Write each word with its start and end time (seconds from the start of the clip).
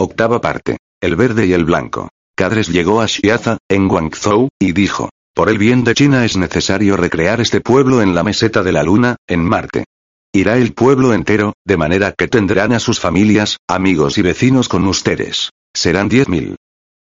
Octava 0.00 0.40
parte. 0.40 0.76
El 1.00 1.16
verde 1.16 1.46
y 1.46 1.52
el 1.52 1.64
blanco. 1.64 2.08
Cadres 2.36 2.68
llegó 2.68 3.00
a 3.00 3.08
Xiaza, 3.08 3.58
en 3.68 3.88
Guangzhou, 3.88 4.48
y 4.60 4.70
dijo, 4.72 5.10
por 5.34 5.48
el 5.48 5.58
bien 5.58 5.82
de 5.82 5.94
China 5.94 6.24
es 6.24 6.36
necesario 6.36 6.96
recrear 6.96 7.40
este 7.40 7.60
pueblo 7.60 8.00
en 8.00 8.14
la 8.14 8.22
meseta 8.22 8.62
de 8.62 8.70
la 8.70 8.84
luna, 8.84 9.16
en 9.26 9.44
Marte. 9.44 9.84
Irá 10.32 10.56
el 10.56 10.72
pueblo 10.72 11.14
entero, 11.14 11.54
de 11.64 11.76
manera 11.76 12.12
que 12.16 12.28
tendrán 12.28 12.72
a 12.72 12.78
sus 12.78 13.00
familias, 13.00 13.56
amigos 13.68 14.18
y 14.18 14.22
vecinos 14.22 14.68
con 14.68 14.86
ustedes. 14.86 15.50
Serán 15.74 16.08
10.000. 16.08 16.54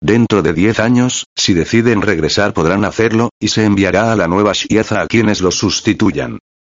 Dentro 0.00 0.42
de 0.42 0.52
10 0.52 0.78
años, 0.78 1.26
si 1.36 1.54
deciden 1.54 2.00
regresar 2.00 2.54
podrán 2.54 2.84
hacerlo, 2.84 3.30
y 3.40 3.48
se 3.48 3.64
enviará 3.64 4.12
a 4.12 4.16
la 4.16 4.28
nueva 4.28 4.54
Xiaza 4.54 5.00
a 5.00 5.06
quienes 5.08 5.40
los 5.40 5.56
sustituyan. 5.56 6.38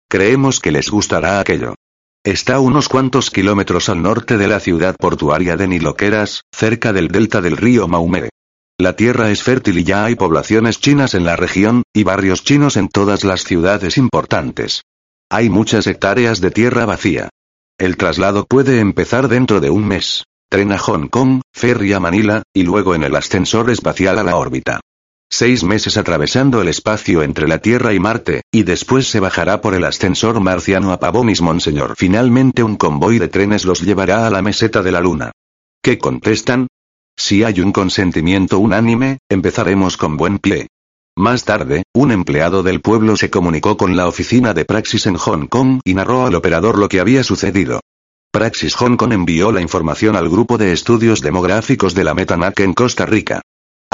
Creemos 0.09 0.61
que 0.61 0.71
les 0.71 0.91
gustará 0.91 1.41
aquello. 1.41 1.75
Está 2.25 2.59
unos 2.59 2.89
cuantos 2.89 3.31
kilómetros 3.31 3.91
al 3.91 4.01
norte 4.01 4.39
de 4.39 4.49
la 4.49 4.59
ciudad 4.59 4.97
portuaria 4.97 5.59
de 5.59 5.69
Niloqueras, 5.69 6.45
cerca 6.51 6.95
del 6.95 7.09
delta 7.09 7.43
del 7.43 7.59
río 7.59 7.87
Maumere. 7.87 8.31
La 8.79 8.97
tierra 8.97 9.31
es 9.31 9.43
fértil 9.43 9.77
y 9.77 9.85
ya 9.85 10.07
hay 10.07 10.15
poblaciones 10.15 10.81
chinas 10.81 11.13
en 11.13 11.27
la 11.27 11.37
región, 11.37 11.83
y 11.93 12.03
barrios 12.03 12.43
chinos 12.43 12.79
en 12.79 12.89
todas 12.89 13.25
las 13.25 13.45
ciudades 13.45 13.99
importantes. 13.99 14.85
Hay 15.31 15.51
muchas 15.51 15.87
hectáreas 15.87 16.41
de 16.41 16.51
tierra 16.51 16.87
vacía. 16.87 17.29
El 17.79 17.99
traslado 17.99 18.47
puede 18.47 18.81
empezar 18.81 19.29
dentro 19.29 19.61
de 19.61 19.69
un 19.69 19.87
mes. 19.87 20.25
Tren 20.49 20.73
a 20.73 20.79
Hong 20.79 21.09
Kong, 21.09 21.43
ferry 21.53 21.93
a 21.93 22.01
Manila, 22.01 22.43
y 22.55 22.63
luego 22.63 22.95
en 22.95 23.03
el 23.03 23.15
ascensor 23.17 23.69
espacial 23.69 24.19
a 24.19 24.23
la 24.23 24.37
órbita. 24.37 24.81
Seis 25.37 25.65
meses 25.65 25.97
atravesando 25.97 26.63
el 26.63 26.69
espacio 26.69 27.25
entre 27.25 27.49
la 27.49 27.59
Tierra 27.59 27.93
y 27.93 27.99
Marte, 27.99 28.43
y 28.53 28.63
después 28.63 29.09
se 29.09 29.19
bajará 29.19 29.61
por 29.61 29.75
el 29.75 29.83
ascensor 29.83 30.39
marciano 30.39 30.93
a 30.93 31.01
Pavomis 31.01 31.43
Monseñor. 31.43 31.95
Finalmente 31.97 32.63
un 32.63 32.77
convoy 32.77 33.19
de 33.19 33.27
trenes 33.27 33.65
los 33.65 33.81
llevará 33.81 34.29
a 34.29 34.31
la 34.31 34.43
meseta 34.43 34.81
de 34.81 34.93
la 34.93 35.01
Luna. 35.01 35.33
¿Qué 35.83 35.99
contestan? 35.99 36.69
Si 37.17 37.43
hay 37.43 37.59
un 37.59 37.73
consentimiento 37.73 38.61
unánime, 38.61 39.19
empezaremos 39.29 39.97
con 39.97 40.17
buen 40.17 40.39
pie. 40.39 40.69
Más 41.17 41.45
tarde, 41.45 41.83
un 41.93 42.13
empleado 42.13 42.63
del 42.63 42.81
pueblo 42.81 43.17
se 43.17 43.29
comunicó 43.29 43.77
con 43.77 43.97
la 43.97 44.07
oficina 44.07 44.55
de 44.55 44.65
Praxis 44.65 45.05
en 45.07 45.17
Hong 45.17 45.49
Kong 45.49 45.81
y 45.85 45.95
narró 45.95 46.27
al 46.27 46.37
operador 46.37 46.79
lo 46.79 46.89
que 46.89 47.01
había 47.01 47.25
sucedido. 47.25 47.81
Praxis 48.31 48.77
Hong 48.77 48.97
Kong 48.97 49.13
envió 49.13 49.51
la 49.51 49.63
información 49.63 50.15
al 50.15 50.29
grupo 50.29 50.59
de 50.59 50.71
estudios 50.71 51.21
demográficos 51.23 51.93
de 51.93 52.05
la 52.05 52.15
Metanac 52.15 52.61
en 52.61 52.73
Costa 52.73 53.05
Rica. 53.05 53.43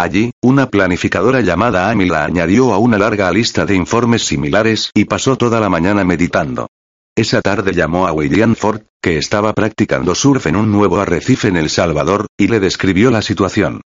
Allí, 0.01 0.31
una 0.41 0.71
planificadora 0.71 1.43
llamada 1.43 1.91
Amy 1.91 2.09
la 2.09 2.25
añadió 2.25 2.73
a 2.73 2.79
una 2.79 2.97
larga 2.97 3.31
lista 3.31 3.67
de 3.67 3.75
informes 3.75 4.25
similares 4.25 4.91
y 4.95 5.05
pasó 5.05 5.37
toda 5.37 5.61
la 5.61 5.69
mañana 5.69 6.05
meditando. 6.05 6.69
Esa 7.15 7.43
tarde 7.43 7.75
llamó 7.75 8.07
a 8.07 8.13
William 8.13 8.55
Ford, 8.55 8.81
que 9.03 9.19
estaba 9.19 9.53
practicando 9.53 10.15
surf 10.15 10.47
en 10.47 10.57
un 10.57 10.73
nuevo 10.73 11.01
arrecife 11.01 11.49
en 11.49 11.59
El 11.59 11.69
Salvador, 11.69 12.29
y 12.39 12.49
le 12.49 12.61
describió 12.61 13.11
la 13.11 13.21
situación. 13.21 13.83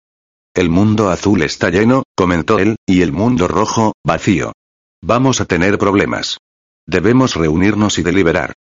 El 0.53 0.69
mundo 0.69 1.09
azul 1.09 1.41
está 1.41 1.71
lleno, 1.71 2.03
comentó 2.15 2.59
él, 2.59 2.77
y 2.85 3.01
el 3.01 3.13
mundo 3.13 3.49
rojo, 3.49 3.95
vacío. 4.05 4.53
Vamos 5.01 5.41
a 5.41 5.47
tener 5.47 5.79
problemas. 5.79 6.37
Debemos 6.87 7.37
reunirnos 7.37 7.99
y 7.99 8.03
deliberar. 8.03 8.53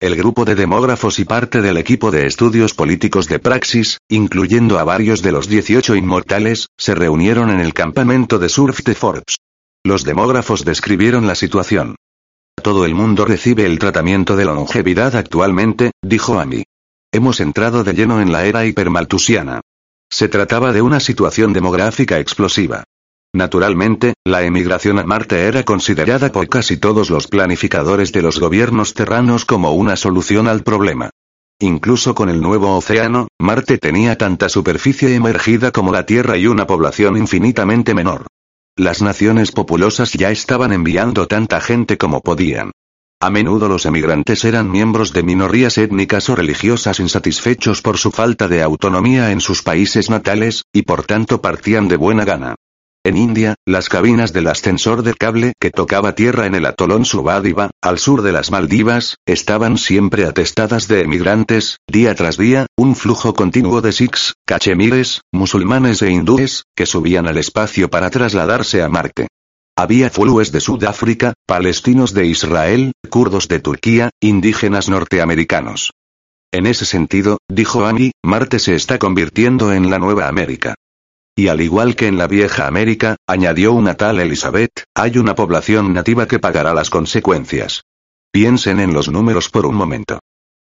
El 0.00 0.16
grupo 0.16 0.46
de 0.46 0.54
demógrafos 0.54 1.18
y 1.18 1.26
parte 1.26 1.60
del 1.60 1.76
equipo 1.76 2.10
de 2.10 2.26
estudios 2.26 2.72
políticos 2.72 3.28
de 3.28 3.38
Praxis, 3.38 3.98
incluyendo 4.08 4.78
a 4.78 4.84
varios 4.84 5.20
de 5.20 5.30
los 5.30 5.46
18 5.46 5.94
inmortales, 5.94 6.68
se 6.78 6.94
reunieron 6.94 7.50
en 7.50 7.60
el 7.60 7.74
campamento 7.74 8.38
de 8.38 8.48
surf 8.48 8.80
de 8.82 8.94
Forbes. 8.94 9.36
Los 9.84 10.04
demógrafos 10.04 10.64
describieron 10.64 11.26
la 11.26 11.34
situación. 11.34 11.96
Todo 12.62 12.86
el 12.86 12.94
mundo 12.94 13.26
recibe 13.26 13.66
el 13.66 13.78
tratamiento 13.78 14.36
de 14.36 14.46
longevidad 14.46 15.16
actualmente, 15.16 15.90
dijo 16.00 16.40
Amy. 16.40 16.64
Hemos 17.12 17.40
entrado 17.40 17.84
de 17.84 17.92
lleno 17.92 18.22
en 18.22 18.32
la 18.32 18.46
era 18.46 18.64
hipermaltusiana. 18.64 19.60
Se 20.10 20.28
trataba 20.28 20.72
de 20.72 20.80
una 20.80 21.00
situación 21.00 21.52
demográfica 21.52 22.18
explosiva. 22.18 22.84
Naturalmente, 23.32 24.14
la 24.24 24.42
emigración 24.42 24.98
a 24.98 25.04
Marte 25.04 25.46
era 25.46 25.62
considerada 25.62 26.32
por 26.32 26.48
casi 26.48 26.76
todos 26.76 27.10
los 27.10 27.28
planificadores 27.28 28.12
de 28.12 28.22
los 28.22 28.40
gobiernos 28.40 28.92
terranos 28.92 29.44
como 29.44 29.72
una 29.72 29.96
solución 29.96 30.48
al 30.48 30.62
problema. 30.62 31.10
Incluso 31.60 32.14
con 32.14 32.28
el 32.28 32.40
nuevo 32.40 32.76
océano, 32.76 33.28
Marte 33.38 33.78
tenía 33.78 34.18
tanta 34.18 34.48
superficie 34.48 35.14
emergida 35.14 35.70
como 35.70 35.92
la 35.92 36.06
Tierra 36.06 36.38
y 36.38 36.46
una 36.46 36.66
población 36.66 37.16
infinitamente 37.16 37.94
menor. 37.94 38.26
Las 38.76 39.02
naciones 39.02 39.52
populosas 39.52 40.12
ya 40.14 40.30
estaban 40.30 40.72
enviando 40.72 41.26
tanta 41.26 41.60
gente 41.60 41.98
como 41.98 42.22
podían. 42.22 42.72
A 43.20 43.28
menudo 43.28 43.68
los 43.68 43.84
emigrantes 43.84 44.44
eran 44.46 44.70
miembros 44.70 45.12
de 45.12 45.22
minorías 45.22 45.76
étnicas 45.76 46.30
o 46.30 46.34
religiosas 46.34 46.98
insatisfechos 46.98 47.82
por 47.82 47.98
su 47.98 48.10
falta 48.10 48.48
de 48.48 48.62
autonomía 48.62 49.30
en 49.30 49.40
sus 49.40 49.62
países 49.62 50.08
natales, 50.08 50.64
y 50.72 50.82
por 50.82 51.04
tanto 51.04 51.42
partían 51.42 51.86
de 51.86 51.96
buena 51.96 52.24
gana. 52.24 52.54
En 53.02 53.16
India, 53.16 53.54
las 53.66 53.88
cabinas 53.88 54.34
del 54.34 54.46
ascensor 54.46 55.02
de 55.02 55.14
cable 55.14 55.54
que 55.58 55.70
tocaba 55.70 56.14
tierra 56.14 56.44
en 56.44 56.54
el 56.54 56.66
atolón 56.66 57.06
Subadiva, 57.06 57.70
al 57.80 57.98
sur 57.98 58.20
de 58.20 58.30
las 58.30 58.50
Maldivas, 58.50 59.16
estaban 59.24 59.78
siempre 59.78 60.26
atestadas 60.26 60.86
de 60.86 61.00
emigrantes, 61.00 61.78
día 61.90 62.14
tras 62.14 62.36
día, 62.36 62.66
un 62.76 62.94
flujo 62.94 63.32
continuo 63.32 63.80
de 63.80 63.92
sikhs, 63.92 64.34
cachemires, 64.44 65.22
musulmanes 65.32 66.02
e 66.02 66.10
hindúes, 66.10 66.64
que 66.76 66.84
subían 66.84 67.26
al 67.26 67.38
espacio 67.38 67.88
para 67.88 68.10
trasladarse 68.10 68.82
a 68.82 68.90
Marte. 68.90 69.28
Había 69.78 70.10
fulúes 70.10 70.52
de 70.52 70.60
Sudáfrica, 70.60 71.32
palestinos 71.46 72.12
de 72.12 72.26
Israel, 72.26 72.92
kurdos 73.08 73.48
de 73.48 73.60
Turquía, 73.60 74.10
indígenas 74.20 74.90
norteamericanos. 74.90 75.92
En 76.52 76.66
ese 76.66 76.84
sentido, 76.84 77.38
dijo 77.48 77.86
Amy, 77.86 78.12
Marte 78.22 78.58
se 78.58 78.74
está 78.74 78.98
convirtiendo 78.98 79.72
en 79.72 79.88
la 79.88 79.98
nueva 79.98 80.28
América. 80.28 80.74
Y 81.40 81.48
al 81.48 81.62
igual 81.62 81.96
que 81.96 82.06
en 82.06 82.18
la 82.18 82.26
vieja 82.26 82.66
América, 82.66 83.16
añadió 83.26 83.72
una 83.72 83.94
tal 83.94 84.20
Elizabeth, 84.20 84.84
hay 84.94 85.16
una 85.16 85.34
población 85.34 85.94
nativa 85.94 86.28
que 86.28 86.38
pagará 86.38 86.74
las 86.74 86.90
consecuencias. 86.90 87.80
Piensen 88.30 88.78
en 88.78 88.92
los 88.92 89.08
números 89.08 89.48
por 89.48 89.64
un 89.64 89.74
momento. 89.74 90.18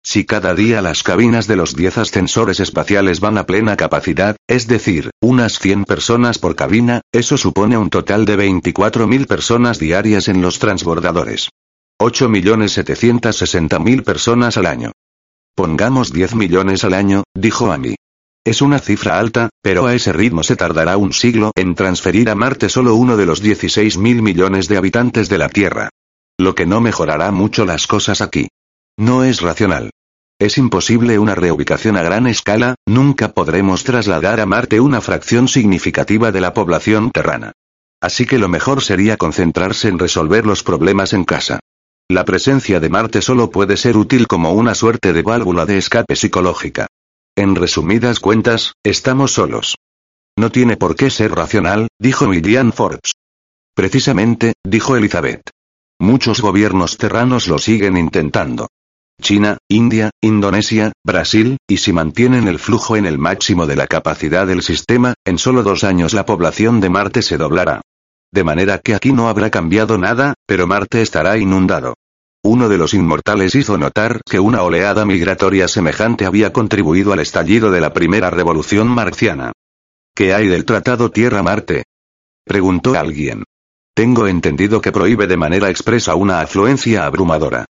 Si 0.03 0.25
cada 0.25 0.53
día 0.53 0.81
las 0.81 1.01
cabinas 1.01 1.47
de 1.47 1.55
los 1.55 1.77
10 1.77 1.99
ascensores 1.99 2.59
espaciales 2.59 3.21
van 3.21 3.37
a 3.37 3.45
plena 3.45 3.77
capacidad, 3.77 4.35
es 4.47 4.67
decir, 4.67 5.11
unas 5.21 5.59
100 5.59 5.85
personas 5.85 6.39
por 6.39 6.57
cabina, 6.57 6.99
eso 7.13 7.37
supone 7.37 7.77
un 7.77 7.89
total 7.89 8.25
de 8.25 8.37
24.000 8.37 9.27
personas 9.27 9.79
diarias 9.79 10.27
en 10.27 10.41
los 10.41 10.59
transbordadores. 10.59 11.51
8.760.000 12.01 14.03
personas 14.03 14.57
al 14.57 14.65
año. 14.65 14.91
Pongamos 15.55 16.11
10 16.11 16.35
millones 16.35 16.83
al 16.83 16.95
año, 16.95 17.23
dijo 17.33 17.71
Amy. 17.71 17.95
Es 18.45 18.61
una 18.61 18.77
cifra 18.77 19.17
alta, 19.17 19.49
pero 19.63 19.87
a 19.87 19.95
ese 19.95 20.13
ritmo 20.13 20.43
se 20.43 20.55
tardará 20.55 20.97
un 20.97 21.13
siglo 21.13 21.51
en 21.55 21.73
transferir 21.73 22.29
a 22.29 22.35
Marte 22.35 22.69
solo 22.69 22.93
uno 22.93 23.17
de 23.17 23.25
los 23.25 23.41
16 23.41 23.97
mil 23.97 24.21
millones 24.21 24.67
de 24.67 24.77
habitantes 24.77 25.29
de 25.29 25.39
la 25.39 25.49
Tierra. 25.49 25.89
Lo 26.37 26.53
que 26.53 26.67
no 26.67 26.79
mejorará 26.79 27.31
mucho 27.31 27.65
las 27.65 27.87
cosas 27.87 28.21
aquí. 28.21 28.49
No 28.97 29.23
es 29.23 29.41
racional. 29.41 29.89
Es 30.37 30.59
imposible 30.59 31.17
una 31.17 31.33
reubicación 31.33 31.97
a 31.97 32.03
gran 32.03 32.27
escala, 32.27 32.75
nunca 32.85 33.33
podremos 33.33 33.83
trasladar 33.83 34.39
a 34.39 34.45
Marte 34.45 34.79
una 34.79 35.01
fracción 35.01 35.47
significativa 35.47 36.31
de 36.31 36.41
la 36.41 36.53
población 36.53 37.09
terrana. 37.09 37.53
Así 37.99 38.27
que 38.27 38.37
lo 38.37 38.47
mejor 38.47 38.83
sería 38.83 39.17
concentrarse 39.17 39.87
en 39.87 39.97
resolver 39.97 40.45
los 40.45 40.61
problemas 40.61 41.13
en 41.13 41.23
casa. 41.23 41.61
La 42.07 42.25
presencia 42.25 42.79
de 42.79 42.89
Marte 42.89 43.23
solo 43.23 43.49
puede 43.49 43.75
ser 43.75 43.97
útil 43.97 44.27
como 44.27 44.51
una 44.53 44.75
suerte 44.75 45.13
de 45.13 45.23
válvula 45.23 45.65
de 45.65 45.79
escape 45.79 46.15
psicológica. 46.15 46.85
En 47.37 47.55
resumidas 47.55 48.21
cuentas, 48.21 48.75
estamos 48.81 49.33
solos. 49.33 49.75
No 50.37 50.51
tiene 50.51 50.77
por 50.77 50.95
qué 50.95 51.09
ser 51.09 51.31
racional, 51.31 51.89
dijo 51.99 52.27
William 52.27 52.71
Forbes. 52.71 53.11
Precisamente, 53.75 54.53
dijo 54.63 54.95
Elizabeth. 54.95 55.49
Muchos 55.99 56.39
gobiernos 56.39 56.97
terranos 56.97 57.49
lo 57.49 57.57
siguen 57.57 57.97
intentando. 57.97 58.69
China, 59.21 59.57
India, 59.67 60.11
Indonesia, 60.21 60.93
Brasil, 61.03 61.57
y 61.67 61.77
si 61.77 61.91
mantienen 61.91 62.47
el 62.47 62.57
flujo 62.57 62.95
en 62.95 63.05
el 63.05 63.17
máximo 63.17 63.65
de 63.65 63.75
la 63.75 63.87
capacidad 63.87 64.47
del 64.47 64.61
sistema, 64.61 65.13
en 65.25 65.37
solo 65.37 65.61
dos 65.61 65.83
años 65.83 66.13
la 66.13 66.25
población 66.25 66.79
de 66.79 66.89
Marte 66.89 67.21
se 67.21 67.37
doblará. 67.37 67.81
De 68.31 68.45
manera 68.45 68.79
que 68.79 68.95
aquí 68.95 69.11
no 69.11 69.27
habrá 69.27 69.49
cambiado 69.49 69.97
nada, 69.97 70.35
pero 70.45 70.67
Marte 70.67 71.01
estará 71.01 71.37
inundado. 71.37 71.95
Uno 72.47 72.69
de 72.69 72.77
los 72.77 72.93
inmortales 72.93 73.55
hizo 73.55 73.75
notar 73.75 74.21
que 74.23 74.39
una 74.39 74.61
oleada 74.61 75.03
migratoria 75.03 75.67
semejante 75.67 76.27
había 76.27 76.53
contribuido 76.53 77.11
al 77.11 77.19
estallido 77.19 77.71
de 77.71 77.81
la 77.81 77.91
primera 77.91 78.29
revolución 78.29 78.87
marciana. 78.87 79.51
¿Qué 80.13 80.31
hay 80.31 80.47
del 80.47 80.63
Tratado 80.63 81.09
Tierra-Marte? 81.09 81.85
Preguntó 82.45 82.93
alguien. 82.93 83.45
Tengo 83.95 84.27
entendido 84.27 84.79
que 84.79 84.91
prohíbe 84.91 85.25
de 85.25 85.37
manera 85.37 85.71
expresa 85.71 86.13
una 86.13 86.39
afluencia 86.39 87.07
abrumadora. 87.07 87.65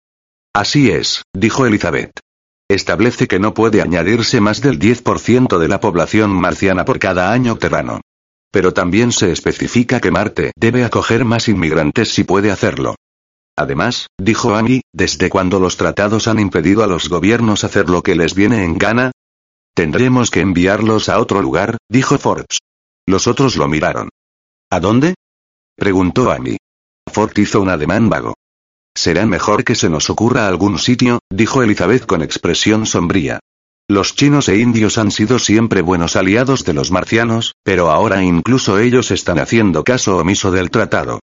Así 0.55 0.91
es, 0.91 1.23
dijo 1.35 1.67
Elizabeth. 1.67 2.21
Establece 2.67 3.29
que 3.29 3.39
no 3.39 3.53
puede 3.53 3.83
añadirse 3.83 4.41
más 4.41 4.63
del 4.63 4.79
10% 4.79 5.59
de 5.59 5.69
la 5.69 5.81
población 5.81 6.31
marciana 6.31 6.87
por 6.87 6.99
cada 6.99 7.31
año 7.31 7.59
terrano. 7.59 8.01
Pero 8.51 8.73
también 8.73 9.13
se 9.13 9.33
especifica 9.33 10.01
que 10.01 10.11
Marte 10.11 10.53
debe 10.57 10.83
acoger 10.83 11.27
más 11.27 11.49
inmigrantes 11.49 12.15
si 12.15 12.25
puede 12.25 12.51
hacerlo. 12.51 12.95
Además, 13.57 14.07
dijo 14.19 14.55
Amy, 14.55 14.81
¿desde 14.93 15.29
cuando 15.29 15.61
los 15.61 15.77
tratados 15.77 16.27
han 16.27 16.39
impedido 16.39 16.83
a 16.83 16.87
los 16.87 17.09
gobiernos 17.09 17.65
hacer 17.65 17.91
lo 17.91 18.03
que 18.03 18.15
les 18.15 18.35
viene 18.35 18.65
en 18.65 18.79
gana? 18.79 19.13
Tendremos 19.75 20.31
que 20.31 20.41
enviarlos 20.41 21.09
a 21.09 21.19
otro 21.19 21.43
lugar, 21.43 21.79
dijo 21.89 22.19
Forbes. 22.19 22.61
Los 23.07 23.27
otros 23.27 23.57
lo 23.57 23.69
miraron. 23.69 24.09
¿A 24.71 24.81
dónde? 24.81 25.15
preguntó 25.77 26.31
Amy. 26.31 26.57
Ford 27.11 27.37
hizo 27.37 27.61
un 27.61 27.69
ademán 27.69 28.09
vago. 28.09 28.35
Será 28.95 29.27
mejor 29.27 29.65
que 29.65 29.75
se 29.75 29.89
nos 29.89 30.11
ocurra 30.11 30.47
algún 30.47 30.79
sitio, 30.79 31.19
dijo 31.31 31.63
Elizabeth 31.63 32.07
con 32.07 32.23
expresión 32.23 32.87
sombría. 32.87 33.41
Los 33.89 34.15
chinos 34.15 34.49
e 34.49 34.59
indios 34.59 34.97
han 34.97 35.11
sido 35.11 35.39
siempre 35.39 35.83
buenos 35.83 36.17
aliados 36.17 36.65
de 36.65 36.73
los 36.73 36.91
marcianos, 36.91 37.55
pero 37.63 37.91
ahora 37.91 38.23
incluso 38.23 38.79
ellos 38.79 39.11
están 39.11 39.39
haciendo 39.39 39.85
caso 39.85 40.17
omiso 40.19 40.51
del 40.51 40.71
tratado. 40.71 41.21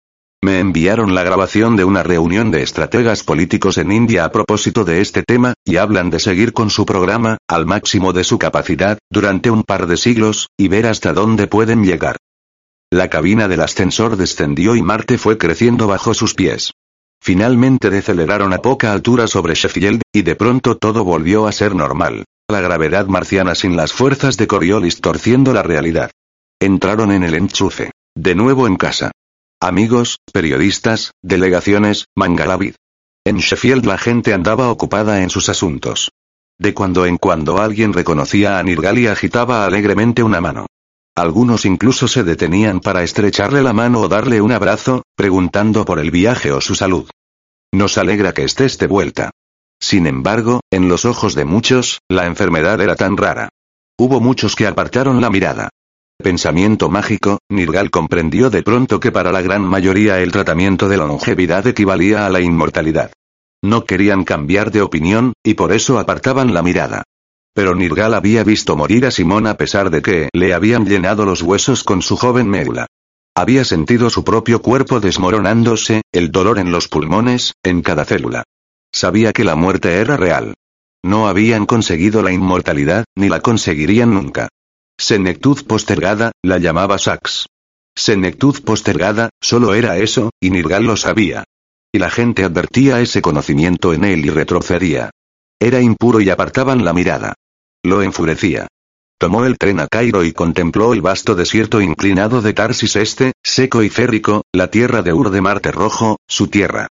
Me 0.45 0.59
enviaron 0.59 1.15
la 1.15 1.23
grabación 1.23 1.75
de 1.75 1.85
una 1.85 2.03
reunión 2.03 2.51
de 2.51 2.61
estrategas 2.61 3.23
políticos 3.23 3.79
en 3.79 3.91
India 3.91 4.25
a 4.25 4.31
propósito 4.31 4.85
de 4.85 5.01
este 5.01 5.23
tema, 5.23 5.55
y 5.65 5.77
hablan 5.77 6.11
de 6.11 6.19
seguir 6.19 6.53
con 6.53 6.69
su 6.69 6.85
programa, 6.85 7.39
al 7.47 7.65
máximo 7.65 8.13
de 8.13 8.23
su 8.23 8.37
capacidad, 8.37 8.99
durante 9.09 9.49
un 9.49 9.63
par 9.63 9.87
de 9.87 9.97
siglos, 9.97 10.49
y 10.55 10.67
ver 10.67 10.85
hasta 10.85 11.13
dónde 11.13 11.47
pueden 11.47 11.83
llegar. 11.83 12.17
La 12.91 13.09
cabina 13.09 13.47
del 13.47 13.61
ascensor 13.61 14.17
descendió 14.17 14.75
y 14.75 14.83
Marte 14.83 15.17
fue 15.17 15.39
creciendo 15.39 15.87
bajo 15.87 16.13
sus 16.13 16.35
pies. 16.35 16.73
Finalmente 17.19 17.89
deceleraron 17.89 18.53
a 18.53 18.59
poca 18.59 18.93
altura 18.93 19.25
sobre 19.25 19.55
Sheffield, 19.55 20.03
y 20.13 20.21
de 20.21 20.35
pronto 20.35 20.77
todo 20.77 21.03
volvió 21.03 21.47
a 21.47 21.51
ser 21.51 21.73
normal. 21.73 22.23
La 22.47 22.61
gravedad 22.61 23.07
marciana 23.07 23.55
sin 23.55 23.75
las 23.75 23.93
fuerzas 23.93 24.37
de 24.37 24.45
Coriolis 24.45 25.01
torciendo 25.01 25.53
la 25.53 25.63
realidad. 25.63 26.11
Entraron 26.59 27.11
en 27.11 27.23
el 27.23 27.33
enchufe. 27.33 27.89
De 28.15 28.35
nuevo 28.35 28.67
en 28.67 28.75
casa. 28.75 29.09
Amigos, 29.67 30.19
periodistas, 30.31 31.13
delegaciones, 31.23 32.05
Mangalavid. 32.15 32.75
En 33.25 33.37
Sheffield 33.37 33.83
la 33.85 33.97
gente 33.97 34.31
andaba 34.31 34.69
ocupada 34.69 35.23
en 35.23 35.31
sus 35.31 35.49
asuntos. 35.49 36.11
De 36.59 36.75
cuando 36.75 37.07
en 37.07 37.17
cuando 37.17 37.59
alguien 37.59 37.91
reconocía 37.91 38.59
a 38.59 38.63
Nirgal 38.63 38.99
y 38.99 39.07
agitaba 39.07 39.65
alegremente 39.65 40.21
una 40.21 40.39
mano. 40.39 40.67
Algunos 41.15 41.65
incluso 41.65 42.07
se 42.07 42.23
detenían 42.23 42.79
para 42.79 43.01
estrecharle 43.01 43.63
la 43.63 43.73
mano 43.73 44.01
o 44.01 44.07
darle 44.07 44.39
un 44.39 44.51
abrazo, 44.51 45.01
preguntando 45.15 45.83
por 45.83 45.97
el 45.97 46.11
viaje 46.11 46.51
o 46.51 46.61
su 46.61 46.75
salud. 46.75 47.09
Nos 47.73 47.97
alegra 47.97 48.35
que 48.35 48.43
estés 48.43 48.77
de 48.77 48.85
vuelta. 48.85 49.31
Sin 49.79 50.05
embargo, 50.05 50.59
en 50.69 50.89
los 50.89 51.05
ojos 51.05 51.33
de 51.33 51.45
muchos, 51.45 52.01
la 52.07 52.27
enfermedad 52.27 52.79
era 52.81 52.95
tan 52.95 53.17
rara. 53.17 53.49
Hubo 53.97 54.21
muchos 54.21 54.55
que 54.55 54.67
apartaron 54.67 55.21
la 55.21 55.31
mirada. 55.31 55.69
Pensamiento 56.17 56.89
mágico, 56.89 57.39
Nirgal 57.49 57.91
comprendió 57.91 58.49
de 58.49 58.63
pronto 58.63 58.99
que 58.99 59.11
para 59.11 59.31
la 59.31 59.41
gran 59.41 59.61
mayoría 59.63 60.21
el 60.21 60.31
tratamiento 60.31 60.87
de 60.87 60.97
longevidad 60.97 61.67
equivalía 61.67 62.25
a 62.25 62.29
la 62.29 62.39
inmortalidad. 62.39 63.11
No 63.61 63.85
querían 63.85 64.23
cambiar 64.23 64.71
de 64.71 64.81
opinión, 64.81 65.33
y 65.43 65.55
por 65.55 65.73
eso 65.73 65.99
apartaban 65.99 66.53
la 66.53 66.61
mirada. 66.61 67.03
Pero 67.53 67.75
Nirgal 67.75 68.13
había 68.13 68.43
visto 68.43 68.75
morir 68.75 69.05
a 69.05 69.11
Simón 69.11 69.45
a 69.45 69.55
pesar 69.57 69.89
de 69.89 70.01
que 70.01 70.29
le 70.33 70.53
habían 70.53 70.85
llenado 70.85 71.25
los 71.25 71.41
huesos 71.41 71.83
con 71.83 72.01
su 72.01 72.15
joven 72.15 72.49
médula. 72.49 72.87
Había 73.35 73.65
sentido 73.65 74.09
su 74.09 74.23
propio 74.23 74.61
cuerpo 74.61 74.99
desmoronándose, 75.01 76.01
el 76.13 76.31
dolor 76.31 76.59
en 76.59 76.71
los 76.71 76.87
pulmones, 76.87 77.53
en 77.63 77.81
cada 77.81 78.05
célula. 78.05 78.43
Sabía 78.93 79.33
que 79.33 79.43
la 79.43 79.55
muerte 79.55 79.95
era 79.95 80.15
real. 80.15 80.53
No 81.03 81.27
habían 81.27 81.65
conseguido 81.65 82.21
la 82.23 82.31
inmortalidad, 82.31 83.03
ni 83.15 83.27
la 83.27 83.41
conseguirían 83.41 84.13
nunca. 84.13 84.47
Senectud 84.97 85.65
postergada, 85.65 86.31
la 86.41 86.57
llamaba 86.57 86.97
Sax. 86.97 87.47
Senectud 87.95 88.63
postergada, 88.63 89.29
solo 89.41 89.73
era 89.73 89.97
eso, 89.97 90.31
y 90.39 90.49
Nirgal 90.49 90.85
lo 90.85 90.97
sabía. 90.97 91.43
Y 91.93 91.99
la 91.99 92.09
gente 92.09 92.43
advertía 92.43 93.01
ese 93.01 93.21
conocimiento 93.21 93.93
en 93.93 94.05
él 94.05 94.25
y 94.25 94.29
retrocedía. 94.29 95.11
Era 95.59 95.81
impuro 95.81 96.21
y 96.21 96.29
apartaban 96.29 96.83
la 96.83 96.93
mirada. 96.93 97.33
Lo 97.83 98.01
enfurecía. 98.01 98.67
Tomó 99.17 99.45
el 99.45 99.57
tren 99.57 99.79
a 99.79 99.87
Cairo 99.87 100.23
y 100.23 100.33
contempló 100.33 100.93
el 100.93 101.01
vasto 101.01 101.35
desierto 101.35 101.81
inclinado 101.81 102.41
de 102.41 102.53
Tarsis 102.53 102.95
Este, 102.95 103.33
seco 103.43 103.83
y 103.83 103.89
férrico, 103.89 104.43
la 104.51 104.69
tierra 104.69 105.01
de 105.01 105.13
Ur 105.13 105.29
de 105.29 105.41
Marte 105.41 105.71
Rojo, 105.71 106.17
su 106.27 106.47
tierra. 106.47 106.87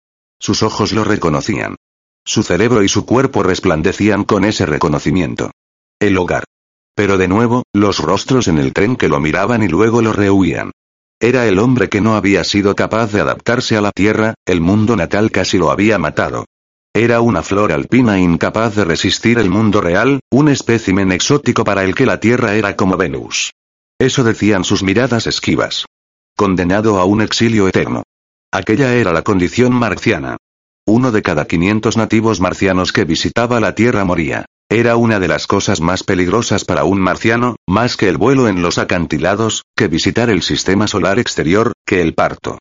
Sus 0.41 0.63
ojos 0.63 0.93
lo 0.93 1.05
reconocían. 1.05 1.77
Su 2.25 2.43
cerebro 2.43 2.83
y 2.83 2.89
su 2.89 3.07
cuerpo 3.07 3.43
resplandecían 3.43 4.25
con 4.25 4.45
ese 4.45 4.67
reconocimiento. 4.67 5.51
El 6.01 6.17
hogar. 6.19 6.45
Pero 6.99 7.17
de 7.17 7.29
nuevo, 7.29 7.63
los 7.73 8.01
rostros 8.01 8.49
en 8.49 8.59
el 8.59 8.73
tren 8.73 8.97
que 8.97 9.09
lo 9.09 9.21
miraban 9.21 9.63
y 9.63 9.69
luego 9.69 10.03
lo 10.03 10.13
rehuían. 10.13 10.73
Era 11.21 11.47
el 11.47 11.61
hombre 11.61 11.89
que 11.89 12.01
no 12.01 12.17
había 12.17 12.43
sido 12.43 12.75
capaz 12.75 13.13
de 13.13 13.21
adaptarse 13.21 13.77
a 13.77 13.81
la 13.81 13.93
Tierra, 13.93 14.35
el 14.45 14.61
mundo 14.61 14.97
natal 14.97 15.31
casi 15.31 15.59
lo 15.59 15.71
había 15.71 15.97
matado. 15.99 16.47
Era 16.93 17.21
una 17.21 17.45
flor 17.45 17.71
alpina 17.71 18.19
incapaz 18.19 18.75
de 18.75 18.85
resistir 18.85 19.39
el 19.39 19.49
mundo 19.49 19.81
real, 19.81 20.19
un 20.33 20.49
espécimen 20.49 21.13
exótico 21.13 21.63
para 21.63 21.85
el 21.85 21.95
que 21.95 22.05
la 22.05 22.19
Tierra 22.19 22.57
era 22.57 22.75
como 22.75 22.97
Venus. 22.97 23.53
Eso 24.01 24.25
decían 24.25 24.65
sus 24.65 24.83
miradas 24.83 25.29
esquivas. 25.29 25.87
Condenado 26.37 26.99
a 26.99 27.05
un 27.05 27.23
exilio 27.23 27.69
eterno. 27.69 28.03
Aquella 28.51 28.93
era 28.95 29.13
la 29.13 29.23
condición 29.23 29.73
marciana. 29.73 30.37
Uno 30.85 31.13
de 31.13 31.23
cada 31.23 31.47
500 31.47 31.97
nativos 31.97 32.41
marcianos 32.41 32.91
que 32.91 33.05
visitaba 33.05 33.61
la 33.61 33.77
Tierra 33.77 34.05
moría. 34.05 34.47
Era 34.71 34.97
una 34.97 35.19
de 35.19 35.29
las 35.29 35.47
cosas 35.47 35.81
más 35.81 36.03
peligrosas 36.03 36.67
para 36.67 36.85
un 36.85 37.01
marciano, 37.01 37.57
más 37.67 37.97
que 37.97 38.07
el 38.07 38.19
vuelo 38.19 38.49
en 38.49 38.61
los 38.61 38.77
acantilados, 38.77 39.65
que 39.75 39.89
visitar 39.89 40.29
el 40.29 40.43
sistema 40.43 40.87
solar 40.87 41.19
exterior, 41.19 41.73
que 41.87 42.03
el 42.03 42.13
parto. 42.13 42.59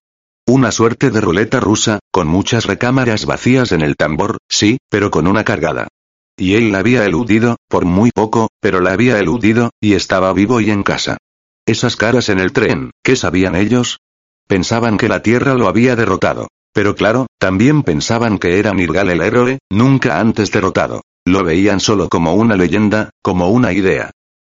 Una 0.47 0.71
suerte 0.71 1.11
de 1.11 1.19
ruleta 1.19 1.59
rusa, 1.59 1.99
con 2.09 2.29
muchas 2.29 2.65
recámaras 2.65 3.25
vacías 3.25 3.73
en 3.73 3.81
el 3.81 3.97
tambor, 3.97 4.37
sí, 4.47 4.77
pero 4.89 5.11
con 5.11 5.27
una 5.27 5.43
cargada. 5.43 5.89
Y 6.37 6.53
él 6.55 6.71
la 6.71 6.79
había 6.79 7.03
eludido, 7.03 7.57
por 7.67 7.83
muy 7.83 8.11
poco, 8.11 8.47
pero 8.61 8.79
la 8.79 8.93
había 8.93 9.19
eludido, 9.19 9.71
y 9.81 9.93
estaba 9.93 10.31
vivo 10.31 10.61
y 10.61 10.71
en 10.71 10.83
casa. 10.83 11.17
Esas 11.65 11.97
caras 11.97 12.29
en 12.29 12.39
el 12.39 12.53
tren, 12.53 12.91
¿qué 13.03 13.17
sabían 13.17 13.57
ellos? 13.57 13.99
Pensaban 14.47 14.97
que 14.97 15.09
la 15.09 15.21
Tierra 15.21 15.55
lo 15.55 15.67
había 15.67 15.97
derrotado. 15.97 16.47
Pero 16.71 16.95
claro, 16.95 17.27
también 17.37 17.83
pensaban 17.83 18.37
que 18.37 18.59
era 18.59 18.71
Nirgal 18.71 19.09
el 19.09 19.21
héroe, 19.21 19.59
nunca 19.69 20.21
antes 20.21 20.51
derrotado. 20.51 21.01
Lo 21.27 21.43
veían 21.43 21.81
solo 21.81 22.07
como 22.07 22.35
una 22.35 22.55
leyenda, 22.55 23.09
como 23.21 23.49
una 23.49 23.73
idea. 23.73 24.11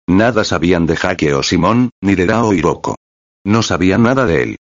Nada 0.08 0.42
sabían 0.42 0.86
de 0.86 0.96
Jaque 0.96 1.32
o 1.32 1.44
Simón, 1.44 1.90
ni 2.02 2.16
de 2.16 2.26
Dao 2.26 2.52
Hiroko. 2.52 2.96
No 3.46 3.62
sabían 3.62 4.02
nada 4.02 4.26
de 4.26 4.42
él. 4.42 4.56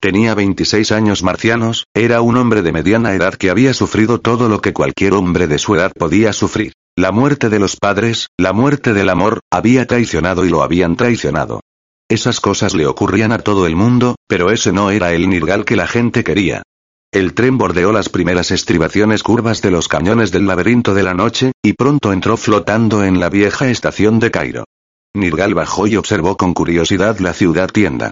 Tenía 0.00 0.34
26 0.34 0.92
años 0.92 1.22
marcianos, 1.22 1.84
era 1.92 2.22
un 2.22 2.38
hombre 2.38 2.62
de 2.62 2.72
mediana 2.72 3.12
edad 3.12 3.34
que 3.34 3.50
había 3.50 3.74
sufrido 3.74 4.18
todo 4.18 4.48
lo 4.48 4.62
que 4.62 4.72
cualquier 4.72 5.12
hombre 5.12 5.46
de 5.46 5.58
su 5.58 5.74
edad 5.74 5.92
podía 5.92 6.32
sufrir. 6.32 6.72
La 6.96 7.12
muerte 7.12 7.50
de 7.50 7.58
los 7.58 7.76
padres, 7.76 8.28
la 8.38 8.54
muerte 8.54 8.94
del 8.94 9.10
amor, 9.10 9.40
había 9.52 9.86
traicionado 9.86 10.46
y 10.46 10.48
lo 10.48 10.62
habían 10.62 10.96
traicionado. 10.96 11.60
Esas 12.08 12.40
cosas 12.40 12.72
le 12.72 12.86
ocurrían 12.86 13.30
a 13.30 13.40
todo 13.40 13.66
el 13.66 13.76
mundo, 13.76 14.16
pero 14.26 14.50
ese 14.50 14.72
no 14.72 14.90
era 14.90 15.12
el 15.12 15.28
Nirgal 15.28 15.66
que 15.66 15.76
la 15.76 15.86
gente 15.86 16.24
quería. 16.24 16.62
El 17.10 17.32
tren 17.32 17.56
bordeó 17.56 17.90
las 17.90 18.10
primeras 18.10 18.50
estribaciones 18.50 19.22
curvas 19.22 19.62
de 19.62 19.70
los 19.70 19.88
cañones 19.88 20.30
del 20.30 20.46
laberinto 20.46 20.92
de 20.92 21.02
la 21.02 21.14
noche, 21.14 21.52
y 21.62 21.72
pronto 21.72 22.12
entró 22.12 22.36
flotando 22.36 23.02
en 23.02 23.18
la 23.18 23.30
vieja 23.30 23.70
estación 23.70 24.18
de 24.18 24.30
Cairo. 24.30 24.64
Nirgal 25.14 25.54
bajó 25.54 25.86
y 25.86 25.96
observó 25.96 26.36
con 26.36 26.52
curiosidad 26.52 27.18
la 27.20 27.32
ciudad 27.32 27.70
tienda. 27.70 28.10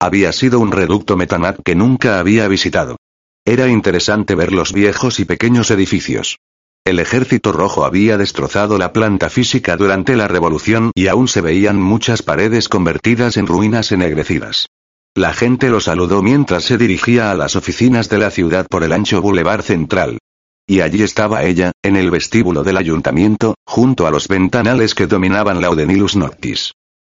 Había 0.00 0.32
sido 0.32 0.60
un 0.60 0.72
reducto 0.72 1.14
metanat 1.14 1.58
que 1.62 1.74
nunca 1.74 2.18
había 2.18 2.48
visitado. 2.48 2.96
Era 3.44 3.68
interesante 3.68 4.34
ver 4.34 4.52
los 4.52 4.72
viejos 4.72 5.20
y 5.20 5.26
pequeños 5.26 5.70
edificios. 5.70 6.38
El 6.86 7.00
ejército 7.00 7.52
rojo 7.52 7.84
había 7.84 8.16
destrozado 8.16 8.78
la 8.78 8.94
planta 8.94 9.28
física 9.28 9.76
durante 9.76 10.16
la 10.16 10.26
revolución 10.26 10.90
y 10.94 11.08
aún 11.08 11.28
se 11.28 11.42
veían 11.42 11.78
muchas 11.78 12.22
paredes 12.22 12.70
convertidas 12.70 13.36
en 13.36 13.46
ruinas 13.46 13.92
ennegrecidas. 13.92 14.68
La 15.18 15.32
gente 15.32 15.68
lo 15.68 15.80
saludó 15.80 16.22
mientras 16.22 16.62
se 16.62 16.78
dirigía 16.78 17.32
a 17.32 17.34
las 17.34 17.56
oficinas 17.56 18.08
de 18.08 18.18
la 18.18 18.30
ciudad 18.30 18.68
por 18.70 18.84
el 18.84 18.92
ancho 18.92 19.20
bulevar 19.20 19.64
central. 19.64 20.18
Y 20.64 20.80
allí 20.80 21.02
estaba 21.02 21.42
ella, 21.42 21.72
en 21.82 21.96
el 21.96 22.12
vestíbulo 22.12 22.62
del 22.62 22.76
ayuntamiento, 22.76 23.56
junto 23.66 24.06
a 24.06 24.12
los 24.12 24.28
ventanales 24.28 24.94
que 24.94 25.08
dominaban 25.08 25.60
la 25.60 25.70
Odenilus 25.70 26.14
Noctis. 26.14 26.70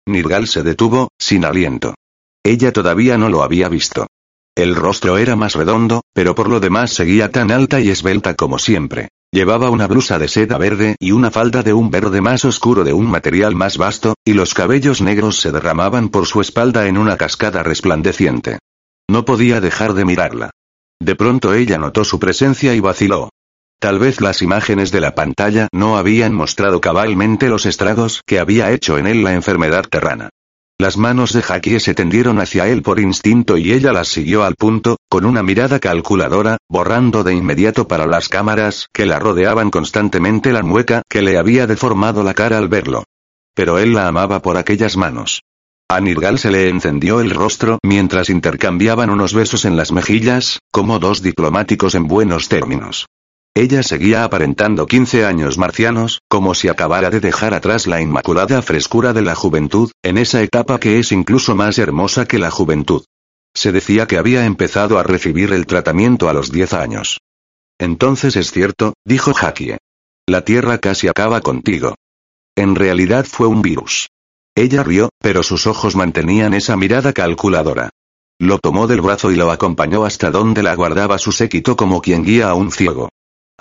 Nirgal 0.05 0.48
se 0.48 0.63
detuvo, 0.63 1.12
sin 1.17 1.45
aliento. 1.45 1.95
Ella 2.43 2.74
todavía 2.74 3.17
no 3.17 3.29
lo 3.29 3.41
había 3.41 3.69
visto. 3.69 4.07
El 4.53 4.75
rostro 4.75 5.17
era 5.17 5.38
más 5.38 5.55
redondo, 5.55 6.01
pero 6.13 6.36
por 6.36 6.50
lo 6.50 6.60
demás 6.60 6.91
seguía 6.91 7.31
tan 7.31 7.51
alta 7.51 7.79
y 7.79 7.89
esbelta 7.89 8.36
como 8.36 8.60
siempre. 8.60 9.07
Llevaba 9.34 9.72
una 9.72 9.88
blusa 9.88 10.20
de 10.20 10.28
seda 10.28 10.60
verde 10.60 10.96
y 11.00 11.12
una 11.12 11.32
falda 11.32 11.63
de 11.63 11.74
un 11.74 11.90
verde 11.90 12.22
más 12.22 12.46
oscuro 12.46 12.84
de 12.84 12.94
un 12.94 13.10
material 13.10 13.56
más 13.56 13.80
vasto, 13.80 14.13
y 14.24 14.34
los 14.34 14.54
cabellos 14.54 15.02
negros 15.02 15.38
se 15.38 15.52
derramaban 15.52 16.10
por 16.10 16.28
su 16.28 16.40
espalda 16.40 16.86
en 16.86 17.00
una 17.00 17.18
cascada 17.18 17.63
resplandeciente. 17.63 18.60
No 19.10 19.25
podía 19.25 19.60
dejar 19.60 19.96
de 19.96 20.06
mirarla. 20.06 20.52
De 21.02 21.16
pronto 21.16 21.56
ella 21.56 21.80
notó 21.80 22.04
su 22.04 22.20
presencia 22.20 22.75
y 22.75 22.80
vaciló. 22.80 23.30
Tal 23.80 23.98
vez 23.98 24.22
las 24.22 24.44
imágenes 24.44 24.92
de 24.92 25.02
la 25.02 25.16
pantalla 25.16 25.68
no 25.72 25.98
habían 25.98 26.36
mostrado 26.36 26.80
cabalmente 26.80 27.50
los 27.50 27.66
estragos 27.66 28.22
que 28.28 28.38
había 28.38 28.70
hecho 28.70 29.00
en 29.00 29.08
él 29.08 29.24
la 29.24 29.34
enfermedad 29.34 29.86
terrana. 29.90 30.30
Las 30.80 30.98
manos 30.98 31.34
de 31.34 31.42
Jackie 31.42 31.80
se 31.80 31.94
tendieron 31.94 32.39
hacia 32.39 32.68
él 32.68 32.82
por 32.82 33.00
instinto 33.00 33.58
y 33.58 33.72
ella 33.72 33.94
las 33.94 34.08
siguió 34.08 34.44
al 34.44 34.56
punto, 34.56 34.98
con 35.10 35.25
una 35.25 35.44
mirada 35.44 35.80
calculadora, 35.80 36.58
borrando 36.68 37.24
de 37.24 37.34
inmediato 37.34 37.88
para 37.88 38.08
las 38.08 38.27
cámaras 38.27 38.88
que 38.92 39.06
la 39.06 39.20
rodeaban 39.20 39.70
constantemente 39.70 40.51
la 40.51 40.63
mueca 40.63 41.03
que 41.10 41.22
le 41.22 41.38
había 41.38 41.68
deformado 41.68 42.24
la 42.24 42.34
cara 42.34 42.58
al 42.58 42.68
verlo. 42.68 43.03
pero 43.56 43.77
él 43.77 43.94
la 43.94 44.08
amaba 44.08 44.42
por 44.42 44.58
aquellas 44.58 44.98
manos. 44.98 45.44
A 45.88 46.00
Nirgal 46.00 46.39
se 46.39 46.50
le 46.50 46.70
encendió 46.70 47.20
el 47.22 47.30
rostro 47.30 47.77
mientras 47.84 48.32
intercambiaban 48.32 49.12
unos 49.12 49.34
besos 49.36 49.65
en 49.65 49.77
las 49.77 49.92
mejillas, 49.92 50.60
como 50.72 50.98
dos 50.98 51.22
diplomáticos 51.22 51.94
en 51.94 52.08
buenos 52.08 52.50
términos. 52.50 53.06
Ella 53.55 53.83
seguía 53.83 54.24
aparentando 54.24 54.88
15 54.88 55.25
años 55.25 55.60
marcianos, 55.60 56.22
como 56.27 56.55
si 56.55 56.69
acabara 56.69 57.12
de 57.12 57.19
dejar 57.19 57.53
atrás 57.53 57.86
la 57.86 58.01
inmaculada 58.01 58.63
frescura 58.63 59.13
de 59.13 59.22
la 59.22 59.36
juventud, 59.36 59.91
en 60.01 60.17
esa 60.17 60.41
etapa 60.41 60.79
que 60.79 60.98
es 60.98 61.12
incluso 61.12 61.53
más 61.53 61.77
hermosa 61.77 62.25
que 62.25 62.39
la 62.39 62.50
juventud. 62.50 63.03
Se 63.53 63.72
decía 63.72 64.07
que 64.07 64.17
había 64.17 64.45
empezado 64.45 64.98
a 64.98 65.03
recibir 65.03 65.53
el 65.53 65.67
tratamiento 65.67 66.29
a 66.29 66.33
los 66.33 66.51
10 66.51 66.74
años. 66.74 67.19
Entonces 67.79 68.36
es 68.36 68.51
cierto, 68.51 68.93
dijo 69.05 69.33
Hakie. 69.36 69.77
La 70.27 70.43
Tierra 70.43 70.79
casi 70.79 71.07
acaba 71.07 71.41
contigo. 71.41 71.93
En 72.55 72.74
realidad 72.74 73.25
fue 73.25 73.45
un 73.45 73.62
virus. 73.62 74.07
Ella 74.55 74.81
rió, 74.81 75.10
pero 75.19 75.43
sus 75.43 75.67
ojos 75.67 75.95
mantenían 75.95 76.55
esa 76.55 76.75
mirada 76.75 77.13
calculadora. 77.13 77.91
Lo 78.39 78.57
tomó 78.57 78.88
del 78.88 79.01
brazo 79.01 79.31
y 79.31 79.36
lo 79.36 79.51
acompañó 79.51 80.05
hasta 80.05 80.31
donde 80.31 80.63
la 80.63 80.75
guardaba 80.75 81.19
su 81.19 81.31
séquito 81.31 81.75
como 81.75 82.01
quien 82.01 82.24
guía 82.24 82.50
a 82.50 82.55
un 82.55 82.72
ciego. 82.72 83.10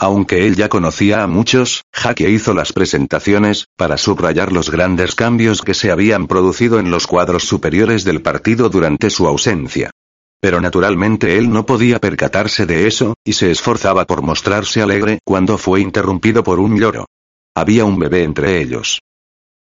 Aunque 0.02 0.48
él 0.48 0.56
ya 0.56 0.68
conocía 0.68 1.22
a 1.22 1.28
muchos, 1.28 1.84
Jaque 1.92 2.28
hizo 2.28 2.54
las 2.54 2.72
presentaciones, 2.72 3.68
para 3.76 3.96
subrayar 3.96 4.50
los 4.50 4.68
grandes 4.68 5.14
cambios 5.14 5.62
que 5.62 5.74
se 5.74 5.92
habían 5.92 6.26
producido 6.26 6.80
en 6.80 6.90
los 6.90 7.06
cuadros 7.06 7.44
superiores 7.44 8.02
del 8.02 8.20
partido 8.20 8.68
durante 8.68 9.10
su 9.10 9.28
ausencia. 9.28 9.92
Pero 10.40 10.60
naturalmente 10.60 11.38
él 11.38 11.50
no 11.50 11.66
podía 11.66 12.00
percatarse 12.00 12.66
de 12.66 12.88
eso, 12.88 13.14
y 13.22 13.34
se 13.34 13.52
esforzaba 13.52 14.04
por 14.04 14.22
mostrarse 14.22 14.82
alegre 14.82 15.20
cuando 15.24 15.56
fue 15.56 15.80
interrumpido 15.80 16.42
por 16.42 16.58
un 16.58 16.80
lloro. 16.80 17.06
Había 17.54 17.84
un 17.84 17.96
bebé 18.00 18.24
entre 18.24 18.60
ellos. 18.60 18.98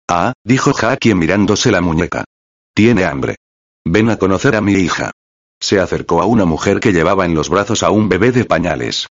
Ah, 0.09 0.33
dijo 0.43 0.71
Jackie 0.73 1.13
mirándose 1.13 1.69
la 1.69 1.81
muñeca. 1.81 2.23
Tiene 2.73 3.05
hambre. 3.05 3.35
Ven 3.85 4.09
a 4.09 4.17
conocer 4.17 4.55
a 4.55 4.61
mi 4.61 4.73
hija. 4.73 5.11
Se 5.61 5.79
acercó 5.79 6.23
a 6.23 6.25
una 6.25 6.45
mujer 6.45 6.79
que 6.79 6.93
llevaba 6.93 7.25
en 7.25 7.35
los 7.35 7.47
brazos 7.49 7.83
a 7.83 7.91
un 7.91 8.09
bebé 8.09 8.31
de 8.31 8.45
pañales. 8.45 9.05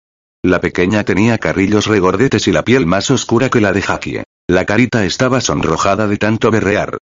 La 0.44 0.60
pequeña 0.60 1.04
tenía 1.04 1.38
carrillos 1.38 1.86
regordetes 1.86 2.48
y 2.48 2.52
la 2.52 2.64
piel 2.64 2.84
más 2.84 3.12
oscura 3.12 3.48
que 3.48 3.60
la 3.60 3.72
de 3.72 3.80
Jaquie. 3.80 4.24
La 4.48 4.64
carita 4.64 5.04
estaba 5.04 5.40
sonrojada 5.40 6.08
de 6.08 6.16
tanto 6.16 6.50
berrear. 6.50 6.98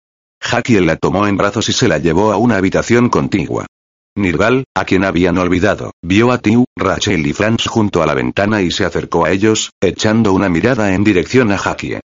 Jaquie 0.41 0.79
la 0.79 0.95
tomó 0.95 1.27
en 1.27 1.35
brazos 1.35 1.67
y 1.67 1.73
se 1.73 1.89
la 1.89 1.97
llevó 1.97 2.31
a 2.31 2.37
una 2.37 2.55
habitación 2.55 3.09
contigua. 3.09 3.65
Nirval, 4.15 4.63
a 4.73 4.85
quien 4.85 5.03
habían 5.03 5.37
olvidado, 5.37 5.91
vio 6.01 6.31
a 6.31 6.37
Tiu, 6.37 6.63
Rachel 6.77 7.27
y 7.27 7.33
Franz 7.33 7.67
junto 7.67 8.01
a 8.01 8.05
la 8.05 8.13
ventana 8.13 8.61
y 8.61 8.71
se 8.71 8.85
acercó 8.85 9.25
a 9.25 9.31
ellos, 9.31 9.71
echando 9.81 10.31
una 10.31 10.47
mirada 10.47 10.93
en 10.93 11.03
dirección 11.03 11.51
a 11.51 11.57
Jaquie. 11.57 11.99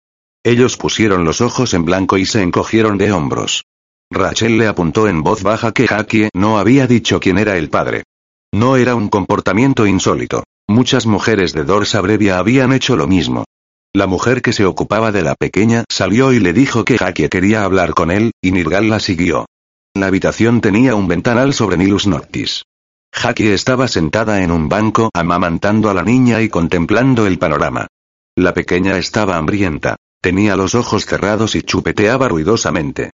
Ellos 0.43 0.77
pusieron 0.77 1.25
los 1.25 1.41
ojos 1.41 1.75
en 1.75 1.85
blanco 1.85 2.17
y 2.17 2.25
se 2.25 2.41
encogieron 2.41 2.97
de 2.97 3.11
hombros. 3.11 3.65
Rachel 4.11 4.57
le 4.57 4.65
apuntó 4.65 5.07
en 5.07 5.21
voz 5.21 5.43
baja 5.43 5.73
que 5.73 5.87
Jaquie 5.87 6.29
no 6.33 6.57
había 6.57 6.87
dicho 6.87 7.19
quién 7.19 7.37
era 7.37 7.55
el 7.55 7.69
padre. 7.69 8.03
No 8.51 8.77
era 8.77 8.95
un 8.95 9.09
comportamiento 9.09 9.85
insólito. 9.85 10.43
Muchas 10.69 11.07
mujeres 11.07 11.51
de 11.53 11.63
Dorsa 11.63 11.99
Brevia 11.99 12.37
habían 12.37 12.73
hecho 12.73 12.95
lo 12.95 13.07
mismo. 13.07 13.43
La 13.91 14.05
mujer 14.05 14.43
que 14.43 14.53
se 14.53 14.65
ocupaba 14.65 15.11
de 15.11 15.23
la 15.23 15.33
pequeña 15.33 15.83
salió 15.89 16.31
y 16.31 16.39
le 16.39 16.53
dijo 16.53 16.85
que 16.85 16.99
Jaque 16.99 17.27
quería 17.27 17.63
hablar 17.63 17.95
con 17.95 18.11
él, 18.11 18.33
y 18.39 18.51
Nirgal 18.51 18.87
la 18.87 18.99
siguió. 18.99 19.47
La 19.95 20.05
habitación 20.05 20.61
tenía 20.61 20.93
un 20.93 21.07
ventanal 21.07 21.55
sobre 21.55 21.75
Nilus 21.77 22.05
Noctis. 22.05 22.65
Jaque 23.11 23.55
estaba 23.55 23.87
sentada 23.87 24.43
en 24.43 24.51
un 24.51 24.69
banco 24.69 25.09
amamantando 25.11 25.89
a 25.89 25.95
la 25.95 26.03
niña 26.03 26.39
y 26.43 26.49
contemplando 26.49 27.25
el 27.25 27.39
panorama. 27.39 27.87
La 28.35 28.53
pequeña 28.53 28.99
estaba 28.99 29.37
hambrienta. 29.37 29.95
Tenía 30.21 30.55
los 30.55 30.75
ojos 30.75 31.07
cerrados 31.07 31.55
y 31.55 31.63
chupeteaba 31.63 32.27
ruidosamente. 32.27 33.09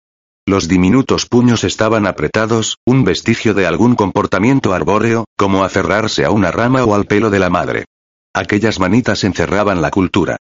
Los 0.48 0.68
diminutos 0.68 1.26
puños 1.26 1.64
estaban 1.64 2.06
apretados, 2.06 2.78
un 2.86 3.02
vestigio 3.02 3.52
de 3.52 3.66
algún 3.66 3.96
comportamiento 3.96 4.74
arbóreo, 4.74 5.24
como 5.36 5.64
aferrarse 5.64 6.24
a 6.24 6.30
una 6.30 6.52
rama 6.52 6.84
o 6.84 6.94
al 6.94 7.06
pelo 7.06 7.30
de 7.30 7.40
la 7.40 7.50
madre. 7.50 7.86
Aquellas 8.32 8.78
manitas 8.78 9.24
encerraban 9.24 9.82
la 9.82 9.90
cultura. 9.90 10.36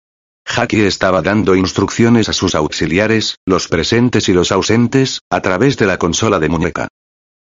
Jackie 0.48 0.86
estaba 0.86 1.24
dando 1.24 1.56
instrucciones 1.56 2.30
a 2.30 2.34
sus 2.34 2.54
auxiliares, 2.54 3.38
los 3.48 3.68
presentes 3.68 4.30
y 4.30 4.34
los 4.34 4.52
ausentes, 4.52 5.22
a 5.32 5.42
través 5.42 5.76
de 5.76 5.88
la 5.88 5.98
consola 5.98 6.40
de 6.40 6.50
muñeca. 6.50 6.88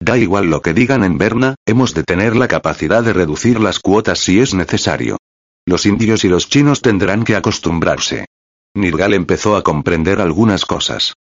Da 0.01 0.17
igual 0.17 0.49
lo 0.49 0.63
que 0.63 0.73
digan 0.73 1.05
en 1.05 1.19
Berna, 1.19 1.57
hemos 1.67 1.93
de 1.93 2.05
tener 2.05 2.37
la 2.37 2.49
capacidad 2.49 3.03
de 3.03 3.13
reducir 3.13 3.61
las 3.61 3.81
cuotas 3.81 4.21
si 4.21 4.41
es 4.41 4.55
necesario. 4.55 5.19
Los 5.67 5.85
indios 5.85 6.25
y 6.25 6.31
los 6.31 6.49
chinos 6.49 6.81
tendrán 6.81 7.25
que 7.25 7.37
acostumbrarse. 7.37 8.25
Nirgal 8.75 9.13
empezó 9.13 9.57
a 9.57 9.63
comprender 9.63 10.23
algunas 10.23 10.65
cosas. 10.65 11.17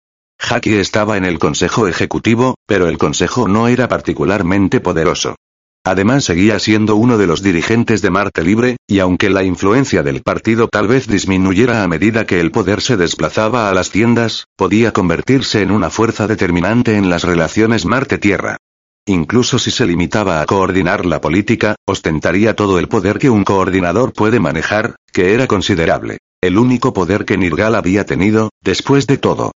Jackie 0.49 0.79
estaba 0.79 1.17
en 1.17 1.25
el 1.25 1.39
Consejo 1.39 1.87
Ejecutivo, 1.87 2.57
pero 2.67 2.89
el 2.89 2.99
Consejo 2.99 3.49
no 3.49 3.69
era 3.69 3.89
particularmente 3.89 4.81
poderoso. 4.81 5.37
Además 5.85 6.25
seguía 6.25 6.59
siendo 6.59 6.95
uno 6.95 7.19
de 7.19 7.27
los 7.27 7.43
dirigentes 7.43 8.03
de 8.03 8.11
Marte 8.11 8.43
Libre, 8.43 8.77
y 8.87 9.01
aunque 9.01 9.31
la 9.31 9.43
influencia 9.43 10.03
del 10.03 10.23
partido 10.23 10.69
tal 10.69 10.89
vez 10.89 11.09
disminuyera 11.09 11.83
a 11.83 11.89
medida 11.89 12.25
que 12.25 12.39
el 12.41 12.53
poder 12.53 12.81
se 12.81 12.97
desplazaba 12.97 13.69
a 13.69 13.75
las 13.75 13.91
tiendas, 13.91 14.47
podía 14.57 14.93
convertirse 14.93 15.63
en 15.63 15.71
una 15.71 15.91
fuerza 15.91 16.27
determinante 16.27 16.97
en 16.97 17.11
las 17.11 17.25
relaciones 17.25 17.85
Marte-Tierra. 17.85 18.59
Incluso 19.07 19.59
si 19.59 19.73
se 19.73 19.87
limitaba 19.87 20.41
a 20.41 20.47
coordinar 20.47 21.05
la 21.05 21.21
política, 21.21 21.75
ostentaría 21.85 22.55
todo 22.55 22.79
el 22.79 22.87
poder 22.87 23.19
que 23.19 23.31
un 23.31 23.43
coordinador 23.43 24.13
puede 24.13 24.39
manejar, 24.39 24.95
que 25.13 25.35
era 25.35 25.49
considerable. 25.49 26.19
El 26.41 26.59
único 26.59 26.93
poder 26.93 27.25
que 27.25 27.37
Nirgal 27.37 27.75
había 27.75 28.07
tenido, 28.07 28.51
después 28.63 29.09
de 29.09 29.19
todo. 29.19 29.51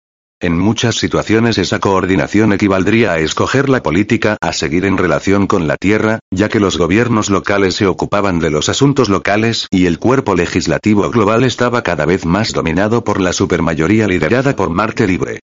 En 0.43 0.59
muchas 0.59 0.97
situaciones 0.97 1.57
esa 1.57 1.79
coordinación 1.79 2.53
equivaldría 2.53 3.13
a 3.13 3.21
escoger 3.21 3.69
la 3.69 3.81
política 3.81 4.37
a 4.41 4.53
seguir 4.53 4.85
en 4.87 4.99
relación 4.99 5.47
con 5.47 5.69
la 5.69 5.77
Tierra, 5.77 6.19
ya 6.33 6.49
que 6.49 6.59
los 6.59 6.79
gobiernos 6.79 7.31
locales 7.31 7.77
se 7.77 7.87
ocupaban 7.87 8.41
de 8.41 8.51
los 8.51 8.69
asuntos 8.69 9.09
locales 9.09 9.69
y 9.71 9.87
el 9.87 10.01
cuerpo 10.01 10.35
legislativo 10.35 11.09
global 11.11 11.45
estaba 11.45 11.85
cada 11.85 12.07
vez 12.07 12.27
más 12.27 12.53
dominado 12.53 13.05
por 13.05 13.21
la 13.21 13.33
supermayoría 13.33 14.09
liderada 14.09 14.57
por 14.57 14.71
Marte 14.71 15.07
Libre. 15.07 15.39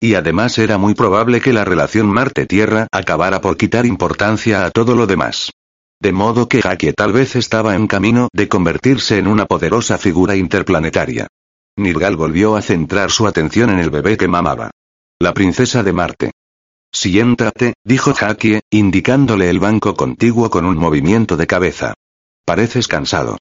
Y 0.00 0.14
además 0.14 0.56
era 0.58 0.78
muy 0.78 0.94
probable 0.94 1.40
que 1.40 1.52
la 1.52 1.64
relación 1.64 2.06
Marte-Tierra 2.06 2.86
acabara 2.92 3.40
por 3.40 3.56
quitar 3.56 3.86
importancia 3.86 4.64
a 4.64 4.70
todo 4.70 4.94
lo 4.94 5.08
demás. 5.08 5.50
De 6.00 6.12
modo 6.12 6.48
que 6.48 6.62
Jaque 6.62 6.92
tal 6.92 7.12
vez 7.12 7.34
estaba 7.34 7.74
en 7.74 7.88
camino 7.88 8.28
de 8.32 8.46
convertirse 8.46 9.18
en 9.18 9.26
una 9.26 9.46
poderosa 9.46 9.98
figura 9.98 10.36
interplanetaria. 10.36 11.26
Nirgal 11.76 12.16
volvió 12.16 12.56
a 12.56 12.62
centrar 12.62 13.10
su 13.10 13.26
atención 13.26 13.70
en 13.70 13.80
el 13.80 13.90
bebé 13.90 14.16
que 14.16 14.28
mamaba. 14.28 14.70
La 15.18 15.34
princesa 15.34 15.82
de 15.82 15.92
Marte. 15.92 16.30
Siéntate, 16.92 17.74
dijo 17.82 18.14
Jaque, 18.14 18.62
indicándole 18.70 19.50
el 19.50 19.58
banco 19.58 19.94
contiguo 19.94 20.50
con 20.50 20.64
un 20.64 20.76
movimiento 20.76 21.36
de 21.36 21.48
cabeza. 21.48 21.94
Pareces 22.44 22.86
cansado. 22.86 23.38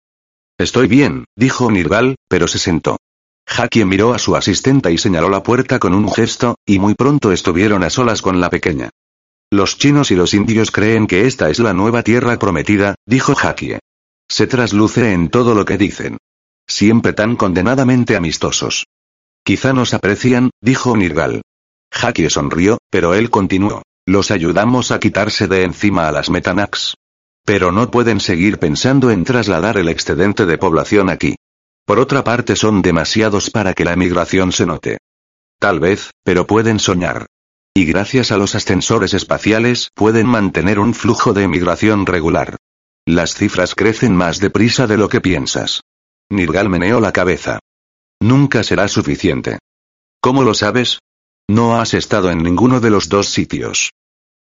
Estoy 0.57 0.87
bien, 0.87 1.25
dijo 1.35 1.69
Nirgal, 1.69 2.15
pero 2.27 2.47
se 2.47 2.57
sentó. 2.57 2.97
Jaque 3.45 3.85
miró 3.85 4.13
a 4.13 4.19
su 4.19 4.35
asistente 4.35 4.91
y 4.91 4.97
señaló 4.97 5.29
la 5.29 5.43
puerta 5.43 5.77
con 5.77 5.93
un 5.93 6.11
gesto, 6.11 6.55
y 6.65 6.79
muy 6.79 6.95
pronto 6.95 7.31
estuvieron 7.31 7.83
a 7.83 7.89
solas 7.91 8.21
con 8.21 8.39
la 8.39 8.49
pequeña. 8.49 8.89
Los 9.51 9.77
chinos 9.77 10.09
y 10.09 10.15
los 10.15 10.33
indios 10.33 10.71
creen 10.71 11.05
que 11.05 11.27
esta 11.27 11.49
es 11.51 11.59
la 11.59 11.73
nueva 11.73 12.01
tierra 12.01 12.39
prometida, 12.39 12.95
dijo 13.05 13.35
Jaque. 13.35 13.79
Se 14.27 14.47
trasluce 14.47 15.13
en 15.13 15.29
todo 15.29 15.53
lo 15.53 15.65
que 15.65 15.77
dicen. 15.77 16.17
Siempre 16.67 17.13
tan 17.13 17.35
condenadamente 17.35 18.15
amistosos. 18.15 18.85
Quizá 19.43 19.73
nos 19.73 19.93
aprecian, 19.93 20.49
dijo 20.61 20.95
Nirgal. 20.95 21.41
Jackie 21.91 22.29
sonrió, 22.29 22.77
pero 22.89 23.13
él 23.13 23.29
continuó. 23.29 23.83
Los 24.05 24.31
ayudamos 24.31 24.91
a 24.91 24.99
quitarse 24.99 25.47
de 25.47 25.63
encima 25.63 26.07
a 26.07 26.11
las 26.11 26.29
Metanax. 26.29 26.95
Pero 27.45 27.71
no 27.71 27.91
pueden 27.91 28.19
seguir 28.19 28.57
pensando 28.57 29.11
en 29.11 29.23
trasladar 29.23 29.77
el 29.77 29.89
excedente 29.89 30.45
de 30.45 30.57
población 30.57 31.09
aquí. 31.09 31.35
Por 31.85 31.99
otra 31.99 32.23
parte 32.23 32.55
son 32.55 32.81
demasiados 32.81 33.49
para 33.49 33.73
que 33.73 33.83
la 33.85 33.95
migración 33.95 34.51
se 34.51 34.65
note. 34.65 34.97
Tal 35.59 35.79
vez, 35.79 36.11
pero 36.23 36.47
pueden 36.47 36.79
soñar. 36.79 37.25
Y 37.73 37.85
gracias 37.85 38.31
a 38.31 38.37
los 38.37 38.55
ascensores 38.55 39.13
espaciales 39.13 39.89
pueden 39.93 40.27
mantener 40.27 40.79
un 40.79 40.93
flujo 40.93 41.33
de 41.33 41.43
emigración 41.43 42.05
regular. 42.05 42.57
Las 43.05 43.33
cifras 43.33 43.75
crecen 43.75 44.15
más 44.15 44.39
deprisa 44.39 44.87
de 44.87 44.97
lo 44.97 45.09
que 45.09 45.19
piensas. 45.19 45.81
Nirgal 46.33 46.69
meneó 46.69 46.99
la 46.99 47.11
cabeza. 47.11 47.59
Nunca 48.21 48.63
será 48.63 48.87
suficiente. 48.87 49.59
¿Cómo 50.21 50.43
lo 50.43 50.53
sabes? 50.53 50.99
No 51.49 51.79
has 51.79 51.93
estado 51.93 52.31
en 52.31 52.43
ninguno 52.43 52.79
de 52.79 52.89
los 52.89 53.09
dos 53.09 53.29
sitios. 53.29 53.91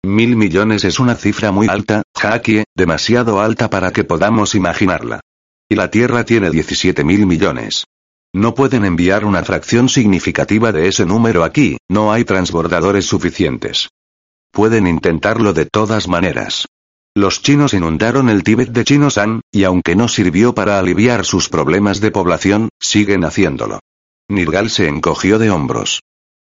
Mil 0.06 0.36
millones 0.36 0.84
es 0.86 1.00
una 1.00 1.16
cifra 1.16 1.52
muy 1.52 1.68
alta, 1.68 2.04
Jaque, 2.16 2.66
demasiado 2.76 3.42
alta 3.42 3.70
para 3.70 3.92
que 3.92 4.04
podamos 4.04 4.56
imaginarla. 4.56 5.20
Y 5.68 5.76
la 5.76 5.90
Tierra 5.90 6.24
tiene 6.24 6.52
17 6.52 7.04
mil 7.04 7.26
millones. 7.26 7.86
No 8.34 8.54
pueden 8.54 8.86
enviar 8.86 9.26
una 9.26 9.44
fracción 9.44 9.90
significativa 9.90 10.72
de 10.72 10.88
ese 10.88 11.06
número 11.06 11.44
aquí, 11.44 11.78
no 11.90 12.12
hay 12.12 12.24
transbordadores 12.24 13.06
suficientes. 13.06 13.90
Pueden 14.52 14.88
intentarlo 14.88 15.54
de 15.54 15.66
todas 15.66 16.08
maneras. 16.08 16.66
Los 17.18 17.42
chinos 17.42 17.74
inundaron 17.74 18.28
el 18.28 18.44
Tíbet 18.44 18.72
de 18.72 18.84
Chinosan, 18.84 19.40
y 19.50 19.64
aunque 19.64 19.96
no 19.96 20.10
sirvió 20.10 20.54
para 20.54 20.80
aliviar 20.80 21.24
sus 21.24 21.48
problemas 21.48 22.02
de 22.02 22.12
población, 22.12 22.68
siguen 22.78 23.24
haciéndolo. 23.24 23.80
Nirgal 24.28 24.70
se 24.70 24.90
encogió 24.90 25.40
de 25.40 25.50
hombros. 25.50 26.02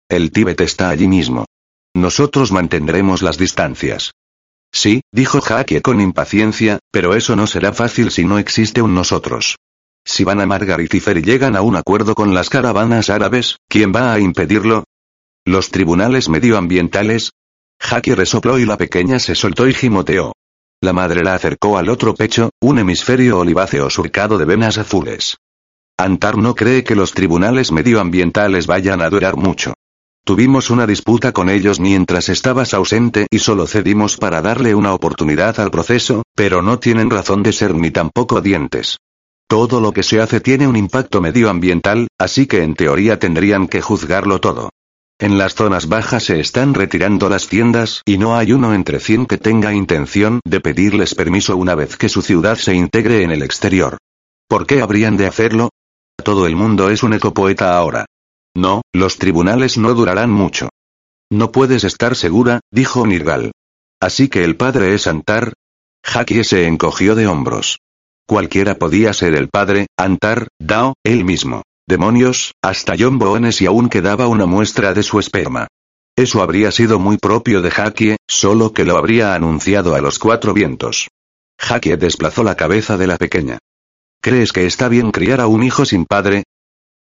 El 0.09 0.33
Tíbet 0.33 0.63
está 0.63 0.89
allí 0.89 1.07
mismo. 1.07 1.45
Nosotros 1.95 2.51
mantendremos 2.51 3.21
las 3.21 3.37
distancias. 3.37 4.13
Sí, 4.73 5.03
dijo 5.13 5.43
Jaque 5.43 5.83
con 5.83 6.01
impaciencia, 6.01 6.79
pero 6.91 7.15
eso 7.15 7.37
no 7.37 7.47
será 7.47 7.75
fácil 7.75 8.11
si 8.11 8.25
no 8.25 8.39
existe 8.39 8.81
un 8.81 8.95
nosotros. 8.95 9.57
Si 10.03 10.25
van 10.25 10.41
a 10.41 10.47
Margaret 10.47 10.93
y 10.95 11.01
llegan 11.23 11.57
a 11.57 11.63
un 11.63 11.77
acuerdo 11.77 12.15
con 12.15 12.33
las 12.33 12.49
caravanas 12.49 13.11
árabes, 13.11 13.59
¿quién 13.69 13.93
va 13.95 14.15
a 14.15 14.19
impedirlo? 14.19 14.85
¿Los 15.45 15.71
tribunales 15.71 16.31
medioambientales? 16.31 17.33
Jackie 17.79 18.15
resopló 18.15 18.59
y 18.59 18.65
la 18.65 18.79
pequeña 18.79 19.19
se 19.19 19.35
soltó 19.35 19.69
y 19.69 19.75
gimoteó. 19.75 20.33
La 20.85 20.93
madre 20.93 21.25
la 21.25 21.33
acercó 21.33 21.79
al 21.79 21.89
otro 21.89 22.15
pecho, 22.15 22.51
un 22.61 22.79
hemisferio 22.79 23.39
oliváceo 23.39 23.89
surcado 23.89 24.37
de 24.37 24.45
venas 24.45 24.77
azules. 24.77 25.39
Antar 25.97 26.37
no 26.37 26.55
cree 26.55 26.85
que 26.85 26.95
los 26.95 27.15
tribunales 27.15 27.73
medioambientales 27.73 28.67
vayan 28.67 29.01
a 29.01 29.09
durar 29.09 29.35
mucho. 29.35 29.73
Tuvimos 30.27 30.69
una 30.69 30.87
disputa 30.87 31.33
con 31.33 31.49
ellos 31.49 31.81
mientras 31.81 32.29
estabas 32.29 32.75
ausente 32.75 33.27
y 33.31 33.39
solo 33.39 33.67
cedimos 33.67 34.19
para 34.19 34.43
darle 34.43 34.75
una 34.75 34.93
oportunidad 34.93 35.59
al 35.59 35.71
proceso, 35.71 36.23
pero 36.35 36.61
no 36.61 36.79
tienen 36.79 37.09
razón 37.09 37.43
de 37.43 37.55
ser 37.55 37.75
ni 37.75 37.91
tampoco 37.91 38.43
dientes. 38.43 38.99
Todo 39.49 39.81
lo 39.81 39.93
que 39.93 40.03
se 40.03 40.21
hace 40.21 40.43
tiene 40.43 40.69
un 40.69 40.77
impacto 40.77 41.23
medioambiental, 41.23 42.09
así 42.19 42.47
que 42.47 42.63
en 42.63 42.75
teoría 42.75 43.19
tendrían 43.19 43.69
que 43.69 43.81
juzgarlo 43.81 44.39
todo. 44.39 44.69
En 45.19 45.39
las 45.39 45.55
zonas 45.55 45.89
bajas 45.89 46.25
se 46.25 46.41
están 46.41 46.75
retirando 46.75 47.29
las 47.29 47.47
tiendas 47.47 48.03
y 48.05 48.19
no 48.19 48.37
hay 48.37 48.53
uno 48.53 48.75
entre 48.75 48.99
cien 48.99 49.27
que 49.27 49.39
tenga 49.39 49.73
intención 49.73 50.41
de 50.45 50.61
pedirles 50.61 51.15
permiso 51.15 51.57
una 51.57 51.77
vez 51.77 51.97
que 51.97 52.09
su 52.09 52.21
ciudad 52.21 52.57
se 52.57 52.75
integre 52.75 53.23
en 53.23 53.31
el 53.31 53.43
exterior. 53.43 53.99
¿Por 54.49 54.67
qué 54.67 54.83
habrían 54.83 55.17
de 55.17 55.27
hacerlo? 55.27 55.71
Todo 56.23 56.47
el 56.47 56.57
mundo 56.57 56.91
es 56.91 57.03
un 57.03 57.15
ecopoeta 57.15 57.77
ahora. 57.77 58.07
No, 58.57 58.83
los 58.93 59.19
tribunales 59.19 59.79
no 59.79 59.95
durarán 59.95 60.31
mucho. 60.31 60.69
No 61.31 61.53
puedes 61.53 61.85
estar 61.85 62.17
segura, 62.17 62.61
dijo 62.71 63.07
Nirgal. 63.07 63.53
Así 64.01 64.29
que 64.29 64.45
el 64.45 64.57
padre 64.57 64.95
es 64.95 65.07
Antar. 65.07 65.55
Jackie 66.05 66.45
se 66.45 66.67
encogió 66.67 67.15
de 67.15 67.27
hombros. 67.27 67.79
Cualquiera 68.27 68.77
podía 68.77 69.13
ser 69.13 69.35
el 69.35 69.49
padre, 69.49 69.87
Antar, 69.97 70.49
Dao, 70.59 70.95
él 71.05 71.25
mismo. 71.25 71.63
Demonios, 71.87 72.55
hasta 72.63 72.95
John 72.99 73.19
Bones 73.19 73.61
y 73.61 73.67
aún 73.67 73.89
quedaba 73.89 74.27
una 74.27 74.47
muestra 74.47 74.95
de 74.95 75.03
su 75.03 75.19
esperma. 75.19 75.69
Eso 76.17 76.43
habría 76.43 76.71
sido 76.71 76.99
muy 76.99 77.19
propio 77.19 77.61
de 77.61 77.71
Jackie, 77.71 78.17
solo 78.27 78.73
que 78.73 78.85
lo 78.85 78.97
habría 78.97 79.35
anunciado 79.35 79.95
a 79.95 80.01
los 80.01 80.19
cuatro 80.19 80.55
vientos. 80.55 81.09
Jackie 81.59 81.97
desplazó 81.97 82.43
la 82.43 82.57
cabeza 82.57 82.97
de 82.97 83.07
la 83.07 83.19
pequeña. 83.19 83.59
¿Crees 84.23 84.53
que 84.53 84.67
está 84.67 84.89
bien 84.89 85.11
criar 85.11 85.41
a 85.41 85.47
un 85.47 85.63
hijo 85.63 85.85
sin 85.85 86.07
padre? 86.07 86.45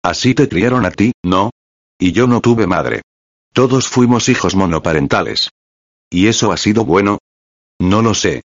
Así 0.03 0.33
te 0.33 0.49
criaron 0.49 0.85
a 0.85 0.91
ti, 0.91 1.13
¿no? 1.23 1.51
Y 1.97 2.11
yo 2.11 2.27
no 2.27 2.41
tuve 2.41 2.67
madre. 2.67 3.01
Todos 3.53 3.87
fuimos 3.87 4.27
hijos 4.27 4.55
monoparentales. 4.55 5.49
¿Y 6.09 6.27
eso 6.27 6.51
ha 6.51 6.57
sido 6.57 6.83
bueno? 6.83 7.19
No 7.79 8.01
lo 8.01 8.13
sé. 8.13 8.41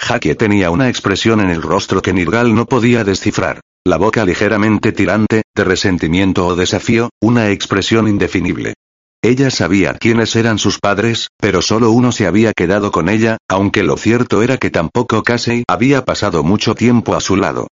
Jackie 0.00 0.34
tenía 0.34 0.70
una 0.70 0.88
expresión 0.88 1.40
en 1.40 1.50
el 1.50 1.62
rostro 1.62 2.02
que 2.02 2.12
Nirgal 2.12 2.54
no 2.54 2.66
podía 2.66 3.04
descifrar. 3.04 3.60
La 3.84 3.96
boca 3.96 4.24
ligeramente 4.24 4.92
tirante, 4.92 5.42
de 5.54 5.64
resentimiento 5.64 6.46
o 6.46 6.56
desafío, 6.56 7.10
una 7.20 7.50
expresión 7.50 8.08
indefinible. 8.08 8.74
Ella 9.22 9.50
sabía 9.50 9.94
quiénes 9.94 10.34
eran 10.36 10.58
sus 10.58 10.78
padres, 10.78 11.28
pero 11.38 11.62
solo 11.62 11.90
uno 11.90 12.10
se 12.10 12.26
había 12.26 12.52
quedado 12.52 12.90
con 12.90 13.08
ella, 13.08 13.36
aunque 13.48 13.82
lo 13.82 13.96
cierto 13.96 14.42
era 14.42 14.56
que 14.56 14.70
tampoco 14.70 15.22
Casey 15.22 15.64
había 15.68 16.04
pasado 16.04 16.42
mucho 16.42 16.74
tiempo 16.74 17.14
a 17.14 17.20
su 17.20 17.36
lado 17.36 17.68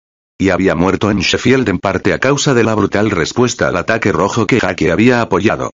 y 0.43 0.51
había 0.51 0.75
muerto 0.75 1.09
en 1.13 1.21
Sheffield 1.21 1.69
en 1.69 1.79
parte 1.79 2.13
a 2.13 2.19
causa 2.19 2.53
de 2.53 2.65
la 2.65 2.75
brutal 2.75 3.13
respuesta 3.13 3.69
al 3.69 3.77
ataque 3.77 4.11
rojo 4.11 4.45
que 4.45 4.59
Jackie 4.59 4.91
había 4.91 5.21
apoyado. 5.21 5.71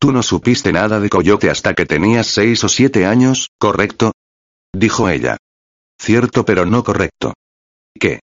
Tú 0.00 0.12
no 0.12 0.22
supiste 0.22 0.72
nada 0.72 0.98
de 0.98 1.10
Coyote 1.10 1.50
hasta 1.50 1.74
que 1.74 1.84
tenías 1.84 2.26
seis 2.26 2.64
o 2.64 2.70
siete 2.70 3.04
años, 3.04 3.50
¿correcto? 3.58 4.12
Dijo 4.72 5.10
ella. 5.10 5.36
Cierto 6.00 6.44
pero 6.44 6.64
no 6.64 6.84
correcto. 6.84 7.34
¿Qué? 7.98 8.20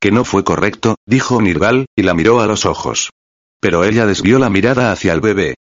Que 0.00 0.12
no 0.12 0.24
fue 0.24 0.44
correcto, 0.44 0.96
dijo 1.06 1.40
Nirval, 1.40 1.86
y 1.96 2.02
la 2.02 2.14
miró 2.14 2.40
a 2.40 2.46
los 2.46 2.66
ojos. 2.66 3.10
Pero 3.60 3.84
ella 3.84 4.06
desvió 4.06 4.38
la 4.38 4.50
mirada 4.50 4.92
hacia 4.92 5.12
el 5.12 5.20
bebé. 5.20 5.54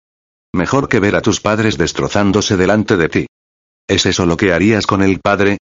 Mejor 0.54 0.90
que 0.90 1.00
ver 1.00 1.16
a 1.16 1.22
tus 1.22 1.40
padres 1.40 1.78
destrozándose 1.78 2.58
delante 2.58 2.98
de 2.98 3.10
ti. 3.10 3.26
¿Es 3.88 4.06
eso 4.06 4.26
lo 4.26 4.38
que 4.38 4.54
harías 4.54 4.88
con 4.88 5.02
el 5.02 5.20
padre? 5.20 5.58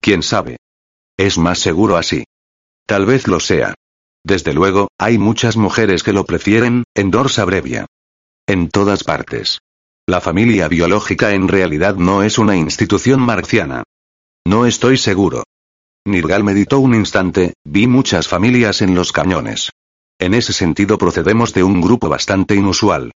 ¿Quién 0.00 0.22
sabe? 0.22 0.58
Es 1.16 1.38
más 1.38 1.58
seguro 1.58 1.96
así. 1.96 2.24
Tal 2.86 3.06
vez 3.06 3.26
lo 3.26 3.40
sea. 3.40 3.74
Desde 4.24 4.54
luego, 4.54 4.88
hay 4.98 5.18
muchas 5.18 5.56
mujeres 5.56 6.02
que 6.02 6.12
lo 6.12 6.24
prefieren, 6.24 6.84
en 6.94 7.10
Dorsa 7.10 7.44
Brevia. 7.44 7.86
En 8.46 8.68
todas 8.68 9.04
partes. 9.04 9.60
La 10.06 10.20
familia 10.20 10.68
biológica 10.68 11.32
en 11.32 11.48
realidad 11.48 11.96
no 11.96 12.22
es 12.22 12.38
una 12.38 12.56
institución 12.56 13.20
marciana. 13.20 13.84
No 14.46 14.66
estoy 14.66 14.98
seguro. 14.98 15.44
Nirgal 16.06 16.44
meditó 16.44 16.78
un 16.78 16.94
instante, 16.94 17.54
vi 17.64 17.86
muchas 17.86 18.28
familias 18.28 18.82
en 18.82 18.94
los 18.94 19.10
cañones. 19.10 19.70
En 20.18 20.34
ese 20.34 20.52
sentido 20.52 20.98
procedemos 20.98 21.54
de 21.54 21.62
un 21.62 21.80
grupo 21.80 22.08
bastante 22.08 22.54
inusual. 22.54 23.12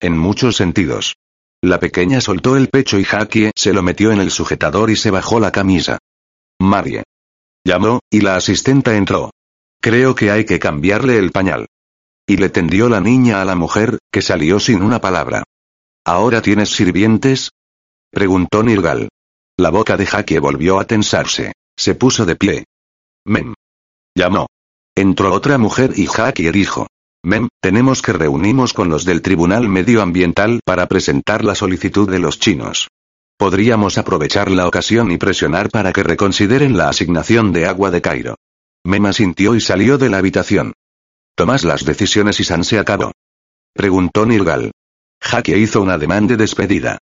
En 0.00 0.16
muchos 0.16 0.56
sentidos. 0.56 1.14
La 1.62 1.78
pequeña 1.78 2.20
soltó 2.20 2.56
el 2.56 2.68
pecho 2.68 2.98
y 2.98 3.04
Jackie 3.04 3.50
se 3.54 3.72
lo 3.72 3.82
metió 3.82 4.12
en 4.12 4.20
el 4.20 4.30
sujetador 4.30 4.90
y 4.90 4.96
se 4.96 5.10
bajó 5.10 5.38
la 5.38 5.52
camisa. 5.52 5.98
Marie. 6.58 7.04
Llamó, 7.64 8.00
y 8.10 8.22
la 8.22 8.36
asistenta 8.36 8.96
entró. 8.96 9.30
Creo 9.80 10.14
que 10.14 10.30
hay 10.30 10.44
que 10.44 10.58
cambiarle 10.58 11.18
el 11.18 11.30
pañal. 11.30 11.66
Y 12.26 12.38
le 12.38 12.48
tendió 12.48 12.88
la 12.88 13.00
niña 13.00 13.42
a 13.42 13.44
la 13.44 13.54
mujer, 13.54 13.98
que 14.10 14.22
salió 14.22 14.58
sin 14.58 14.82
una 14.82 15.00
palabra. 15.00 15.44
¿Ahora 16.04 16.40
tienes 16.40 16.70
sirvientes? 16.70 17.50
Preguntó 18.10 18.62
Nirgal. 18.62 19.08
La 19.58 19.70
boca 19.70 19.96
de 19.96 20.06
Jackie 20.06 20.38
volvió 20.38 20.80
a 20.80 20.86
tensarse. 20.86 21.52
Se 21.76 21.94
puso 21.94 22.24
de 22.24 22.36
pie. 22.36 22.64
Mem. 23.26 23.54
Llamó. 24.14 24.46
Entró 24.94 25.32
otra 25.32 25.58
mujer 25.58 25.92
y 25.96 26.06
Jackie 26.06 26.50
dijo. 26.50 26.86
Mem, 27.24 27.48
tenemos 27.60 28.02
que 28.02 28.12
reunirnos 28.12 28.72
con 28.72 28.88
los 28.88 29.04
del 29.04 29.22
Tribunal 29.22 29.68
Medioambiental 29.68 30.60
para 30.64 30.86
presentar 30.86 31.44
la 31.44 31.54
solicitud 31.54 32.10
de 32.10 32.18
los 32.18 32.38
chinos. 32.38 32.88
Podríamos 33.38 33.98
aprovechar 33.98 34.50
la 34.50 34.66
ocasión 34.66 35.10
y 35.12 35.18
presionar 35.18 35.70
para 35.70 35.92
que 35.92 36.02
reconsideren 36.02 36.76
la 36.76 36.88
asignación 36.88 37.52
de 37.52 37.66
agua 37.66 37.90
de 37.90 38.00
Cairo. 38.00 38.36
Mema 38.84 39.12
sintió 39.12 39.54
y 39.54 39.60
salió 39.60 39.98
de 39.98 40.08
la 40.08 40.18
habitación. 40.18 40.72
Tomás 41.34 41.64
las 41.64 41.84
decisiones 41.84 42.40
y 42.40 42.44
San 42.44 42.64
se 42.64 42.78
acabó. 42.78 43.12
Preguntó 43.72 44.26
Nirgal. 44.26 44.72
Jaque 45.20 45.56
hizo 45.58 45.80
una 45.80 45.98
demanda 45.98 46.32
de 46.32 46.38
despedida. 46.38 46.98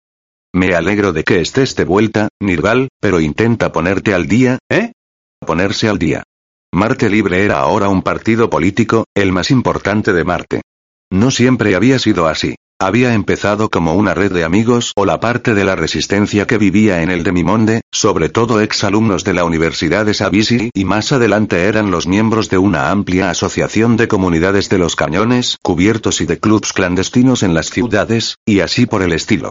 Me 0.56 0.74
alegro 0.74 1.12
de 1.12 1.22
que 1.22 1.42
estés 1.42 1.76
de 1.76 1.84
vuelta, 1.84 2.28
Nirgal, 2.40 2.88
pero 2.98 3.20
intenta 3.20 3.72
ponerte 3.72 4.14
al 4.14 4.26
día, 4.26 4.58
¿eh? 4.70 4.92
Ponerse 5.38 5.86
al 5.86 5.98
día. 5.98 6.22
Marte 6.72 7.10
Libre 7.10 7.44
era 7.44 7.58
ahora 7.58 7.90
un 7.90 8.00
partido 8.00 8.48
político, 8.48 9.04
el 9.14 9.32
más 9.32 9.50
importante 9.50 10.14
de 10.14 10.24
Marte. 10.24 10.62
No 11.12 11.30
siempre 11.30 11.74
había 11.74 11.98
sido 11.98 12.26
así. 12.26 12.54
Había 12.80 13.12
empezado 13.12 13.68
como 13.68 13.96
una 13.96 14.14
red 14.14 14.32
de 14.32 14.44
amigos 14.44 14.92
o 14.96 15.04
la 15.04 15.20
parte 15.20 15.52
de 15.52 15.64
la 15.66 15.76
resistencia 15.76 16.46
que 16.46 16.56
vivía 16.56 17.02
en 17.02 17.10
el 17.10 17.22
Demimonde, 17.22 17.82
sobre 17.92 18.30
todo 18.30 18.62
exalumnos 18.62 19.24
de 19.24 19.34
la 19.34 19.44
Universidad 19.44 20.06
de 20.06 20.14
Savisi 20.14 20.70
y 20.72 20.84
más 20.86 21.12
adelante 21.12 21.64
eran 21.64 21.90
los 21.90 22.06
miembros 22.06 22.48
de 22.48 22.56
una 22.56 22.90
amplia 22.90 23.28
asociación 23.28 23.98
de 23.98 24.08
comunidades 24.08 24.70
de 24.70 24.78
los 24.78 24.96
cañones 24.96 25.58
cubiertos 25.62 26.22
y 26.22 26.24
de 26.24 26.38
clubs 26.38 26.72
clandestinos 26.72 27.42
en 27.42 27.52
las 27.52 27.68
ciudades, 27.68 28.36
y 28.46 28.60
así 28.60 28.86
por 28.86 29.02
el 29.02 29.12
estilo. 29.12 29.50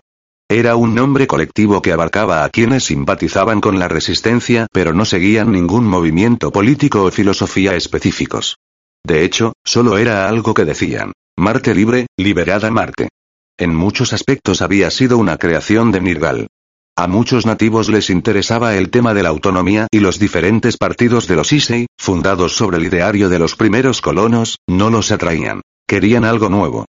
Era 0.49 0.75
un 0.75 0.93
nombre 0.93 1.25
colectivo 1.25 1.81
que 1.81 1.91
abarcaba 1.91 2.43
a 2.43 2.49
quienes 2.49 2.84
simpatizaban 2.84 3.62
con 3.62 3.79
la 3.79 3.88
resistencia 3.88 4.67
pero 4.71 4.93
no 4.93 5.03
seguían 5.03 5.51
ningún 5.51 5.88
movimiento 5.88 6.51
político 6.51 7.03
o 7.03 7.12
filosofía 7.12 7.75
específicos. 7.75 8.58
De 9.03 9.23
hecho, 9.23 9.53
solo 9.63 9.97
era 9.97 10.29
algo 10.29 10.53
que 10.53 10.65
decían. 10.65 11.13
Marte 11.36 11.73
libre, 11.73 12.05
liberada 12.15 12.69
Marte. 12.69 13.10
En 13.58 13.73
muchos 13.73 14.13
aspectos 14.13 14.62
había 14.62 14.91
sido 14.91 15.17
una 15.17 15.38
creación 15.38 15.91
de 15.91 16.01
Nirgal. 16.01 16.47
A 16.95 17.08
muchos 17.08 17.47
nativos 17.47 17.89
les 17.89 18.12
interesaba 18.12 18.75
el 18.75 18.89
tema 18.91 19.15
de 19.15 19.23
la 19.23 19.29
autonomía 19.29 19.88
y 19.91 19.99
los 19.99 20.19
diferentes 20.19 20.77
partidos 20.77 21.27
de 21.27 21.36
los 21.38 21.51
Issei, 21.53 21.88
fundados 21.97 22.55
sobre 22.55 22.77
el 22.77 22.86
ideario 22.86 23.29
de 23.29 23.39
los 23.39 23.55
primeros 23.55 23.99
colonos, 23.99 24.60
no 24.67 24.91
los 24.91 25.12
atraían. 25.12 25.62
Querían 25.88 26.23
algo 26.23 26.49
nuevo. 26.49 26.86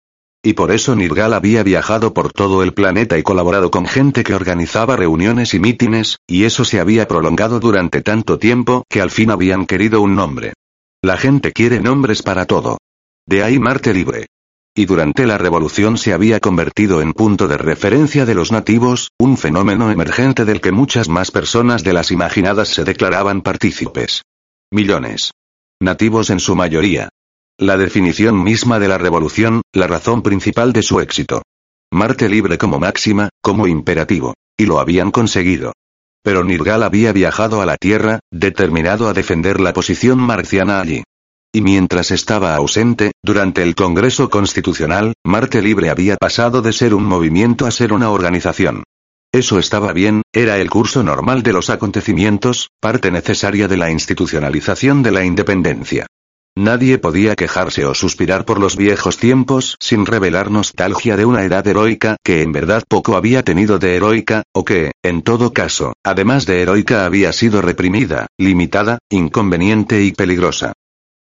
Y 0.47 0.53
por 0.53 0.73
eso 0.73 0.95
Nirgal 0.95 1.33
había 1.33 1.63
viajado 1.63 2.13
por 2.13 2.31
todo 2.31 2.63
el 2.63 2.75
planeta 2.75 3.17
y 3.17 3.23
colaborado 3.23 3.71
con 3.71 3.87
gente 3.87 4.23
que 4.23 4.35
organizaba 4.35 4.95
reuniones 4.95 5.55
y 5.55 5.59
mítines, 5.59 6.19
y 6.27 6.45
eso 6.45 6.67
se 6.67 6.81
había 6.81 7.09
prolongado 7.09 7.61
durante 7.61 8.03
tanto 8.03 8.39
tiempo 8.39 8.85
que 8.91 9.01
al 9.01 9.11
fin 9.11 9.31
habían 9.31 9.65
querido 9.65 10.03
un 10.03 10.15
nombre. 10.15 10.53
La 11.03 11.17
gente 11.17 11.53
quiere 11.53 11.81
nombres 11.81 12.23
para 12.23 12.45
todo. 12.45 12.77
De 13.27 13.43
ahí 13.43 13.59
Marte 13.59 13.95
libre. 13.95 14.27
Y 14.77 14.85
durante 14.85 15.27
la 15.27 15.39
revolución 15.39 15.97
se 15.97 16.13
había 16.13 16.41
convertido 16.41 17.01
en 17.01 17.15
punto 17.15 17.49
de 17.49 17.57
referencia 17.57 18.27
de 18.27 18.35
los 18.35 18.53
nativos, 18.53 19.13
un 19.19 19.39
fenómeno 19.39 19.91
emergente 19.91 20.45
del 20.45 20.61
que 20.61 20.73
muchas 20.73 21.09
más 21.09 21.31
personas 21.31 21.85
de 21.85 21.95
las 21.95 22.11
imaginadas 22.11 22.69
se 22.69 22.85
declaraban 22.85 23.41
partícipes. 23.41 24.25
Millones. 24.71 25.31
Nativos 25.81 26.29
en 26.29 26.41
su 26.41 26.55
mayoría. 26.55 27.09
La 27.59 27.77
definición 27.77 28.43
misma 28.43 28.81
de 28.81 28.89
la 28.89 28.99
revolución, 28.99 29.63
la 29.73 29.87
razón 29.87 30.23
principal 30.23 30.73
de 30.73 30.83
su 30.83 30.99
éxito. 30.99 31.43
Marte 31.93 32.29
libre 32.29 32.59
como 32.59 32.81
máxima, 32.81 33.29
como 33.41 33.69
imperativo. 33.69 34.35
Y 34.59 34.67
lo 34.67 34.81
habían 34.81 35.13
conseguido. 35.13 35.73
Pero 36.25 36.43
Nirgal 36.43 36.83
había 36.83 37.13
viajado 37.13 37.63
a 37.63 37.67
la 37.67 37.77
Tierra, 37.77 38.19
determinado 38.33 39.09
a 39.09 39.13
defender 39.13 39.61
la 39.61 39.73
posición 39.73 40.19
marciana 40.19 40.81
allí. 40.81 41.05
Y 41.53 41.61
mientras 41.61 42.11
estaba 42.11 42.57
ausente, 42.57 43.13
durante 43.23 43.63
el 43.63 43.77
Congreso 43.77 44.31
Constitucional, 44.31 45.15
Marte 45.25 45.63
Libre 45.63 45.91
había 45.91 46.17
pasado 46.17 46.61
de 46.61 46.73
ser 46.73 46.93
un 46.93 47.05
movimiento 47.05 47.67
a 47.67 47.71
ser 47.71 47.93
una 47.93 48.11
organización. 48.11 48.83
Eso 49.33 49.61
estaba 49.61 49.93
bien, 49.93 50.23
era 50.33 50.59
el 50.59 50.71
curso 50.71 51.05
normal 51.05 51.45
de 51.45 51.53
los 51.53 51.71
acontecimientos, 51.71 52.71
parte 52.81 53.13
necesaria 53.13 53.69
de 53.69 53.77
la 53.77 53.93
institucionalización 53.93 55.05
de 55.05 55.13
la 55.13 55.25
independencia. 55.25 56.07
Nadie 56.57 56.99
podía 56.99 57.35
quejarse 57.35 57.85
o 57.85 57.95
suspirar 57.95 58.45
por 58.45 58.61
los 58.61 58.77
viejos 58.77 59.19
tiempos 59.19 59.77
sin 59.81 60.07
revelar 60.07 60.53
nostalgia 60.53 61.17
de 61.17 61.25
una 61.25 61.43
edad 61.43 61.67
heroica 61.67 62.17
que 62.23 62.43
en 62.43 62.53
verdad 62.53 62.85
poco 62.89 63.17
había 63.17 63.43
tenido 63.43 63.81
de 63.81 63.97
heroica, 63.97 64.45
o 64.53 64.65
que, 64.65 64.93
en 65.03 65.23
todo 65.23 65.53
caso, 65.53 65.95
además 66.05 66.47
de 66.47 66.63
heroica 66.63 67.07
había 67.07 67.33
sido 67.33 67.61
reprimida, 67.61 68.29
limitada, 68.39 68.99
inconveniente 69.11 70.05
y 70.05 70.13
peligrosa. 70.13 70.75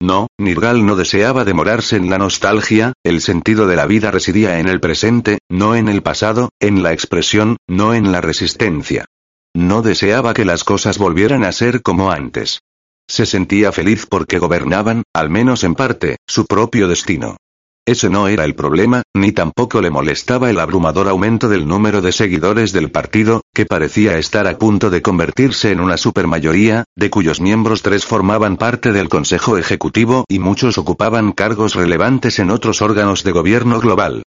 No, 0.03 0.27
Nirgal 0.37 0.85
no 0.85 0.97
deseaba 0.97 1.45
demorarse 1.45 1.97
en 1.97 2.11
la 2.11 2.18
nostalgia, 2.18 2.92
el 3.03 3.23
sentido 3.23 3.66
de 3.66 3.77
la 3.77 3.87
vida 3.87 4.11
residía 4.11 4.59
en 4.59 4.68
el 4.68 4.81
presente, 4.81 5.38
no 5.49 5.75
en 5.77 5.88
el 5.88 6.03
pasado, 6.03 6.51
en 6.61 6.83
la 6.83 6.92
expresión, 6.92 7.57
no 7.66 7.95
en 7.95 8.12
la 8.12 8.21
resistencia. 8.21 9.07
No 9.55 9.81
deseaba 9.81 10.35
que 10.35 10.45
las 10.45 10.62
cosas 10.62 10.99
volvieran 10.99 11.45
a 11.45 11.53
ser 11.53 11.81
como 11.81 12.11
antes. 12.11 12.61
Se 13.09 13.27
sentía 13.27 13.73
feliz 13.73 14.07
porque 14.07 14.38
gobernaban, 14.38 15.03
al 15.15 15.31
menos 15.31 15.65
en 15.65 15.75
parte, 15.75 16.17
su 16.27 16.47
propio 16.47 16.88
destino. 16.88 17.37
Ese 17.85 18.09
no 18.09 18.29
era 18.29 18.45
el 18.45 18.55
problema, 18.55 19.03
ni 19.12 19.33
tampoco 19.33 19.81
le 19.81 19.91
molestaba 19.91 20.51
el 20.51 20.61
abrumador 20.61 21.09
aumento 21.09 21.49
del 21.49 21.67
número 21.67 22.01
de 22.01 22.12
seguidores 22.12 22.73
del 22.73 22.93
partido, 22.93 23.41
que 23.53 23.67
parecía 23.67 24.19
estar 24.19 24.47
a 24.47 24.57
punto 24.57 24.88
de 24.88 25.03
convertirse 25.03 25.73
en 25.73 25.81
una 25.81 25.97
supermayoría, 25.97 26.85
de 26.97 27.11
cuyos 27.11 27.41
miembros 27.41 27.83
tres 27.83 28.05
formaban 28.05 28.57
parte 28.57 28.93
del 28.93 29.09
Consejo 29.09 29.59
Ejecutivo 29.59 30.25
y 30.29 30.38
muchos 30.38 30.79
ocupaban 30.79 31.33
cargos 31.33 31.75
relevantes 31.75 32.38
en 32.38 32.51
otros 32.51 32.83
órganos 32.83 33.25
de 33.25 33.33
gobierno 33.33 33.81
global 33.81 34.23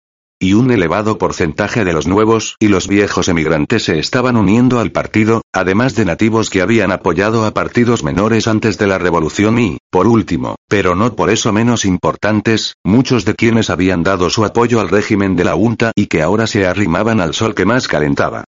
y 0.41 0.55
un 0.55 0.71
elevado 0.71 1.19
porcentaje 1.19 1.85
de 1.85 1.93
los 1.93 2.07
nuevos 2.07 2.57
y 2.59 2.69
los 2.69 2.89
viejos 2.89 3.29
emigrantes 3.29 3.85
se 3.85 3.99
estaban 3.99 4.37
uniendo 4.37 4.81
al 4.81 4.91
partido, 4.91 5.43
además 5.53 5.95
de 5.95 6.07
nativos 6.07 6.49
que 6.49 6.63
habían 6.63 6.93
apoyado 6.93 7.45
a 7.45 7.53
partidos 7.53 8.03
menores 8.03 8.49
antes 8.49 8.79
de 8.79 8.87
la 8.87 8.97
revolución 8.97 9.59
y, 9.59 9.79
por 9.91 10.07
último, 10.07 10.57
pero 10.67 10.97
no 10.97 11.15
por 11.15 11.29
eso 11.29 11.53
menos 11.53 11.85
importantes, 11.85 12.77
muchos 12.83 13.27
de 13.27 13.35
quienes 13.35 13.69
habían 13.69 14.03
dado 14.03 14.31
su 14.31 14.47
apoyo 14.47 14.81
al 14.81 14.89
régimen 14.89 15.37
de 15.37 15.45
la 15.45 15.57
UNTA 15.57 15.93
y 15.95 16.07
que 16.07 16.23
ahora 16.23 16.47
se 16.47 16.67
arrimaban 16.67 17.21
al 17.21 17.35
sol 17.35 17.55
que 17.55 17.67
más 17.67 17.87
calentaba. 17.87 18.45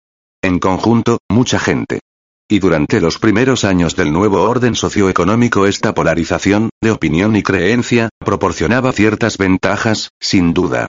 En 0.44 0.60
conjunto, 0.60 1.18
mucha 1.28 1.58
gente. 1.58 2.02
Y 2.48 2.60
durante 2.60 3.02
los 3.02 3.18
primeros 3.18 3.64
años 3.64 3.96
del 3.96 4.14
nuevo 4.14 4.44
orden 4.44 4.76
socioeconómico 4.76 5.66
esta 5.66 5.94
polarización, 5.96 6.70
de 6.82 6.92
opinión 6.92 7.36
y 7.36 7.42
creencia, 7.44 8.10
proporcionaba 8.20 8.92
ciertas 8.92 9.38
ventajas, 9.38 10.12
sin 10.20 10.54
duda. 10.54 10.88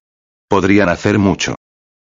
Podrían 0.51 0.89
hacer 0.89 1.21
mucho. 1.21 1.55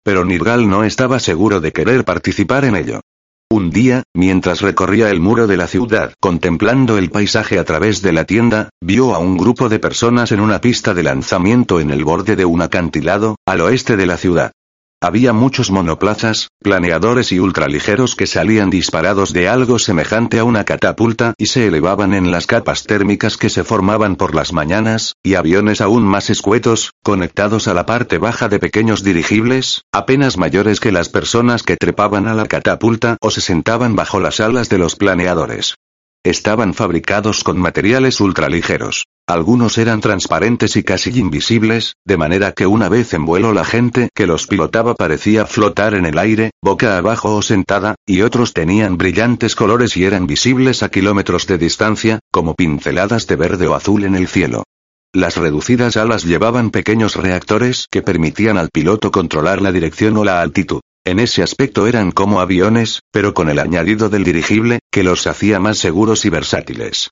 Pero 0.02 0.24
Nirgal 0.24 0.70
no 0.70 0.82
estaba 0.82 1.18
seguro 1.18 1.60
de 1.60 1.70
querer 1.70 2.06
participar 2.06 2.64
en 2.64 2.76
ello. 2.76 3.02
Un 3.50 3.68
día, 3.70 4.04
mientras 4.14 4.62
recorría 4.62 5.10
el 5.10 5.20
muro 5.20 5.46
de 5.46 5.58
la 5.58 5.66
ciudad 5.66 6.14
contemplando 6.18 6.96
el 6.96 7.10
paisaje 7.10 7.58
a 7.58 7.64
través 7.64 8.00
de 8.00 8.14
la 8.14 8.24
tienda, 8.24 8.70
vio 8.80 9.14
a 9.14 9.18
un 9.18 9.36
grupo 9.36 9.68
de 9.68 9.78
personas 9.78 10.32
en 10.32 10.40
una 10.40 10.62
pista 10.62 10.94
de 10.94 11.02
lanzamiento 11.02 11.78
en 11.78 11.90
el 11.90 12.04
borde 12.04 12.36
de 12.36 12.46
un 12.46 12.62
acantilado, 12.62 13.36
al 13.46 13.60
oeste 13.60 13.98
de 13.98 14.06
la 14.06 14.16
ciudad. 14.16 14.52
Había 15.00 15.32
muchos 15.32 15.70
monoplazas, 15.70 16.48
planeadores 16.58 17.30
y 17.30 17.38
ultraligeros 17.38 18.16
que 18.16 18.26
salían 18.26 18.68
disparados 18.68 19.32
de 19.32 19.48
algo 19.48 19.78
semejante 19.78 20.40
a 20.40 20.44
una 20.44 20.64
catapulta 20.64 21.34
y 21.38 21.46
se 21.46 21.68
elevaban 21.68 22.14
en 22.14 22.32
las 22.32 22.48
capas 22.48 22.82
térmicas 22.82 23.36
que 23.36 23.48
se 23.48 23.62
formaban 23.62 24.16
por 24.16 24.34
las 24.34 24.52
mañanas, 24.52 25.14
y 25.22 25.36
aviones 25.36 25.80
aún 25.80 26.02
más 26.02 26.30
escuetos, 26.30 26.90
conectados 27.04 27.68
a 27.68 27.74
la 27.74 27.86
parte 27.86 28.18
baja 28.18 28.48
de 28.48 28.58
pequeños 28.58 29.04
dirigibles, 29.04 29.82
apenas 29.92 30.36
mayores 30.36 30.80
que 30.80 30.90
las 30.90 31.08
personas 31.08 31.62
que 31.62 31.76
trepaban 31.76 32.26
a 32.26 32.34
la 32.34 32.46
catapulta 32.46 33.18
o 33.20 33.30
se 33.30 33.40
sentaban 33.40 33.94
bajo 33.94 34.18
las 34.18 34.40
alas 34.40 34.68
de 34.68 34.78
los 34.78 34.96
planeadores. 34.96 35.76
Estaban 36.24 36.74
fabricados 36.74 37.44
con 37.44 37.60
materiales 37.60 38.20
ultraligeros. 38.20 39.04
Algunos 39.28 39.76
eran 39.76 40.00
transparentes 40.00 40.74
y 40.76 40.82
casi 40.82 41.10
invisibles, 41.18 41.96
de 42.06 42.16
manera 42.16 42.52
que 42.52 42.66
una 42.66 42.88
vez 42.88 43.12
en 43.12 43.26
vuelo 43.26 43.52
la 43.52 43.66
gente 43.66 44.08
que 44.14 44.26
los 44.26 44.46
pilotaba 44.46 44.94
parecía 44.94 45.44
flotar 45.44 45.92
en 45.92 46.06
el 46.06 46.16
aire, 46.16 46.52
boca 46.62 46.96
abajo 46.96 47.36
o 47.36 47.42
sentada, 47.42 47.94
y 48.06 48.22
otros 48.22 48.54
tenían 48.54 48.96
brillantes 48.96 49.54
colores 49.54 49.98
y 49.98 50.06
eran 50.06 50.26
visibles 50.26 50.82
a 50.82 50.88
kilómetros 50.88 51.46
de 51.46 51.58
distancia, 51.58 52.20
como 52.32 52.54
pinceladas 52.54 53.26
de 53.26 53.36
verde 53.36 53.66
o 53.66 53.74
azul 53.74 54.04
en 54.04 54.14
el 54.14 54.28
cielo. 54.28 54.64
Las 55.12 55.36
reducidas 55.36 55.98
alas 55.98 56.24
llevaban 56.24 56.70
pequeños 56.70 57.14
reactores 57.14 57.86
que 57.90 58.00
permitían 58.00 58.56
al 58.56 58.70
piloto 58.70 59.10
controlar 59.10 59.60
la 59.60 59.72
dirección 59.72 60.16
o 60.16 60.24
la 60.24 60.40
altitud. 60.40 60.80
En 61.04 61.20
ese 61.20 61.42
aspecto 61.42 61.86
eran 61.86 62.12
como 62.12 62.40
aviones, 62.40 63.00
pero 63.12 63.34
con 63.34 63.50
el 63.50 63.58
añadido 63.58 64.08
del 64.08 64.24
dirigible, 64.24 64.78
que 64.90 65.04
los 65.04 65.26
hacía 65.26 65.60
más 65.60 65.76
seguros 65.76 66.24
y 66.24 66.30
versátiles. 66.30 67.10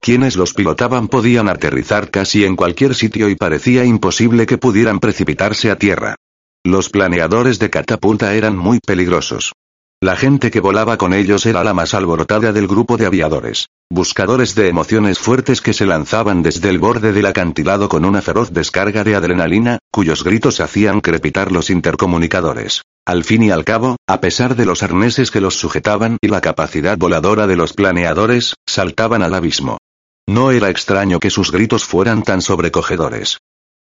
Quienes 0.00 0.36
los 0.36 0.54
pilotaban 0.54 1.08
podían 1.08 1.48
aterrizar 1.48 2.10
casi 2.10 2.44
en 2.44 2.56
cualquier 2.56 2.94
sitio 2.94 3.28
y 3.28 3.34
parecía 3.34 3.84
imposible 3.84 4.46
que 4.46 4.58
pudieran 4.58 5.00
precipitarse 5.00 5.70
a 5.70 5.76
tierra. 5.76 6.14
Los 6.64 6.88
planeadores 6.88 7.58
de 7.58 7.70
catapulta 7.70 8.34
eran 8.34 8.56
muy 8.56 8.78
peligrosos. 8.80 9.52
La 10.00 10.14
gente 10.14 10.52
que 10.52 10.60
volaba 10.60 10.96
con 10.96 11.12
ellos 11.12 11.44
era 11.44 11.64
la 11.64 11.74
más 11.74 11.92
alborotada 11.92 12.52
del 12.52 12.68
grupo 12.68 12.96
de 12.96 13.06
aviadores. 13.06 13.66
Buscadores 13.90 14.54
de 14.54 14.68
emociones 14.68 15.18
fuertes 15.18 15.60
que 15.60 15.72
se 15.72 15.86
lanzaban 15.86 16.42
desde 16.42 16.68
el 16.68 16.78
borde 16.78 17.12
del 17.12 17.26
acantilado 17.26 17.88
con 17.88 18.04
una 18.04 18.22
feroz 18.22 18.52
descarga 18.52 19.02
de 19.02 19.16
adrenalina, 19.16 19.78
cuyos 19.90 20.22
gritos 20.22 20.60
hacían 20.60 21.00
crepitar 21.00 21.50
los 21.50 21.68
intercomunicadores. 21.68 22.82
Al 23.06 23.24
fin 23.24 23.42
y 23.42 23.50
al 23.50 23.64
cabo, 23.64 23.96
a 24.06 24.20
pesar 24.20 24.54
de 24.54 24.66
los 24.66 24.84
arneses 24.84 25.32
que 25.32 25.40
los 25.40 25.56
sujetaban 25.58 26.18
y 26.20 26.28
la 26.28 26.42
capacidad 26.42 26.96
voladora 26.96 27.46
de 27.46 27.56
los 27.56 27.72
planeadores, 27.72 28.54
saltaban 28.68 29.22
al 29.22 29.34
abismo. 29.34 29.77
No 30.28 30.50
era 30.50 30.68
extraño 30.68 31.20
que 31.20 31.30
sus 31.30 31.50
gritos 31.50 31.86
fueran 31.86 32.22
tan 32.22 32.42
sobrecogedores. 32.42 33.38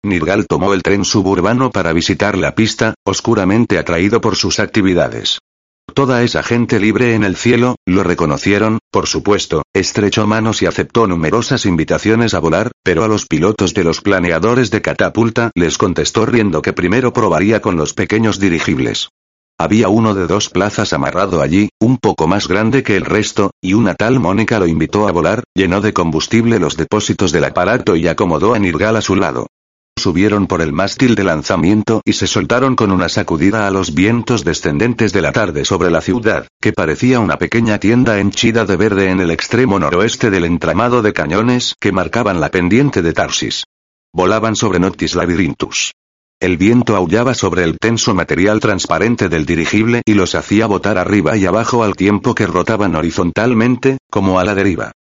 Nirgal 0.04 0.46
tomó 0.46 0.74
el 0.74 0.83
tren 0.83 1.07
suburbano 1.07 1.70
para 1.70 1.94
visitar 1.94 2.37
la 2.37 2.54
pista, 2.54 2.92
oscuramente 3.02 3.78
atraído 3.78 4.20
por 4.20 4.37
sus 4.37 4.61
actividades. 4.61 5.38
Toda 5.94 6.22
esa 6.22 6.42
gente 6.42 6.78
libre 6.78 7.14
en 7.14 7.24
el 7.24 7.37
cielo, 7.37 7.76
lo 7.87 8.02
reconocieron, 8.02 8.78
por 8.90 9.07
supuesto, 9.07 9.62
estrechó 9.72 10.26
manos 10.26 10.61
y 10.61 10.66
aceptó 10.66 11.07
numerosas 11.07 11.64
invitaciones 11.64 12.35
a 12.35 12.40
volar, 12.40 12.72
pero 12.83 13.04
a 13.04 13.09
los 13.09 13.24
pilotos 13.24 13.72
de 13.72 13.85
los 13.85 14.02
planeadores 14.02 14.70
de 14.70 14.83
catapulta 14.83 15.50
les 15.54 15.78
contestó 15.78 16.26
riendo 16.26 16.61
que 16.61 16.74
primero 16.74 17.14
probaría 17.14 17.62
con 17.62 17.76
los 17.76 17.94
pequeños 17.94 18.38
dirigibles. 18.38 19.09
Había 19.57 19.88
uno 19.88 20.14
de 20.14 20.27
dos 20.27 20.51
plazas 20.51 20.93
amarrado 20.93 21.40
allí, 21.40 21.69
un 21.81 21.99
poco 21.99 22.27
más 22.27 22.49
grande 22.49 22.83
que 22.83 22.97
el 22.97 23.05
resto, 23.05 23.53
y 23.62 23.75
una 23.75 23.95
tal 23.95 24.19
Mónica 24.19 24.59
lo 24.59 24.67
invitó 24.67 25.07
a 25.07 25.12
volar, 25.12 25.45
llenó 25.55 25.81
de 25.81 25.93
combustible 25.93 26.59
los 26.59 26.77
depósitos 26.77 27.31
del 27.31 27.45
aparato 27.45 27.95
y 27.95 28.09
acomodó 28.09 28.55
a 28.55 28.59
Nirgal 28.59 28.97
a 28.97 29.01
su 29.01 29.14
lado. 29.14 29.47
Subieron 29.97 30.49
por 30.49 30.61
el 30.61 30.73
mástil 30.73 31.14
de 31.14 31.23
lanzamiento 31.23 32.03
y 32.05 32.14
se 32.14 32.27
soltaron 32.27 32.75
con 32.75 32.90
una 32.90 33.09
sacudida 33.09 33.69
a 33.69 33.71
los 33.71 33.95
vientos 33.95 34.45
descendentes 34.45 35.12
de 35.12 35.23
la 35.23 35.31
tarde 35.31 35.64
sobre 35.64 35.88
la 35.88 36.01
ciudad, 36.01 36.49
que 36.61 36.73
parecía 36.73 37.21
una 37.21 37.38
pequeña 37.38 37.79
tienda 37.79 38.19
henchida 38.19 38.64
de 38.67 38.77
verde 38.77 39.11
en 39.11 39.21
el 39.21 39.31
extremo 39.31 39.79
noroeste 39.79 40.31
del 40.31 40.47
entramado 40.47 41.01
de 41.01 41.12
cañones 41.12 41.77
que 41.81 41.93
marcaban 41.93 42.40
la 42.40 42.51
pendiente 42.51 43.03
de 43.03 43.12
Tarsis. 43.12 43.64
Volaban 44.12 44.57
sobre 44.57 44.81
Noctis 44.81 45.14
Labyrinthus. 45.14 45.93
El 46.40 46.57
viento 46.59 46.97
aullaba 46.97 47.33
sobre 47.35 47.64
el 47.64 47.79
tenso 47.79 48.14
material 48.14 48.61
transparente 48.61 49.29
del 49.29 49.47
dirigible 49.47 50.03
y 50.05 50.14
los 50.14 50.35
hacía 50.35 50.66
botar 50.66 50.99
arriba 50.99 51.37
y 51.37 51.47
abajo 51.47 51.83
al 51.85 51.94
tiempo 51.94 52.35
que 52.35 52.47
rotaban 52.47 52.94
horizontalmente, 52.97 53.99
como 54.11 54.38
a 54.38 54.44
la 54.44 54.55
deriva. 54.55 54.92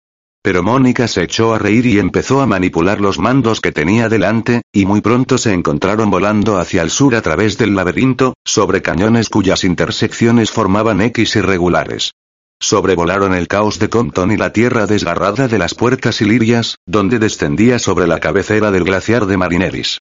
Pero 0.42 0.62
Mónica 0.62 1.08
se 1.08 1.22
echó 1.22 1.54
a 1.54 1.58
reír 1.58 1.86
y 1.86 1.98
empezó 1.98 2.42
a 2.42 2.46
manipular 2.46 3.00
los 3.00 3.18
mandos 3.18 3.60
que 3.60 3.72
tenía 3.72 4.10
delante, 4.10 4.62
y 4.72 4.84
muy 4.84 5.00
pronto 5.00 5.38
se 5.38 5.54
encontraron 5.54 6.10
volando 6.10 6.58
hacia 6.58 6.82
el 6.82 6.90
sur 6.90 7.14
a 7.14 7.22
través 7.22 7.56
del 7.56 7.74
laberinto, 7.74 8.34
sobre 8.44 8.82
cañones 8.82 9.30
cuyas 9.30 9.64
intersecciones 9.64 10.50
formaban 10.50 11.00
X 11.00 11.36
irregulares. 11.36 12.12
Sobrevolaron 12.60 13.34
el 13.34 13.48
caos 13.48 13.78
de 13.78 13.88
Compton 13.88 14.32
y 14.32 14.36
la 14.36 14.52
tierra 14.52 14.86
desgarrada 14.86 15.48
de 15.48 15.58
las 15.58 15.74
puertas 15.74 16.20
ilirias, 16.20 16.76
donde 16.86 17.18
descendía 17.18 17.78
sobre 17.78 18.06
la 18.06 18.20
cabecera 18.20 18.70
del 18.70 18.84
glaciar 18.84 19.26
de 19.26 19.36
Marineris. 19.36 19.98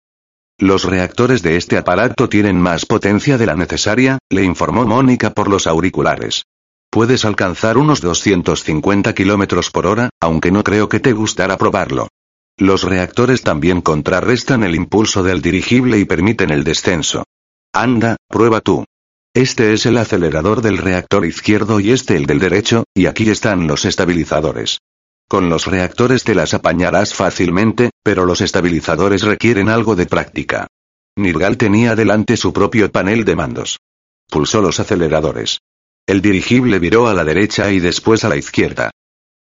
Los 0.59 0.85
reactores 0.85 1.41
de 1.41 1.57
este 1.57 1.77
aparato 1.77 2.29
tienen 2.29 2.59
más 2.59 2.85
potencia 2.85 3.37
de 3.37 3.45
la 3.47 3.55
necesaria, 3.55 4.19
le 4.29 4.43
informó 4.43 4.85
Mónica 4.85 5.31
por 5.31 5.47
los 5.47 5.65
auriculares. 5.65 6.43
Puedes 6.91 7.25
alcanzar 7.25 7.77
unos 7.77 8.01
250 8.01 9.15
kilómetros 9.15 9.71
por 9.71 9.87
hora, 9.87 10.09
aunque 10.19 10.51
no 10.51 10.63
creo 10.63 10.89
que 10.89 10.99
te 10.99 11.11
gustara 11.11 11.57
probarlo. 11.57 12.07
Los 12.55 12.83
reactores 12.83 13.41
también 13.41 13.81
contrarrestan 13.81 14.63
el 14.63 14.75
impulso 14.75 15.23
del 15.23 15.41
dirigible 15.41 15.97
y 15.97 16.05
permiten 16.05 16.51
el 16.51 16.63
descenso. 16.63 17.23
Anda, 17.73 18.17
prueba 18.29 18.61
tú. 18.61 18.85
Este 19.33 19.73
es 19.73 19.87
el 19.87 19.97
acelerador 19.97 20.61
del 20.61 20.77
reactor 20.77 21.25
izquierdo 21.25 21.79
y 21.79 21.89
este 21.89 22.15
el 22.15 22.27
del 22.27 22.37
derecho, 22.37 22.83
y 22.93 23.07
aquí 23.07 23.27
están 23.31 23.65
los 23.65 23.85
estabilizadores. 23.85 24.77
Con 25.27 25.49
los 25.49 25.65
reactores 25.65 26.23
te 26.23 26.35
las 26.35 26.53
apañarás 26.53 27.13
fácilmente, 27.13 27.89
pero 28.03 28.25
los 28.25 28.41
estabilizadores 28.41 29.23
requieren 29.23 29.69
algo 29.69 29.95
de 29.95 30.05
práctica. 30.05 30.67
Nirgal 31.15 31.57
tenía 31.57 31.95
delante 31.95 32.37
su 32.37 32.53
propio 32.53 32.91
panel 32.91 33.25
de 33.25 33.35
mandos. 33.35 33.79
Pulsó 34.29 34.61
los 34.61 34.79
aceleradores. 34.79 35.59
El 36.05 36.21
dirigible 36.21 36.79
viró 36.79 37.07
a 37.07 37.13
la 37.13 37.23
derecha 37.23 37.71
y 37.71 37.79
después 37.79 38.23
a 38.23 38.29
la 38.29 38.35
izquierda. 38.35 38.91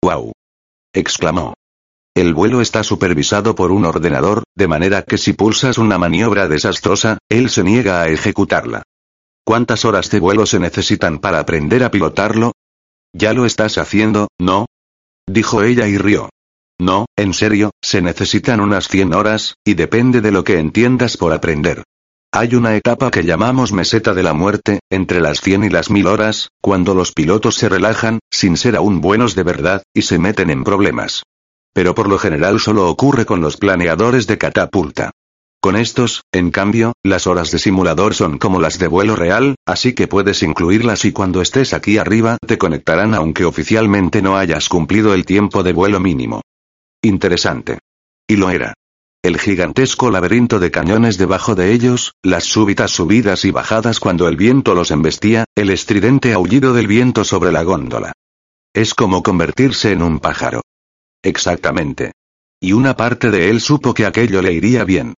¡Wow! 0.01 0.33
exclamó. 0.93 1.55
El 2.15 2.36
vuelo 2.36 2.62
está 2.62 2.83
supervisado 2.83 3.55
por 3.55 3.71
un 3.71 3.86
ordenador, 3.86 4.43
de 4.55 4.67
manera 4.67 5.01
que 5.01 5.17
si 5.17 5.33
pulsas 5.33 5.79
una 5.79 5.97
maniobra 5.97 6.47
desastrosa, 6.47 7.17
él 7.27 7.49
se 7.49 7.63
niega 7.63 8.03
a 8.03 8.09
ejecutarla. 8.09 8.83
¿Cuántas 9.43 9.83
horas 9.83 10.12
de 10.12 10.19
vuelo 10.19 10.45
se 10.45 10.59
necesitan 10.59 11.17
para 11.19 11.39
aprender 11.39 11.83
a 11.83 11.89
pilotarlo? 11.89 12.51
Ya 13.13 13.33
lo 13.33 13.45
estás 13.45 13.77
haciendo, 13.77 14.27
¿no? 14.39 14.67
Dijo 15.27 15.63
ella 15.63 15.88
y 15.88 15.97
rió. 15.97 16.29
No, 16.79 17.05
en 17.15 17.33
serio, 17.33 17.71
se 17.81 18.01
necesitan 18.01 18.59
unas 18.59 18.88
100 18.88 19.13
horas, 19.13 19.55
y 19.63 19.75
depende 19.75 20.21
de 20.21 20.31
lo 20.31 20.43
que 20.43 20.59
entiendas 20.59 21.17
por 21.17 21.33
aprender. 21.33 21.83
Hay 22.31 22.55
una 22.55 22.75
etapa 22.75 23.12
que 23.12 23.23
llamamos 23.23 23.71
meseta 23.71 24.13
de 24.13 24.23
la 24.23 24.33
muerte, 24.33 24.79
entre 24.89 25.21
las 25.21 25.39
100 25.39 25.65
y 25.65 25.69
las 25.69 25.91
1000 25.91 26.07
horas, 26.07 26.49
cuando 26.62 26.95
los 26.95 27.12
pilotos 27.12 27.55
se 27.55 27.69
relajan, 27.69 28.19
sin 28.31 28.57
ser 28.57 28.75
aún 28.75 29.01
buenos 29.01 29.36
de 29.36 29.43
verdad, 29.43 29.83
y 29.93 30.01
se 30.01 30.17
meten 30.17 30.49
en 30.49 30.63
problemas. 30.63 31.23
Pero 31.73 31.93
por 31.93 32.09
lo 32.09 32.17
general 32.17 32.59
solo 32.59 32.89
ocurre 32.89 33.25
con 33.25 33.39
los 33.39 33.57
planeadores 33.57 34.25
de 34.27 34.38
catapulta. 34.38 35.12
Con 35.63 35.78
estos, 35.78 36.26
en 36.34 36.52
cambio, 36.52 36.91
las 37.04 37.26
horas 37.26 37.49
de 37.52 37.58
simulador 37.58 38.15
son 38.15 38.38
como 38.38 38.60
las 38.60 38.80
de 38.80 38.88
vuelo 38.88 39.15
real, 39.15 39.56
así 39.65 39.93
que 39.93 40.10
puedes 40.10 40.43
incluirlas 40.43 41.06
y 41.06 41.13
cuando 41.13 41.41
estés 41.41 41.73
aquí 41.73 41.97
arriba 41.97 42.38
te 42.45 42.58
conectarán 42.58 43.13
aunque 43.13 43.45
oficialmente 43.45 44.21
no 44.21 44.36
hayas 44.36 44.67
cumplido 44.67 45.13
el 45.13 45.26
tiempo 45.26 45.63
de 45.63 45.71
vuelo 45.71 46.02
mínimo. 46.02 46.41
Interesante. 47.02 47.80
Y 48.28 48.36
lo 48.36 48.49
era. 48.49 48.73
El 49.23 49.39
gigantesco 49.39 50.12
laberinto 50.12 50.60
de 50.60 50.69
cañones 50.69 51.17
debajo 51.17 51.56
de 51.56 51.71
ellos, 51.71 52.12
las 52.21 52.43
súbitas 52.43 52.91
subidas 52.91 53.45
y 53.45 53.52
bajadas 53.52 54.02
cuando 54.02 54.28
el 54.28 54.36
viento 54.36 54.76
los 54.76 54.91
embestía, 54.91 55.45
el 55.56 55.69
estridente 55.69 56.34
aullido 56.34 56.73
del 56.73 56.88
viento 56.88 57.23
sobre 57.23 57.54
la 57.54 57.63
góndola. 57.63 58.12
Es 58.73 58.93
como 58.93 59.23
convertirse 59.23 59.93
en 59.93 60.04
un 60.04 60.19
pájaro. 60.19 60.60
Exactamente. 61.23 62.12
Y 62.62 62.73
una 62.73 62.97
parte 62.97 63.32
de 63.32 63.49
él 63.49 63.62
supo 63.62 63.93
que 63.93 64.06
aquello 64.06 64.41
le 64.41 64.52
iría 64.52 64.84
bien. 64.84 65.13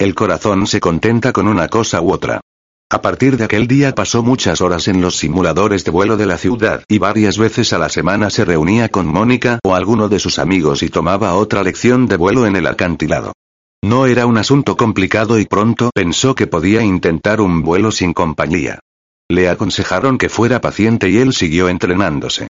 El 0.00 0.14
corazón 0.14 0.68
se 0.68 0.78
contenta 0.78 1.32
con 1.32 1.48
una 1.48 1.66
cosa 1.66 2.00
u 2.00 2.12
otra. 2.12 2.40
A 2.88 3.02
partir 3.02 3.36
de 3.36 3.44
aquel 3.44 3.66
día 3.66 3.96
pasó 3.96 4.22
muchas 4.22 4.60
horas 4.60 4.86
en 4.86 5.02
los 5.02 5.16
simuladores 5.16 5.84
de 5.84 5.90
vuelo 5.90 6.16
de 6.16 6.24
la 6.24 6.38
ciudad 6.38 6.84
y 6.86 6.98
varias 6.98 7.36
veces 7.36 7.72
a 7.72 7.78
la 7.78 7.88
semana 7.88 8.30
se 8.30 8.44
reunía 8.44 8.90
con 8.90 9.08
Mónica 9.08 9.58
o 9.64 9.74
alguno 9.74 10.08
de 10.08 10.20
sus 10.20 10.38
amigos 10.38 10.84
y 10.84 10.88
tomaba 10.88 11.34
otra 11.34 11.64
lección 11.64 12.06
de 12.06 12.16
vuelo 12.16 12.46
en 12.46 12.54
el 12.54 12.68
acantilado. 12.68 13.32
No 13.82 14.06
era 14.06 14.24
un 14.26 14.38
asunto 14.38 14.76
complicado 14.76 15.36
y 15.36 15.46
pronto 15.46 15.90
pensó 15.92 16.36
que 16.36 16.46
podía 16.46 16.82
intentar 16.82 17.40
un 17.40 17.62
vuelo 17.62 17.90
sin 17.90 18.14
compañía. 18.14 18.78
Le 19.28 19.48
aconsejaron 19.48 20.16
que 20.16 20.28
fuera 20.28 20.60
paciente 20.60 21.10
y 21.10 21.18
él 21.18 21.32
siguió 21.32 21.68
entrenándose. 21.68 22.46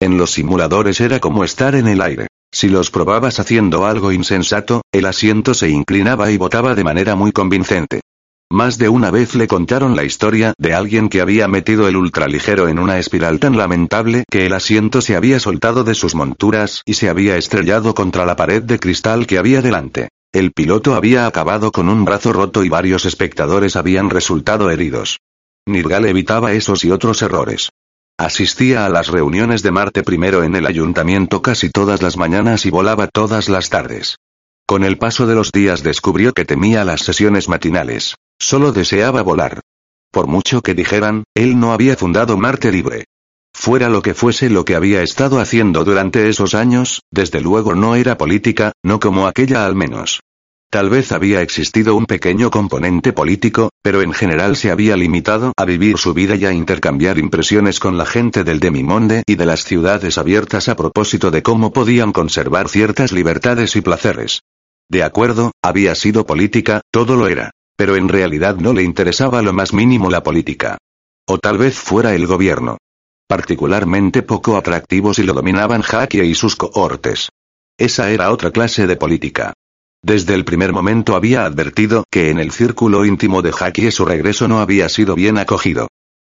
En 0.00 0.18
los 0.18 0.30
simuladores 0.30 1.00
era 1.00 1.18
como 1.18 1.42
estar 1.42 1.74
en 1.74 1.88
el 1.88 2.00
aire. 2.00 2.28
Si 2.52 2.68
los 2.68 2.90
probabas 2.90 3.40
haciendo 3.40 3.86
algo 3.86 4.12
insensato, 4.12 4.82
el 4.92 5.06
asiento 5.06 5.54
se 5.54 5.70
inclinaba 5.70 6.30
y 6.30 6.36
botaba 6.36 6.74
de 6.74 6.84
manera 6.84 7.16
muy 7.16 7.32
convincente. 7.32 8.02
Más 8.50 8.76
de 8.76 8.90
una 8.90 9.10
vez 9.10 9.34
le 9.34 9.48
contaron 9.48 9.96
la 9.96 10.04
historia 10.04 10.52
de 10.58 10.74
alguien 10.74 11.08
que 11.08 11.22
había 11.22 11.48
metido 11.48 11.88
el 11.88 11.96
ultraligero 11.96 12.68
en 12.68 12.78
una 12.78 12.98
espiral 12.98 13.40
tan 13.40 13.56
lamentable 13.56 14.24
que 14.30 14.44
el 14.44 14.52
asiento 14.52 15.00
se 15.00 15.16
había 15.16 15.40
soltado 15.40 15.84
de 15.84 15.94
sus 15.94 16.14
monturas 16.14 16.82
y 16.84 16.92
se 16.92 17.08
había 17.08 17.38
estrellado 17.38 17.94
contra 17.94 18.26
la 18.26 18.36
pared 18.36 18.62
de 18.62 18.78
cristal 18.78 19.26
que 19.26 19.38
había 19.38 19.62
delante. 19.62 20.10
El 20.32 20.52
piloto 20.52 20.94
había 20.94 21.26
acabado 21.26 21.72
con 21.72 21.88
un 21.88 22.04
brazo 22.04 22.34
roto 22.34 22.62
y 22.62 22.68
varios 22.68 23.06
espectadores 23.06 23.76
habían 23.76 24.10
resultado 24.10 24.70
heridos. 24.70 25.20
Nirgal 25.66 26.04
evitaba 26.04 26.52
esos 26.52 26.84
y 26.84 26.90
otros 26.90 27.22
errores. 27.22 27.70
Asistía 28.18 28.86
a 28.86 28.88
las 28.88 29.08
reuniones 29.08 29.62
de 29.62 29.70
Marte 29.70 30.02
primero 30.02 30.44
en 30.44 30.54
el 30.54 30.66
ayuntamiento 30.66 31.42
casi 31.42 31.70
todas 31.70 32.02
las 32.02 32.16
mañanas 32.16 32.66
y 32.66 32.70
volaba 32.70 33.08
todas 33.08 33.48
las 33.48 33.70
tardes. 33.70 34.16
Con 34.66 34.84
el 34.84 34.98
paso 34.98 35.26
de 35.26 35.34
los 35.34 35.50
días 35.50 35.82
descubrió 35.82 36.32
que 36.32 36.44
temía 36.44 36.84
las 36.84 37.02
sesiones 37.02 37.48
matinales. 37.48 38.16
Solo 38.38 38.72
deseaba 38.72 39.22
volar. 39.22 39.60
Por 40.10 40.26
mucho 40.26 40.62
que 40.62 40.74
dijeran, 40.74 41.24
él 41.34 41.58
no 41.58 41.72
había 41.72 41.96
fundado 41.96 42.36
Marte 42.36 42.70
Libre. 42.70 43.04
Fuera 43.54 43.88
lo 43.88 44.02
que 44.02 44.14
fuese 44.14 44.50
lo 44.50 44.64
que 44.64 44.74
había 44.74 45.02
estado 45.02 45.40
haciendo 45.40 45.84
durante 45.84 46.28
esos 46.28 46.54
años, 46.54 47.02
desde 47.10 47.40
luego 47.40 47.74
no 47.74 47.96
era 47.96 48.16
política, 48.18 48.72
no 48.82 49.00
como 49.00 49.26
aquella 49.26 49.66
al 49.66 49.74
menos. 49.74 50.20
Tal 50.72 50.88
vez 50.88 51.12
había 51.12 51.42
existido 51.42 51.94
un 51.94 52.06
pequeño 52.06 52.50
componente 52.50 53.12
político, 53.12 53.68
pero 53.82 54.00
en 54.00 54.14
general 54.14 54.56
se 54.56 54.70
había 54.70 54.96
limitado 54.96 55.52
a 55.54 55.66
vivir 55.66 55.98
su 55.98 56.14
vida 56.14 56.34
y 56.34 56.46
a 56.46 56.52
intercambiar 56.54 57.18
impresiones 57.18 57.78
con 57.78 57.98
la 57.98 58.06
gente 58.06 58.42
del 58.42 58.58
Demimonde 58.58 59.22
y 59.26 59.34
de 59.34 59.44
las 59.44 59.64
ciudades 59.64 60.16
abiertas 60.16 60.70
a 60.70 60.74
propósito 60.74 61.30
de 61.30 61.42
cómo 61.42 61.74
podían 61.74 62.12
conservar 62.12 62.70
ciertas 62.70 63.12
libertades 63.12 63.76
y 63.76 63.82
placeres. 63.82 64.44
De 64.88 65.02
acuerdo, 65.02 65.52
había 65.62 65.94
sido 65.94 66.24
política, 66.24 66.80
todo 66.90 67.16
lo 67.16 67.28
era. 67.28 67.50
Pero 67.76 67.96
en 67.96 68.08
realidad 68.08 68.56
no 68.56 68.72
le 68.72 68.82
interesaba 68.82 69.42
lo 69.42 69.52
más 69.52 69.74
mínimo 69.74 70.08
la 70.08 70.22
política. 70.22 70.78
O 71.28 71.36
tal 71.36 71.58
vez 71.58 71.76
fuera 71.76 72.14
el 72.14 72.26
gobierno. 72.26 72.78
Particularmente 73.28 74.22
poco 74.22 74.56
atractivo 74.56 75.12
si 75.12 75.22
lo 75.22 75.34
dominaban 75.34 75.82
Jackie 75.82 76.22
y 76.22 76.34
sus 76.34 76.56
cohortes. 76.56 77.28
Esa 77.76 78.10
era 78.10 78.32
otra 78.32 78.52
clase 78.52 78.86
de 78.86 78.96
política. 78.96 79.52
Desde 80.04 80.34
el 80.34 80.44
primer 80.44 80.72
momento 80.72 81.14
había 81.14 81.44
advertido 81.44 82.04
que 82.10 82.30
en 82.30 82.40
el 82.40 82.50
círculo 82.50 83.04
íntimo 83.04 83.40
de 83.40 83.52
Jackie 83.52 83.92
su 83.92 84.04
regreso 84.04 84.48
no 84.48 84.60
había 84.60 84.88
sido 84.88 85.14
bien 85.14 85.38
acogido. 85.38 85.86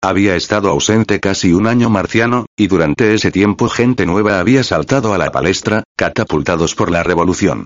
Había 0.01 0.36
estado 0.36 0.69
ausente 0.69 1.19
casi 1.19 1.51
un 1.51 1.67
año 1.67 1.89
marciano, 1.89 2.45
y 2.56 2.67
durante 2.67 3.13
ese 3.13 3.30
tiempo 3.30 3.67
gente 3.67 4.06
nueva 4.06 4.39
había 4.39 4.63
saltado 4.63 5.13
a 5.13 5.17
la 5.17 5.34
palestra, 5.34 5.84
catapultados 5.97 6.75
por 6.75 6.91
la 6.91 7.03
revolución. 7.03 7.65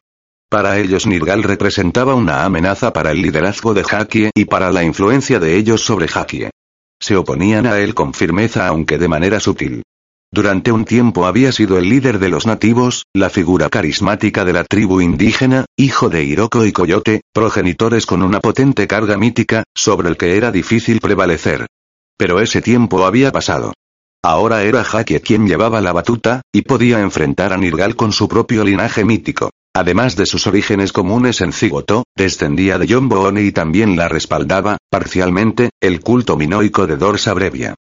Para 0.50 0.80
ellos 0.80 1.06
Nirgal 1.06 1.44
representaba 1.44 2.16
una 2.16 2.46
amenaza 2.46 2.92
para 2.92 3.12
el 3.12 3.22
liderazgo 3.22 3.76
de 3.76 3.84
Jackie 3.84 4.32
y 4.34 4.46
para 4.46 4.72
la 4.72 4.84
influencia 4.84 5.40
de 5.40 5.56
ellos 5.56 5.82
sobre 5.82 6.08
Jackie. 6.08 6.50
Se 7.00 7.16
oponían 7.16 7.68
a 7.68 7.78
él 7.78 7.94
con 7.94 8.14
firmeza 8.16 8.68
aunque 8.68 8.98
de 8.98 9.08
manera 9.08 9.40
sutil. 9.40 9.84
Durante 10.34 10.72
un 10.72 10.86
tiempo 10.86 11.26
había 11.26 11.52
sido 11.52 11.78
el 11.78 11.90
líder 11.90 12.18
de 12.18 12.30
los 12.30 12.46
nativos, 12.46 13.06
la 13.14 13.30
figura 13.30 13.70
carismática 13.70 14.46
de 14.46 14.54
la 14.54 14.64
tribu 14.64 15.02
indígena, 15.02 15.66
hijo 15.76 16.08
de 16.08 16.24
Hiroko 16.24 16.66
y 16.66 16.72
Coyote, 16.72 17.20
progenitores 17.34 18.06
con 18.06 18.24
una 18.24 18.40
potente 18.40 18.88
carga 18.88 19.18
mítica, 19.18 19.66
sobre 19.76 20.08
el 20.08 20.16
que 20.16 20.38
era 20.38 20.54
difícil 20.54 21.02
prevalecer. 21.02 21.68
Pero 22.18 22.40
ese 22.40 22.62
tiempo 22.62 23.06
había 23.06 23.34
pasado. 23.34 23.74
Ahora 24.24 24.64
era 24.64 24.86
Haki 24.90 25.20
quien 25.20 25.48
llevaba 25.48 25.82
la 25.82 25.92
batuta, 25.92 26.44
y 26.54 26.62
podía 26.62 27.02
enfrentar 27.02 27.52
a 27.52 27.58
Nirgal 27.58 27.98
con 27.98 28.14
su 28.14 28.30
propio 28.30 28.64
linaje 28.64 29.04
mítico. 29.04 29.50
Además 29.74 30.16
de 30.16 30.26
sus 30.26 30.48
orígenes 30.48 30.94
comunes 30.94 31.42
en 31.42 31.52
Zigoto, 31.52 32.06
descendía 32.16 32.78
de 32.78 32.88
Yomboone 32.88 33.42
y 33.42 33.52
también 33.52 33.98
la 33.98 34.08
respaldaba, 34.08 34.78
parcialmente, 34.90 35.72
el 35.82 36.00
culto 36.00 36.38
minoico 36.38 36.88
de 36.88 36.96
Dorsa 36.96 37.34
Brevia. 37.34 37.76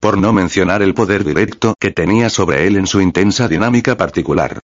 Por 0.00 0.18
no 0.18 0.32
mencionar 0.32 0.82
el 0.82 0.94
poder 0.94 1.24
directo 1.24 1.74
que 1.80 1.90
tenía 1.90 2.28
sobre 2.28 2.66
él 2.66 2.76
en 2.76 2.86
su 2.86 3.00
intensa 3.00 3.48
dinámica 3.48 3.96
particular. 3.96 4.60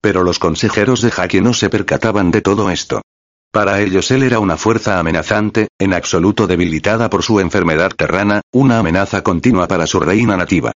Pero 0.00 0.22
los 0.22 0.38
consejeros 0.38 1.02
de 1.02 1.12
Haki 1.16 1.40
no 1.40 1.54
se 1.54 1.68
percataban 1.68 2.30
de 2.30 2.40
todo 2.40 2.70
esto. 2.70 3.02
Para 3.50 3.80
ellos 3.80 4.10
él 4.10 4.22
era 4.22 4.38
una 4.38 4.56
fuerza 4.56 4.98
amenazante, 4.98 5.68
en 5.78 5.94
absoluto 5.94 6.46
debilitada 6.46 7.08
por 7.10 7.22
su 7.22 7.40
enfermedad 7.40 7.90
terrana, 7.96 8.42
una 8.52 8.78
amenaza 8.78 9.22
continua 9.22 9.66
para 9.66 9.86
su 9.86 9.98
reina 9.98 10.36
nativa. 10.36 10.72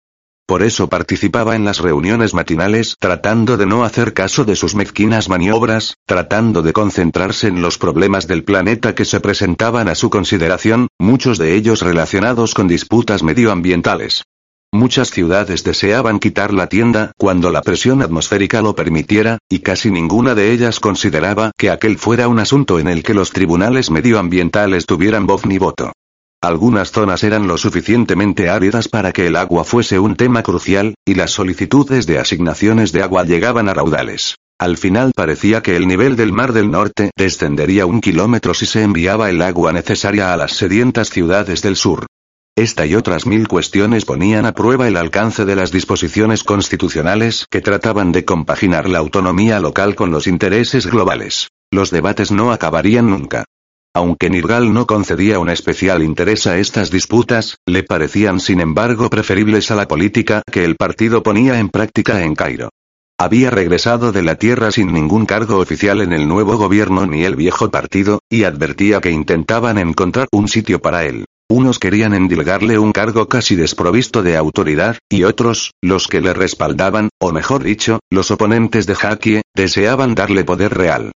Por 0.50 0.64
eso 0.64 0.88
participaba 0.88 1.54
en 1.54 1.64
las 1.64 1.78
reuniones 1.78 2.34
matinales 2.34 2.96
tratando 2.98 3.56
de 3.56 3.66
no 3.66 3.84
hacer 3.84 4.14
caso 4.14 4.44
de 4.44 4.56
sus 4.56 4.74
mezquinas 4.74 5.28
maniobras, 5.28 5.94
tratando 6.06 6.62
de 6.62 6.72
concentrarse 6.72 7.46
en 7.46 7.62
los 7.62 7.78
problemas 7.78 8.26
del 8.26 8.42
planeta 8.42 8.92
que 8.96 9.04
se 9.04 9.20
presentaban 9.20 9.88
a 9.88 9.94
su 9.94 10.10
consideración, 10.10 10.88
muchos 10.98 11.38
de 11.38 11.54
ellos 11.54 11.82
relacionados 11.82 12.52
con 12.54 12.66
disputas 12.66 13.22
medioambientales. 13.22 14.24
Muchas 14.72 15.10
ciudades 15.10 15.62
deseaban 15.62 16.18
quitar 16.18 16.52
la 16.52 16.66
tienda 16.66 17.12
cuando 17.16 17.52
la 17.52 17.62
presión 17.62 18.02
atmosférica 18.02 18.60
lo 18.60 18.74
permitiera, 18.74 19.38
y 19.48 19.60
casi 19.60 19.92
ninguna 19.92 20.34
de 20.34 20.50
ellas 20.50 20.80
consideraba 20.80 21.52
que 21.56 21.70
aquel 21.70 21.96
fuera 21.96 22.26
un 22.26 22.40
asunto 22.40 22.80
en 22.80 22.88
el 22.88 23.04
que 23.04 23.14
los 23.14 23.30
tribunales 23.30 23.92
medioambientales 23.92 24.84
tuvieran 24.84 25.28
voz 25.28 25.46
ni 25.46 25.58
voto. 25.58 25.92
Algunas 26.42 26.90
zonas 26.90 27.22
eran 27.22 27.46
lo 27.46 27.58
suficientemente 27.58 28.48
áridas 28.48 28.88
para 28.88 29.12
que 29.12 29.26
el 29.26 29.36
agua 29.36 29.62
fuese 29.62 29.98
un 29.98 30.16
tema 30.16 30.42
crucial, 30.42 30.94
y 31.04 31.14
las 31.14 31.32
solicitudes 31.32 32.06
de 32.06 32.18
asignaciones 32.18 32.92
de 32.92 33.02
agua 33.02 33.24
llegaban 33.24 33.68
a 33.68 33.74
raudales. 33.74 34.36
Al 34.58 34.78
final 34.78 35.12
parecía 35.14 35.62
que 35.62 35.76
el 35.76 35.86
nivel 35.86 36.16
del 36.16 36.32
Mar 36.32 36.54
del 36.54 36.70
Norte 36.70 37.10
descendería 37.14 37.84
un 37.84 38.00
kilómetro 38.00 38.54
si 38.54 38.64
se 38.64 38.82
enviaba 38.82 39.28
el 39.28 39.42
agua 39.42 39.72
necesaria 39.72 40.32
a 40.32 40.36
las 40.38 40.52
sedientas 40.52 41.10
ciudades 41.10 41.60
del 41.60 41.76
sur. 41.76 42.06
Esta 42.56 42.86
y 42.86 42.94
otras 42.94 43.26
mil 43.26 43.46
cuestiones 43.46 44.06
ponían 44.06 44.46
a 44.46 44.52
prueba 44.52 44.88
el 44.88 44.96
alcance 44.96 45.44
de 45.44 45.56
las 45.56 45.70
disposiciones 45.70 46.42
constitucionales 46.42 47.46
que 47.50 47.60
trataban 47.60 48.12
de 48.12 48.24
compaginar 48.24 48.88
la 48.88 48.98
autonomía 48.98 49.60
local 49.60 49.94
con 49.94 50.10
los 50.10 50.26
intereses 50.26 50.86
globales. 50.86 51.48
Los 51.70 51.90
debates 51.90 52.32
no 52.32 52.50
acabarían 52.50 53.10
nunca. 53.10 53.44
Aunque 53.92 54.30
Nirgal 54.30 54.72
no 54.72 54.86
concedía 54.86 55.40
un 55.40 55.50
especial 55.50 56.04
interés 56.04 56.46
a 56.46 56.58
estas 56.58 56.92
disputas, 56.92 57.56
le 57.66 57.82
parecían 57.82 58.38
sin 58.38 58.60
embargo 58.60 59.10
preferibles 59.10 59.72
a 59.72 59.74
la 59.74 59.88
política 59.88 60.42
que 60.50 60.64
el 60.64 60.76
partido 60.76 61.24
ponía 61.24 61.58
en 61.58 61.70
práctica 61.70 62.22
en 62.22 62.36
Cairo. 62.36 62.70
Había 63.18 63.50
regresado 63.50 64.12
de 64.12 64.22
la 64.22 64.36
tierra 64.36 64.70
sin 64.70 64.92
ningún 64.92 65.26
cargo 65.26 65.58
oficial 65.58 66.00
en 66.00 66.12
el 66.12 66.28
nuevo 66.28 66.56
gobierno 66.56 67.04
ni 67.04 67.24
el 67.24 67.34
viejo 67.34 67.68
partido, 67.70 68.20
y 68.30 68.44
advertía 68.44 69.00
que 69.00 69.10
intentaban 69.10 69.76
encontrar 69.76 70.28
un 70.30 70.46
sitio 70.48 70.80
para 70.80 71.04
él. 71.04 71.24
Unos 71.50 71.80
querían 71.80 72.14
endilgarle 72.14 72.78
un 72.78 72.92
cargo 72.92 73.26
casi 73.26 73.56
desprovisto 73.56 74.22
de 74.22 74.36
autoridad, 74.36 74.98
y 75.10 75.24
otros, 75.24 75.72
los 75.82 76.06
que 76.06 76.20
le 76.20 76.32
respaldaban, 76.32 77.08
o 77.20 77.32
mejor 77.32 77.64
dicho, 77.64 77.98
los 78.08 78.30
oponentes 78.30 78.86
de 78.86 78.94
Hakie, 78.94 79.42
deseaban 79.54 80.14
darle 80.14 80.44
poder 80.44 80.72
real. 80.72 81.10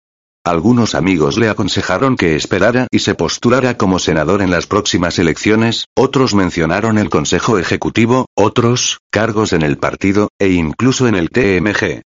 Algunos 0.47 0.95
amigos 0.95 1.39
le 1.39 1.49
aconsejaron 1.49 2.17
que 2.17 2.37
esperara 2.37 2.87
y 2.91 2.99
se 2.99 3.15
postulara 3.15 3.79
como 3.79 3.99
senador 3.99 4.43
en 4.43 4.51
las 4.51 4.67
próximas 4.67 5.19
elecciones, 5.19 5.87
otros 5.97 6.35
mencionaron 6.35 6.99
el 6.99 7.09
Consejo 7.09 7.59
Ejecutivo, 7.59 8.27
otros, 8.35 8.99
cargos 9.11 9.55
en 9.55 9.63
el 9.63 9.79
partido, 9.79 10.29
e 10.39 10.51
incluso 10.51 11.09
en 11.09 11.15
el 11.15 11.31
TMG. 11.31 12.03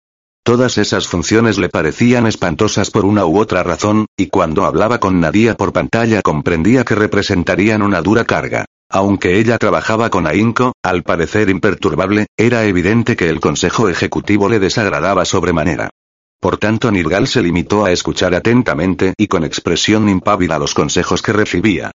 Todas 0.43 0.77
esas 0.77 1.07
funciones 1.07 1.57
le 1.57 1.69
parecían 1.69 2.27
espantosas 2.27 2.91
por 2.91 3.05
una 3.05 3.25
u 3.25 3.39
otra 3.39 3.63
razón, 3.63 4.05
y 4.17 4.27
cuando 4.27 4.65
hablaba 4.65 4.99
con 4.99 5.21
Nadia 5.21 5.55
por 5.55 5.71
pantalla 5.71 6.21
comprendía 6.21 6.83
que 6.83 6.95
representarían 6.95 7.81
una 7.81 8.01
dura 8.01 8.25
carga. 8.25 8.65
Aunque 8.89 9.39
ella 9.39 9.57
trabajaba 9.57 10.09
con 10.09 10.27
ahínco, 10.27 10.73
al 10.83 11.03
parecer 11.03 11.49
imperturbable, 11.49 12.27
era 12.35 12.65
evidente 12.65 13.15
que 13.15 13.29
el 13.29 13.39
Consejo 13.39 13.87
Ejecutivo 13.87 14.49
le 14.49 14.59
desagradaba 14.59 15.23
sobremanera. 15.23 15.89
Por 16.39 16.57
tanto 16.57 16.91
Nirgal 16.91 17.27
se 17.27 17.41
limitó 17.41 17.85
a 17.85 17.91
escuchar 17.91 18.35
atentamente 18.35 19.13
y 19.17 19.27
con 19.27 19.43
expresión 19.43 20.09
impávida 20.09 20.59
los 20.59 20.73
consejos 20.73 21.21
que 21.21 21.33
recibía. 21.33 21.91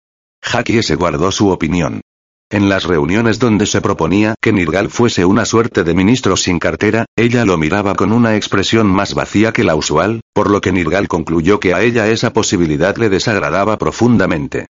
Hakie 0.43 0.83
se 0.83 0.95
guardó 0.95 1.33
su 1.33 1.49
opinión. 1.49 2.01
En 2.49 2.69
las 2.69 2.85
reuniones 2.85 3.41
donde 3.41 3.67
se 3.67 3.81
proponía 3.81 4.37
que 4.41 4.53
Nirgal 4.53 4.89
fuese 4.89 5.25
una 5.25 5.45
suerte 5.45 5.83
de 5.83 5.95
ministro 5.95 6.37
sin 6.37 6.61
cartera, 6.61 7.05
ella 7.17 7.45
lo 7.45 7.59
miraba 7.59 7.97
con 7.97 8.13
una 8.13 8.37
expresión 8.37 8.87
más 8.87 9.15
vacía 9.15 9.53
que 9.53 9.65
la 9.65 9.75
usual, 9.75 10.21
por 10.33 10.49
lo 10.49 10.61
que 10.61 10.71
Nirgal 10.71 11.09
concluyó 11.09 11.59
que 11.59 11.75
a 11.75 11.83
ella 11.83 12.07
esa 12.07 12.33
posibilidad 12.33 12.97
le 12.99 13.09
desagradaba 13.09 13.79
profundamente. 13.79 14.67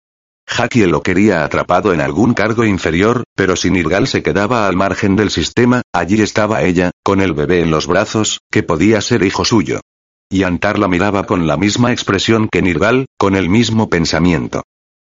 Hakie 0.47 0.87
lo 0.87 1.03
quería 1.03 1.43
atrapado 1.43 1.93
en 1.93 2.01
algún 2.01 2.33
cargo 2.33 2.63
inferior, 2.63 3.23
pero 3.35 3.55
si 3.55 3.69
Nirgal 3.69 4.07
se 4.07 4.23
quedaba 4.23 4.67
al 4.67 4.75
margen 4.75 5.15
del 5.15 5.29
sistema, 5.29 5.81
allí 5.93 6.21
estaba 6.21 6.63
ella, 6.63 6.91
con 7.03 7.21
el 7.21 7.33
bebé 7.33 7.61
en 7.61 7.69
los 7.69 7.85
brazos, 7.85 8.39
que 8.49 8.63
podía 8.63 9.01
ser 9.01 9.23
hijo 9.23 9.43
suyo. 9.45 9.81
Y 10.29 10.43
Antar 10.43 10.79
la 10.79 10.87
miraba 10.87 11.25
con 11.25 11.47
la 11.47 11.57
misma 11.57 11.91
expresión 11.91 12.47
que 12.49 12.61
Nirgal, 12.61 13.05
con 13.17 13.35
el 13.35 13.49
mismo 13.49 13.89
pensamiento. 13.89 14.63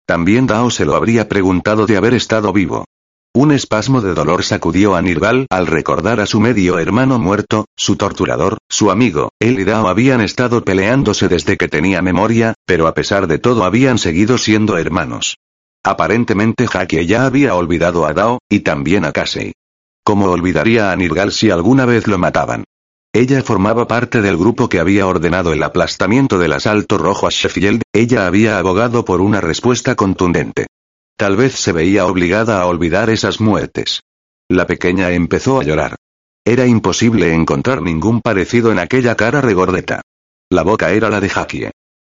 También 0.06 0.48
Dao 0.48 0.72
se 0.72 0.86
lo 0.86 0.96
habría 0.96 1.30
preguntado 1.30 1.86
de 1.86 1.98
haber 1.98 2.14
estado 2.14 2.52
vivo. 2.52 2.86
Un 3.36 3.52
espasmo 3.52 4.02
de 4.02 4.16
dolor 4.16 4.44
sacudió 4.44 4.96
a 4.96 5.04
Nirval 5.04 5.46
al 5.52 5.68
recordar 5.68 6.20
a 6.20 6.26
su 6.26 6.40
medio 6.40 6.80
hermano 6.80 7.20
muerto, 7.20 7.66
su 7.78 7.96
torturador, 7.96 8.58
su 8.68 8.90
amigo. 8.90 9.30
Él 9.40 9.60
y 9.60 9.66
Dao 9.66 9.88
habían 9.88 10.20
estado 10.20 10.64
peleándose 10.64 11.28
desde 11.28 11.56
que 11.56 11.68
tenía 11.68 12.02
memoria, 12.02 12.56
pero 12.66 12.88
a 12.88 12.96
pesar 12.96 13.28
de 13.28 13.38
todo 13.38 13.66
habían 13.66 14.00
seguido 14.00 14.40
siendo 14.40 14.80
hermanos. 14.80 15.38
Aparentemente 15.84 16.68
Haki 16.72 17.06
ya 17.06 17.28
había 17.28 17.54
olvidado 17.54 18.08
a 18.08 18.14
Dao, 18.14 18.40
y 18.50 18.62
también 18.62 19.06
a 19.06 19.12
Casey. 19.12 19.54
¿Cómo 20.04 20.26
olvidaría 20.32 20.92
a 20.92 20.96
Nirgal 20.96 21.32
si 21.32 21.52
alguna 21.52 21.86
vez 21.86 22.08
lo 22.08 22.18
mataban? 22.18 22.64
Ella 23.14 23.44
formaba 23.44 23.88
parte 23.88 24.24
del 24.24 24.38
grupo 24.38 24.70
que 24.70 24.80
había 24.80 25.06
ordenado 25.06 25.54
el 25.54 25.62
aplastamiento 25.62 26.40
del 26.40 26.54
asalto 26.54 26.98
rojo 26.98 27.28
a 27.28 27.30
Sheffield, 27.30 27.84
ella 27.94 28.26
había 28.26 28.58
abogado 28.58 29.06
por 29.06 29.22
una 29.22 29.40
respuesta 29.40 29.94
contundente. 29.94 30.66
Tal 31.20 31.36
vez 31.36 31.56
se 31.56 31.74
veía 31.74 32.06
obligada 32.06 32.62
a 32.62 32.66
olvidar 32.66 33.10
esas 33.10 33.42
muertes. 33.42 34.04
La 34.50 34.66
pequeña 34.66 35.12
empezó 35.12 35.60
a 35.60 35.66
llorar. 35.66 35.98
Era 36.46 36.66
imposible 36.66 37.34
encontrar 37.34 37.82
ningún 37.82 38.22
parecido 38.22 38.72
en 38.72 38.80
aquella 38.80 39.16
cara 39.16 39.42
regordeta. 39.42 40.00
La 40.50 40.64
boca 40.64 40.92
era 40.92 41.10
la 41.10 41.20
de 41.20 41.30
Hakie. 41.30 41.72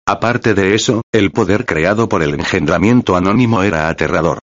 Aparte 0.08 0.56
de 0.56 0.74
eso, 0.74 1.04
el 1.12 1.32
poder 1.32 1.66
creado 1.68 2.10
por 2.10 2.24
el 2.24 2.34
engendramiento 2.34 3.16
anónimo 3.16 3.62
era 3.62 3.90
aterrador. 3.90 4.40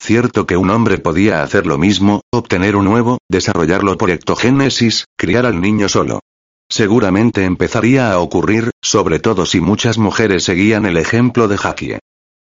Cierto 0.00 0.46
que 0.46 0.56
un 0.56 0.70
hombre 0.70 0.96
podía 0.96 1.42
hacer 1.42 1.66
lo 1.66 1.76
mismo, 1.76 2.22
obtener 2.32 2.74
un 2.74 2.86
nuevo, 2.86 3.18
desarrollarlo 3.28 3.98
por 3.98 4.10
ectogénesis, 4.10 5.04
criar 5.18 5.44
al 5.44 5.60
niño 5.60 5.90
solo. 5.90 6.20
Seguramente 6.70 7.44
empezaría 7.44 8.12
a 8.12 8.18
ocurrir, 8.20 8.70
sobre 8.82 9.18
todo 9.18 9.44
si 9.44 9.60
muchas 9.60 9.98
mujeres 9.98 10.44
seguían 10.44 10.86
el 10.86 10.96
ejemplo 10.96 11.48
de 11.48 11.58
Hakie. 11.62 11.98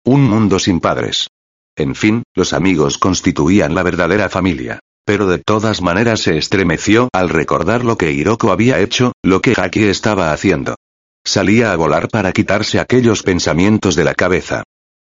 Un 0.04 0.24
mundo 0.24 0.58
sin 0.58 0.78
padres. 0.78 1.28
En 1.76 1.94
fin, 1.94 2.22
los 2.34 2.52
amigos 2.52 2.98
constituían 2.98 3.74
la 3.74 3.82
verdadera 3.82 4.28
familia. 4.28 4.80
Pero 5.04 5.26
de 5.26 5.38
todas 5.38 5.82
maneras 5.82 6.20
se 6.20 6.38
estremeció 6.38 7.08
al 7.12 7.28
recordar 7.28 7.84
lo 7.84 7.96
que 7.96 8.12
Hiroko 8.12 8.52
había 8.52 8.78
hecho, 8.78 9.12
lo 9.22 9.40
que 9.40 9.54
Haki 9.56 9.84
estaba 9.84 10.32
haciendo. 10.32 10.76
Salía 11.24 11.72
a 11.72 11.76
volar 11.76 12.08
para 12.08 12.32
quitarse 12.32 12.78
aquellos 12.78 13.22
pensamientos 13.22 13.96
de 13.96 14.04
la 14.04 14.14
cabeza. 14.14 14.62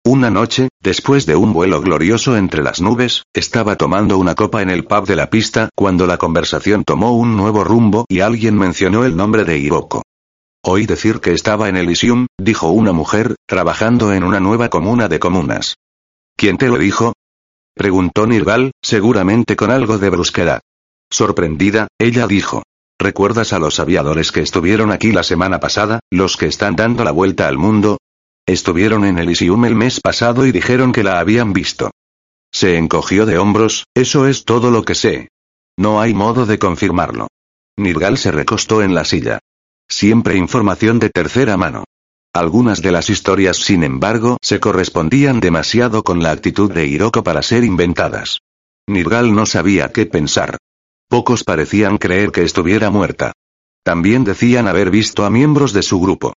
Una 0.07 0.31
noche, 0.31 0.69
después 0.81 1.27
de 1.27 1.37
un 1.37 1.53
vuelo 1.53 1.81
glorioso 1.81 2.37
entre 2.37 2.63
las 2.63 2.81
nubes, 2.81 3.23
estaba 3.33 3.77
tomando 3.77 4.19
una 4.19 4.35
copa 4.35 4.61
en 4.63 4.71
el 4.71 4.85
pub 4.85 5.07
de 5.07 5.17
la 5.17 5.31
pista 5.31 5.71
cuando 5.75 6.07
la 6.07 6.19
conversación 6.19 6.85
tomó 6.85 7.17
un 7.17 7.37
nuevo 7.37 7.65
rumbo 7.65 8.05
y 8.09 8.21
alguien 8.21 8.59
mencionó 8.59 9.05
el 9.05 9.17
nombre 9.17 9.45
de 9.45 9.59
Hiroko. 9.59 10.03
Oí 10.63 10.87
decir 10.87 11.21
que 11.21 11.33
estaba 11.33 11.69
en 11.69 11.77
Elysium, 11.77 12.27
dijo 12.39 12.69
una 12.69 12.93
mujer, 12.93 13.37
trabajando 13.47 14.13
en 14.13 14.25
una 14.25 14.41
nueva 14.41 14.71
comuna 14.71 15.09
de 15.09 15.19
comunas. 15.19 15.77
¿Quién 16.37 16.59
te 16.59 16.69
lo 16.69 16.79
dijo? 16.79 17.15
Preguntó 17.75 18.27
Nirval, 18.27 18.73
seguramente 18.83 19.57
con 19.57 19.71
algo 19.71 19.99
de 19.99 20.11
brusquedad. 20.11 20.61
Sorprendida, 21.11 21.89
ella 21.99 22.27
dijo. 22.27 22.63
¿Recuerdas 22.99 23.53
a 23.53 23.59
los 23.59 23.81
aviadores 23.81 24.31
que 24.33 24.41
estuvieron 24.41 24.93
aquí 24.93 25.13
la 25.13 25.25
semana 25.25 25.61
pasada, 25.61 26.01
los 26.11 26.37
que 26.37 26.47
están 26.47 26.77
dando 26.77 27.05
la 27.05 27.11
vuelta 27.11 27.49
al 27.49 27.59
mundo? 27.59 27.99
Estuvieron 28.47 29.05
en 29.05 29.19
Elysium 29.19 29.65
el 29.65 29.75
mes 29.75 30.01
pasado 30.01 30.47
y 30.47 30.53
dijeron 30.53 30.93
que 30.93 31.03
la 31.03 31.19
habían 31.19 31.53
visto. 31.53 31.91
Se 32.53 32.77
encogió 32.77 33.27
de 33.27 33.39
hombros, 33.39 33.85
eso 33.95 34.29
es 34.29 34.45
todo 34.45 34.71
lo 34.71 34.85
que 34.85 34.95
sé. 34.95 35.29
No 35.77 36.01
hay 36.01 36.15
modo 36.15 36.47
de 36.47 36.59
confirmarlo. 36.59 37.27
Nirgal 37.77 38.17
se 38.17 38.31
recostó 38.31 38.83
en 38.83 38.95
la 38.95 39.05
silla. 39.05 39.41
Siempre 39.89 40.37
información 40.37 40.99
de 40.99 41.11
tercera 41.11 41.57
mano. 41.57 41.85
Algunas 42.35 42.83
de 42.83 42.91
las 42.91 43.11
historias, 43.11 43.59
sin 43.59 43.85
embargo, 43.85 44.39
se 44.43 44.59
correspondían 44.59 45.39
demasiado 45.39 46.03
con 46.03 46.21
la 46.21 46.33
actitud 46.33 46.73
de 46.73 46.85
Hiroko 46.85 47.23
para 47.23 47.43
ser 47.43 47.63
inventadas. 47.63 48.41
Nirgal 48.89 49.33
no 49.33 49.47
sabía 49.47 49.93
qué 49.93 50.05
pensar. 50.07 50.57
Pocos 51.09 51.45
parecían 51.45 51.97
creer 51.97 52.33
que 52.33 52.43
estuviera 52.43 52.91
muerta. 52.91 53.33
También 53.85 54.25
decían 54.25 54.67
haber 54.67 54.91
visto 54.91 55.25
a 55.25 55.31
miembros 55.31 55.73
de 55.73 55.83
su 55.85 56.01
grupo. 56.01 56.33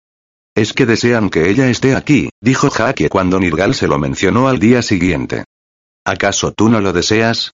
Es 0.53 0.73
que 0.73 0.85
desean 0.85 1.29
que 1.29 1.49
ella 1.49 1.69
esté 1.69 1.95
aquí, 1.95 2.29
dijo 2.41 2.69
Haki 2.77 3.07
cuando 3.07 3.39
Nirgal 3.39 3.73
se 3.73 3.87
lo 3.87 3.97
mencionó 3.97 4.49
al 4.49 4.59
día 4.59 4.81
siguiente. 4.81 5.45
¿Acaso 6.03 6.51
tú 6.51 6.67
no 6.67 6.81
lo 6.81 6.91
deseas? 6.91 7.51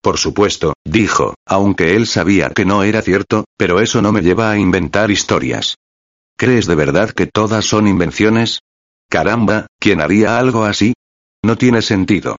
Por 0.00 0.16
supuesto, 0.16 0.72
dijo, 0.84 1.34
aunque 1.46 1.96
él 1.96 2.06
sabía 2.06 2.48
que 2.48 2.64
no 2.64 2.82
era 2.82 3.02
cierto, 3.02 3.44
pero 3.58 3.80
eso 3.80 4.00
no 4.00 4.10
me 4.10 4.22
lleva 4.22 4.50
a 4.50 4.58
inventar 4.58 5.10
historias. 5.10 5.76
¿Crees 6.36 6.66
de 6.66 6.74
verdad 6.74 7.10
que 7.10 7.26
todas 7.26 7.64
son 7.64 7.86
invenciones? 7.86 8.60
Caramba, 9.08 9.66
¿quién 9.78 10.00
haría 10.00 10.38
algo 10.38 10.64
así? 10.64 10.94
No 11.44 11.56
tiene 11.56 11.80
sentido. 11.82 12.36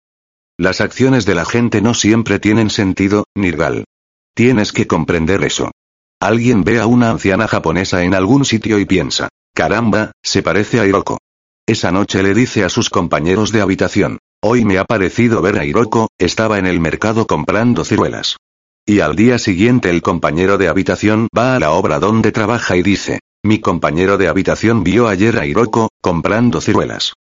Las 0.58 0.82
acciones 0.82 1.26
de 1.26 1.36
la 1.36 1.46
gente 1.46 1.82
no 1.82 1.94
siempre 1.94 2.40
tienen 2.40 2.70
sentido, 2.70 3.26
Nirgal. 3.36 3.86
Tienes 4.34 4.74
que 4.74 4.88
comprender 4.88 5.44
eso. 5.44 5.72
Alguien 6.20 6.64
ve 6.64 6.80
a 6.80 6.88
una 6.88 7.10
anciana 7.10 7.48
japonesa 7.48 8.04
en 8.04 8.14
algún 8.14 8.46
sitio 8.46 8.80
y 8.80 8.86
piensa, 8.86 9.30
caramba, 9.54 10.12
se 10.24 10.44
parece 10.44 10.80
a 10.80 10.86
Hiroko. 10.86 11.20
Esa 11.68 11.92
noche 11.92 12.22
le 12.22 12.34
dice 12.34 12.64
a 12.64 12.70
sus 12.70 12.90
compañeros 12.90 13.52
de 13.52 13.62
habitación, 13.62 14.20
hoy 14.42 14.66
me 14.66 14.78
ha 14.78 14.86
parecido 14.86 15.42
ver 15.42 15.58
a 15.58 15.66
Hiroko, 15.66 16.10
estaba 16.18 16.60
en 16.60 16.66
el 16.68 16.80
mercado 16.80 17.28
comprando 17.28 17.86
ciruelas. 17.86 18.38
Y 18.86 19.00
al 19.00 19.16
día 19.16 19.40
siguiente 19.40 19.90
el 19.90 20.02
compañero 20.02 20.58
de 20.58 20.68
habitación 20.68 21.28
va 21.36 21.56
a 21.56 21.60
la 21.60 21.72
obra 21.72 22.00
donde 22.00 22.32
trabaja 22.32 22.76
y 22.78 22.84
dice, 22.84 23.20
mi 23.44 23.60
compañero 23.60 24.18
de 24.18 24.28
habitación 24.28 24.84
vio 24.84 25.08
ayer 25.08 25.40
a 25.40 25.46
Hiroko, 25.46 25.90
comprando 26.02 26.62
ciruelas. 26.62 27.14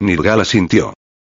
Nirgala 0.00 0.44
sintió. 0.44 0.94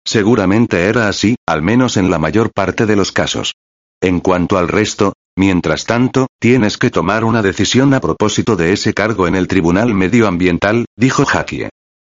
Seguramente 0.06 0.84
era 0.84 1.08
así, 1.08 1.36
al 1.46 1.62
menos 1.62 1.96
en 1.96 2.10
la 2.10 2.18
mayor 2.18 2.50
parte 2.52 2.86
de 2.86 2.96
los 2.96 3.12
casos. 3.12 3.54
En 4.00 4.20
cuanto 4.20 4.58
al 4.58 4.68
resto, 4.68 5.14
Mientras 5.36 5.84
tanto, 5.84 6.28
tienes 6.38 6.78
que 6.78 6.90
tomar 6.90 7.24
una 7.24 7.42
decisión 7.42 7.92
a 7.92 8.00
propósito 8.00 8.54
de 8.54 8.72
ese 8.72 8.94
cargo 8.94 9.26
en 9.26 9.34
el 9.34 9.48
Tribunal 9.48 9.92
Medioambiental, 9.92 10.84
dijo 10.96 11.24
Hakie. 11.24 11.70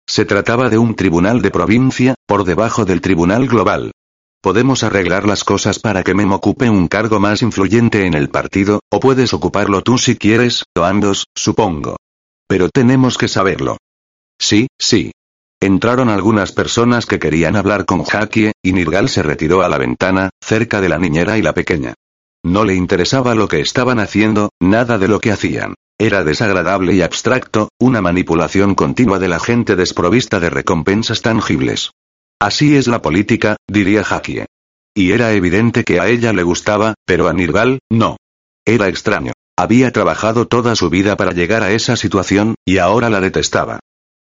Se 0.09 0.25
trataba 0.25 0.69
de 0.69 0.79
un 0.79 0.97
tribunal 0.97 1.41
de 1.41 1.53
provincia, 1.53 2.15
por 2.27 2.45
debajo 2.45 2.85
del 2.85 3.01
Tribunal 3.01 3.47
Global. 3.47 3.93
Podemos 4.43 4.83
arreglar 4.83 5.25
las 5.25 5.45
cosas 5.45 5.79
para 5.79 6.03
que 6.03 6.15
Mem 6.15 6.33
ocupe 6.33 6.69
un 6.69 6.89
cargo 6.89 7.21
más 7.21 7.43
influyente 7.43 8.07
en 8.07 8.15
el 8.15 8.29
partido, 8.29 8.81
o 8.91 8.99
puedes 8.99 9.33
ocuparlo 9.35 9.83
tú 9.83 9.99
si 9.99 10.17
quieres, 10.17 10.65
o 10.77 10.83
ambos, 10.83 11.27
supongo. 11.33 11.97
Pero 12.49 12.69
tenemos 12.69 13.19
que 13.19 13.29
saberlo. 13.29 13.77
Sí, 14.41 14.67
sí. 14.77 15.13
Entraron 15.61 16.09
algunas 16.09 16.51
personas 16.51 17.07
que 17.07 17.21
querían 17.21 17.55
hablar 17.55 17.85
con 17.85 18.03
Hakie, 18.03 18.51
y 18.61 18.73
Nirgal 18.73 19.09
se 19.09 19.23
retiró 19.23 19.63
a 19.63 19.69
la 19.69 19.79
ventana, 19.79 20.31
cerca 20.45 20.81
de 20.81 20.89
la 20.89 20.99
niñera 20.99 21.39
y 21.39 21.43
la 21.43 21.55
pequeña. 21.55 21.95
No 22.43 22.65
le 22.65 22.75
interesaba 22.75 23.37
lo 23.37 23.47
que 23.47 23.61
estaban 23.61 24.01
haciendo, 24.01 24.51
nada 24.61 24.99
de 24.99 25.07
lo 25.07 25.21
que 25.21 25.31
hacían. 25.31 25.75
Era 26.01 26.25
desagradable 26.25 26.95
y 26.95 27.03
abstracto, 27.03 27.69
una 27.79 28.03
manipulación 28.03 28.75
continua 28.75 29.21
de 29.21 29.29
la 29.29 29.39
gente 29.39 29.77
desprovista 29.77 30.41
de 30.41 30.51
recompensas 30.51 31.23
tangibles. 31.23 31.93
Así 32.43 32.75
es 32.75 32.89
la 32.89 33.01
política, 33.01 33.55
diría 33.69 34.03
Hakie. 34.03 34.47
Y 34.97 35.13
era 35.13 35.31
evidente 35.31 35.85
que 35.85 36.01
a 36.01 36.09
ella 36.09 36.33
le 36.33 36.43
gustaba, 36.43 36.95
pero 37.07 37.29
a 37.29 37.33
Nirgal, 37.33 37.79
no. 37.89 38.17
Era 38.67 38.89
extraño. 38.89 39.33
Había 39.57 39.93
trabajado 39.93 40.49
toda 40.49 40.75
su 40.75 40.91
vida 40.91 41.17
para 41.17 41.31
llegar 41.31 41.63
a 41.63 41.71
esa 41.71 41.95
situación, 41.97 42.57
y 42.65 42.79
ahora 42.79 43.11
la 43.11 43.21
detestaba. 43.21 43.79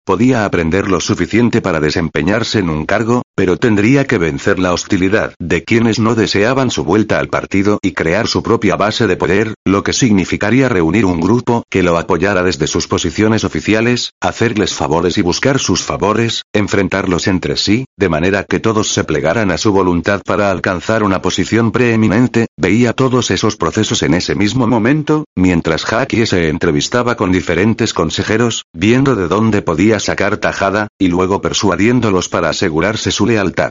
Podía 0.03 0.45
aprender 0.45 0.89
lo 0.89 0.99
suficiente 0.99 1.61
para 1.61 1.79
desempeñarse 1.79 2.57
en 2.57 2.71
un 2.71 2.87
cargo, 2.87 3.21
pero 3.37 3.57
tendría 3.57 4.07
que 4.07 4.17
vencer 4.17 4.57
la 4.57 4.73
hostilidad 4.73 5.35
de 5.37 5.63
quienes 5.63 5.99
no 5.99 6.15
deseaban 6.15 6.71
su 6.71 6.83
vuelta 6.83 7.19
al 7.19 7.27
partido 7.27 7.77
y 7.83 7.91
crear 7.91 8.27
su 8.27 8.41
propia 8.41 8.75
base 8.75 9.05
de 9.05 9.15
poder, 9.15 9.53
lo 9.63 9.83
que 9.83 9.93
significaría 9.93 10.69
reunir 10.69 11.05
un 11.05 11.21
grupo 11.21 11.63
que 11.69 11.83
lo 11.83 11.99
apoyara 11.99 12.41
desde 12.41 12.65
sus 12.65 12.87
posiciones 12.87 13.43
oficiales, 13.43 14.13
hacerles 14.21 14.73
favores 14.73 15.19
y 15.19 15.21
buscar 15.21 15.59
sus 15.59 15.83
favores, 15.83 16.45
enfrentarlos 16.51 17.27
entre 17.27 17.57
sí, 17.57 17.85
de 17.95 18.09
manera 18.09 18.43
que 18.43 18.59
todos 18.59 18.91
se 18.91 19.03
plegaran 19.03 19.51
a 19.51 19.59
su 19.59 19.71
voluntad 19.71 20.23
para 20.25 20.49
alcanzar 20.49 21.03
una 21.03 21.21
posición 21.21 21.71
preeminente, 21.71 22.47
veía 22.57 22.93
todos 22.93 23.29
esos 23.29 23.55
procesos 23.55 24.01
en 24.01 24.15
ese 24.15 24.33
mismo 24.33 24.65
momento, 24.65 25.25
mientras 25.35 25.85
Haki 25.85 26.25
se 26.25 26.49
entrevistaba 26.49 27.15
con 27.15 27.31
diferentes 27.31 27.93
consejeros, 27.93 28.65
viendo 28.73 29.15
de 29.15 29.27
dónde 29.27 29.61
podía 29.61 29.99
sacar 29.99 30.37
tajada, 30.37 30.87
y 30.97 31.09
luego 31.09 31.39
persuadiéndolos 31.39 32.29
para 32.29 32.49
asegurarse 32.49 33.11
su 33.11 33.26
lealtad. 33.27 33.69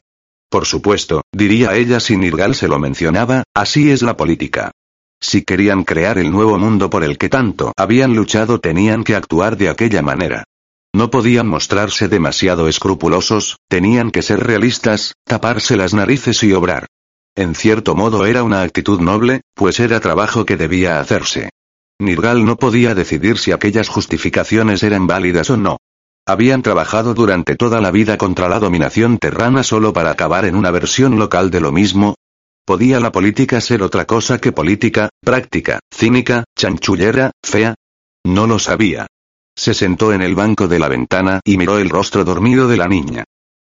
Por 0.48 0.64
supuesto, 0.64 1.22
diría 1.32 1.74
ella 1.74 1.98
si 1.98 2.16
Nirgal 2.16 2.54
se 2.54 2.68
lo 2.68 2.78
mencionaba, 2.78 3.42
así 3.54 3.90
es 3.90 4.02
la 4.02 4.16
política. 4.16 4.70
Si 5.20 5.42
querían 5.42 5.82
crear 5.84 6.18
el 6.18 6.30
nuevo 6.30 6.58
mundo 6.58 6.90
por 6.90 7.02
el 7.02 7.18
que 7.18 7.28
tanto 7.28 7.72
habían 7.76 8.14
luchado 8.14 8.60
tenían 8.60 9.02
que 9.02 9.16
actuar 9.16 9.56
de 9.56 9.68
aquella 9.68 10.02
manera. 10.02 10.44
No 10.94 11.10
podían 11.10 11.48
mostrarse 11.48 12.08
demasiado 12.08 12.68
escrupulosos, 12.68 13.58
tenían 13.68 14.10
que 14.10 14.22
ser 14.22 14.40
realistas, 14.46 15.14
taparse 15.24 15.76
las 15.76 15.94
narices 15.94 16.42
y 16.42 16.52
obrar. 16.52 16.86
En 17.34 17.54
cierto 17.54 17.94
modo 17.94 18.24
era 18.24 18.42
una 18.42 18.62
actitud 18.62 19.00
noble, 19.00 19.42
pues 19.54 19.78
era 19.80 20.00
trabajo 20.00 20.46
que 20.46 20.56
debía 20.56 21.00
hacerse. 21.00 21.50
Nirgal 21.98 22.44
no 22.44 22.56
podía 22.56 22.94
decidir 22.94 23.38
si 23.38 23.52
aquellas 23.52 23.88
justificaciones 23.88 24.82
eran 24.82 25.06
válidas 25.06 25.50
o 25.50 25.56
no. 25.56 25.78
Habían 26.28 26.62
trabajado 26.62 27.14
durante 27.14 27.54
toda 27.54 27.80
la 27.80 27.92
vida 27.92 28.18
contra 28.18 28.48
la 28.48 28.58
dominación 28.58 29.18
terrana 29.18 29.62
solo 29.62 29.92
para 29.92 30.10
acabar 30.10 30.44
en 30.44 30.56
una 30.56 30.72
versión 30.72 31.20
local 31.20 31.52
de 31.52 31.60
lo 31.60 31.70
mismo. 31.70 32.16
¿Podía 32.64 32.98
la 32.98 33.12
política 33.12 33.60
ser 33.60 33.80
otra 33.80 34.06
cosa 34.06 34.38
que 34.38 34.50
política, 34.50 35.08
práctica, 35.22 35.78
cínica, 35.94 36.42
chanchullera, 36.58 37.30
fea? 37.44 37.76
No 38.24 38.48
lo 38.48 38.58
sabía. 38.58 39.06
Se 39.56 39.72
sentó 39.72 40.12
en 40.12 40.20
el 40.20 40.34
banco 40.34 40.66
de 40.66 40.80
la 40.80 40.88
ventana 40.88 41.38
y 41.44 41.56
miró 41.56 41.78
el 41.78 41.90
rostro 41.90 42.24
dormido 42.24 42.66
de 42.66 42.76
la 42.76 42.88
niña. 42.88 43.22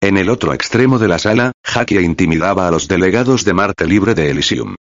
En 0.01 0.17
el 0.17 0.31
otro 0.31 0.55
extremo 0.55 1.01
de 1.01 1.09
la 1.09 1.19
sala, 1.19 1.51
Hakia 1.65 2.03
intimidaba 2.03 2.69
a 2.69 2.71
los 2.71 2.87
delegados 2.87 3.45
de 3.45 3.53
Marte 3.53 3.85
Libre 3.85 4.15
de 4.15 4.31
Elysium. 4.31 4.77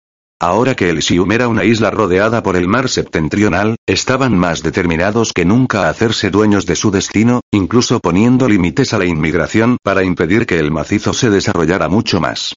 Ahora 0.42 0.74
que 0.74 0.90
Elysium 0.90 1.30
era 1.34 1.50
una 1.50 1.66
isla 1.66 1.92
rodeada 1.92 2.42
por 2.42 2.56
el 2.56 2.70
mar 2.70 2.88
septentrional, 2.88 3.76
estaban 3.86 4.38
más 4.38 4.64
determinados 4.64 5.34
que 5.34 5.44
nunca 5.44 5.86
a 5.86 5.90
hacerse 5.90 6.32
dueños 6.32 6.66
de 6.66 6.78
su 6.78 6.92
destino, 6.92 7.42
incluso 7.52 8.00
poniendo 8.00 8.48
límites 8.48 8.94
a 8.94 9.00
la 9.00 9.06
inmigración 9.06 9.76
para 9.84 10.06
impedir 10.06 10.46
que 10.46 10.58
el 10.58 10.72
macizo 10.72 11.12
se 11.12 11.30
desarrollara 11.30 11.90
mucho 11.90 12.22
más. 12.22 12.54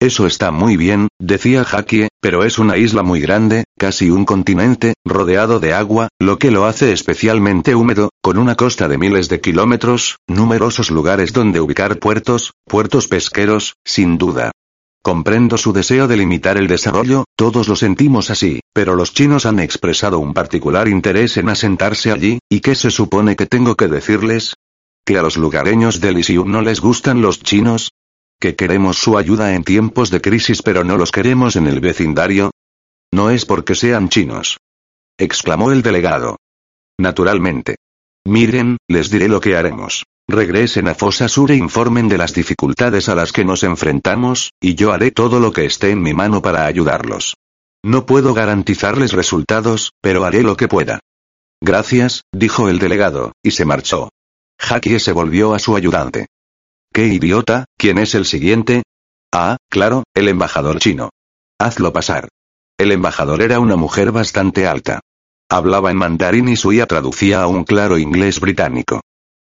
Eso 0.00 0.26
está 0.26 0.50
muy 0.50 0.76
bien, 0.76 1.08
decía 1.18 1.64
Hakie, 1.64 2.08
pero 2.20 2.44
es 2.44 2.58
una 2.58 2.76
isla 2.76 3.02
muy 3.02 3.22
grande, 3.22 3.64
casi 3.78 4.10
un 4.10 4.26
continente, 4.26 4.92
rodeado 5.02 5.60
de 5.60 5.72
agua, 5.72 6.08
lo 6.20 6.38
que 6.38 6.50
lo 6.50 6.66
hace 6.66 6.92
especialmente 6.92 7.74
húmedo, 7.74 8.10
con 8.22 8.36
una 8.36 8.54
costa 8.54 8.86
de 8.86 8.98
miles 8.98 9.30
de 9.30 9.40
kilómetros, 9.40 10.18
numerosos 10.26 10.90
lugares 10.90 11.32
donde 11.32 11.60
ubicar 11.60 11.98
puertos, 11.98 12.52
puertos 12.66 13.08
pesqueros, 13.08 13.76
sin 13.82 14.18
duda. 14.18 14.52
Comprendo 15.04 15.58
su 15.58 15.74
deseo 15.74 16.08
de 16.08 16.16
limitar 16.16 16.56
el 16.56 16.66
desarrollo, 16.66 17.26
todos 17.36 17.68
lo 17.68 17.76
sentimos 17.76 18.30
así, 18.30 18.60
pero 18.72 18.96
los 18.96 19.12
chinos 19.12 19.44
han 19.44 19.60
expresado 19.60 20.18
un 20.18 20.32
particular 20.32 20.88
interés 20.88 21.36
en 21.36 21.50
asentarse 21.50 22.10
allí, 22.10 22.38
¿y 22.48 22.60
qué 22.60 22.74
se 22.74 22.90
supone 22.90 23.36
que 23.36 23.44
tengo 23.44 23.74
que 23.74 23.88
decirles? 23.88 24.54
¿Que 25.04 25.18
a 25.18 25.22
los 25.22 25.36
lugareños 25.36 26.00
de 26.00 26.12
Lisium 26.14 26.50
no 26.50 26.62
les 26.62 26.80
gustan 26.80 27.20
los 27.20 27.40
chinos? 27.40 27.90
¿Que 28.40 28.56
queremos 28.56 28.96
su 28.96 29.18
ayuda 29.18 29.54
en 29.54 29.62
tiempos 29.62 30.10
de 30.10 30.22
crisis 30.22 30.62
pero 30.62 30.84
no 30.84 30.96
los 30.96 31.12
queremos 31.12 31.56
en 31.56 31.66
el 31.66 31.80
vecindario? 31.80 32.50
No 33.12 33.28
es 33.28 33.44
porque 33.44 33.74
sean 33.74 34.08
chinos. 34.08 34.56
exclamó 35.18 35.70
el 35.70 35.82
delegado. 35.82 36.38
Naturalmente. 36.98 37.76
Miren, 38.24 38.78
les 38.88 39.10
diré 39.10 39.28
lo 39.28 39.42
que 39.42 39.54
haremos. 39.54 40.04
Regresen 40.28 40.88
a 40.88 40.94
Fosa 40.94 41.28
Sur 41.28 41.50
e 41.50 41.56
informen 41.56 42.08
de 42.08 42.16
las 42.16 42.32
dificultades 42.32 43.10
a 43.10 43.14
las 43.14 43.30
que 43.30 43.44
nos 43.44 43.62
enfrentamos, 43.62 44.52
y 44.58 44.74
yo 44.74 44.92
haré 44.92 45.10
todo 45.10 45.38
lo 45.38 45.52
que 45.52 45.66
esté 45.66 45.90
en 45.90 46.00
mi 46.00 46.14
mano 46.14 46.40
para 46.40 46.64
ayudarlos. 46.64 47.36
No 47.84 48.06
puedo 48.06 48.32
garantizarles 48.32 49.12
resultados, 49.12 49.92
pero 50.00 50.24
haré 50.24 50.42
lo 50.42 50.56
que 50.56 50.66
pueda. 50.66 51.00
Gracias, 51.60 52.22
dijo 52.32 52.70
el 52.70 52.78
delegado, 52.78 53.32
y 53.42 53.50
se 53.50 53.66
marchó. 53.66 54.08
Hakie 54.58 54.98
se 54.98 55.12
volvió 55.12 55.52
a 55.52 55.58
su 55.58 55.76
ayudante. 55.76 56.26
¡Qué 56.90 57.06
idiota! 57.06 57.66
¿Quién 57.76 57.98
es 57.98 58.14
el 58.14 58.24
siguiente? 58.24 58.82
Ah, 59.30 59.58
claro, 59.68 60.04
el 60.14 60.28
embajador 60.28 60.78
chino. 60.78 61.10
Hazlo 61.58 61.92
pasar. 61.92 62.28
El 62.78 62.92
embajador 62.92 63.42
era 63.42 63.60
una 63.60 63.76
mujer 63.76 64.10
bastante 64.10 64.66
alta. 64.66 65.00
Hablaba 65.50 65.90
en 65.90 65.98
mandarín 65.98 66.48
y 66.48 66.56
Suya 66.56 66.86
traducía 66.86 67.42
a 67.42 67.46
un 67.46 67.64
claro 67.64 67.98
inglés 67.98 68.40
británico. 68.40 69.02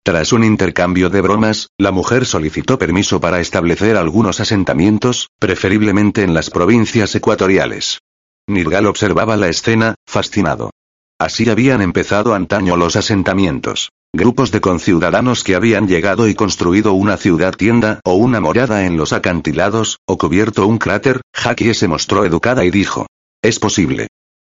Tras 0.07 0.33
un 0.33 0.45
intercambio 0.45 1.11
de 1.11 1.21
bromas, 1.21 1.67
la 1.79 1.91
mujer 1.91 2.27
solicitó 2.27 2.79
permiso 2.79 3.21
para 3.21 3.41
establecer 3.41 3.97
algunos 3.97 4.39
asentamientos, 4.39 5.31
preferiblemente 5.41 6.23
en 6.23 6.33
las 6.33 6.49
provincias 6.49 7.13
ecuatoriales. 7.17 7.99
Nirgal 8.47 8.87
observaba 8.87 9.37
la 9.37 9.49
escena, 9.49 9.97
fascinado. 10.07 10.71
Así 11.19 11.51
habían 11.51 11.83
empezado 11.83 12.35
antaño 12.35 12.77
los 12.77 12.95
asentamientos. 12.95 13.91
Grupos 14.15 14.53
de 14.53 14.61
conciudadanos 14.61 15.43
que 15.43 15.57
habían 15.57 15.89
llegado 15.89 16.29
y 16.29 16.37
construido 16.37 16.93
una 16.93 17.17
ciudad 17.17 17.57
tienda 17.57 17.99
o 18.05 18.15
una 18.15 18.41
morada 18.41 18.87
en 18.87 18.97
los 18.97 19.13
acantilados, 19.13 19.99
o 20.07 20.17
cubierto 20.17 20.69
un 20.69 20.79
cráter, 20.79 21.21
Jackie 21.35 21.75
se 21.75 21.89
mostró 21.89 22.25
educada 22.25 22.65
y 22.65 22.71
dijo. 22.71 23.09
Es 23.43 23.59
posible. 23.59 24.07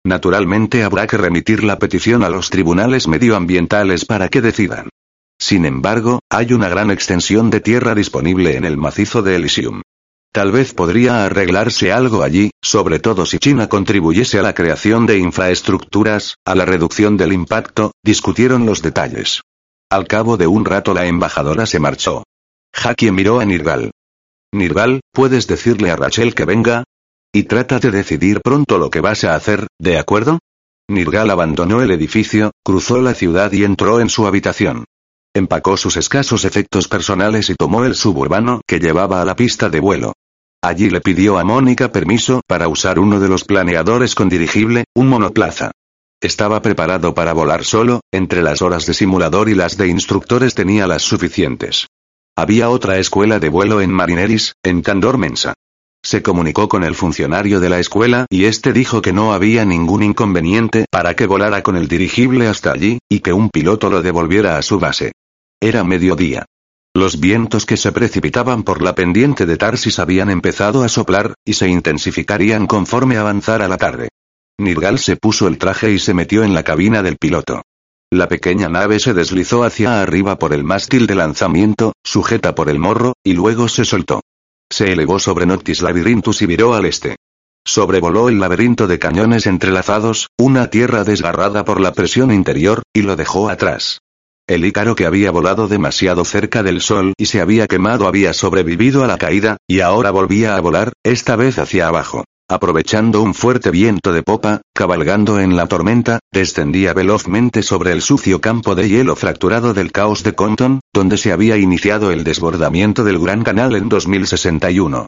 Naturalmente 0.04 0.82
habrá 0.82 1.06
que 1.06 1.16
remitir 1.16 1.62
la 1.62 1.78
petición 1.78 2.24
a 2.24 2.28
los 2.28 2.50
tribunales 2.50 3.06
medioambientales 3.06 4.04
para 4.04 4.28
que 4.28 4.40
decidan. 4.40 4.88
Sin 5.38 5.64
embargo, 5.64 6.20
hay 6.30 6.52
una 6.52 6.68
gran 6.68 6.90
extensión 6.90 7.50
de 7.50 7.60
tierra 7.60 7.94
disponible 7.94 8.56
en 8.56 8.64
el 8.64 8.76
macizo 8.76 9.22
de 9.22 9.36
Elysium. 9.36 9.82
Tal 10.32 10.50
vez 10.50 10.74
podría 10.74 11.24
arreglarse 11.24 11.92
algo 11.92 12.22
allí, 12.22 12.50
sobre 12.60 12.98
todo 12.98 13.24
si 13.24 13.38
China 13.38 13.68
contribuyese 13.68 14.40
a 14.40 14.42
la 14.42 14.52
creación 14.52 15.06
de 15.06 15.18
infraestructuras, 15.18 16.34
a 16.44 16.56
la 16.56 16.64
reducción 16.64 17.16
del 17.16 17.32
impacto, 17.32 17.92
discutieron 18.02 18.66
los 18.66 18.82
detalles. 18.82 19.42
Al 19.90 20.08
cabo 20.08 20.36
de 20.36 20.48
un 20.48 20.64
rato 20.64 20.92
la 20.92 21.06
embajadora 21.06 21.66
se 21.66 21.78
marchó. 21.78 22.24
Haki 22.72 23.12
miró 23.12 23.38
a 23.38 23.44
Nirgal. 23.44 23.92
Nirgal, 24.52 25.02
¿puedes 25.12 25.46
decirle 25.46 25.92
a 25.92 25.96
Rachel 25.96 26.34
que 26.34 26.44
venga? 26.44 26.82
Y 27.32 27.44
trata 27.44 27.78
de 27.78 27.92
decidir 27.92 28.40
pronto 28.40 28.78
lo 28.78 28.90
que 28.90 29.00
vas 29.00 29.22
a 29.22 29.36
hacer, 29.36 29.68
¿de 29.78 29.98
acuerdo? 29.98 30.40
Nirgal 30.88 31.30
abandonó 31.30 31.80
el 31.80 31.92
edificio, 31.92 32.50
cruzó 32.64 33.00
la 33.00 33.14
ciudad 33.14 33.52
y 33.52 33.62
entró 33.62 34.00
en 34.00 34.08
su 34.08 34.26
habitación. 34.26 34.84
Empacó 35.36 35.76
sus 35.76 35.96
escasos 35.96 36.44
efectos 36.44 36.86
personales 36.86 37.50
y 37.50 37.56
tomó 37.56 37.84
el 37.84 37.96
suburbano 37.96 38.60
que 38.68 38.78
llevaba 38.78 39.20
a 39.20 39.24
la 39.24 39.34
pista 39.34 39.68
de 39.68 39.80
vuelo. 39.80 40.12
Allí 40.62 40.90
le 40.90 41.00
pidió 41.00 41.38
a 41.38 41.44
Mónica 41.44 41.90
permiso 41.90 42.40
para 42.46 42.68
usar 42.68 43.00
uno 43.00 43.18
de 43.18 43.28
los 43.28 43.42
planeadores 43.42 44.14
con 44.14 44.28
dirigible, 44.28 44.84
un 44.94 45.08
monoplaza. 45.08 45.72
Estaba 46.22 46.62
preparado 46.62 47.14
para 47.14 47.32
volar 47.32 47.64
solo, 47.64 48.00
entre 48.12 48.42
las 48.42 48.62
horas 48.62 48.86
de 48.86 48.94
simulador 48.94 49.48
y 49.48 49.56
las 49.56 49.76
de 49.76 49.88
instructores 49.88 50.54
tenía 50.54 50.86
las 50.86 51.02
suficientes. 51.02 51.88
Había 52.36 52.70
otra 52.70 52.98
escuela 52.98 53.40
de 53.40 53.48
vuelo 53.48 53.80
en 53.80 53.90
Marineris, 53.90 54.54
en 54.62 54.82
Candor 54.82 55.18
Mensa. 55.18 55.54
Se 56.04 56.22
comunicó 56.22 56.68
con 56.68 56.84
el 56.84 56.94
funcionario 56.94 57.58
de 57.58 57.70
la 57.70 57.80
escuela 57.80 58.26
y 58.30 58.44
este 58.44 58.72
dijo 58.72 59.02
que 59.02 59.12
no 59.12 59.32
había 59.32 59.64
ningún 59.64 60.04
inconveniente 60.04 60.84
para 60.90 61.14
que 61.16 61.26
volara 61.26 61.62
con 61.62 61.76
el 61.76 61.88
dirigible 61.88 62.46
hasta 62.46 62.70
allí, 62.70 63.00
y 63.08 63.18
que 63.18 63.32
un 63.32 63.50
piloto 63.50 63.90
lo 63.90 64.00
devolviera 64.00 64.58
a 64.58 64.62
su 64.62 64.78
base. 64.78 65.12
Era 65.60 65.84
mediodía. 65.84 66.44
Los 66.96 67.18
vientos 67.18 67.66
que 67.66 67.76
se 67.76 67.90
precipitaban 67.90 68.62
por 68.62 68.80
la 68.80 68.94
pendiente 68.94 69.46
de 69.46 69.56
Tarsis 69.56 69.98
habían 69.98 70.30
empezado 70.30 70.84
a 70.84 70.88
soplar, 70.88 71.34
y 71.44 71.54
se 71.54 71.68
intensificarían 71.68 72.66
conforme 72.66 73.16
avanzara 73.16 73.66
la 73.66 73.76
tarde. 73.76 74.08
Nirgal 74.58 75.00
se 75.00 75.16
puso 75.16 75.48
el 75.48 75.58
traje 75.58 75.90
y 75.90 75.98
se 75.98 76.14
metió 76.14 76.44
en 76.44 76.54
la 76.54 76.62
cabina 76.62 77.02
del 77.02 77.16
piloto. 77.16 77.62
La 78.12 78.28
pequeña 78.28 78.68
nave 78.68 79.00
se 79.00 79.12
deslizó 79.12 79.64
hacia 79.64 80.00
arriba 80.00 80.38
por 80.38 80.52
el 80.52 80.62
mástil 80.62 81.08
de 81.08 81.16
lanzamiento, 81.16 81.94
sujeta 82.04 82.54
por 82.54 82.70
el 82.70 82.78
morro, 82.78 83.14
y 83.24 83.32
luego 83.32 83.66
se 83.66 83.84
soltó. 83.84 84.20
Se 84.70 84.92
elevó 84.92 85.18
sobre 85.18 85.46
Noctis 85.46 85.82
Labyrinthus 85.82 86.42
y 86.42 86.46
viró 86.46 86.74
al 86.74 86.84
este. 86.84 87.16
Sobrevoló 87.66 88.28
el 88.28 88.38
laberinto 88.38 88.86
de 88.86 89.00
cañones 89.00 89.46
entrelazados, 89.46 90.28
una 90.38 90.70
tierra 90.70 91.02
desgarrada 91.02 91.64
por 91.64 91.80
la 91.80 91.92
presión 91.92 92.30
interior, 92.30 92.82
y 92.92 93.02
lo 93.02 93.16
dejó 93.16 93.48
atrás. 93.48 93.98
El 94.46 94.66
Ícaro 94.66 94.94
que 94.94 95.06
había 95.06 95.30
volado 95.30 95.68
demasiado 95.68 96.22
cerca 96.26 96.62
del 96.62 96.82
sol 96.82 97.14
y 97.16 97.26
se 97.26 97.40
había 97.40 97.66
quemado 97.66 98.06
había 98.06 98.34
sobrevivido 98.34 99.02
a 99.02 99.06
la 99.06 99.16
caída, 99.16 99.56
y 99.66 99.80
ahora 99.80 100.10
volvía 100.10 100.54
a 100.54 100.60
volar, 100.60 100.92
esta 101.02 101.34
vez 101.34 101.58
hacia 101.58 101.88
abajo. 101.88 102.24
Aprovechando 102.46 103.22
un 103.22 103.32
fuerte 103.32 103.70
viento 103.70 104.12
de 104.12 104.22
popa, 104.22 104.60
cabalgando 104.74 105.40
en 105.40 105.56
la 105.56 105.66
tormenta, 105.66 106.18
descendía 106.30 106.92
velozmente 106.92 107.62
sobre 107.62 107.92
el 107.92 108.02
sucio 108.02 108.42
campo 108.42 108.74
de 108.74 108.86
hielo 108.86 109.16
fracturado 109.16 109.72
del 109.72 109.92
caos 109.92 110.22
de 110.24 110.34
Compton, 110.34 110.80
donde 110.92 111.16
se 111.16 111.32
había 111.32 111.56
iniciado 111.56 112.10
el 112.10 112.22
desbordamiento 112.22 113.02
del 113.02 113.18
Gran 113.18 113.44
Canal 113.44 113.74
en 113.74 113.88
2061. 113.88 115.06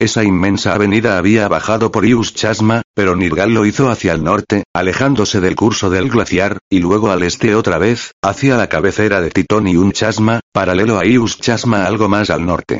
Esa 0.00 0.22
inmensa 0.22 0.74
avenida 0.74 1.18
había 1.18 1.48
bajado 1.48 1.90
por 1.90 2.06
Ius 2.06 2.32
Chasma, 2.32 2.82
pero 2.94 3.16
Nirgal 3.16 3.52
lo 3.52 3.66
hizo 3.66 3.90
hacia 3.90 4.12
el 4.12 4.22
norte, 4.22 4.62
alejándose 4.72 5.40
del 5.40 5.56
curso 5.56 5.90
del 5.90 6.08
glaciar, 6.08 6.58
y 6.70 6.78
luego 6.78 7.10
al 7.10 7.24
este 7.24 7.56
otra 7.56 7.78
vez, 7.78 8.12
hacia 8.22 8.56
la 8.56 8.68
cabecera 8.68 9.20
de 9.20 9.30
Titonium 9.30 9.90
Chasma, 9.90 10.38
paralelo 10.52 11.00
a 11.00 11.04
Ius 11.04 11.40
Chasma 11.40 11.84
algo 11.84 12.08
más 12.08 12.30
al 12.30 12.46
norte. 12.46 12.78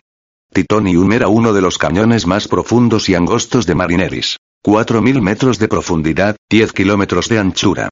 Titonium 0.53 1.11
era 1.11 1.27
uno 1.27 1.53
de 1.53 1.61
los 1.61 1.77
cañones 1.77 2.25
más 2.25 2.47
profundos 2.47 3.09
y 3.09 3.16
angostos 3.16 3.66
de 3.66 3.75
Marineris. 3.75 4.37
4.000 4.64 5.21
metros 5.21 5.59
de 5.59 5.66
profundidad, 5.66 6.37
10 6.49 6.73
kilómetros 6.73 7.29
de 7.29 7.41
anchura. 7.41 7.89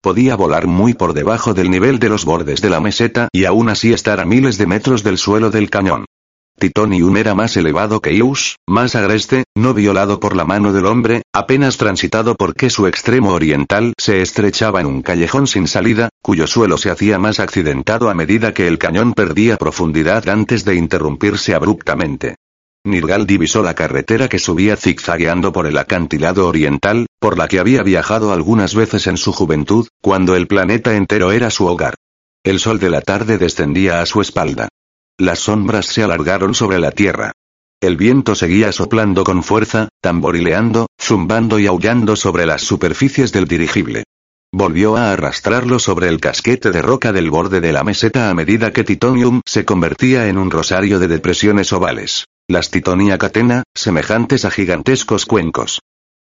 Podía 0.00 0.36
volar 0.36 0.66
muy 0.66 0.94
por 0.94 1.12
debajo 1.12 1.52
del 1.52 1.70
nivel 1.70 1.98
de 1.98 2.08
los 2.08 2.24
bordes 2.24 2.62
de 2.62 2.70
la 2.70 2.80
meseta 2.80 3.28
y 3.30 3.44
aún 3.44 3.68
así 3.68 3.92
estar 3.92 4.20
a 4.20 4.24
miles 4.24 4.56
de 4.56 4.66
metros 4.66 5.02
del 5.02 5.18
suelo 5.18 5.50
del 5.50 5.68
cañón. 5.68 6.06
Titonium 6.60 7.16
era 7.16 7.34
más 7.34 7.56
elevado 7.56 8.00
que 8.00 8.12
Ius, 8.12 8.56
más 8.68 8.94
agreste, 8.94 9.44
no 9.56 9.72
violado 9.74 10.20
por 10.20 10.36
la 10.36 10.44
mano 10.44 10.72
del 10.72 10.84
hombre, 10.84 11.22
apenas 11.32 11.78
transitado 11.78 12.36
porque 12.36 12.68
su 12.68 12.86
extremo 12.86 13.32
oriental 13.32 13.94
se 13.98 14.20
estrechaba 14.20 14.80
en 14.80 14.86
un 14.86 15.00
callejón 15.00 15.46
sin 15.46 15.66
salida, 15.66 16.10
cuyo 16.22 16.46
suelo 16.46 16.76
se 16.76 16.90
hacía 16.90 17.18
más 17.18 17.40
accidentado 17.40 18.10
a 18.10 18.14
medida 18.14 18.52
que 18.52 18.68
el 18.68 18.78
cañón 18.78 19.14
perdía 19.14 19.56
profundidad 19.56 20.28
antes 20.28 20.64
de 20.66 20.76
interrumpirse 20.76 21.54
abruptamente. 21.54 22.36
Nirgal 22.84 23.26
divisó 23.26 23.62
la 23.62 23.74
carretera 23.74 24.28
que 24.28 24.38
subía 24.38 24.76
zigzagueando 24.76 25.52
por 25.52 25.66
el 25.66 25.78
acantilado 25.78 26.46
oriental, 26.46 27.06
por 27.18 27.38
la 27.38 27.48
que 27.48 27.58
había 27.58 27.82
viajado 27.82 28.32
algunas 28.32 28.74
veces 28.74 29.06
en 29.06 29.16
su 29.16 29.32
juventud, 29.32 29.88
cuando 30.02 30.36
el 30.36 30.46
planeta 30.46 30.94
entero 30.94 31.32
era 31.32 31.50
su 31.50 31.66
hogar. 31.66 31.94
El 32.44 32.58
sol 32.58 32.78
de 32.78 32.90
la 32.90 33.00
tarde 33.00 33.38
descendía 33.38 34.00
a 34.00 34.06
su 34.06 34.20
espalda. 34.20 34.68
Las 35.20 35.40
sombras 35.40 35.84
se 35.84 36.02
alargaron 36.02 36.54
sobre 36.54 36.78
la 36.78 36.92
tierra. 36.92 37.32
El 37.78 37.98
viento 37.98 38.34
seguía 38.34 38.72
soplando 38.72 39.22
con 39.22 39.42
fuerza, 39.42 39.90
tamborileando, 40.00 40.86
zumbando 40.98 41.58
y 41.58 41.66
aullando 41.66 42.16
sobre 42.16 42.46
las 42.46 42.62
superficies 42.62 43.30
del 43.30 43.46
dirigible. 43.46 44.04
Volvió 44.50 44.96
a 44.96 45.12
arrastrarlo 45.12 45.78
sobre 45.78 46.08
el 46.08 46.20
casquete 46.20 46.70
de 46.70 46.80
roca 46.80 47.12
del 47.12 47.28
borde 47.30 47.60
de 47.60 47.70
la 47.70 47.84
meseta 47.84 48.30
a 48.30 48.34
medida 48.34 48.72
que 48.72 48.82
Titonium 48.82 49.42
se 49.44 49.66
convertía 49.66 50.26
en 50.28 50.38
un 50.38 50.50
rosario 50.50 50.98
de 50.98 51.08
depresiones 51.08 51.70
ovales. 51.74 52.24
Las 52.48 52.70
Titonia 52.70 53.18
catena, 53.18 53.64
semejantes 53.74 54.46
a 54.46 54.50
gigantescos 54.50 55.26
cuencos. 55.26 55.80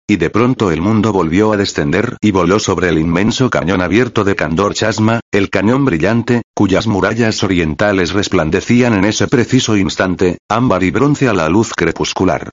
Y 0.10 0.18
de 0.18 0.32
pronto 0.32 0.72
el 0.72 0.82
mundo 0.82 1.14
volvió 1.14 1.54
a 1.54 1.58
descender 1.58 2.18
y 2.20 2.32
voló 2.32 2.58
sobre 2.58 2.90
el 2.90 2.98
inmenso 2.98 3.52
cañón 3.52 3.80
abierto 3.80 4.24
de 4.24 4.36
Candor 4.36 4.74
Chasma, 4.74 5.20
el 5.32 5.52
cañón 5.52 5.86
brillante, 5.86 6.42
cuyas 6.56 6.88
murallas 6.88 7.44
orientales 7.44 8.12
resplandecían 8.14 8.96
en 8.96 9.06
ese 9.06 9.28
preciso 9.28 9.78
instante, 9.78 10.40
ámbar 10.50 10.82
y 10.82 10.90
bronce 10.90 11.28
a 11.28 11.34
la 11.34 11.48
luz 11.48 11.74
crepuscular. 11.76 12.50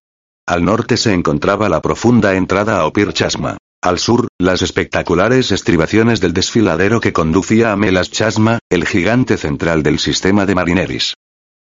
Al 0.46 0.66
norte 0.66 0.98
se 0.98 1.14
encontraba 1.14 1.70
la 1.70 1.80
profunda 1.80 2.34
entrada 2.34 2.78
a 2.78 2.84
Opir 2.84 3.14
Chasma. 3.14 3.56
Al 3.82 3.98
sur, 3.98 4.28
las 4.38 4.60
espectaculares 4.60 5.50
estribaciones 5.50 6.20
del 6.20 6.34
desfiladero 6.34 7.00
que 7.00 7.14
conducía 7.14 7.72
a 7.72 7.76
Melas 7.76 8.10
Chasma, 8.10 8.58
el 8.68 8.86
gigante 8.86 9.38
central 9.38 9.82
del 9.82 9.98
sistema 9.98 10.44
de 10.44 10.54
Marineris. 10.54 11.14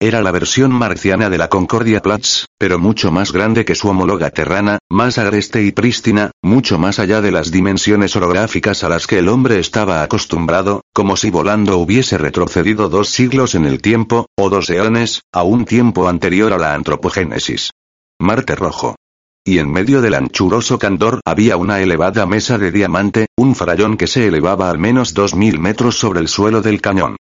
Era 0.03 0.21
la 0.21 0.31
versión 0.31 0.73
marciana 0.73 1.29
de 1.29 1.37
la 1.37 1.47
Concordia 1.47 2.01
Platz, 2.01 2.43
pero 2.57 2.77
mucho 2.77 3.09
más 3.09 3.31
grande 3.31 3.63
que 3.63 3.73
su 3.73 3.87
homóloga 3.87 4.31
terrana, 4.31 4.79
más 4.89 5.17
agreste 5.17 5.63
y 5.63 5.71
prístina, 5.71 6.31
mucho 6.41 6.77
más 6.77 6.99
allá 6.99 7.21
de 7.21 7.31
las 7.31 7.51
dimensiones 7.51 8.13
orográficas 8.17 8.83
a 8.83 8.89
las 8.89 9.07
que 9.07 9.19
el 9.19 9.29
hombre 9.29 9.59
estaba 9.59 10.03
acostumbrado, 10.03 10.81
como 10.93 11.15
si 11.15 11.29
volando 11.29 11.77
hubiese 11.77 12.17
retrocedido 12.17 12.89
dos 12.89 13.11
siglos 13.11 13.55
en 13.55 13.63
el 13.63 13.81
tiempo, 13.81 14.25
o 14.37 14.49
dos 14.49 14.69
eones, 14.69 15.21
a 15.31 15.43
un 15.43 15.63
tiempo 15.63 16.09
anterior 16.09 16.51
a 16.51 16.57
la 16.57 16.73
antropogénesis. 16.73 17.71
Marte 18.19 18.57
Rojo. 18.57 18.97
Y 19.45 19.59
en 19.59 19.71
medio 19.71 20.01
del 20.01 20.15
anchuroso 20.15 20.77
candor 20.79 21.21
había 21.23 21.55
una 21.55 21.79
elevada 21.79 22.25
mesa 22.25 22.57
de 22.57 22.73
diamante, 22.73 23.27
un 23.37 23.55
farallón 23.55 23.95
que 23.95 24.07
se 24.07 24.27
elevaba 24.27 24.69
al 24.69 24.79
menos 24.79 25.13
dos 25.13 25.33
mil 25.33 25.59
metros 25.59 25.97
sobre 25.97 26.19
el 26.19 26.27
suelo 26.27 26.61
del 26.61 26.81
cañón 26.81 27.15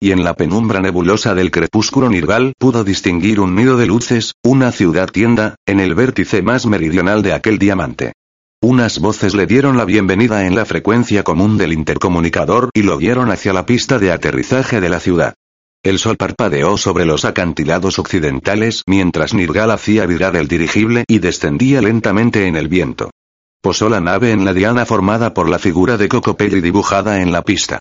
y 0.00 0.12
en 0.12 0.22
la 0.22 0.34
penumbra 0.34 0.80
nebulosa 0.80 1.34
del 1.34 1.50
crepúsculo 1.50 2.08
Nirgal 2.08 2.54
pudo 2.58 2.84
distinguir 2.84 3.40
un 3.40 3.54
nido 3.54 3.76
de 3.76 3.86
luces, 3.86 4.34
una 4.44 4.70
ciudad 4.70 5.08
tienda, 5.08 5.56
en 5.66 5.80
el 5.80 5.94
vértice 5.94 6.42
más 6.42 6.66
meridional 6.66 7.22
de 7.22 7.32
aquel 7.32 7.58
diamante. 7.58 8.12
Unas 8.60 8.98
voces 8.98 9.34
le 9.34 9.46
dieron 9.46 9.76
la 9.76 9.84
bienvenida 9.84 10.46
en 10.46 10.54
la 10.54 10.64
frecuencia 10.64 11.22
común 11.22 11.58
del 11.58 11.72
intercomunicador 11.72 12.70
y 12.74 12.82
lo 12.82 12.98
guiaron 12.98 13.30
hacia 13.30 13.52
la 13.52 13.66
pista 13.66 13.98
de 13.98 14.12
aterrizaje 14.12 14.80
de 14.80 14.88
la 14.88 15.00
ciudad. 15.00 15.34
El 15.84 15.98
sol 15.98 16.16
parpadeó 16.16 16.76
sobre 16.76 17.04
los 17.04 17.24
acantilados 17.24 17.98
occidentales 17.98 18.82
mientras 18.86 19.32
Nirgal 19.32 19.70
hacía 19.70 20.06
virar 20.06 20.36
el 20.36 20.48
dirigible 20.48 21.04
y 21.06 21.20
descendía 21.20 21.80
lentamente 21.80 22.46
en 22.46 22.56
el 22.56 22.68
viento. 22.68 23.10
Posó 23.60 23.88
la 23.88 24.00
nave 24.00 24.32
en 24.32 24.44
la 24.44 24.54
diana 24.54 24.86
formada 24.86 25.34
por 25.34 25.48
la 25.48 25.58
figura 25.58 25.96
de 25.96 26.08
Cocopelli 26.08 26.60
dibujada 26.60 27.20
en 27.20 27.32
la 27.32 27.42
pista. 27.42 27.80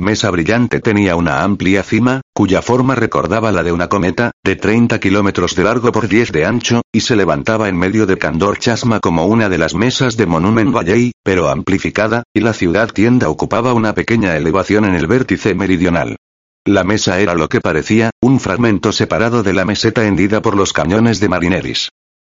Mesa 0.00 0.30
Brillante 0.30 0.78
tenía 0.78 1.16
una 1.16 1.42
amplia 1.42 1.82
cima, 1.82 2.20
cuya 2.32 2.62
forma 2.62 2.94
recordaba 2.94 3.50
la 3.50 3.64
de 3.64 3.72
una 3.72 3.88
cometa, 3.88 4.30
de 4.44 4.54
30 4.54 5.00
kilómetros 5.00 5.56
de 5.56 5.64
largo 5.64 5.90
por 5.90 6.06
10 6.06 6.30
de 6.30 6.46
ancho, 6.46 6.82
y 6.92 7.00
se 7.00 7.16
levantaba 7.16 7.68
en 7.68 7.76
medio 7.76 8.06
de 8.06 8.16
Candor 8.16 8.60
Chasma 8.60 9.00
como 9.00 9.26
una 9.26 9.48
de 9.48 9.58
las 9.58 9.74
mesas 9.74 10.16
de 10.16 10.26
Monument 10.26 10.72
Valley, 10.72 11.10
pero 11.24 11.48
amplificada, 11.48 12.22
y 12.32 12.40
la 12.40 12.52
ciudad 12.52 12.90
tienda 12.92 13.28
ocupaba 13.28 13.74
una 13.74 13.92
pequeña 13.92 14.36
elevación 14.36 14.84
en 14.84 14.94
el 14.94 15.08
vértice 15.08 15.56
meridional. 15.56 16.16
La 16.64 16.84
mesa 16.84 17.18
era 17.18 17.34
lo 17.34 17.48
que 17.48 17.60
parecía, 17.60 18.10
un 18.20 18.38
fragmento 18.38 18.92
separado 18.92 19.42
de 19.42 19.52
la 19.52 19.64
meseta 19.64 20.06
hendida 20.06 20.40
por 20.42 20.56
los 20.56 20.72
cañones 20.72 21.18
de 21.18 21.28
Marineris. 21.28 21.88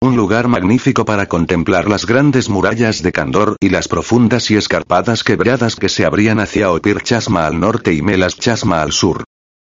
Un 0.03 0.15
lugar 0.15 0.47
magnífico 0.47 1.05
para 1.05 1.27
contemplar 1.27 1.87
las 1.87 2.07
grandes 2.07 2.49
murallas 2.49 3.03
de 3.03 3.11
Candor 3.11 3.55
y 3.59 3.69
las 3.69 3.87
profundas 3.87 4.49
y 4.49 4.55
escarpadas 4.55 5.23
quebradas 5.23 5.75
que 5.75 5.89
se 5.89 6.05
abrían 6.05 6.39
hacia 6.39 6.71
Opir 6.71 7.03
Chasma 7.03 7.45
al 7.45 7.59
norte 7.59 7.93
y 7.93 8.01
Melas 8.01 8.35
Chasma 8.35 8.81
al 8.81 8.93
sur. 8.93 9.23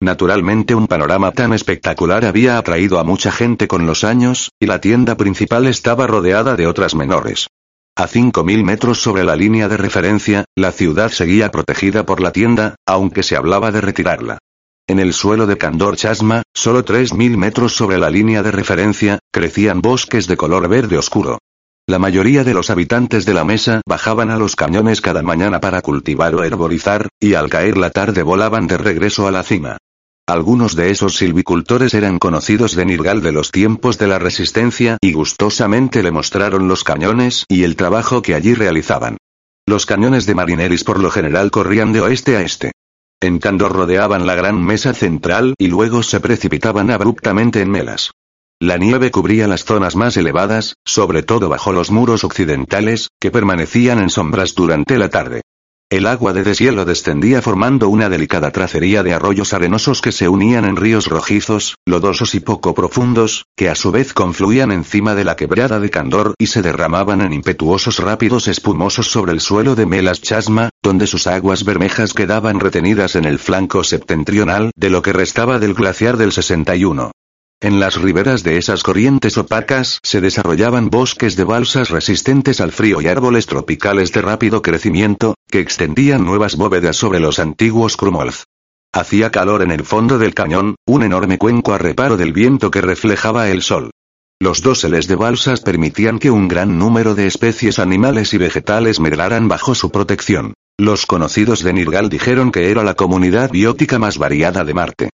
Naturalmente 0.03 0.75
un 0.75 0.87
panorama 0.87 1.33
tan 1.33 1.55
espectacular 1.55 2.27
había 2.27 2.59
atraído 2.59 2.99
a 2.99 3.05
mucha 3.05 3.33
gente 3.33 3.69
con 3.69 3.87
los 3.87 4.05
años, 4.05 4.51
y 4.61 4.67
la 4.67 4.83
tienda 4.83 5.17
principal 5.17 5.67
estaba 5.67 6.07
rodeada 6.07 6.57
de 6.57 6.67
otras 6.67 6.95
menores. 6.95 7.47
A 7.97 8.07
5.000 8.07 8.65
metros 8.65 9.01
sobre 9.01 9.25
la 9.25 9.35
línea 9.35 9.67
de 9.67 9.79
referencia, 9.79 10.45
la 10.55 10.73
ciudad 10.73 11.11
seguía 11.11 11.51
protegida 11.51 12.05
por 12.05 12.21
la 12.21 12.33
tienda, 12.33 12.75
aunque 12.87 13.23
se 13.23 13.35
hablaba 13.35 13.73
de 13.73 13.81
retirarla. 13.81 14.39
En 14.89 14.99
el 14.99 15.13
suelo 15.13 15.47
de 15.47 15.59
Candor 15.59 15.99
Chasma, 15.99 16.45
solo 16.55 16.83
3.000 16.83 17.37
metros 17.37 17.77
sobre 17.77 17.99
la 17.99 18.09
línea 18.09 18.43
de 18.43 18.51
referencia, 18.51 19.19
crecían 19.31 19.83
bosques 19.83 20.27
de 20.27 20.39
color 20.39 20.67
verde 20.67 20.97
oscuro. 20.97 21.37
La 21.87 21.99
mayoría 21.99 22.43
de 22.43 22.55
los 22.55 22.71
habitantes 22.71 23.27
de 23.27 23.35
la 23.35 23.45
mesa 23.45 23.83
bajaban 23.87 24.31
a 24.31 24.39
los 24.39 24.57
cañones 24.57 25.03
cada 25.03 25.23
mañana 25.23 25.61
para 25.61 25.83
cultivar 25.83 26.35
o 26.35 26.43
herborizar, 26.43 27.11
y 27.21 27.35
al 27.35 27.51
caer 27.51 27.77
la 27.77 27.91
tarde 27.91 28.23
volaban 28.23 28.67
de 28.67 28.79
regreso 28.79 29.29
a 29.29 29.31
la 29.31 29.43
cima. 29.43 29.77
Algunos 30.27 30.75
de 30.75 30.91
esos 30.91 31.17
silvicultores 31.17 31.93
eran 31.93 32.19
conocidos 32.19 32.75
de 32.75 32.87
Nirgal 32.87 33.21
de 33.21 33.33
los 33.33 33.51
tiempos 33.51 33.99
de 33.99 34.07
la 34.07 34.19
resistencia 34.19 34.97
y 35.03 35.13
gustosamente 35.13 36.03
le 36.03 36.13
mostraron 36.13 36.67
los 36.67 36.83
cañones 36.83 37.45
y 37.51 37.65
el 37.65 37.77
trabajo 37.77 38.23
que 38.23 38.35
allí 38.35 38.55
realizaban. 38.55 39.19
Los 39.67 39.85
cañones 39.85 40.25
de 40.25 40.35
Marineris 40.35 40.83
por 40.83 40.99
lo 40.99 41.11
general 41.11 41.51
corrían 41.51 41.93
de 41.93 42.01
oeste 42.01 42.39
a 42.39 42.41
este. 42.41 42.73
En 43.21 43.41
Candor 43.41 43.73
rodeaban 43.73 44.27
la 44.27 44.37
gran 44.37 44.65
mesa 44.65 44.95
central 44.95 45.55
y 45.59 45.67
luego 45.67 46.05
se 46.05 46.21
precipitaban 46.21 46.93
abruptamente 46.93 47.61
en 47.61 47.71
Melas. 47.71 48.13
La 48.61 48.77
nieve 48.77 49.11
cubría 49.11 49.49
las 49.49 49.65
zonas 49.65 49.97
más 49.97 50.17
elevadas, 50.17 50.77
sobre 50.85 51.25
todo 51.25 51.49
bajo 51.49 51.73
los 51.73 51.91
muros 51.91 52.23
occidentales, 52.23 53.09
que 53.21 53.33
permanecían 53.33 53.99
en 53.99 54.11
sombras 54.11 54.55
durante 54.55 54.99
la 54.99 55.09
tarde. 55.09 55.43
El 55.91 56.07
agua 56.07 56.35
de 56.35 56.43
deshielo 56.43 56.85
descendía 56.85 57.41
formando 57.41 57.89
una 57.89 58.11
delicada 58.11 58.51
tracería 58.51 59.03
de 59.03 59.15
arroyos 59.15 59.55
arenosos 59.55 60.03
que 60.03 60.13
se 60.13 60.29
unían 60.29 60.67
en 60.67 60.77
ríos 60.77 61.07
rojizos, 61.07 61.77
lodosos 61.87 62.35
y 62.35 62.41
poco 62.41 62.75
profundos, 62.75 63.47
que 63.57 63.71
a 63.71 63.75
su 63.75 63.91
vez 63.91 64.13
confluían 64.13 64.71
encima 64.71 65.15
de 65.15 65.25
la 65.25 65.35
quebrada 65.35 65.81
de 65.81 65.89
Candor 65.89 66.35
y 66.37 66.49
se 66.49 66.61
derramaban 66.61 67.23
en 67.23 67.33
impetuosos 67.33 68.01
rápidos 68.01 68.49
espumosos 68.49 69.07
sobre 69.07 69.33
el 69.33 69.41
suelo 69.41 69.77
de 69.77 69.87
Melas 69.87 70.21
Chasma, 70.21 70.69
donde 70.83 71.07
sus 71.07 71.27
aguas 71.27 71.65
bermejas 71.65 72.13
quedaban 72.13 72.61
retenidas 72.61 73.17
en 73.17 73.25
el 73.25 73.39
flanco 73.39 73.83
septentrional 73.83 74.71
de 74.77 74.91
lo 74.91 75.01
que 75.01 75.15
restaba 75.15 75.59
del 75.59 75.73
glaciar 75.73 76.19
del 76.19 76.33
61. 76.33 77.13
En 77.61 77.81
las 77.81 78.01
riberas 78.01 78.45
de 78.45 78.57
esas 78.57 78.85
corrientes 78.85 79.37
opacas 79.37 79.99
se 80.05 80.21
desarrollaban 80.21 80.91
bosques 80.91 81.35
de 81.35 81.43
balsas 81.43 81.91
resistentes 81.91 82.61
al 82.61 82.71
frío 82.71 83.01
y 83.01 83.09
árboles 83.09 83.47
tropicales 83.47 84.13
de 84.13 84.23
rápido 84.23 84.63
crecimiento, 84.63 85.35
que 85.51 85.59
extendían 85.59 86.25
nuevas 86.25 86.55
bóvedas 86.55 86.97
sobre 86.97 87.19
los 87.19 87.41
antiguos 87.41 87.97
Krumolf. 87.97 88.45
Hacía 88.93 89.33
calor 89.33 89.63
en 89.63 89.73
el 89.73 89.85
fondo 89.85 90.19
del 90.19 90.35
cañón, 90.35 90.77
un 90.87 91.03
enorme 91.03 91.37
cuenco 91.37 91.75
a 91.75 91.79
reparo 91.79 92.17
del 92.17 92.33
viento 92.33 92.71
que 92.71 92.81
reflejaba 92.81 93.49
el 93.49 93.63
sol. 93.63 93.91
Los 94.41 94.63
dóseles 94.63 95.09
de 95.09 95.17
balsas 95.17 95.61
permitían 95.61 96.21
que 96.21 96.31
un 96.31 96.47
gran 96.47 96.79
número 96.79 97.17
de 97.17 97.27
especies 97.27 97.81
animales 97.81 98.35
y 98.35 98.39
vegetales 98.39 99.01
medraran 99.01 99.49
bajo 99.49 99.75
su 99.75 99.91
protección. 99.91 100.55
Los 100.79 101.07
conocidos 101.07 101.65
de 101.65 101.73
Nirgal 101.73 102.09
dijeron 102.09 102.53
que 102.53 102.71
era 102.71 102.85
la 102.85 102.95
comunidad 102.95 103.51
biótica 103.51 103.99
más 103.99 104.17
variada 104.17 104.63
de 104.63 104.75
Marte. 104.75 105.11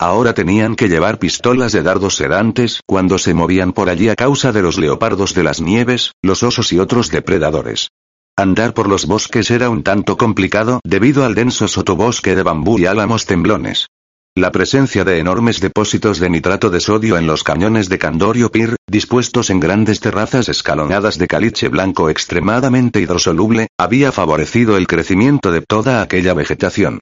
Ahora 0.00 0.32
tenían 0.32 0.76
que 0.76 0.88
llevar 0.88 1.18
pistolas 1.18 1.72
de 1.72 1.82
dardos 1.82 2.14
sedantes 2.14 2.80
cuando 2.86 3.18
se 3.18 3.34
movían 3.34 3.72
por 3.72 3.90
allí 3.90 4.08
a 4.08 4.14
causa 4.14 4.52
de 4.52 4.62
los 4.62 4.78
leopardos 4.78 5.34
de 5.34 5.42
las 5.42 5.60
nieves, 5.60 6.12
los 6.22 6.44
osos 6.44 6.72
y 6.72 6.78
otros 6.78 7.10
depredadores. 7.10 7.88
Andar 8.36 8.74
por 8.74 8.88
los 8.88 9.06
bosques 9.06 9.50
era 9.50 9.68
un 9.68 9.82
tanto 9.82 10.16
complicado 10.16 10.78
debido 10.84 11.24
al 11.24 11.34
denso 11.34 11.66
sotobosque 11.66 12.36
de 12.36 12.44
bambú 12.44 12.78
y 12.78 12.86
álamos 12.86 13.26
temblones. 13.26 13.88
La 14.36 14.52
presencia 14.52 15.02
de 15.02 15.18
enormes 15.18 15.58
depósitos 15.58 16.20
de 16.20 16.30
nitrato 16.30 16.70
de 16.70 16.78
sodio 16.78 17.18
en 17.18 17.26
los 17.26 17.42
cañones 17.42 17.88
de 17.88 17.98
Candorio 17.98 18.52
Pir, 18.52 18.76
dispuestos 18.86 19.50
en 19.50 19.58
grandes 19.58 19.98
terrazas 19.98 20.48
escalonadas 20.48 21.18
de 21.18 21.26
caliche 21.26 21.66
blanco 21.66 22.08
extremadamente 22.08 23.00
hidrosoluble, 23.00 23.66
había 23.76 24.12
favorecido 24.12 24.76
el 24.76 24.86
crecimiento 24.86 25.50
de 25.50 25.62
toda 25.62 26.02
aquella 26.02 26.34
vegetación. 26.34 27.00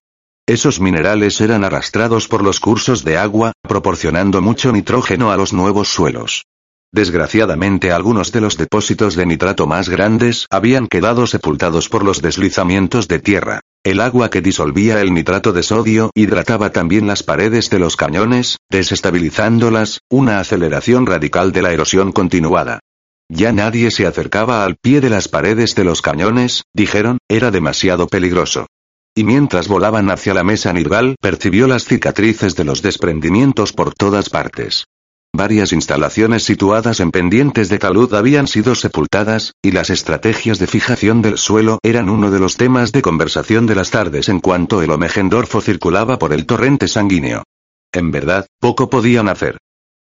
Esos 0.49 0.79
minerales 0.79 1.41
eran 1.41 1.65
arrastrados 1.65 2.29
por 2.29 2.41
los 2.41 2.61
cursos 2.61 3.03
de 3.03 3.19
agua, 3.19 3.51
proporcionando 3.63 4.41
mucho 4.41 4.71
nitrógeno 4.71 5.33
a 5.33 5.37
los 5.37 5.53
nuevos 5.53 5.89
suelos. 5.89 6.45
Desgraciadamente 6.93 7.91
algunos 7.91 8.31
de 8.31 8.41
los 8.41 8.57
depósitos 8.57 9.17
de 9.17 9.27
nitrato 9.27 9.67
más 9.67 9.89
grandes 9.89 10.47
habían 10.49 10.87
quedado 10.87 11.27
sepultados 11.27 11.89
por 11.89 12.05
los 12.05 12.23
deslizamientos 12.23 13.09
de 13.09 13.19
tierra. 13.19 13.61
El 13.83 14.01
agua 14.01 14.31
que 14.31 14.41
disolvía 14.41 15.01
el 15.01 15.13
nitrato 15.13 15.53
de 15.53 15.65
sodio 15.65 16.11
hidrataba 16.15 16.71
también 16.71 17.09
las 17.09 17.25
paredes 17.25 17.69
de 17.69 17.81
los 17.81 17.97
cañones, 17.97 18.59
desestabilizándolas, 18.71 19.99
una 20.09 20.39
aceleración 20.39 21.07
radical 21.07 21.51
de 21.51 21.63
la 21.63 21.73
erosión 21.73 22.13
continuada. 22.13 22.79
Ya 23.29 23.51
nadie 23.53 23.91
se 23.91 24.07
acercaba 24.07 24.65
al 24.65 24.77
pie 24.77 25.01
de 25.01 25.11
las 25.11 25.27
paredes 25.27 25.75
de 25.75 25.83
los 25.83 26.03
cañones, 26.03 26.63
dijeron, 26.73 27.19
era 27.29 27.51
demasiado 27.51 28.07
peligroso. 28.07 28.67
Y 29.19 29.25
mientras 29.25 29.67
volaban 29.67 30.11
hacia 30.11 30.35
la 30.35 30.45
mesa 30.45 30.75
Nirgal, 30.75 31.17
percibió 31.23 31.67
las 31.67 31.87
cicatrices 31.87 32.55
de 32.55 32.65
los 32.65 32.83
desprendimientos 32.83 33.73
por 33.73 33.95
todas 33.95 34.29
partes. 34.29 34.85
Varias 35.35 35.73
instalaciones 35.73 36.45
situadas 36.45 37.01
en 37.01 37.11
pendientes 37.13 37.71
de 37.71 37.79
talud 37.79 38.13
habían 38.13 38.47
sido 38.47 38.75
sepultadas, 38.75 39.55
y 39.63 39.71
las 39.71 39.89
estrategias 39.89 40.59
de 40.59 40.67
fijación 40.67 41.23
del 41.23 41.39
suelo 41.39 41.79
eran 41.83 42.11
uno 42.11 42.31
de 42.31 42.41
los 42.41 42.59
temas 42.59 42.93
de 42.93 43.01
conversación 43.01 43.67
de 43.67 43.75
las 43.75 43.91
tardes 43.91 44.29
en 44.29 44.41
cuanto 44.41 44.83
el 44.83 44.91
Omegendorfo 44.91 45.63
circulaba 45.63 46.19
por 46.19 46.35
el 46.35 46.45
torrente 46.45 46.87
sanguíneo. 46.87 47.43
En 47.93 48.11
verdad, 48.11 48.47
poco 48.61 48.91
podían 48.91 49.31
hacer. 49.31 49.57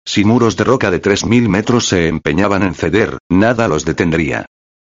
Si 0.05 0.25
muros 0.25 0.57
de 0.57 0.65
roca 0.65 0.91
de 0.91 1.01
3.000 1.01 1.49
metros 1.49 1.87
se 1.87 2.09
empeñaban 2.09 2.65
en 2.65 2.75
ceder, 2.75 3.19
nada 3.31 3.69
los 3.69 3.85
detendría. 3.85 4.47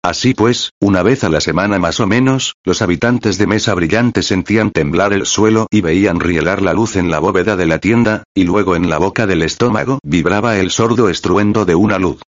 Así 0.05 0.34
pues, 0.34 0.72
una 0.80 1.05
vez 1.05 1.22
a 1.22 1.28
la 1.28 1.40
semana 1.40 1.78
más 1.78 2.00
o 2.00 2.09
menos, 2.09 2.57
los 2.64 2.82
habitantes 2.82 3.38
de 3.38 3.46
Mesa 3.46 3.72
Brillante 3.72 4.24
sentían 4.24 4.72
temblar 4.72 5.12
el 5.12 5.26
suelo 5.26 5.68
y 5.70 5.80
veían 5.80 6.18
rielar 6.18 6.61
la 6.61 6.72
luz 6.72 6.96
en 6.96 7.09
la 7.09 7.20
bóveda 7.20 7.55
de 7.55 7.66
la 7.66 7.78
tienda, 7.78 8.24
y 8.34 8.42
luego 8.42 8.74
en 8.74 8.90
la 8.90 8.98
boca 8.98 9.28
del 9.28 9.42
estómago 9.42 10.00
vibraba 10.03 10.59
el 10.59 10.72
sordo 10.72 11.09
estruendo 11.09 11.64
de 11.64 11.76
una 11.76 12.00
luz. 12.00 12.20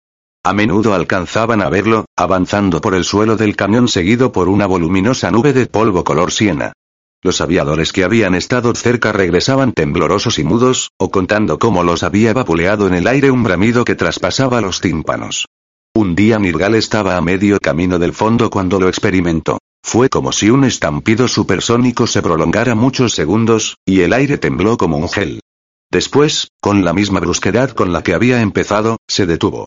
A 0.44 0.52
menudo 0.52 0.94
alcanzaban 0.94 1.62
a 1.62 1.68
verlo, 1.68 2.04
avanzando 2.16 2.80
por 2.80 2.94
el 2.94 3.02
suelo 3.02 3.36
del 3.36 3.56
camión 3.56 3.88
seguido 3.88 4.30
por 4.30 4.48
una 4.48 4.66
voluminosa 4.66 5.32
nube 5.32 5.52
de 5.52 5.66
polvo 5.66 6.04
color 6.04 6.30
siena. 6.30 6.74
Los 7.22 7.40
aviadores 7.40 7.92
que 7.92 8.04
habían 8.04 8.36
estado 8.36 8.72
cerca 8.76 9.10
regresaban 9.10 9.72
temblorosos 9.72 10.38
y 10.38 10.44
mudos, 10.44 10.90
o 10.96 11.10
contando 11.10 11.58
cómo 11.58 11.82
los 11.82 12.04
había 12.04 12.34
vapuleado 12.34 12.86
en 12.86 12.94
el 12.94 13.08
aire 13.08 13.32
un 13.32 13.42
bramido 13.42 13.84
que 13.84 13.96
traspasaba 13.96 14.60
los 14.60 14.80
tímpanos. 14.80 15.46
Un 15.96 16.16
día 16.16 16.40
Nirgal 16.40 16.74
estaba 16.74 17.16
a 17.16 17.20
medio 17.20 17.60
camino 17.60 18.00
del 18.00 18.12
fondo 18.12 18.50
cuando 18.50 18.80
lo 18.80 18.88
experimentó. 18.88 19.58
Fue 19.80 20.08
como 20.08 20.32
si 20.32 20.50
un 20.50 20.64
estampido 20.64 21.28
supersónico 21.28 22.08
se 22.08 22.20
prolongara 22.20 22.74
muchos 22.74 23.14
segundos, 23.14 23.76
y 23.86 24.00
el 24.00 24.12
aire 24.12 24.36
tembló 24.36 24.76
como 24.76 24.96
un 24.96 25.08
gel. 25.08 25.38
Después, 25.92 26.48
con 26.60 26.84
la 26.84 26.92
misma 26.92 27.20
brusquedad 27.20 27.70
con 27.70 27.92
la 27.92 28.02
que 28.02 28.12
había 28.12 28.40
empezado, 28.40 28.96
se 29.06 29.26
detuvo. 29.26 29.66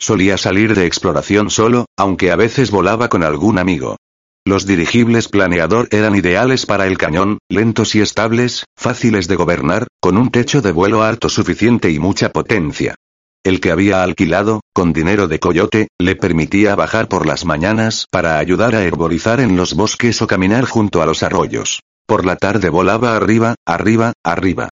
Solía 0.00 0.36
salir 0.36 0.74
de 0.74 0.84
exploración 0.84 1.48
solo, 1.48 1.86
aunque 1.96 2.32
a 2.32 2.36
veces 2.36 2.72
volaba 2.72 3.08
con 3.08 3.22
algún 3.22 3.60
amigo. 3.60 3.98
Los 4.44 4.66
dirigibles 4.66 5.28
planeador 5.28 5.86
eran 5.92 6.16
ideales 6.16 6.66
para 6.66 6.88
el 6.88 6.98
cañón, 6.98 7.38
lentos 7.48 7.94
y 7.94 8.00
estables, 8.00 8.64
fáciles 8.76 9.28
de 9.28 9.36
gobernar, 9.36 9.86
con 10.00 10.18
un 10.18 10.32
techo 10.32 10.60
de 10.60 10.72
vuelo 10.72 11.04
alto 11.04 11.28
suficiente 11.28 11.92
y 11.92 12.00
mucha 12.00 12.32
potencia. 12.32 12.96
El 13.44 13.60
que 13.60 13.70
había 13.70 14.02
alquilado, 14.02 14.60
con 14.72 14.92
dinero 14.92 15.28
de 15.28 15.38
coyote, 15.38 15.88
le 15.98 16.16
permitía 16.16 16.74
bajar 16.74 17.08
por 17.08 17.26
las 17.26 17.44
mañanas 17.44 18.06
para 18.10 18.38
ayudar 18.38 18.74
a 18.74 18.84
herborizar 18.84 19.40
en 19.40 19.56
los 19.56 19.74
bosques 19.74 20.20
o 20.22 20.26
caminar 20.26 20.64
junto 20.64 21.02
a 21.02 21.06
los 21.06 21.22
arroyos. 21.22 21.80
Por 22.06 22.24
la 22.24 22.36
tarde 22.36 22.68
volaba 22.68 23.16
arriba, 23.16 23.54
arriba, 23.66 24.12
arriba. 24.24 24.68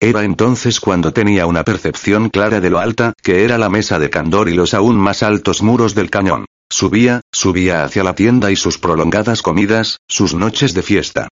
Era 0.00 0.24
entonces 0.24 0.80
cuando 0.80 1.12
tenía 1.12 1.46
una 1.46 1.62
percepción 1.62 2.30
clara 2.30 2.60
de 2.60 2.70
lo 2.70 2.78
alta 2.78 3.12
que 3.22 3.44
era 3.44 3.58
la 3.58 3.68
mesa 3.68 3.98
de 3.98 4.10
Candor 4.10 4.48
y 4.48 4.54
los 4.54 4.74
aún 4.74 4.96
más 4.96 5.22
altos 5.22 5.62
muros 5.62 5.94
del 5.94 6.10
cañón. 6.10 6.46
Subía, 6.70 7.20
subía 7.32 7.84
hacia 7.84 8.04
la 8.04 8.14
tienda 8.14 8.50
y 8.50 8.56
sus 8.56 8.78
prolongadas 8.78 9.42
comidas, 9.42 9.98
sus 10.08 10.34
noches 10.34 10.72
de 10.72 10.82
fiesta. 10.82 11.28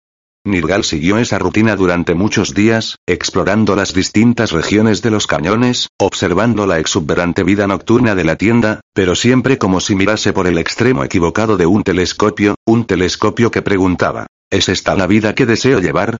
Nirgal 0.47 0.83
siguió 0.83 1.17
esa 1.17 1.39
rutina 1.39 1.75
durante 1.75 2.15
muchos 2.15 2.53
días, 2.53 2.97
explorando 3.05 3.75
las 3.75 3.93
distintas 3.93 4.51
regiones 4.51 5.01
de 5.01 5.11
los 5.11 5.27
cañones, 5.27 5.89
observando 5.99 6.65
la 6.65 6.79
exuberante 6.79 7.43
vida 7.43 7.67
nocturna 7.67 8.15
de 8.15 8.23
la 8.23 8.35
tienda, 8.35 8.81
pero 8.93 9.15
siempre 9.15 9.57
como 9.57 9.79
si 9.79 9.95
mirase 9.95 10.33
por 10.33 10.47
el 10.47 10.57
extremo 10.57 11.03
equivocado 11.03 11.57
de 11.57 11.65
un 11.65 11.83
telescopio, 11.83 12.55
un 12.65 12.85
telescopio 12.85 13.51
que 13.51 13.61
preguntaba, 13.61 14.27
¿es 14.49 14.69
esta 14.69 14.95
la 14.95 15.07
vida 15.07 15.35
que 15.35 15.45
deseo 15.45 15.79
llevar? 15.79 16.17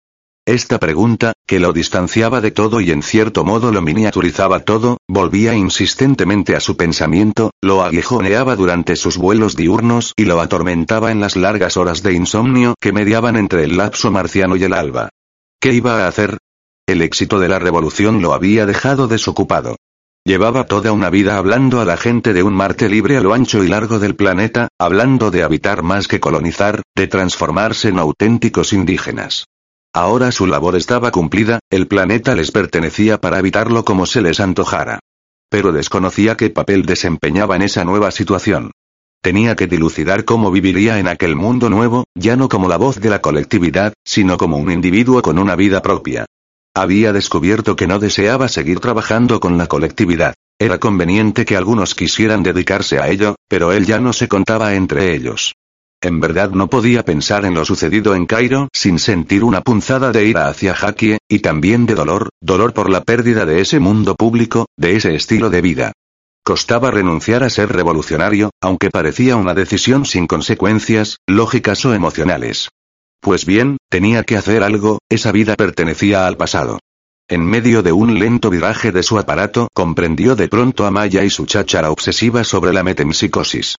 Esta 0.48 0.80
pregunta, 0.80 1.34
que 1.46 1.60
lo 1.60 1.74
distanciaba 1.74 2.40
de 2.40 2.52
todo 2.52 2.80
y 2.80 2.92
en 2.92 3.04
cierto 3.04 3.44
modo 3.44 3.74
lo 3.74 3.82
miniaturizaba 3.82 4.62
todo, 4.62 4.96
volvía 5.06 5.54
insistentemente 5.56 6.56
a 6.56 6.62
su 6.62 6.78
pensamiento, 6.78 7.52
lo 7.62 7.84
aguijoneaba 7.84 8.56
durante 8.56 8.96
sus 8.96 9.18
vuelos 9.18 9.58
diurnos 9.58 10.14
y 10.16 10.24
lo 10.24 10.40
atormentaba 10.40 11.12
en 11.12 11.20
las 11.20 11.36
largas 11.36 11.76
horas 11.76 12.02
de 12.02 12.14
insomnio 12.14 12.76
que 12.80 12.94
mediaban 12.94 13.36
entre 13.36 13.66
el 13.66 13.76
lapso 13.76 14.10
marciano 14.10 14.56
y 14.56 14.64
el 14.64 14.72
alba. 14.72 15.10
¿Qué 15.60 15.74
iba 15.74 16.06
a 16.06 16.08
hacer? 16.08 16.38
El 16.88 17.02
éxito 17.02 17.40
de 17.40 17.50
la 17.50 17.60
revolución 17.60 18.22
lo 18.22 18.32
había 18.32 18.66
dejado 18.66 19.10
desocupado. 19.10 19.76
Llevaba 20.24 20.66
toda 20.66 20.94
una 20.94 21.10
vida 21.10 21.38
hablando 21.38 21.82
a 21.82 21.86
la 21.86 21.98
gente 21.98 22.32
de 22.32 22.44
un 22.44 22.54
Marte 22.54 22.88
libre 22.88 23.18
a 23.18 23.22
lo 23.22 23.34
ancho 23.34 23.66
y 23.66 23.68
largo 23.68 24.00
del 24.00 24.16
planeta, 24.16 24.70
hablando 24.80 25.30
de 25.30 25.44
habitar 25.44 25.84
más 25.84 26.08
que 26.08 26.22
colonizar, 26.22 26.84
de 26.96 27.08
transformarse 27.08 27.90
en 27.90 28.00
auténticos 28.00 28.72
indígenas. 28.72 29.44
Ahora 29.98 30.32
su 30.32 30.46
labor 30.46 30.76
estaba 30.76 31.10
cumplida, 31.10 31.58
el 31.72 31.88
planeta 31.88 32.36
les 32.36 32.52
pertenecía 32.52 33.20
para 33.20 33.40
habitarlo 33.40 33.84
como 33.84 34.06
se 34.06 34.22
les 34.22 34.40
antojara. 34.40 35.00
Pero 35.50 35.72
desconocía 35.72 36.38
qué 36.38 36.52
papel 36.52 36.86
desempeñaba 36.86 37.56
en 37.56 37.64
esa 37.64 37.84
nueva 37.84 38.12
situación. 38.12 38.70
Tenía 39.24 39.56
que 39.56 39.66
dilucidar 39.66 40.24
cómo 40.24 40.52
viviría 40.52 41.00
en 41.00 41.08
aquel 41.08 41.36
mundo 41.36 41.72
nuevo, 41.72 42.04
ya 42.14 42.36
no 42.36 42.48
como 42.48 42.68
la 42.68 42.78
voz 42.78 43.00
de 43.00 43.10
la 43.10 43.22
colectividad, 43.22 43.94
sino 44.06 44.38
como 44.38 44.58
un 44.58 44.72
individuo 44.72 45.24
con 45.24 45.40
una 45.40 45.56
vida 45.56 45.82
propia. 45.82 46.28
Había 46.76 47.12
descubierto 47.12 47.76
que 47.76 47.88
no 47.88 47.98
deseaba 47.98 48.50
seguir 48.50 48.80
trabajando 48.80 49.40
con 49.40 49.58
la 49.58 49.66
colectividad. 49.66 50.36
Era 50.60 50.78
conveniente 50.78 51.44
que 51.44 51.58
algunos 51.58 51.96
quisieran 51.96 52.44
dedicarse 52.44 53.00
a 53.00 53.10
ello, 53.10 53.36
pero 53.50 53.72
él 53.72 53.88
ya 53.88 54.00
no 54.00 54.14
se 54.14 54.28
contaba 54.28 54.76
entre 54.76 55.16
ellos. 55.16 55.56
En 56.02 56.20
verdad 56.20 56.52
no 56.52 56.70
podía 56.70 57.04
pensar 57.04 57.44
en 57.46 57.56
lo 57.56 57.66
sucedido 57.66 58.14
en 58.14 58.28
Cairo 58.28 58.70
sin 58.72 59.00
sentir 59.00 59.44
una 59.44 59.62
punzada 59.62 60.12
de 60.12 60.26
ira 60.26 60.48
hacia 60.48 60.76
Jaquie, 60.76 61.18
y 61.28 61.40
también 61.40 61.88
de 61.88 61.96
dolor, 61.96 62.30
dolor 62.40 62.74
por 62.74 62.90
la 62.92 63.02
pérdida 63.02 63.46
de 63.46 63.62
ese 63.62 63.80
mundo 63.80 64.16
público, 64.16 64.68
de 64.78 64.96
ese 64.96 65.16
estilo 65.16 65.50
de 65.50 65.62
vida. 65.62 65.94
Costaba 66.44 66.92
renunciar 66.92 67.44
a 67.44 67.50
ser 67.50 67.74
revolucionario, 67.74 68.52
aunque 68.62 68.92
parecía 68.92 69.36
una 69.36 69.56
decisión 69.56 70.06
sin 70.06 70.28
consecuencias, 70.28 71.18
lógicas 71.28 71.84
o 71.86 71.94
emocionales. 71.94 72.70
Pues 73.20 73.46
bien, 73.46 73.78
tenía 73.90 74.24
que 74.24 74.38
hacer 74.38 74.64
algo, 74.64 75.00
esa 75.10 75.32
vida 75.32 75.56
pertenecía 75.56 76.28
al 76.28 76.38
pasado. 76.38 76.80
En 77.28 77.44
medio 77.44 77.84
de 77.84 77.92
un 77.92 78.20
lento 78.20 78.50
viraje 78.50 78.92
de 78.92 79.04
su 79.04 79.18
aparato, 79.18 79.68
comprendió 79.74 80.36
de 80.36 80.48
pronto 80.48 80.86
a 80.86 80.92
Maya 80.92 81.24
y 81.24 81.30
su 81.30 81.46
cháchara 81.46 81.92
obsesiva 81.92 82.44
sobre 82.44 82.72
la 82.72 82.84
metempsicosis. 82.84 83.76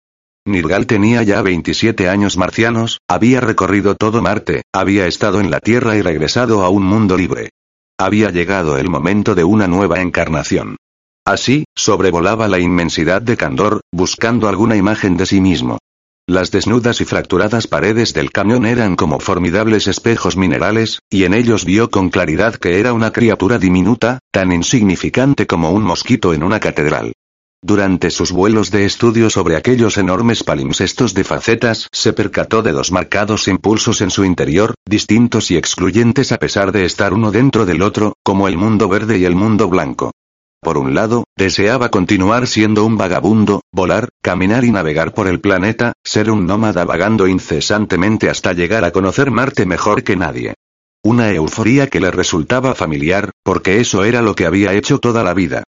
Nirgal 0.49 0.87
tenía 0.87 1.23
ya 1.23 1.43
27 1.43 2.09
años 2.09 2.37
marcianos, 2.37 2.99
había 3.09 3.41
recorrido 3.41 3.95
todo 3.95 4.23
Marte, 4.23 4.63
había 4.73 5.07
estado 5.07 5.41
en 5.41 5.51
la 5.51 5.61
Tierra 5.61 5.97
y 5.97 6.03
regresado 6.03 6.65
a 6.65 6.69
un 6.69 6.85
mundo 6.85 7.17
libre. 7.17 7.51
Había 7.99 8.31
llegado 8.31 8.79
el 8.79 8.89
momento 8.89 9.35
de 9.35 9.45
una 9.45 9.67
nueva 9.67 10.01
encarnación. 10.01 10.77
Así, 11.25 11.65
sobrevolaba 11.77 12.49
la 12.49 12.59
inmensidad 12.59 13.21
de 13.21 13.37
Candor, 13.37 13.83
buscando 13.93 14.49
alguna 14.49 14.77
imagen 14.77 15.17
de 15.17 15.27
sí 15.27 15.41
mismo. 15.41 15.79
Las 16.27 16.51
desnudas 16.51 17.01
y 17.01 17.05
fracturadas 17.05 17.67
paredes 17.67 18.13
del 18.13 18.31
camión 18.31 18.67
eran 18.67 18.97
como 18.97 19.19
formidables 19.19 19.87
espejos 19.87 20.37
minerales, 20.37 21.01
y 21.11 21.25
en 21.25 21.33
ellos 21.35 21.65
vio 21.65 21.91
con 21.91 22.11
claridad 22.11 22.55
que 22.55 22.81
era 22.81 22.93
una 22.93 23.13
criatura 23.13 23.59
diminuta, 23.59 24.19
tan 24.31 24.53
insignificante 24.53 25.47
como 25.47 25.71
un 25.71 25.85
mosquito 25.85 26.35
en 26.35 26.43
una 26.43 26.61
catedral. 26.61 27.15
Durante 27.61 28.11
sus 28.11 28.31
vuelos 28.31 28.71
de 28.71 28.85
estudio 28.85 29.31
sobre 29.31 29.57
aquellos 29.57 29.99
enormes 29.99 30.45
palimpsestos 30.45 31.13
de 31.13 31.25
facetas, 31.25 31.89
se 31.91 32.13
percató 32.13 32.63
de 32.63 32.71
dos 32.71 32.93
marcados 32.93 33.49
impulsos 33.49 34.01
en 34.01 34.11
su 34.11 34.25
interior, 34.25 34.75
distintos 34.87 35.51
y 35.51 35.57
excluyentes 35.57 36.31
a 36.31 36.39
pesar 36.39 36.71
de 36.71 36.85
estar 36.85 37.13
uno 37.13 37.33
dentro 37.33 37.67
del 37.67 37.83
otro, 37.83 38.15
como 38.23 38.47
el 38.47 38.57
mundo 38.57 38.89
verde 38.89 39.19
y 39.19 39.25
el 39.25 39.35
mundo 39.35 39.69
blanco. 39.69 40.13
Por 40.61 40.79
un 40.79 40.95
lado, 40.95 41.25
deseaba 41.37 41.89
continuar 41.89 42.47
siendo 42.47 42.85
un 42.85 42.97
vagabundo, 42.97 43.63
volar, 43.73 44.09
caminar 44.23 44.65
y 44.65 44.71
navegar 44.71 45.13
por 45.13 45.27
el 45.27 45.41
planeta, 45.41 45.95
ser 46.05 46.31
un 46.31 46.47
nómada 46.47 46.85
vagando 46.85 47.27
incesantemente 47.27 48.31
hasta 48.31 48.53
llegar 48.53 48.85
a 48.85 48.93
conocer 48.93 49.33
Marte 49.33 49.67
mejor 49.67 50.05
que 50.05 50.17
nadie. 50.17 50.55
Una 51.03 51.33
euforía 51.33 51.89
que 51.89 52.01
le 52.01 52.13
resultaba 52.13 52.77
familiar, 52.77 53.31
porque 53.43 53.81
eso 53.81 54.05
era 54.05 54.23
lo 54.23 54.37
que 54.37 54.47
había 54.47 54.75
hecho 54.75 54.99
toda 54.99 55.25
la 55.25 55.35
vida. 55.35 55.65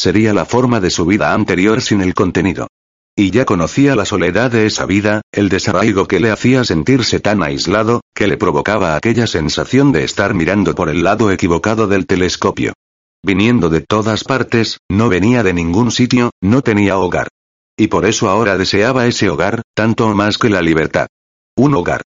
Sería 0.00 0.32
la 0.32 0.46
forma 0.46 0.80
de 0.80 0.88
su 0.88 1.04
vida 1.04 1.34
anterior 1.34 1.82
sin 1.82 2.00
el 2.00 2.14
contenido. 2.14 2.68
Y 3.14 3.32
ya 3.32 3.44
conocía 3.44 3.94
la 3.94 4.06
soledad 4.06 4.50
de 4.50 4.64
esa 4.64 4.86
vida, 4.86 5.20
el 5.30 5.50
desarraigo 5.50 6.08
que 6.08 6.20
le 6.20 6.30
hacía 6.30 6.64
sentirse 6.64 7.20
tan 7.20 7.42
aislado, 7.42 8.00
que 8.14 8.26
le 8.26 8.38
provocaba 8.38 8.96
aquella 8.96 9.26
sensación 9.26 9.92
de 9.92 10.04
estar 10.04 10.32
mirando 10.32 10.74
por 10.74 10.88
el 10.88 11.04
lado 11.04 11.30
equivocado 11.30 11.86
del 11.86 12.06
telescopio. 12.06 12.72
Viniendo 13.22 13.68
de 13.68 13.82
todas 13.82 14.24
partes, 14.24 14.78
no 14.88 15.10
venía 15.10 15.42
de 15.42 15.52
ningún 15.52 15.90
sitio, 15.90 16.30
no 16.40 16.62
tenía 16.62 16.96
hogar. 16.96 17.28
Y 17.76 17.88
por 17.88 18.06
eso 18.06 18.30
ahora 18.30 18.56
deseaba 18.56 19.06
ese 19.06 19.28
hogar, 19.28 19.60
tanto 19.74 20.08
más 20.14 20.38
que 20.38 20.48
la 20.48 20.62
libertad. 20.62 21.08
Un 21.58 21.74
hogar. 21.74 22.00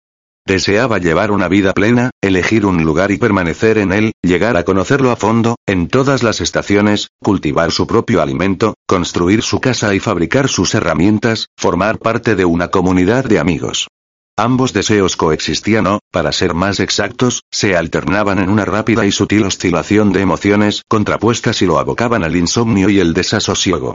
Deseaba 0.45 0.97
llevar 0.97 1.31
una 1.31 1.47
vida 1.47 1.71
plena, 1.71 2.11
elegir 2.21 2.65
un 2.65 2.83
lugar 2.83 3.11
y 3.11 3.17
permanecer 3.17 3.77
en 3.77 3.93
él, 3.93 4.11
llegar 4.21 4.57
a 4.57 4.65
conocerlo 4.65 5.09
a 5.09 5.15
fondo, 5.15 5.55
en 5.65 5.87
todas 5.87 6.21
las 6.21 6.41
estaciones, 6.41 7.11
cultivar 7.21 7.71
su 7.71 7.87
propio 7.87 8.21
alimento, 8.21 8.75
construir 8.85 9.41
su 9.41 9.61
casa 9.61 9.95
y 9.95 10.01
fabricar 10.01 10.49
sus 10.49 10.75
herramientas, 10.75 11.47
formar 11.57 11.97
parte 11.97 12.35
de 12.35 12.43
una 12.43 12.67
comunidad 12.67 13.23
de 13.23 13.39
amigos. 13.39 13.87
Ambos 14.35 14.73
deseos 14.73 15.15
coexistían 15.15 15.87
o, 15.87 15.99
para 16.11 16.33
ser 16.33 16.53
más 16.53 16.81
exactos, 16.81 17.43
se 17.49 17.77
alternaban 17.77 18.39
en 18.39 18.49
una 18.49 18.65
rápida 18.65 19.05
y 19.05 19.11
sutil 19.11 19.45
oscilación 19.45 20.11
de 20.11 20.21
emociones 20.21 20.81
contrapuestas 20.89 21.61
y 21.61 21.67
lo 21.67 21.79
abocaban 21.79 22.23
al 22.23 22.35
insomnio 22.35 22.89
y 22.89 22.99
el 22.99 23.13
desasosiego. 23.13 23.93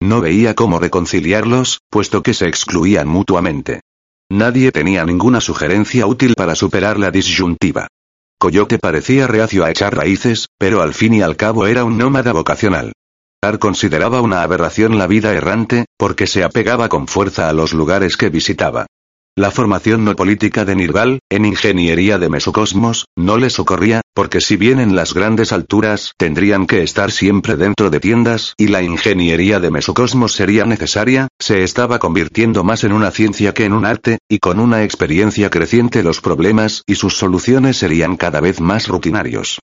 No 0.00 0.22
veía 0.22 0.54
cómo 0.54 0.78
reconciliarlos, 0.78 1.80
puesto 1.90 2.22
que 2.22 2.32
se 2.32 2.46
excluían 2.46 3.06
mutuamente. 3.06 3.80
Nadie 4.32 4.70
tenía 4.70 5.04
ninguna 5.04 5.40
sugerencia 5.40 6.06
útil 6.06 6.34
para 6.36 6.54
superar 6.54 7.00
la 7.00 7.10
disyuntiva. 7.10 7.88
Coyote 8.38 8.78
parecía 8.78 9.26
reacio 9.26 9.64
a 9.64 9.70
echar 9.70 9.96
raíces, 9.96 10.46
pero 10.56 10.82
al 10.82 10.94
fin 10.94 11.14
y 11.14 11.20
al 11.20 11.36
cabo 11.36 11.66
era 11.66 11.82
un 11.82 11.98
nómada 11.98 12.32
vocacional. 12.32 12.92
Ar 13.42 13.58
consideraba 13.58 14.20
una 14.20 14.42
aberración 14.42 14.98
la 14.98 15.08
vida 15.08 15.32
errante, 15.34 15.86
porque 15.98 16.28
se 16.28 16.44
apegaba 16.44 16.88
con 16.88 17.08
fuerza 17.08 17.48
a 17.48 17.52
los 17.52 17.72
lugares 17.72 18.16
que 18.16 18.28
visitaba. 18.28 18.86
La 19.36 19.50
formación 19.50 20.04
no 20.04 20.16
política 20.16 20.64
de 20.64 20.74
Nirval, 20.74 21.20
en 21.30 21.46
ingeniería 21.46 22.18
de 22.18 22.28
mesocosmos, 22.28 23.06
no 23.16 23.38
le 23.38 23.48
socorría, 23.48 24.02
porque 24.12 24.40
si 24.40 24.56
bien 24.56 24.80
en 24.80 24.94
las 24.96 25.14
grandes 25.14 25.52
alturas 25.52 26.12
tendrían 26.18 26.66
que 26.66 26.82
estar 26.82 27.10
siempre 27.10 27.56
dentro 27.56 27.90
de 27.90 28.00
tiendas 28.00 28.54
y 28.58 28.66
la 28.66 28.82
ingeniería 28.82 29.60
de 29.60 29.70
mesocosmos 29.70 30.32
sería 30.32 30.66
necesaria, 30.66 31.28
se 31.38 31.62
estaba 31.62 31.98
convirtiendo 32.00 32.64
más 32.64 32.84
en 32.84 32.92
una 32.92 33.12
ciencia 33.12 33.54
que 33.54 33.64
en 33.64 33.72
un 33.72 33.86
arte, 33.86 34.18
y 34.28 34.40
con 34.40 34.58
una 34.58 34.82
experiencia 34.82 35.48
creciente 35.48 36.02
los 36.02 36.20
problemas 36.20 36.82
y 36.86 36.96
sus 36.96 37.16
soluciones 37.16 37.78
serían 37.78 38.16
cada 38.16 38.40
vez 38.40 38.60
más 38.60 38.88
rutinarios. 38.88 39.60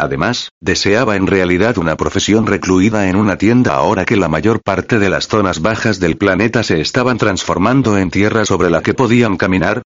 Además, 0.00 0.48
deseaba 0.62 1.16
en 1.16 1.26
realidad 1.26 1.76
una 1.76 1.98
profesión 1.98 2.46
recluida 2.46 3.10
en 3.10 3.16
una 3.16 3.36
tienda 3.36 3.74
ahora 3.74 4.06
que 4.06 4.16
la 4.16 4.28
mayor 4.28 4.62
parte 4.62 4.98
de 4.98 5.10
las 5.10 5.28
zonas 5.28 5.60
bajas 5.60 6.00
del 6.00 6.16
planeta 6.16 6.62
se 6.62 6.80
estaban 6.80 7.18
transformando 7.18 7.98
en 7.98 8.10
tierra 8.10 8.46
sobre 8.46 8.70
la 8.70 8.80
que 8.82 8.94
podían 8.94 9.36
caminar. 9.36 9.82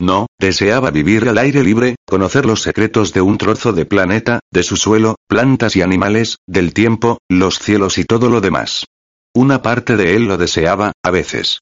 No, 0.00 0.26
deseaba 0.40 0.90
vivir 0.90 1.28
al 1.28 1.36
aire 1.36 1.62
libre, 1.62 1.96
conocer 2.06 2.46
los 2.46 2.62
secretos 2.62 3.12
de 3.12 3.20
un 3.20 3.36
trozo 3.36 3.74
de 3.74 3.84
planeta, 3.84 4.40
de 4.50 4.62
su 4.62 4.78
suelo, 4.78 5.16
plantas 5.28 5.76
y 5.76 5.82
animales, 5.82 6.38
del 6.46 6.72
tiempo, 6.72 7.18
los 7.28 7.58
cielos 7.58 7.98
y 7.98 8.04
todo 8.04 8.30
lo 8.30 8.40
demás. 8.40 8.86
Una 9.34 9.60
parte 9.60 9.98
de 9.98 10.16
él 10.16 10.24
lo 10.24 10.38
deseaba, 10.38 10.92
a 11.04 11.10
veces. 11.10 11.58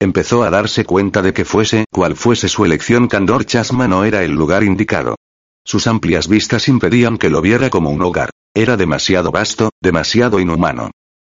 Empezó 0.00 0.44
a 0.44 0.50
darse 0.50 0.86
cuenta 0.86 1.20
de 1.20 1.34
que 1.34 1.44
fuese 1.44 1.84
cual 1.92 2.16
fuese 2.16 2.48
su 2.48 2.64
elección 2.64 3.06
Candor 3.06 3.44
Chasma 3.44 3.86
no 3.86 4.04
era 4.04 4.22
el 4.22 4.32
lugar 4.32 4.64
indicado. 4.64 5.16
Sus 5.64 5.86
amplias 5.86 6.28
vistas 6.28 6.68
impedían 6.68 7.18
que 7.18 7.30
lo 7.30 7.40
viera 7.40 7.70
como 7.70 7.90
un 7.90 8.02
hogar. 8.02 8.30
Era 8.54 8.76
demasiado 8.76 9.30
vasto, 9.30 9.70
demasiado 9.80 10.40
inhumano. 10.40 10.90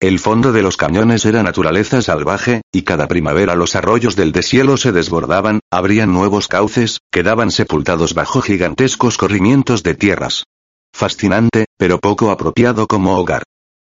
El 0.01 0.19
fondo 0.19 0.53
de 0.53 0.63
los 0.63 0.79
cañones 0.79 1.27
era 1.27 1.43
naturaleza 1.43 2.01
salvaje, 2.01 2.63
y 2.73 2.83
cada 2.83 3.07
primavera 3.07 3.55
los 3.55 3.77
arroyos 3.77 4.17
del 4.17 4.33
deshielo 4.33 4.79
se 4.79 4.93
desbordaban, 4.93 5.61
abrían 5.71 6.13
nuevos 6.13 6.49
cauces, 6.49 7.01
quedaban 7.13 7.51
sepultados 7.51 8.15
bajo 8.15 8.41
gigantescos 8.41 9.19
corrimientos 9.19 9.83
de 9.83 9.95
tierras. 9.95 10.45
Fascinante, 10.95 11.67
pero 11.77 11.99
poco 11.99 12.31
apropiado 12.31 12.87
como 12.87 13.19
hogar. 13.19 13.43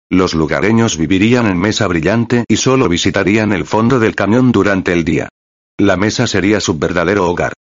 Los 0.10 0.34
lugareños 0.34 0.98
vivirían 0.98 1.46
en 1.46 1.60
mesa 1.60 1.86
brillante 1.86 2.46
y 2.48 2.56
solo 2.58 2.90
visitarían 2.90 3.52
el 3.52 3.66
fondo 3.66 4.00
del 4.00 4.16
cañón 4.16 4.52
durante 4.52 4.94
el 4.94 5.04
día. 5.04 5.30
La 5.78 5.98
mesa 5.98 6.26
sería 6.26 6.60
su 6.62 6.80
verdadero 6.80 7.30
hogar. 7.30 7.54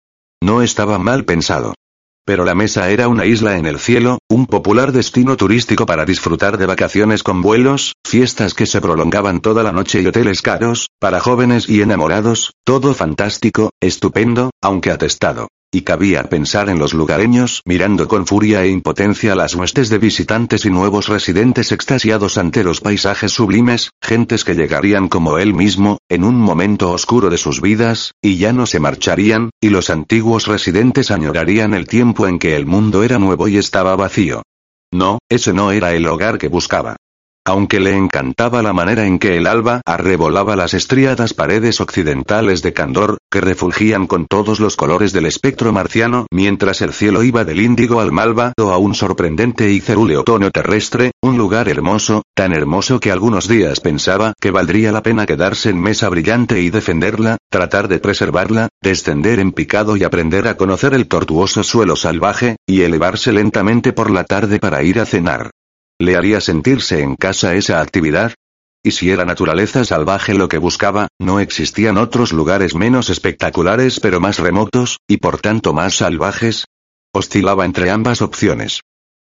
No 0.42 0.62
estaba 0.62 0.98
mal 0.98 1.26
pensado. 1.26 1.74
Pero 2.26 2.44
la 2.44 2.56
mesa 2.56 2.90
era 2.90 3.08
una 3.08 3.26
isla 3.26 3.58
en 3.58 3.68
el 3.68 3.80
cielo, 3.80 4.18
un 4.30 4.48
popular 4.48 4.92
destino 4.92 5.38
turístico 5.38 5.86
para 5.86 6.06
disfrutar 6.06 6.58
de 6.58 6.66
vacaciones 6.66 7.22
con 7.22 7.42
vuelos, 7.42 7.94
fiestas 8.04 8.56
que 8.56 8.66
se 8.66 8.82
prolongaban 8.82 9.42
toda 9.42 9.62
la 9.62 9.72
noche 9.72 10.02
y 10.02 10.08
hoteles 10.08 10.42
caros, 10.42 10.90
para 11.00 11.20
jóvenes 11.20 11.70
y 11.70 11.82
enamorados, 11.82 12.54
todo 12.66 12.96
fantástico, 12.96 13.70
estupendo, 13.80 14.50
aunque 14.62 14.90
atestado. 14.90 15.50
Y 15.72 15.82
cabía 15.82 16.24
pensar 16.24 16.70
en 16.70 16.80
los 16.80 16.94
lugareños 16.94 17.62
mirando 17.66 18.08
con 18.08 18.26
furia 18.26 18.64
e 18.64 18.70
impotencia 18.70 19.36
las 19.36 19.56
huestes 19.56 19.90
de 19.90 19.98
visitantes 19.98 20.66
y 20.66 20.70
nuevos 20.70 21.08
residentes 21.08 21.72
extasiados 21.72 22.38
ante 22.38 22.64
los 22.64 22.82
paisajes 22.82 23.32
sublimes, 23.32 23.92
gentes 24.02 24.44
que 24.44 24.56
llegarían 24.56 25.10
como 25.10 25.38
él 25.38 25.54
mismo, 25.54 25.98
en 26.10 26.24
un 26.24 26.36
momento 26.36 26.92
oscuro 26.92 27.30
de 27.30 27.38
sus 27.38 27.62
vidas, 27.62 28.14
y 28.22 28.38
ya 28.38 28.54
no 28.54 28.66
se 28.66 28.80
marcharían, 28.80 29.50
y 29.60 29.70
los 29.70 29.90
antiguos 29.90 30.48
residentes 30.48 31.12
añorarían 31.12 31.74
el 31.74 31.88
tiempo 31.88 32.28
en 32.28 32.40
que 32.40 32.56
el 32.56 32.66
mundo 32.66 33.04
era 33.04 33.20
nuevo 33.20 33.48
y 33.48 33.58
estaba 33.58 33.96
vacío. 33.96 34.44
No, 34.94 35.20
ese 35.30 35.52
no 35.52 35.72
era 35.72 35.94
el 35.94 36.08
hogar 36.08 36.38
que 36.38 36.48
buscaba. 36.48 36.96
Aunque 37.48 37.80
le 37.80 37.96
encantaba 37.96 38.64
la 38.64 38.74
manera 38.74 39.06
en 39.06 39.20
que 39.20 39.38
el 39.38 39.46
alba 39.46 39.82
arrebolaba 39.86 40.56
las 40.56 40.74
estriadas 40.74 41.36
paredes 41.36 41.80
occidentales 41.80 42.64
de 42.64 42.74
Candor, 42.74 43.20
que 43.30 43.40
refulgían 43.40 44.08
con 44.08 44.26
todos 44.26 44.60
los 44.60 44.76
colores 44.76 45.14
del 45.14 45.28
espectro 45.28 45.72
marciano 45.72 46.26
mientras 46.32 46.82
el 46.82 46.92
cielo 46.92 47.22
iba 47.22 47.46
del 47.46 47.62
índigo 47.62 48.02
al 48.02 48.12
malvado 48.12 48.74
a 48.74 48.80
un 48.80 48.96
sorprendente 48.96 49.72
y 49.72 49.80
cerúleo 49.80 50.24
tono 50.24 50.50
terrestre, 50.50 51.12
un 51.22 51.38
lugar 51.38 51.70
hermoso, 51.70 52.24
tan 52.34 52.52
hermoso 52.52 53.00
que 53.00 53.12
algunos 53.12 53.48
días 53.48 53.80
pensaba 53.80 54.34
que 54.42 54.50
valdría 54.50 54.92
la 54.92 55.04
pena 55.04 55.28
quedarse 55.28 55.70
en 55.70 55.80
mesa 55.80 56.10
brillante 56.10 56.62
y 56.62 56.72
defenderla, 56.72 57.38
tratar 57.52 57.88
de 57.88 58.00
preservarla, 58.00 58.70
descender 58.82 59.40
en 59.40 59.52
picado 59.52 59.98
y 59.98 60.04
aprender 60.04 60.48
a 60.48 60.58
conocer 60.58 60.96
el 60.96 61.08
tortuoso 61.08 61.62
suelo 61.62 61.96
salvaje, 61.96 62.56
y 62.66 62.82
elevarse 62.82 63.32
lentamente 63.32 63.94
por 63.94 64.10
la 64.10 64.24
tarde 64.24 64.60
para 64.60 64.82
ir 64.82 65.00
a 65.00 65.06
cenar. 65.06 65.52
¿Le 66.00 66.18
haría 66.18 66.42
sentirse 66.42 67.02
en 67.02 67.16
casa 67.16 67.56
esa 67.56 67.80
actividad? 67.80 68.34
Y 68.84 68.92
si 68.92 69.12
era 69.12 69.24
naturaleza 69.24 69.86
salvaje 69.86 70.34
lo 70.34 70.50
que 70.50 70.58
buscaba, 70.58 71.08
no 71.20 71.40
existían 71.40 71.98
otros 71.98 72.34
lugares 72.34 72.76
menos 72.76 73.10
espectaculares 73.10 74.00
pero 74.02 74.20
más 74.20 74.38
remotos, 74.40 75.00
y 75.08 75.18
por 75.18 75.40
tanto 75.40 75.74
más 75.74 75.96
salvajes. 75.96 76.66
Oscilaba 77.14 77.66
entre 77.66 77.90
ambas 77.90 78.22
opciones. 78.22 78.82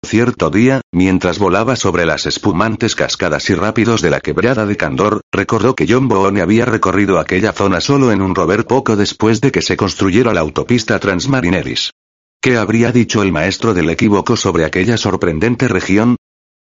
Cierto 0.05 0.51
día, 0.51 0.83
mientras 0.93 1.39
volaba 1.39 1.75
sobre 1.75 2.07
las 2.07 2.27
espumantes 2.27 2.95
cascadas 2.95 3.49
y 3.51 3.55
rápidos 3.55 4.01
de 4.01 4.11
la 4.11 4.21
quebrada 4.21 4.65
de 4.65 4.77
Candor, 4.77 5.23
recordó 5.33 5.75
que 5.75 5.87
John 5.89 6.07
Boone 6.07 6.41
había 6.41 6.67
recorrido 6.67 7.19
aquella 7.19 7.53
zona 7.53 7.81
solo 7.81 8.13
en 8.13 8.23
un 8.23 8.35
rover 8.35 8.67
poco 8.67 8.95
después 8.95 9.41
de 9.41 9.51
que 9.51 9.63
se 9.63 9.77
construyera 9.77 10.33
la 10.35 10.41
autopista 10.41 11.01
Transmarineris. 11.01 11.93
¿Qué 12.41 12.57
habría 12.57 12.93
dicho 12.93 13.23
el 13.23 13.33
maestro 13.33 13.75
del 13.75 13.91
equívoco 13.91 14.37
sobre 14.37 14.65
aquella 14.65 14.97
sorprendente 14.97 15.67
región? 15.67 16.17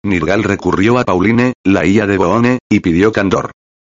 Nirgal 0.06 0.42
recurrió 0.42 0.98
a 0.98 1.04
Pauline, 1.04 1.52
la 1.64 1.84
hija 1.84 2.06
de 2.06 2.16
Boone, 2.16 2.58
y 2.70 2.80
pidió 2.80 3.12
candor. 3.12 3.50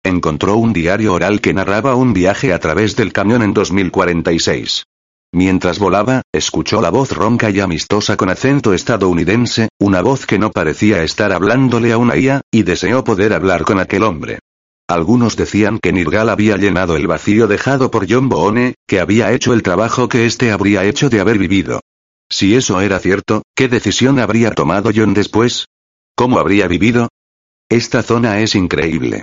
Encontró 0.03 0.57
un 0.57 0.73
diario 0.73 1.13
oral 1.13 1.41
que 1.41 1.53
narraba 1.53 1.95
un 1.95 2.13
viaje 2.13 2.53
a 2.53 2.59
través 2.59 2.95
del 2.95 3.13
camión 3.13 3.43
en 3.43 3.53
2046. 3.53 4.83
Mientras 5.31 5.77
volaba, 5.77 6.23
escuchó 6.33 6.81
la 6.81 6.89
voz 6.89 7.11
ronca 7.11 7.51
y 7.51 7.59
amistosa 7.59 8.17
con 8.17 8.29
acento 8.29 8.73
estadounidense, 8.73 9.69
una 9.79 10.01
voz 10.01 10.25
que 10.25 10.39
no 10.39 10.51
parecía 10.51 11.03
estar 11.03 11.31
hablándole 11.31 11.91
a 11.91 11.97
una 11.97 12.17
IA, 12.17 12.41
y 12.51 12.63
deseó 12.63 13.03
poder 13.03 13.33
hablar 13.33 13.63
con 13.63 13.79
aquel 13.79 14.03
hombre. 14.03 14.39
Algunos 14.87 15.35
decían 15.35 15.77
que 15.77 15.93
Nirgal 15.93 16.29
había 16.29 16.57
llenado 16.57 16.95
el 16.95 17.05
vacío 17.05 17.45
dejado 17.47 17.91
por 17.91 18.11
John 18.11 18.27
Boone, 18.27 18.73
que 18.87 18.99
había 18.99 19.31
hecho 19.31 19.53
el 19.53 19.61
trabajo 19.61 20.09
que 20.09 20.25
éste 20.25 20.51
habría 20.51 20.83
hecho 20.83 21.11
de 21.11 21.19
haber 21.19 21.37
vivido. 21.37 21.81
Si 22.31 22.55
eso 22.55 22.81
era 22.81 22.97
cierto, 22.97 23.43
¿qué 23.55 23.67
decisión 23.67 24.17
habría 24.17 24.51
tomado 24.51 24.89
John 24.95 25.13
después? 25.13 25.67
¿Cómo 26.19 26.37
habría 26.37 26.67
vivido? 26.67 27.07
Esta 27.69 28.03
zona 28.03 28.41
es 28.41 28.53
increíble. 28.53 29.21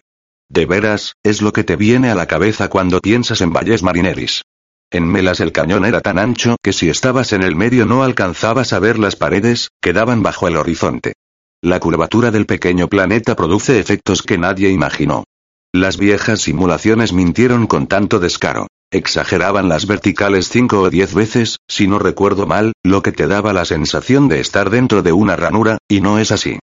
De 0.48 0.64
veras, 0.64 1.12
es 1.22 1.42
lo 1.42 1.52
que 1.52 1.62
te 1.62 1.76
viene 1.76 2.08
a 2.10 2.14
la 2.14 2.24
cabeza 2.24 2.70
cuando 2.70 3.00
piensas 3.00 3.42
en 3.42 3.52
Valles 3.52 3.82
Marineris. 3.82 4.44
En 4.90 5.06
Melas 5.06 5.40
el 5.40 5.52
cañón 5.52 5.84
era 5.84 6.00
tan 6.00 6.18
ancho 6.18 6.56
que 6.62 6.72
si 6.72 6.88
estabas 6.88 7.34
en 7.34 7.42
el 7.42 7.54
medio 7.54 7.84
no 7.84 8.02
alcanzabas 8.02 8.72
a 8.72 8.78
ver 8.78 8.98
las 8.98 9.14
paredes, 9.14 9.68
quedaban 9.82 10.22
bajo 10.22 10.48
el 10.48 10.56
horizonte. 10.56 11.12
La 11.60 11.80
curvatura 11.80 12.30
del 12.30 12.46
pequeño 12.46 12.88
planeta 12.88 13.36
produce 13.36 13.78
efectos 13.78 14.22
que 14.22 14.38
nadie 14.38 14.70
imaginó. 14.70 15.24
Las 15.74 15.98
viejas 15.98 16.40
simulaciones 16.40 17.12
mintieron 17.12 17.66
con 17.66 17.88
tanto 17.88 18.20
descaro. 18.20 18.68
Exageraban 18.90 19.68
las 19.68 19.86
verticales 19.86 20.48
cinco 20.48 20.80
o 20.80 20.88
diez 20.88 21.12
veces, 21.12 21.58
si 21.68 21.88
no 21.88 21.98
recuerdo 21.98 22.46
mal, 22.46 22.72
lo 22.82 23.02
que 23.02 23.12
te 23.12 23.26
daba 23.26 23.52
la 23.52 23.66
sensación 23.66 24.28
de 24.28 24.40
estar 24.40 24.70
dentro 24.70 25.02
de 25.02 25.12
una 25.12 25.36
ranura, 25.36 25.76
y 25.88 26.00
no 26.00 26.18
es 26.18 26.32
así. 26.32 26.58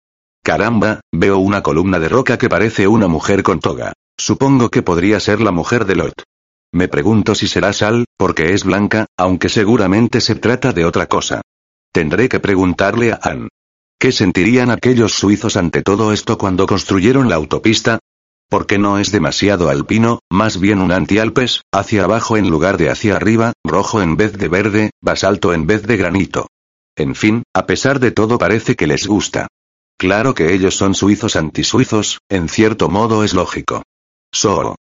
Caramba, 0.44 1.02
veo 1.12 1.38
una 1.38 1.62
columna 1.62 2.00
de 2.00 2.10
roca 2.10 2.38
que 2.38 2.50
parece 2.50 2.88
una 2.88 3.08
mujer 3.08 3.44
con 3.44 3.60
toga. 3.60 3.94
Supongo 4.18 4.70
que 4.70 4.82
podría 4.82 5.20
ser 5.20 5.42
la 5.42 5.52
mujer 5.52 5.86
de 5.86 5.96
Lot. 5.96 6.24
Me 6.72 6.88
pregunto 6.88 7.36
si 7.36 7.48
será 7.48 7.74
Sal, 7.74 8.06
porque 8.18 8.54
es 8.54 8.64
blanca, 8.64 9.08
aunque 9.18 9.50
seguramente 9.50 10.22
se 10.22 10.36
trata 10.36 10.72
de 10.72 10.86
otra 10.86 11.08
cosa. 11.08 11.42
Tendré 11.92 12.30
que 12.30 12.40
preguntarle 12.40 13.12
a 13.12 13.20
Anne. 13.22 13.50
¿Qué 14.00 14.12
sentirían 14.12 14.70
aquellos 14.70 15.14
suizos 15.14 15.58
ante 15.58 15.82
todo 15.82 16.14
esto 16.14 16.38
cuando 16.38 16.68
construyeron 16.68 17.28
la 17.28 17.36
autopista? 17.36 18.00
¿Por 18.50 18.66
qué 18.66 18.78
no 18.78 18.98
es 18.98 19.12
demasiado 19.12 19.70
alpino, 19.70 20.20
más 20.32 20.60
bien 20.60 20.80
un 20.80 20.92
antialpes, 20.92 21.62
hacia 21.72 22.06
abajo 22.06 22.38
en 22.38 22.50
lugar 22.50 22.78
de 22.78 22.90
hacia 22.90 23.16
arriba, 23.16 23.54
rojo 23.64 24.02
en 24.02 24.16
vez 24.16 24.38
de 24.38 24.48
verde, 24.48 24.92
basalto 25.02 25.54
en 25.54 25.68
vez 25.68 25.84
de 25.84 25.98
granito? 25.98 26.48
En 26.96 27.14
fin, 27.14 27.44
a 27.54 27.66
pesar 27.66 28.00
de 28.00 28.12
todo 28.12 28.38
parece 28.38 28.76
que 28.76 28.88
les 28.88 29.06
gusta. 29.06 29.48
Claro 30.00 30.34
que 30.34 30.54
ellos 30.54 30.78
son 30.78 30.96
suizos 30.96 31.36
antisuizos, 31.36 32.20
en 32.30 32.48
cierto 32.48 32.88
modo 32.88 33.26
es 33.26 33.34
lógico. 33.34 33.84
So. 34.32 34.78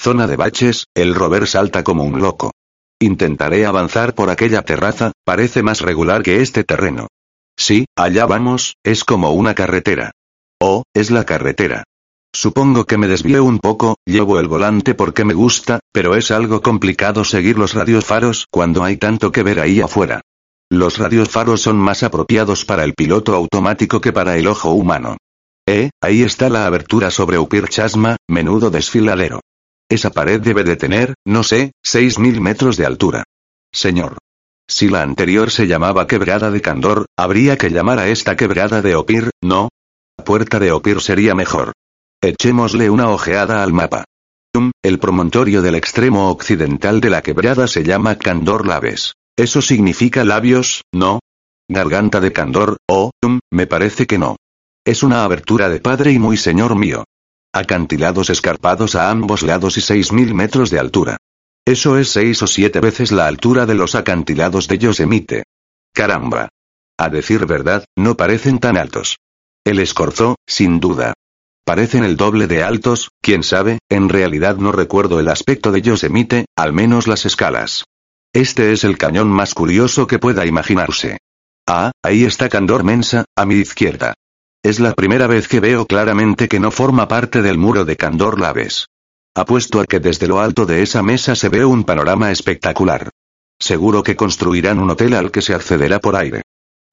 Zona 0.00 0.26
de 0.26 0.36
baches, 0.36 0.86
el 0.94 1.14
rover 1.14 1.46
salta 1.46 1.84
como 1.84 2.04
un 2.04 2.22
loco. 2.22 2.52
Intentaré 2.98 3.66
avanzar 3.66 4.14
por 4.14 4.30
aquella 4.30 4.62
terraza, 4.62 5.12
parece 5.26 5.62
más 5.62 5.82
regular 5.82 6.22
que 6.22 6.40
este 6.40 6.64
terreno. 6.64 7.08
Sí, 7.54 7.84
allá 7.96 8.24
vamos, 8.24 8.76
es 8.82 9.04
como 9.04 9.32
una 9.32 9.54
carretera. 9.54 10.12
Oh, 10.58 10.84
es 10.94 11.10
la 11.10 11.24
carretera. 11.24 11.84
Supongo 12.34 12.86
que 12.86 12.96
me 12.96 13.08
desvío 13.08 13.44
un 13.44 13.58
poco, 13.58 13.96
llevo 14.06 14.40
el 14.40 14.48
volante 14.48 14.94
porque 14.94 15.26
me 15.26 15.34
gusta, 15.34 15.80
pero 15.92 16.16
es 16.16 16.30
algo 16.30 16.62
complicado 16.62 17.24
seguir 17.24 17.58
los 17.58 17.74
radiofaros 17.74 18.46
cuando 18.50 18.84
hay 18.84 18.96
tanto 18.96 19.32
que 19.32 19.42
ver 19.42 19.60
ahí 19.60 19.82
afuera. 19.82 20.22
Los 20.72 20.96
radiofaros 20.96 21.60
son 21.60 21.76
más 21.76 22.02
apropiados 22.02 22.64
para 22.64 22.82
el 22.84 22.94
piloto 22.94 23.34
automático 23.34 24.00
que 24.00 24.10
para 24.10 24.38
el 24.38 24.46
ojo 24.46 24.70
humano. 24.70 25.18
Eh, 25.68 25.90
ahí 26.00 26.22
está 26.22 26.48
la 26.48 26.64
abertura 26.64 27.10
sobre 27.10 27.36
Upir 27.36 27.68
Chasma, 27.68 28.16
menudo 28.26 28.70
desfiladero. 28.70 29.40
Esa 29.90 30.08
pared 30.08 30.40
debe 30.40 30.64
de 30.64 30.76
tener, 30.76 31.12
no 31.26 31.42
sé, 31.42 31.72
6.000 31.86 32.40
metros 32.40 32.78
de 32.78 32.86
altura. 32.86 33.24
Señor. 33.70 34.16
Si 34.66 34.88
la 34.88 35.02
anterior 35.02 35.50
se 35.50 35.66
llamaba 35.66 36.06
quebrada 36.06 36.50
de 36.50 36.62
Candor, 36.62 37.04
habría 37.18 37.58
que 37.58 37.68
llamar 37.68 37.98
a 37.98 38.08
esta 38.08 38.34
quebrada 38.34 38.80
de 38.80 38.94
Opir, 38.94 39.28
¿no? 39.42 39.68
Puerta 40.24 40.58
de 40.58 40.72
Opir 40.72 41.02
sería 41.02 41.34
mejor. 41.34 41.72
Echémosle 42.22 42.88
una 42.88 43.10
ojeada 43.10 43.62
al 43.62 43.74
mapa. 43.74 44.04
El 44.82 44.98
promontorio 44.98 45.60
del 45.60 45.74
extremo 45.74 46.30
occidental 46.30 47.02
de 47.02 47.10
la 47.10 47.20
quebrada 47.20 47.66
se 47.66 47.84
llama 47.84 48.16
Candor 48.16 48.66
Laves. 48.66 49.12
Eso 49.36 49.62
significa 49.62 50.24
labios, 50.24 50.82
¿no? 50.92 51.20
Garganta 51.68 52.20
de 52.20 52.32
Candor, 52.32 52.76
oh, 52.88 53.10
me 53.50 53.66
parece 53.66 54.06
que 54.06 54.18
no. 54.18 54.36
Es 54.84 55.02
una 55.02 55.24
abertura 55.24 55.68
de 55.68 55.80
padre 55.80 56.12
y 56.12 56.18
muy 56.18 56.36
señor 56.36 56.76
mío. 56.76 57.04
Acantilados 57.54 58.30
escarpados 58.30 58.94
a 58.94 59.10
ambos 59.10 59.42
lados 59.42 59.78
y 59.78 59.80
6.000 59.80 60.34
metros 60.34 60.70
de 60.70 60.78
altura. 60.78 61.16
Eso 61.64 61.96
es 61.96 62.08
seis 62.08 62.42
o 62.42 62.48
siete 62.48 62.80
veces 62.80 63.12
la 63.12 63.28
altura 63.28 63.66
de 63.66 63.74
los 63.74 63.94
acantilados 63.94 64.66
de 64.66 64.78
Yosemite. 64.78 65.44
Caramba. 65.94 66.48
A 66.98 67.08
decir 67.08 67.46
verdad, 67.46 67.84
no 67.96 68.16
parecen 68.16 68.58
tan 68.58 68.76
altos. 68.76 69.18
El 69.64 69.78
escorzó, 69.78 70.34
sin 70.46 70.80
duda. 70.80 71.14
Parecen 71.64 72.02
el 72.02 72.16
doble 72.16 72.48
de 72.48 72.64
altos, 72.64 73.10
quién 73.20 73.44
sabe, 73.44 73.78
en 73.88 74.08
realidad 74.08 74.56
no 74.56 74.72
recuerdo 74.72 75.20
el 75.20 75.28
aspecto 75.28 75.70
de 75.70 75.82
Yosemite, 75.82 76.46
al 76.56 76.72
menos 76.72 77.06
las 77.06 77.24
escalas. 77.24 77.84
Este 78.34 78.72
es 78.72 78.84
el 78.84 78.96
cañón 78.96 79.28
más 79.28 79.52
curioso 79.52 80.06
que 80.06 80.18
pueda 80.18 80.46
imaginarse. 80.46 81.18
Ah, 81.66 81.92
ahí 82.02 82.24
está 82.24 82.48
Candor 82.48 82.82
Mensa, 82.82 83.26
a 83.36 83.44
mi 83.44 83.56
izquierda. 83.56 84.14
Es 84.62 84.80
la 84.80 84.94
primera 84.94 85.26
vez 85.26 85.48
que 85.48 85.60
veo 85.60 85.86
claramente 85.86 86.48
que 86.48 86.58
no 86.58 86.70
forma 86.70 87.08
parte 87.08 87.42
del 87.42 87.58
muro 87.58 87.84
de 87.84 87.96
Candor 87.96 88.40
Laves. 88.40 88.86
Apuesto 89.34 89.80
a 89.80 89.84
que 89.84 90.00
desde 90.00 90.28
lo 90.28 90.40
alto 90.40 90.64
de 90.64 90.82
esa 90.82 91.02
mesa 91.02 91.34
se 91.34 91.50
ve 91.50 91.64
un 91.66 91.84
panorama 91.84 92.30
espectacular. 92.30 93.10
Seguro 93.58 94.02
que 94.02 94.16
construirán 94.16 94.78
un 94.78 94.90
hotel 94.90 95.12
al 95.14 95.30
que 95.30 95.42
se 95.42 95.52
accederá 95.52 95.98
por 95.98 96.16
aire. 96.16 96.42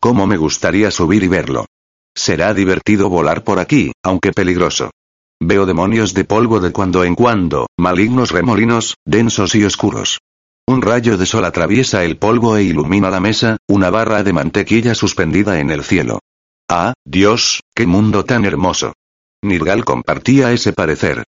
¿Cómo 0.01 0.27
me 0.27 0.35
gustaría 0.35 0.91
subir 0.91 1.23
y 1.23 1.29
verlo? 1.29 1.67
Será 2.13 2.53
divertido 2.53 3.07
volar 3.07 3.45
por 3.45 3.59
aquí, 3.59 3.93
aunque 4.03 4.33
peligroso. 4.33 4.91
Veo 5.39 5.65
demonios 5.65 6.13
de 6.13 6.25
polvo 6.25 6.59
de 6.59 6.73
cuando 6.73 7.05
en 7.05 7.15
cuando, 7.15 7.67
malignos 7.77 8.31
remolinos, 8.31 8.95
densos 9.05 9.55
y 9.55 9.63
oscuros. 9.63 10.19
Un 10.69 10.83
rayo 10.83 11.17
de 11.17 11.25
sol 11.25 11.45
atraviesa 11.45 12.03
el 12.03 12.17
polvo 12.17 12.55
e 12.55 12.61
ilumina 12.61 13.09
la 13.09 13.19
mesa, 13.19 13.57
una 13.67 13.89
barra 13.89 14.21
de 14.21 14.33
mantequilla 14.33 14.93
suspendida 14.93 15.59
en 15.59 15.71
el 15.71 15.83
cielo. 15.83 16.19
Ah, 16.69 16.93
Dios, 17.03 17.61
qué 17.73 17.87
mundo 17.87 18.23
tan 18.23 18.45
hermoso. 18.45 18.93
Nirgal 19.41 19.83
compartía 19.83 20.51
ese 20.51 20.71
parecer. 20.71 21.23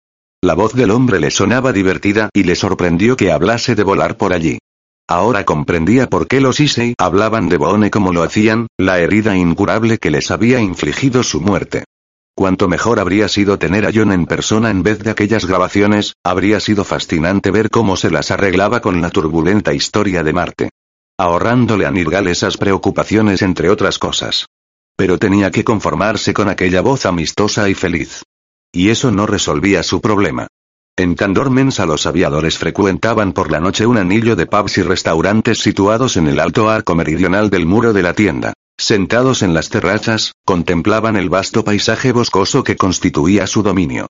La 0.43 0.55
voz 0.55 0.74
del 0.74 0.91
hombre 0.91 1.20
le 1.20 1.30
sonaba 1.30 1.72
divertida 1.72 2.30
y 2.32 2.43
le 2.43 2.57
sorprendió 2.57 3.16
que 3.16 3.30
hablase 3.30 3.76
de 3.76 3.84
volar 3.84 4.16
por 4.16 4.32
allí. 4.32 4.59
Ahora 5.09 5.45
comprendía 5.45 6.09
por 6.09 6.26
qué 6.26 6.41
los 6.41 6.59
Issei 6.59 6.95
hablaban 6.99 7.49
de 7.49 7.59
Boone 7.59 7.93
como 7.93 8.12
lo 8.12 8.24
hacían, 8.24 8.66
la 8.76 8.99
herida 8.99 9.36
incurable 9.36 9.99
que 9.99 10.11
les 10.11 10.32
había 10.32 10.59
infligido 10.59 11.22
su 11.22 11.41
muerte. 11.41 11.84
Cuanto 12.39 12.68
mejor 12.68 13.01
habría 13.01 13.26
sido 13.26 13.59
tener 13.59 13.84
a 13.84 13.91
John 13.93 14.12
en 14.12 14.24
persona 14.24 14.70
en 14.70 14.84
vez 14.84 15.01
de 15.01 15.11
aquellas 15.11 15.45
grabaciones, 15.45 16.14
habría 16.22 16.61
sido 16.61 16.84
fascinante 16.84 17.51
ver 17.51 17.68
cómo 17.68 17.97
se 17.97 18.12
las 18.12 18.30
arreglaba 18.30 18.80
con 18.80 19.01
la 19.01 19.11
turbulenta 19.11 19.74
historia 19.74 20.22
de 20.22 20.32
Marte. 20.32 20.70
Ahorrándole 21.18 21.84
a 21.84 21.91
Nirgal 21.91 22.28
esas 22.28 22.57
preocupaciones 22.57 23.43
entre 23.43 23.70
otras 23.70 23.99
cosas. 23.99 24.47
Pero 24.97 25.18
tenía 25.18 25.51
que 25.51 25.64
conformarse 25.64 26.32
con 26.32 26.49
aquella 26.49 26.80
voz 26.80 27.07
amistosa 27.07 27.68
y 27.68 27.74
feliz. 27.74 28.22
Y 28.70 28.91
eso 28.91 29.11
no 29.11 29.26
resolvía 29.26 29.82
su 29.82 30.01
problema. 30.01 30.47
En 30.97 31.16
Candor 31.16 31.51
Mensa 31.51 31.86
los 31.86 32.07
aviadores 32.07 32.57
frecuentaban 32.57 33.32
por 33.32 33.51
la 33.51 33.59
noche 33.59 33.84
un 33.84 33.99
anillo 33.99 34.36
de 34.36 34.47
pubs 34.47 34.78
y 34.78 34.82
restaurantes 34.82 35.59
situados 35.59 36.16
en 36.16 36.28
el 36.28 36.39
alto 36.39 36.70
arco 36.70 36.95
meridional 36.95 37.51
del 37.51 37.66
muro 37.66 37.93
de 37.93 38.03
la 38.05 38.14
tienda. 38.14 38.53
Sentados 38.81 39.43
en 39.43 39.55
las 39.55 39.70
terrazas, 39.70 40.35
contemplaban 40.45 41.16
el 41.16 41.29
vasto 41.29 41.64
paisaje 41.64 42.12
boscoso 42.12 42.62
que 42.62 42.76
constituía 42.76 43.49
su 43.49 43.64
dominio. 43.64 44.07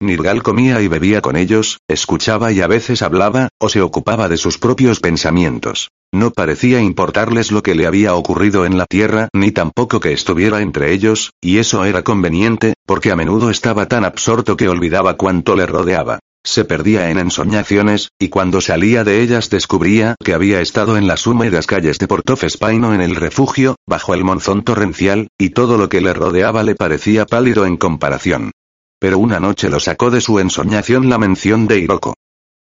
Nirgal 0.00 0.44
comía 0.44 0.80
y 0.80 0.86
bebía 0.86 1.20
con 1.20 1.36
ellos, 1.36 1.78
escuchaba 1.88 2.52
y 2.52 2.60
a 2.60 2.68
veces 2.68 3.02
hablaba, 3.02 3.48
o 3.58 3.68
se 3.68 3.82
ocupaba 3.82 4.28
de 4.28 4.36
sus 4.36 4.58
propios 4.58 5.00
pensamientos. 5.00 5.90
No 6.12 6.30
parecía 6.30 6.80
importarles 6.80 7.50
lo 7.50 7.62
que 7.62 7.74
le 7.74 7.86
había 7.86 8.14
ocurrido 8.14 8.64
en 8.64 8.78
la 8.78 8.86
tierra, 8.86 9.28
ni 9.32 9.50
tampoco 9.50 9.98
que 9.98 10.12
estuviera 10.12 10.60
entre 10.60 10.92
ellos, 10.92 11.32
y 11.40 11.58
eso 11.58 11.84
era 11.84 12.02
conveniente, 12.02 12.74
porque 12.86 13.10
a 13.10 13.16
menudo 13.16 13.50
estaba 13.50 13.86
tan 13.88 14.04
absorto 14.04 14.56
que 14.56 14.68
olvidaba 14.68 15.16
cuánto 15.16 15.56
le 15.56 15.66
rodeaba. 15.66 16.20
Se 16.44 16.64
perdía 16.64 17.10
en 17.10 17.18
ensoñaciones, 17.18 18.10
y 18.18 18.28
cuando 18.28 18.60
salía 18.60 19.04
de 19.04 19.22
ellas 19.22 19.48
descubría 19.48 20.16
que 20.22 20.34
había 20.34 20.60
estado 20.60 20.96
en 20.96 21.06
las 21.06 21.26
húmedas 21.26 21.66
calles 21.66 21.98
de 21.98 22.08
Portof 22.08 22.42
Espaino 22.42 22.94
en 22.94 23.00
el 23.00 23.14
refugio, 23.14 23.76
bajo 23.86 24.12
el 24.12 24.24
monzón 24.24 24.64
torrencial, 24.64 25.28
y 25.38 25.50
todo 25.50 25.78
lo 25.78 25.88
que 25.88 26.00
le 26.00 26.12
rodeaba 26.12 26.64
le 26.64 26.74
parecía 26.74 27.26
pálido 27.26 27.64
en 27.64 27.76
comparación. 27.76 28.50
Pero 28.98 29.18
una 29.18 29.38
noche 29.38 29.68
lo 29.68 29.78
sacó 29.78 30.10
de 30.10 30.20
su 30.20 30.40
ensoñación 30.40 31.08
la 31.08 31.18
mención 31.18 31.68
de 31.68 31.78
Hiroko. 31.78 32.14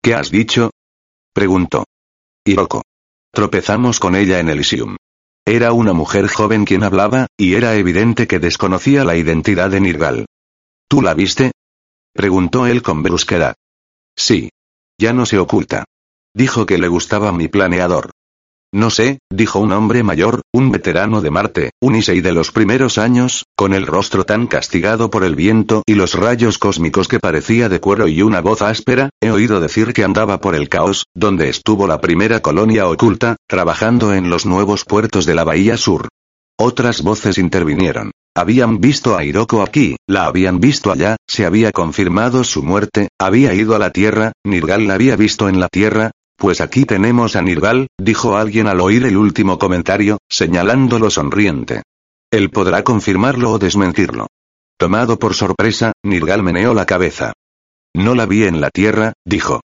¿Qué 0.02 0.14
has 0.14 0.30
dicho? 0.30 0.70
preguntó. 1.34 1.84
Hiroko. 2.44 2.82
Tropezamos 3.32 4.00
con 4.00 4.16
ella 4.16 4.40
en 4.40 4.48
Elysium. 4.48 4.96
Era 5.44 5.72
una 5.72 5.92
mujer 5.92 6.28
joven 6.28 6.64
quien 6.64 6.84
hablaba, 6.84 7.26
y 7.36 7.54
era 7.54 7.74
evidente 7.76 8.26
que 8.26 8.38
desconocía 8.38 9.04
la 9.04 9.16
identidad 9.16 9.70
de 9.70 9.80
Nirgal. 9.80 10.26
¿Tú 10.88 11.02
la 11.02 11.14
viste? 11.14 11.52
Preguntó 12.18 12.66
él 12.66 12.82
con 12.82 13.04
brusquedad. 13.04 13.54
Sí. 14.16 14.50
Ya 15.00 15.12
no 15.12 15.24
se 15.24 15.38
oculta. 15.38 15.84
Dijo 16.34 16.66
que 16.66 16.76
le 16.76 16.88
gustaba 16.88 17.30
mi 17.30 17.46
planeador. 17.46 18.10
No 18.74 18.90
sé, 18.90 19.20
dijo 19.30 19.60
un 19.60 19.70
hombre 19.70 20.02
mayor, 20.02 20.42
un 20.52 20.72
veterano 20.72 21.20
de 21.20 21.30
Marte, 21.30 21.70
un 21.80 21.94
Isei 21.94 22.20
de 22.20 22.32
los 22.32 22.50
primeros 22.50 22.98
años, 22.98 23.44
con 23.56 23.72
el 23.72 23.86
rostro 23.86 24.24
tan 24.24 24.48
castigado 24.48 25.10
por 25.10 25.22
el 25.22 25.36
viento 25.36 25.84
y 25.86 25.94
los 25.94 26.14
rayos 26.14 26.58
cósmicos 26.58 27.06
que 27.06 27.20
parecía 27.20 27.68
de 27.68 27.78
cuero 27.78 28.08
y 28.08 28.20
una 28.22 28.40
voz 28.40 28.62
áspera, 28.62 29.10
he 29.20 29.30
oído 29.30 29.60
decir 29.60 29.92
que 29.92 30.02
andaba 30.02 30.40
por 30.40 30.56
el 30.56 30.68
caos, 30.68 31.04
donde 31.14 31.48
estuvo 31.48 31.86
la 31.86 32.00
primera 32.00 32.40
colonia 32.40 32.88
oculta, 32.88 33.36
trabajando 33.46 34.12
en 34.12 34.28
los 34.28 34.44
nuevos 34.44 34.84
puertos 34.84 35.24
de 35.24 35.36
la 35.36 35.44
Bahía 35.44 35.76
Sur. 35.76 36.08
Otras 36.58 37.02
voces 37.02 37.38
intervinieron. 37.38 38.10
Habían 38.38 38.80
visto 38.80 39.16
a 39.16 39.24
Hiroko 39.24 39.62
aquí, 39.62 39.96
la 40.06 40.26
habían 40.26 40.60
visto 40.60 40.92
allá, 40.92 41.16
se 41.26 41.44
había 41.44 41.72
confirmado 41.72 42.44
su 42.44 42.62
muerte, 42.62 43.08
había 43.18 43.52
ido 43.52 43.74
a 43.74 43.80
la 43.80 43.90
Tierra, 43.90 44.30
Nirgal 44.44 44.86
la 44.86 44.94
había 44.94 45.16
visto 45.16 45.48
en 45.48 45.58
la 45.58 45.66
Tierra, 45.66 46.12
pues 46.36 46.60
aquí 46.60 46.84
tenemos 46.84 47.34
a 47.34 47.42
Nirgal, 47.42 47.88
dijo 47.98 48.36
alguien 48.36 48.68
al 48.68 48.80
oír 48.80 49.04
el 49.06 49.16
último 49.16 49.58
comentario, 49.58 50.18
señalándolo 50.28 51.10
sonriente. 51.10 51.82
Él 52.30 52.50
podrá 52.50 52.84
confirmarlo 52.84 53.50
o 53.50 53.58
desmentirlo. 53.58 54.28
Tomado 54.78 55.18
por 55.18 55.34
sorpresa, 55.34 55.90
Nirgal 56.04 56.44
meneó 56.44 56.74
la 56.74 56.86
cabeza. 56.86 57.32
No 57.92 58.14
la 58.14 58.26
vi 58.26 58.44
en 58.44 58.60
la 58.60 58.70
tierra, 58.70 59.14
dijo. 59.24 59.62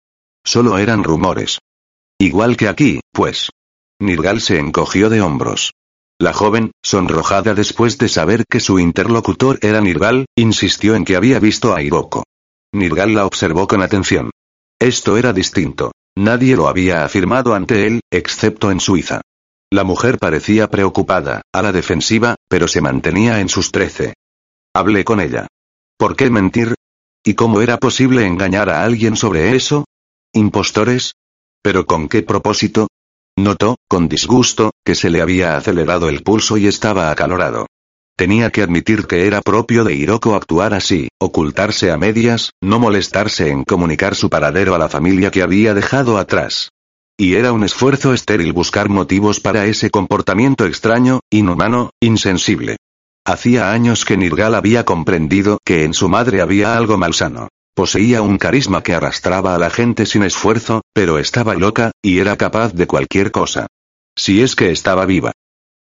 Solo 0.47 0.79
eran 0.79 1.05
rumores. 1.05 1.59
Igual 2.18 2.57
que 2.57 2.68
aquí, 2.68 3.01
pues. 3.12 3.51
Nirgal 4.01 4.41
se 4.41 4.59
encogió 4.59 5.11
de 5.11 5.20
hombros. 5.20 5.73
La 6.23 6.33
joven, 6.33 6.70
sonrojada 6.85 7.53
después 7.53 7.99
de 7.99 8.09
saber 8.09 8.45
que 8.49 8.61
su 8.61 8.79
interlocutor 8.79 9.59
era 9.61 9.81
Nirgal, 9.81 10.27
insistió 10.37 10.95
en 10.95 11.05
que 11.05 11.16
había 11.16 11.41
visto 11.41 11.75
a 11.75 11.83
Hiroko. 11.83 12.23
Nirgal 12.73 13.12
la 13.16 13.27
observó 13.27 13.66
con 13.66 13.83
atención. 13.83 14.31
Esto 14.81 15.16
era 15.16 15.33
distinto. 15.33 15.91
Nadie 16.16 16.55
lo 16.55 16.68
había 16.68 17.05
afirmado 17.05 17.57
ante 17.57 17.89
él, 17.89 18.03
excepto 18.09 18.70
en 18.70 18.79
Suiza. 18.79 19.23
La 19.73 19.83
mujer 19.83 20.18
parecía 20.18 20.70
preocupada, 20.70 21.43
a 21.53 21.61
la 21.61 21.73
defensiva, 21.73 22.37
pero 22.49 22.68
se 22.68 22.81
mantenía 22.81 23.41
en 23.41 23.49
sus 23.49 23.73
trece. 23.73 24.14
Hablé 24.73 25.05
con 25.05 25.20
ella. 25.20 25.49
¿Por 25.99 26.14
qué 26.14 26.31
mentir? 26.31 26.77
¿Y 27.25 27.35
cómo 27.35 27.62
era 27.62 27.79
posible 27.79 28.25
engañar 28.25 28.70
a 28.70 28.85
alguien 28.85 29.16
sobre 29.16 29.57
eso? 29.57 29.87
¿Impostores? 30.33 31.14
¿Pero 31.62 31.85
con 31.85 32.09
qué 32.09 32.23
propósito? 32.23 32.87
Notó, 33.43 33.74
con 33.88 34.09
disgusto, 34.09 34.70
que 34.84 34.95
se 34.95 35.11
le 35.11 35.20
había 35.20 35.57
acelerado 35.57 36.09
el 36.09 36.22
pulso 36.22 36.57
y 36.59 36.68
estaba 36.68 37.11
acalorado. 37.11 37.66
Tenía 38.16 38.51
que 38.51 38.62
admitir 38.62 39.09
que 39.09 39.26
era 39.26 39.40
propio 39.40 39.82
de 39.82 39.97
Hiroko 39.97 40.36
actuar 40.36 40.74
así, 40.74 41.09
ocultarse 41.18 41.90
a 41.90 41.99
medias, 41.99 42.53
no 42.62 42.78
molestarse 42.78 43.51
en 43.51 43.64
comunicar 43.64 44.14
su 44.14 44.30
paradero 44.30 44.76
a 44.76 44.78
la 44.78 44.88
familia 44.88 45.32
que 45.32 45.43
había 45.43 45.74
dejado 45.74 46.18
atrás. 46.18 46.68
Y 47.18 47.34
era 47.34 47.53
un 47.53 47.64
esfuerzo 47.64 48.14
estéril 48.14 48.53
buscar 48.53 48.88
motivos 48.88 49.40
para 49.40 49.66
ese 49.66 49.90
comportamiento 49.90 50.64
extraño, 50.64 51.18
inhumano, 51.28 51.90
insensible. 52.01 52.76
Hacía 53.24 53.72
años 53.72 54.05
que 54.05 54.16
Nirgal 54.16 54.55
había 54.55 54.84
comprendido 54.84 55.59
que 55.64 55.82
en 55.82 55.95
su 55.95 56.09
madre 56.09 56.43
había 56.43 56.76
algo 56.76 56.97
malsano. 56.97 57.49
Poseía 57.75 58.20
un 58.20 58.37
carisma 58.37 58.83
que 58.83 58.93
arrastraba 58.93 59.55
a 59.55 59.59
la 59.59 59.70
gente 59.70 60.05
sin 60.05 60.25
esfuerzo, 60.25 60.83
pero 60.93 61.18
estaba 61.18 61.55
loca, 61.55 61.91
y 62.03 62.18
era 62.18 62.37
capaz 62.37 62.75
de 62.75 62.87
cualquier 62.87 63.31
cosa. 63.33 63.66
Si 64.14 64.43
es 64.43 64.55
que 64.55 64.70
estaba 64.70 65.07
viva. 65.07 65.33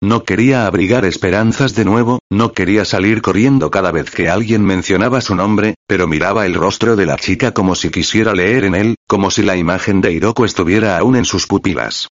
No 0.02 0.24
quería 0.24 0.66
abrigar 0.66 1.04
esperanzas 1.04 1.74
de 1.74 1.84
nuevo, 1.84 2.18
no 2.30 2.54
quería 2.54 2.86
salir 2.86 3.20
corriendo 3.20 3.70
cada 3.70 3.92
vez 3.92 4.10
que 4.10 4.30
alguien 4.30 4.64
mencionaba 4.64 5.20
su 5.20 5.34
nombre, 5.34 5.74
pero 5.86 6.08
miraba 6.08 6.46
el 6.46 6.54
rostro 6.54 6.96
de 6.96 7.04
la 7.04 7.16
chica 7.16 7.52
como 7.52 7.74
si 7.74 7.90
quisiera 7.90 8.32
leer 8.32 8.64
en 8.64 8.74
él, 8.74 8.94
como 9.06 9.30
si 9.30 9.42
la 9.42 9.56
imagen 9.56 10.00
de 10.00 10.12
Hiroko 10.12 10.46
estuviera 10.46 10.96
aún 10.96 11.14
en 11.14 11.26
sus 11.26 11.46
pupilas. 11.46 12.08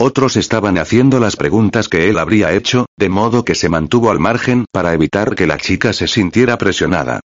Otros 0.00 0.36
estaban 0.36 0.78
haciendo 0.78 1.18
las 1.18 1.34
preguntas 1.34 1.88
que 1.88 2.08
él 2.08 2.18
habría 2.18 2.52
hecho, 2.52 2.86
de 2.96 3.08
modo 3.08 3.44
que 3.44 3.56
se 3.56 3.68
mantuvo 3.68 4.10
al 4.10 4.20
margen 4.20 4.64
para 4.72 4.94
evitar 4.94 5.34
que 5.34 5.48
la 5.48 5.58
chica 5.58 5.92
se 5.92 6.06
sintiera 6.06 6.56
presionada. 6.56 7.20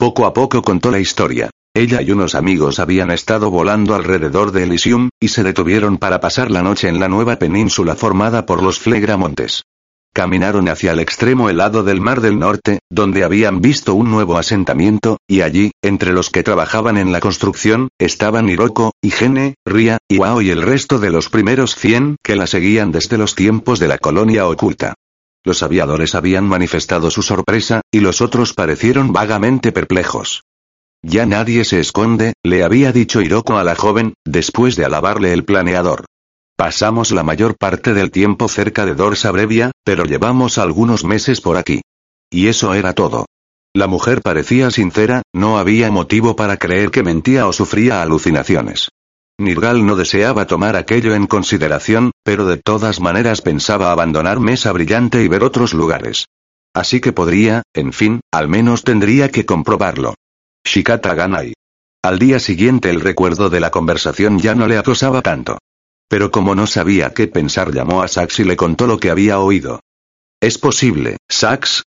Poco 0.00 0.24
a 0.24 0.32
poco 0.32 0.62
contó 0.62 0.90
la 0.90 0.98
historia. 0.98 1.50
Ella 1.74 2.00
y 2.00 2.10
unos 2.10 2.34
amigos 2.34 2.78
habían 2.78 3.10
estado 3.10 3.50
volando 3.50 3.94
alrededor 3.94 4.50
de 4.50 4.62
Elysium, 4.62 5.10
y 5.20 5.28
se 5.28 5.42
detuvieron 5.42 5.98
para 5.98 6.22
pasar 6.22 6.50
la 6.50 6.62
noche 6.62 6.88
en 6.88 7.00
la 7.00 7.10
nueva 7.10 7.36
península 7.36 7.94
formada 7.96 8.46
por 8.46 8.62
los 8.62 8.78
Flegramontes. 8.78 9.64
Caminaron 10.14 10.70
hacia 10.70 10.92
el 10.92 11.00
extremo 11.00 11.50
helado 11.50 11.84
del 11.84 12.00
Mar 12.00 12.22
del 12.22 12.38
Norte, 12.38 12.78
donde 12.88 13.24
habían 13.24 13.60
visto 13.60 13.94
un 13.94 14.10
nuevo 14.10 14.38
asentamiento, 14.38 15.18
y 15.28 15.42
allí, 15.42 15.72
entre 15.82 16.14
los 16.14 16.30
que 16.30 16.42
trabajaban 16.42 16.96
en 16.96 17.12
la 17.12 17.20
construcción, 17.20 17.90
estaban 17.98 18.48
Hiroko, 18.48 18.92
Gene, 19.02 19.56
Ria, 19.66 19.98
Iwao 20.08 20.40
y 20.40 20.48
el 20.48 20.62
resto 20.62 20.98
de 20.98 21.10
los 21.10 21.28
primeros 21.28 21.74
cien 21.76 22.16
que 22.24 22.36
la 22.36 22.46
seguían 22.46 22.90
desde 22.90 23.18
los 23.18 23.34
tiempos 23.34 23.78
de 23.78 23.88
la 23.88 23.98
colonia 23.98 24.48
oculta. 24.48 24.94
Los 25.44 25.62
aviadores 25.62 26.14
habían 26.14 26.44
manifestado 26.44 27.10
su 27.10 27.22
sorpresa, 27.22 27.80
y 27.90 28.00
los 28.00 28.20
otros 28.20 28.52
parecieron 28.52 29.12
vagamente 29.12 29.72
perplejos. 29.72 30.42
Ya 31.02 31.24
nadie 31.24 31.64
se 31.64 31.80
esconde, 31.80 32.34
le 32.42 32.62
había 32.62 32.92
dicho 32.92 33.22
Hiroko 33.22 33.56
a 33.56 33.64
la 33.64 33.74
joven, 33.74 34.14
después 34.26 34.76
de 34.76 34.84
alabarle 34.84 35.32
el 35.32 35.44
planeador. 35.44 36.04
Pasamos 36.56 37.10
la 37.10 37.22
mayor 37.22 37.56
parte 37.56 37.94
del 37.94 38.10
tiempo 38.10 38.46
cerca 38.48 38.84
de 38.84 38.94
Dorsa 38.94 39.30
Brevia, 39.30 39.70
pero 39.82 40.04
llevamos 40.04 40.58
algunos 40.58 41.04
meses 41.04 41.40
por 41.40 41.56
aquí. 41.56 41.80
Y 42.30 42.48
eso 42.48 42.74
era 42.74 42.92
todo. 42.92 43.24
La 43.74 43.86
mujer 43.86 44.20
parecía 44.20 44.70
sincera, 44.70 45.22
no 45.32 45.58
había 45.58 45.90
motivo 45.90 46.36
para 46.36 46.58
creer 46.58 46.90
que 46.90 47.02
mentía 47.02 47.46
o 47.46 47.52
sufría 47.54 48.02
alucinaciones. 48.02 48.90
Nirgal 49.40 49.84
no 49.84 49.96
deseaba 49.96 50.46
tomar 50.46 50.76
aquello 50.76 51.14
en 51.14 51.26
consideración, 51.26 52.12
pero 52.22 52.46
de 52.46 52.58
todas 52.58 53.00
maneras 53.00 53.42
pensaba 53.42 53.90
abandonar 53.90 54.40
Mesa 54.40 54.72
Brillante 54.72 55.22
y 55.22 55.28
ver 55.28 55.42
otros 55.42 55.74
lugares. 55.74 56.26
Así 56.74 57.00
que 57.00 57.12
podría, 57.12 57.62
en 57.74 57.92
fin, 57.92 58.20
al 58.30 58.48
menos 58.48 58.84
tendría 58.84 59.30
que 59.30 59.44
comprobarlo. 59.44 60.14
Shikata 60.64 61.14
Ganai. 61.14 61.54
Al 62.02 62.18
día 62.18 62.38
siguiente 62.38 62.90
el 62.90 63.00
recuerdo 63.00 63.50
de 63.50 63.60
la 63.60 63.70
conversación 63.70 64.38
ya 64.38 64.54
no 64.54 64.66
le 64.66 64.78
acosaba 64.78 65.20
tanto. 65.20 65.58
Pero 66.08 66.30
como 66.30 66.54
no 66.54 66.66
sabía 66.66 67.12
qué 67.12 67.26
pensar 67.26 67.72
llamó 67.72 68.02
a 68.02 68.08
Sax 68.08 68.40
y 68.40 68.44
le 68.44 68.56
contó 68.56 68.86
lo 68.86 68.98
que 68.98 69.10
había 69.10 69.38
oído. 69.38 69.80
Es 70.40 70.58
posible, 70.58 71.18
Sax. 71.28 71.82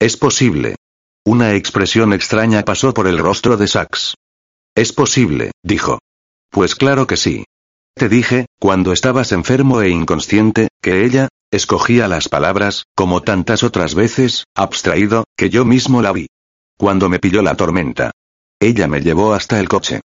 Es 0.00 0.16
posible. 0.16 0.76
Una 1.24 1.54
expresión 1.54 2.12
extraña 2.12 2.64
pasó 2.64 2.94
por 2.94 3.06
el 3.06 3.18
rostro 3.18 3.56
de 3.56 3.68
Sax. 3.68 4.14
Es 4.74 4.92
posible, 4.92 5.50
dijo. 5.62 5.98
Pues 6.50 6.74
claro 6.74 7.06
que 7.06 7.16
sí. 7.16 7.44
Te 7.94 8.08
dije, 8.08 8.46
cuando 8.60 8.92
estabas 8.92 9.32
enfermo 9.32 9.82
e 9.82 9.90
inconsciente, 9.90 10.68
que 10.80 11.04
ella, 11.04 11.28
escogía 11.50 12.08
las 12.08 12.28
palabras, 12.28 12.84
como 12.94 13.22
tantas 13.22 13.62
otras 13.62 13.94
veces, 13.94 14.44
abstraído, 14.54 15.24
que 15.36 15.50
yo 15.50 15.64
mismo 15.64 16.00
la 16.02 16.12
vi. 16.12 16.28
Cuando 16.76 17.08
me 17.08 17.18
pilló 17.18 17.42
la 17.42 17.56
tormenta. 17.56 18.12
Ella 18.60 18.86
me 18.86 19.00
llevó 19.00 19.34
hasta 19.34 19.58
el 19.58 19.68
coche. 19.68 20.00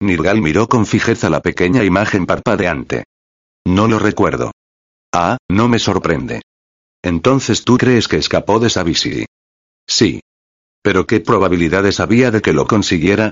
Nirgal 0.00 0.40
miró 0.40 0.68
con 0.68 0.86
fijeza 0.86 1.30
la 1.30 1.40
pequeña 1.40 1.84
imagen 1.84 2.26
parpadeante. 2.26 3.04
No 3.66 3.88
lo 3.88 3.98
recuerdo. 3.98 4.52
Ah, 5.12 5.38
no 5.48 5.68
me 5.68 5.78
sorprende. 5.78 6.42
Entonces 7.02 7.64
tú 7.64 7.78
crees 7.78 8.08
que 8.08 8.16
escapó 8.16 8.60
de 8.60 8.70
Savisi. 8.70 9.26
Sí. 9.86 10.20
Pero 10.82 11.06
¿qué 11.06 11.20
probabilidades 11.20 12.00
había 12.00 12.30
de 12.30 12.42
que 12.42 12.52
lo 12.52 12.66
consiguiera? 12.66 13.30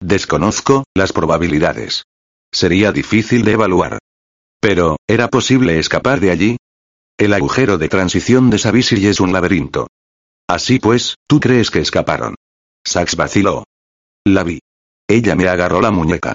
Desconozco, 0.00 0.84
las 0.94 1.12
probabilidades. 1.12 2.04
Sería 2.52 2.92
difícil 2.92 3.44
de 3.44 3.52
evaluar. 3.52 3.98
Pero, 4.60 4.96
¿era 5.06 5.28
posible 5.28 5.78
escapar 5.78 6.20
de 6.20 6.30
allí? 6.30 6.56
El 7.18 7.32
agujero 7.32 7.78
de 7.78 7.88
transición 7.88 8.50
de 8.50 8.58
Savisi 8.58 9.06
es 9.06 9.20
un 9.20 9.32
laberinto. 9.32 9.88
Así 10.48 10.78
pues, 10.78 11.16
¿tú 11.26 11.40
crees 11.40 11.70
que 11.70 11.80
escaparon? 11.80 12.34
Sax 12.84 13.16
vaciló. 13.16 13.64
La 14.24 14.44
vi. 14.44 14.60
Ella 15.08 15.34
me 15.34 15.48
agarró 15.48 15.80
la 15.80 15.90
muñeca. 15.90 16.34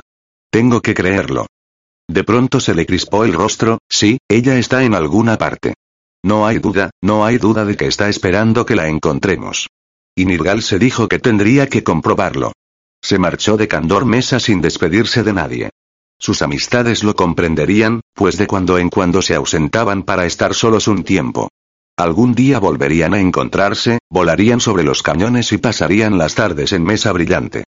Tengo 0.50 0.82
que 0.82 0.94
creerlo. 0.94 1.48
De 2.10 2.24
pronto 2.24 2.60
se 2.60 2.74
le 2.74 2.86
crispó 2.86 3.24
el 3.24 3.34
rostro, 3.34 3.78
sí, 3.90 4.18
ella 4.28 4.58
está 4.58 4.84
en 4.84 4.96
alguna 4.96 5.38
parte. 5.38 5.76
No 6.24 6.46
hay 6.46 6.60
duda, 6.60 6.92
no 7.02 7.26
hay 7.26 7.38
duda 7.38 7.64
de 7.64 7.78
que 7.78 7.88
está 7.88 8.10
esperando 8.10 8.66
que 8.66 8.76
la 8.76 8.88
encontremos. 8.88 9.70
Y 10.16 10.26
Nirgal 10.26 10.62
se 10.62 10.78
dijo 10.78 11.08
que 11.08 11.20
tendría 11.20 11.68
que 11.68 11.84
comprobarlo. 11.84 12.52
Se 13.02 13.18
marchó 13.18 13.58
de 13.58 13.68
Candor 13.68 14.06
Mesa 14.06 14.40
sin 14.40 14.62
despedirse 14.62 15.24
de 15.24 15.34
nadie. 15.34 15.70
Sus 16.20 16.42
amistades 16.44 17.04
lo 17.04 17.16
comprenderían, 17.16 18.02
pues 18.14 18.38
de 18.38 18.46
cuando 18.46 18.78
en 18.78 18.90
cuando 18.90 19.22
se 19.22 19.34
ausentaban 19.34 20.04
para 20.04 20.26
estar 20.26 20.54
solos 20.54 20.88
un 20.88 21.04
tiempo. 21.04 21.50
Algún 21.98 22.34
día 22.36 22.60
volverían 22.60 23.14
a 23.14 23.20
encontrarse, 23.20 24.00
volarían 24.10 24.60
sobre 24.60 24.84
los 24.84 25.02
cañones 25.02 25.52
y 25.52 25.58
pasarían 25.58 26.18
las 26.18 26.36
tardes 26.36 26.74
en 26.74 26.84
mesa 26.84 27.12
brillante. 27.12 27.64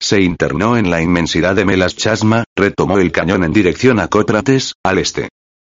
Se 0.00 0.20
internó 0.20 0.76
en 0.76 0.90
la 0.90 1.02
inmensidad 1.02 1.54
de 1.54 1.64
Melas 1.64 1.96
Chasma, 1.96 2.44
retomó 2.56 2.98
el 2.98 3.12
cañón 3.12 3.44
en 3.44 3.52
dirección 3.52 4.00
a 4.00 4.08
Cóprates, 4.08 4.74
al 4.82 4.98
este. 4.98 5.28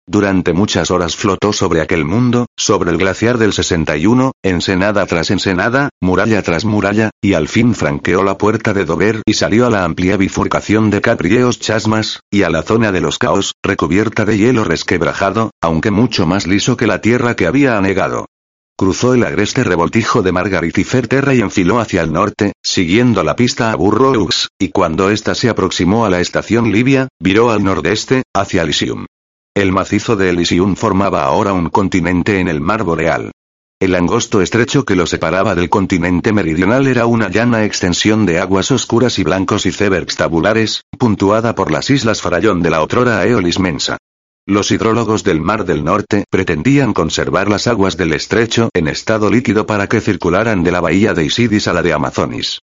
Durante 0.10 0.54
muchas 0.54 0.90
horas 0.90 1.18
flotó 1.18 1.52
sobre 1.52 1.82
aquel 1.82 2.06
mundo, 2.06 2.46
sobre 2.56 2.92
el 2.92 2.98
glaciar 2.98 3.38
del 3.38 3.52
61, 3.52 4.32
ensenada 4.42 5.06
tras 5.06 5.32
ensenada, 5.32 5.90
muralla 6.00 6.42
tras 6.44 6.64
muralla, 6.64 7.10
y 7.22 7.34
al 7.34 7.50
fin 7.50 7.76
franqueó 7.76 8.24
la 8.24 8.38
puerta 8.38 8.74
de 8.74 8.86
Dover 8.86 9.22
y 9.26 9.34
salió 9.34 9.68
a 9.68 9.70
la 9.70 9.84
amplia 9.84 10.16
bifurcación 10.16 10.92
de 10.92 11.02
Caprieos 11.02 11.60
Chasmas, 11.60 12.22
y 12.32 12.44
a 12.44 12.50
la 12.50 12.64
zona 12.64 12.94
de 12.94 13.02
los 13.02 13.18
caos, 13.18 13.52
recubierta 13.62 14.24
de 14.24 14.38
hielo 14.38 14.64
resquebrajado, 14.64 15.52
aunque 15.62 15.92
mucho 15.92 16.26
más 16.26 16.48
liso 16.48 16.78
que 16.78 16.88
la 16.88 17.02
tierra 17.02 17.36
que 17.36 17.46
había 17.46 17.78
anegado. 17.78 18.28
Cruzó 18.78 19.14
el 19.14 19.26
agreste 19.26 19.66
revoltijo 19.66 20.22
de 20.22 20.32
Margarit 20.32 20.78
y 20.78 20.86
Ferterra 20.86 21.34
y 21.34 21.42
enfiló 21.42 21.82
hacia 21.82 22.02
el 22.02 22.14
norte, 22.14 22.54
siguiendo 22.64 23.24
la 23.24 23.36
pista 23.36 23.74
a 23.74 23.76
Burroughs, 23.76 24.48
y 24.58 24.70
cuando 24.70 25.10
ésta 25.10 25.36
se 25.36 25.50
aproximó 25.50 26.06
a 26.06 26.10
la 26.10 26.22
estación 26.22 26.72
Libia, 26.72 27.10
viró 27.20 27.52
al 27.52 27.62
nordeste, 27.62 28.24
hacia 28.34 28.62
Elysium. 28.62 29.06
El 29.58 29.72
macizo 29.72 30.16
de 30.16 30.30
Elysium 30.30 30.76
formaba 30.76 31.24
ahora 31.24 31.52
un 31.52 31.70
continente 31.70 32.40
en 32.40 32.48
el 32.48 32.62
mar 32.62 32.84
boreal. 32.84 33.32
El 33.80 33.96
angosto 33.96 34.44
estrecho 34.44 34.86
que 34.86 34.96
lo 34.96 35.08
separaba 35.08 35.56
del 35.56 35.68
continente 35.68 36.32
meridional 36.32 36.86
era 36.86 37.08
una 37.08 37.28
llana 37.30 37.64
extensión 37.66 38.28
de 38.28 38.38
aguas 38.38 38.70
oscuras 38.70 39.18
y 39.18 39.24
blancos 39.24 39.66
y 39.66 39.70
icebergs 39.70 40.16
tabulares, 40.16 40.84
puntuada 41.00 41.56
por 41.56 41.72
las 41.72 41.90
islas 41.90 42.22
Farallón 42.22 42.62
de 42.62 42.70
la 42.70 42.84
otrora 42.84 43.20
Aeolis 43.20 43.58
Mensa. 43.58 43.98
Los 44.46 44.70
hidrólogos 44.70 45.24
del 45.24 45.42
Mar 45.42 45.66
del 45.66 45.84
Norte 45.84 46.26
pretendían 46.30 46.94
conservar 46.94 47.50
las 47.50 47.66
aguas 47.66 47.98
del 47.98 48.14
estrecho 48.14 48.70
en 48.76 48.88
estado 48.88 49.32
líquido 49.32 49.66
para 49.66 49.88
que 49.88 50.02
circularan 50.02 50.64
de 50.64 50.72
la 50.72 50.82
bahía 50.82 51.16
de 51.16 51.26
Isidis 51.26 51.68
a 51.68 51.74
la 51.74 51.82
de 51.82 51.94
Amazonis. 51.94 52.60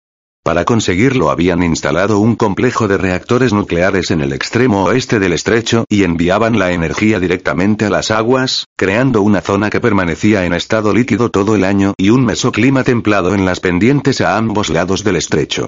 Para 0.44 0.66
conseguirlo 0.66 1.30
habían 1.30 1.62
instalado 1.62 2.18
un 2.18 2.36
complejo 2.36 2.88
de 2.88 2.98
reactores 2.98 3.54
nucleares 3.54 4.10
en 4.10 4.22
el 4.22 4.34
extremo 4.34 4.86
oeste 4.86 5.20
del 5.20 5.34
estrecho 5.34 5.86
y 5.88 6.04
enviaban 6.04 6.58
la 6.58 6.72
energía 6.72 7.20
directamente 7.20 7.86
a 7.86 7.92
las 7.92 8.10
aguas, 8.10 8.66
creando 8.76 9.22
una 9.22 9.42
zona 9.42 9.70
que 9.70 9.80
permanecía 9.80 10.44
en 10.46 10.54
estado 10.54 10.94
líquido 10.94 11.30
todo 11.30 11.54
el 11.54 11.64
año 11.64 11.94
y 11.96 12.10
un 12.10 12.26
mesoclima 12.26 12.84
templado 12.84 13.36
en 13.36 13.46
las 13.46 13.60
pendientes 13.60 14.20
a 14.20 14.36
ambos 14.36 14.70
lados 14.70 15.04
del 15.04 15.18
estrecho. 15.18 15.68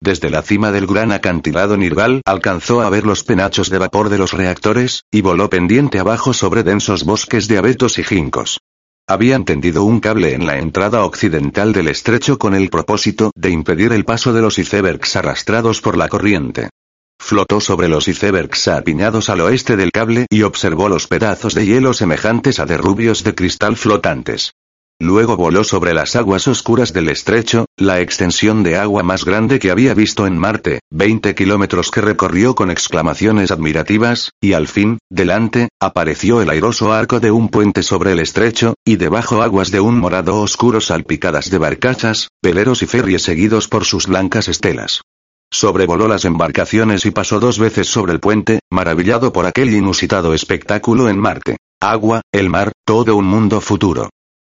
Desde 0.00 0.30
la 0.30 0.40
cima 0.40 0.72
del 0.72 0.86
gran 0.86 1.12
acantilado 1.12 1.76
Nirval 1.76 2.22
alcanzó 2.24 2.80
a 2.80 2.88
ver 2.88 3.04
los 3.04 3.24
penachos 3.24 3.68
de 3.68 3.76
vapor 3.76 4.08
de 4.08 4.16
los 4.16 4.32
reactores, 4.32 5.02
y 5.10 5.20
voló 5.20 5.50
pendiente 5.50 5.98
abajo 5.98 6.32
sobre 6.32 6.62
densos 6.62 7.04
bosques 7.04 7.46
de 7.46 7.58
abetos 7.58 7.98
y 7.98 8.04
ginkgos. 8.04 8.58
Habían 9.06 9.44
tendido 9.44 9.84
un 9.84 10.00
cable 10.00 10.32
en 10.32 10.46
la 10.46 10.56
entrada 10.56 11.04
occidental 11.04 11.74
del 11.74 11.88
estrecho 11.88 12.38
con 12.38 12.54
el 12.54 12.70
propósito 12.70 13.32
de 13.34 13.50
impedir 13.50 13.92
el 13.92 14.06
paso 14.06 14.32
de 14.32 14.40
los 14.40 14.58
icebergs 14.58 15.16
arrastrados 15.16 15.82
por 15.82 15.98
la 15.98 16.08
corriente. 16.08 16.70
Flotó 17.18 17.60
sobre 17.60 17.88
los 17.88 18.08
icebergs 18.08 18.66
apiñados 18.68 19.28
al 19.28 19.42
oeste 19.42 19.76
del 19.76 19.92
cable 19.92 20.26
y 20.30 20.40
observó 20.40 20.88
los 20.88 21.06
pedazos 21.06 21.52
de 21.52 21.66
hielo 21.66 21.92
semejantes 21.92 22.58
a 22.58 22.64
derrubios 22.64 23.24
de 23.24 23.34
cristal 23.34 23.76
flotantes. 23.76 24.54
Luego 25.00 25.36
voló 25.36 25.64
sobre 25.64 25.92
las 25.92 26.14
aguas 26.14 26.46
oscuras 26.46 26.92
del 26.92 27.08
estrecho, 27.08 27.66
la 27.76 28.00
extensión 28.00 28.62
de 28.62 28.76
agua 28.76 29.02
más 29.02 29.24
grande 29.24 29.58
que 29.58 29.72
había 29.72 29.92
visto 29.92 30.26
en 30.26 30.38
Marte, 30.38 30.80
20 30.90 31.34
kilómetros 31.34 31.90
que 31.90 32.00
recorrió 32.00 32.54
con 32.54 32.70
exclamaciones 32.70 33.50
admirativas, 33.50 34.30
y 34.40 34.52
al 34.52 34.68
fin, 34.68 34.98
delante, 35.10 35.68
apareció 35.80 36.40
el 36.42 36.50
airoso 36.50 36.92
arco 36.92 37.18
de 37.18 37.32
un 37.32 37.48
puente 37.48 37.82
sobre 37.82 38.12
el 38.12 38.20
estrecho, 38.20 38.74
y 38.84 38.94
debajo 38.96 39.42
aguas 39.42 39.72
de 39.72 39.80
un 39.80 39.98
morado 39.98 40.40
oscuro 40.40 40.80
salpicadas 40.80 41.50
de 41.50 41.58
barcachas, 41.58 42.28
peleros 42.40 42.82
y 42.82 42.86
ferries 42.86 43.22
seguidos 43.22 43.66
por 43.66 43.84
sus 43.84 44.06
blancas 44.06 44.46
estelas. 44.46 45.02
Sobrevoló 45.50 46.06
las 46.06 46.24
embarcaciones 46.24 47.04
y 47.04 47.10
pasó 47.10 47.40
dos 47.40 47.58
veces 47.58 47.88
sobre 47.88 48.12
el 48.12 48.20
puente, 48.20 48.60
maravillado 48.70 49.32
por 49.32 49.46
aquel 49.46 49.74
inusitado 49.74 50.34
espectáculo 50.34 51.08
en 51.08 51.18
Marte. 51.18 51.56
Agua, 51.80 52.22
el 52.32 52.48
mar, 52.48 52.72
todo 52.86 53.16
un 53.16 53.26
mundo 53.26 53.60
futuro. 53.60 54.08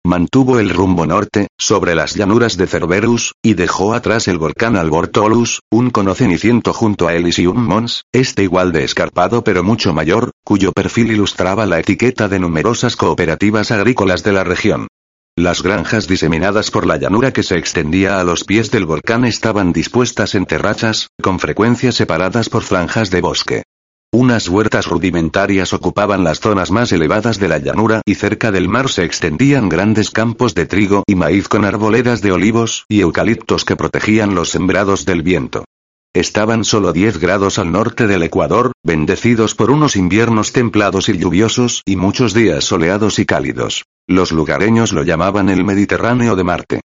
Mantuvo 0.06 0.60
el 0.60 0.70
rumbo 0.70 1.06
norte, 1.06 1.50
sobre 1.58 1.94
las 1.94 2.16
llanuras 2.16 2.56
de 2.56 2.68
Cerberus, 2.68 3.34
y 3.44 3.54
dejó 3.54 3.94
atrás 3.94 4.28
el 4.30 4.38
volcán 4.38 4.78
Albortolus, 4.78 5.60
un 5.70 5.90
cono 5.90 6.16
ceniciento 6.16 6.74
junto 6.74 7.08
a 7.08 7.14
Elysium 7.14 7.58
Mons, 7.58 8.06
este 8.14 8.44
igual 8.44 8.72
de 8.72 8.86
escarpado 8.86 9.44
pero 9.44 9.62
mucho 9.62 9.94
mayor, 9.94 10.32
cuyo 10.46 10.72
perfil 10.72 11.12
ilustraba 11.12 11.66
la 11.66 11.80
etiqueta 11.80 12.30
de 12.30 12.40
numerosas 12.40 12.96
cooperativas 12.96 13.72
agrícolas 13.72 14.24
de 14.24 14.32
la 14.32 14.46
región. 14.46 14.88
Las 15.38 15.62
granjas 15.62 16.08
diseminadas 16.08 16.72
por 16.72 16.88
la 16.88 16.98
llanura 16.98 17.32
que 17.32 17.44
se 17.44 17.58
extendía 17.58 18.20
a 18.20 18.24
los 18.24 18.46
pies 18.46 18.72
del 18.72 18.86
volcán 18.86 19.26
estaban 19.26 19.74
dispuestas 19.74 20.34
en 20.34 20.46
terrazas, 20.46 21.10
con 21.22 21.40
frecuencia 21.40 21.92
separadas 21.92 22.50
por 22.50 22.64
franjas 22.64 23.10
de 23.10 23.22
bosque. 23.22 23.64
Unas 24.12 24.50
huertas 24.50 24.88
rudimentarias 24.88 25.72
ocupaban 25.72 26.24
las 26.24 26.40
zonas 26.40 26.72
más 26.72 26.92
elevadas 26.92 27.38
de 27.38 27.48
la 27.48 27.60
llanura 27.60 28.02
y 28.06 28.16
cerca 28.16 28.52
del 28.52 28.68
mar 28.68 28.90
se 28.90 29.04
extendían 29.04 29.70
grandes 29.70 30.10
campos 30.10 30.56
de 30.56 30.66
trigo 30.66 31.04
y 31.06 31.14
maíz 31.14 31.48
con 31.48 31.64
arboledas 31.64 32.22
de 32.22 32.32
olivos 32.32 32.86
y 32.90 33.02
eucaliptos 33.02 33.66
que 33.66 33.76
protegían 33.76 34.34
los 34.34 34.50
sembrados 34.50 35.06
del 35.06 35.22
viento. 35.22 35.66
Estaban 36.16 36.64
solo 36.64 36.92
10 36.92 37.20
grados 37.20 37.60
al 37.60 37.72
norte 37.72 38.08
del 38.08 38.24
Ecuador, 38.24 38.72
bendecidos 38.84 39.54
por 39.54 39.70
unos 39.70 39.96
inviernos 39.96 40.54
templados 40.54 41.08
y 41.08 41.18
lluviosos 41.20 41.84
y 41.86 41.96
muchos 41.96 42.34
días 42.34 42.64
soleados 42.64 43.20
y 43.20 43.28
cálidos. 43.28 43.84
Los 44.08 44.32
lugareños 44.32 44.92
lo 44.92 45.04
llamaban 45.04 45.50
el 45.50 45.64
Mediterráneo 45.64 46.36
de 46.36 46.44
Marte. 46.44 46.82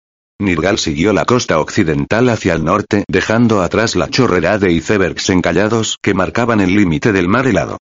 Nirgal 0.40 0.78
siguió 0.78 1.12
la 1.12 1.24
costa 1.24 1.58
occidental 1.58 2.28
hacia 2.28 2.54
el 2.54 2.64
norte, 2.64 3.04
dejando 3.08 3.60
atrás 3.60 3.96
la 3.96 4.08
chorrera 4.08 4.58
de 4.58 4.70
icebergs 4.72 5.30
encallados 5.30 5.98
que 6.00 6.14
marcaban 6.14 6.60
el 6.60 6.76
límite 6.76 7.12
del 7.12 7.28
mar 7.28 7.46
helado. 7.46 7.78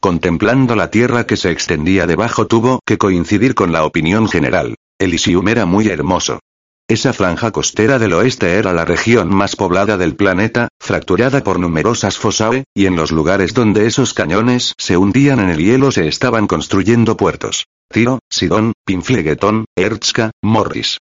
Contemplando 0.00 0.74
la 0.74 0.90
tierra 0.90 1.26
que 1.26 1.36
se 1.36 1.50
extendía 1.50 2.06
debajo 2.06 2.46
tuvo 2.46 2.80
que 2.84 2.98
coincidir 2.98 3.54
con 3.54 3.70
la 3.70 3.84
opinión 3.84 4.28
general. 4.28 4.74
Elysium 4.98 5.46
era 5.48 5.66
muy 5.66 5.88
hermoso. 5.88 6.40
Esa 6.88 7.12
franja 7.12 7.52
costera 7.52 8.00
del 8.00 8.14
oeste 8.14 8.54
era 8.54 8.72
la 8.72 8.84
región 8.84 9.32
más 9.32 9.54
poblada 9.54 9.96
del 9.96 10.16
planeta, 10.16 10.66
fracturada 10.80 11.44
por 11.44 11.60
numerosas 11.60 12.18
fosae, 12.18 12.64
y 12.74 12.86
en 12.86 12.96
los 12.96 13.12
lugares 13.12 13.54
donde 13.54 13.86
esos 13.86 14.12
cañones 14.14 14.74
se 14.76 14.96
hundían 14.96 15.38
en 15.38 15.50
el 15.50 15.58
hielo 15.58 15.92
se 15.92 16.08
estaban 16.08 16.48
construyendo 16.48 17.16
puertos. 17.16 17.66
Tiro, 17.88 18.18
Sidón, 18.28 18.72
Pinflegetón, 18.84 19.66
Erzka, 19.76 20.32
Morris. 20.42 20.98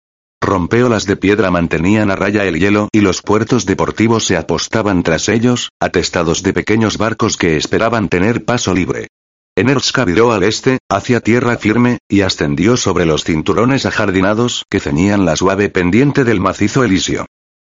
Rompeolas 0.45 1.07
de 1.07 1.16
piedra 1.16 1.51
mantenían 1.51 2.11
a 2.11 2.16
raya 2.16 2.45
el 2.45 2.59
hielo 2.59 2.88
y 2.92 3.01
los 3.01 3.22
puertos 3.22 3.64
deportivos 3.64 4.26
se 4.26 4.36
apostaban 4.36 5.03
tras 5.03 5.30
ellos, 5.30 5.70
atestados 5.80 6.42
de 6.42 6.53
pequeños 6.53 6.99
barcos 6.99 7.38
que 7.38 7.57
esperaban 7.57 8.11
tener 8.11 8.45
paso 8.45 8.74
libre. 8.74 9.09
Enerska 9.56 10.05
viró 10.05 10.32
al 10.32 10.43
este, 10.43 10.81
hacia 10.90 11.20
tierra 11.20 11.56
firme, 11.56 11.98
y 12.09 12.20
ascendió 12.20 12.77
sobre 12.77 13.06
los 13.06 13.24
cinturones 13.24 13.86
ajardinados 13.86 14.64
que 14.68 14.81
ceñían 14.81 15.24
la 15.24 15.36
suave 15.36 15.70
pendiente 15.70 16.24
del 16.24 16.40
macizo 16.40 16.85
Elisio. 16.85 17.24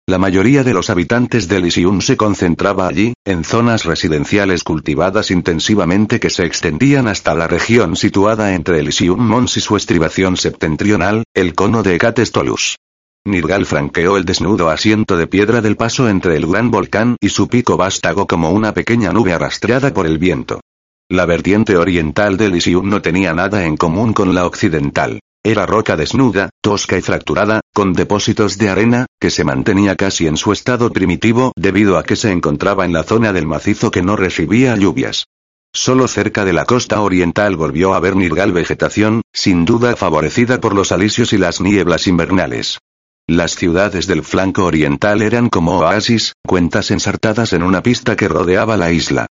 La 0.08 0.18
mayoría 0.18 0.62
de 0.62 0.72
los 0.72 0.88
habitantes 0.88 1.48
de 1.48 1.56
Elysium 1.56 2.00
se 2.00 2.16
concentraba 2.16 2.86
allí, 2.86 3.14
en 3.24 3.42
zonas 3.42 3.84
residenciales 3.84 4.62
cultivadas 4.62 5.32
intensivamente 5.32 6.20
que 6.20 6.30
se 6.30 6.44
extendían 6.44 7.08
hasta 7.08 7.34
la 7.34 7.48
región 7.48 7.96
situada 7.96 8.54
entre 8.54 8.78
Elysium 8.78 9.18
Mons 9.18 9.56
y 9.56 9.60
su 9.60 9.74
estribación 9.76 10.36
septentrional, 10.36 11.24
el 11.34 11.56
cono 11.56 11.82
de 11.82 11.96
Ecatestolus. 11.96 12.76
Nirgal 13.24 13.66
franqueó 13.66 14.16
el 14.16 14.24
desnudo 14.24 14.70
asiento 14.70 15.16
de 15.16 15.26
piedra 15.26 15.60
del 15.60 15.74
paso 15.74 16.08
entre 16.08 16.36
el 16.36 16.46
gran 16.46 16.70
volcán 16.70 17.16
y 17.20 17.30
su 17.30 17.48
pico 17.48 17.76
vástago 17.76 18.28
como 18.28 18.50
una 18.50 18.72
pequeña 18.74 19.12
nube 19.12 19.32
arrastrada 19.32 19.92
por 19.92 20.06
el 20.06 20.18
viento. 20.18 20.60
La 21.08 21.26
vertiente 21.26 21.76
oriental 21.76 22.36
de 22.36 22.46
Elysium 22.46 22.88
no 22.88 23.02
tenía 23.02 23.32
nada 23.32 23.64
en 23.64 23.76
común 23.76 24.12
con 24.12 24.36
la 24.36 24.46
occidental. 24.46 25.18
Era 25.46 25.64
roca 25.64 25.94
desnuda, 25.94 26.50
tosca 26.60 26.98
y 26.98 27.02
fracturada, 27.02 27.60
con 27.72 27.92
depósitos 27.92 28.58
de 28.58 28.68
arena, 28.68 29.06
que 29.20 29.30
se 29.30 29.44
mantenía 29.44 29.94
casi 29.94 30.26
en 30.26 30.36
su 30.36 30.50
estado 30.50 30.90
primitivo 30.90 31.52
debido 31.54 31.98
a 31.98 32.02
que 32.02 32.16
se 32.16 32.32
encontraba 32.32 32.84
en 32.84 32.92
la 32.92 33.04
zona 33.04 33.32
del 33.32 33.46
macizo 33.46 33.92
que 33.92 34.02
no 34.02 34.16
recibía 34.16 34.74
lluvias. 34.74 35.26
Solo 35.72 36.08
cerca 36.08 36.44
de 36.44 36.52
la 36.52 36.64
costa 36.64 37.00
oriental 37.00 37.54
volvió 37.54 37.94
a 37.94 38.00
ver 38.00 38.16
nirgal 38.16 38.50
vegetación, 38.50 39.22
sin 39.32 39.64
duda 39.64 39.94
favorecida 39.94 40.60
por 40.60 40.74
los 40.74 40.90
alisios 40.90 41.32
y 41.32 41.38
las 41.38 41.60
nieblas 41.60 42.08
invernales. 42.08 42.80
Las 43.28 43.54
ciudades 43.54 44.08
del 44.08 44.24
flanco 44.24 44.64
oriental 44.64 45.22
eran 45.22 45.48
como 45.48 45.78
oasis, 45.78 46.32
cuentas 46.44 46.90
ensartadas 46.90 47.52
en 47.52 47.62
una 47.62 47.84
pista 47.84 48.16
que 48.16 48.26
rodeaba 48.26 48.76
la 48.76 48.90
isla. 48.90 49.26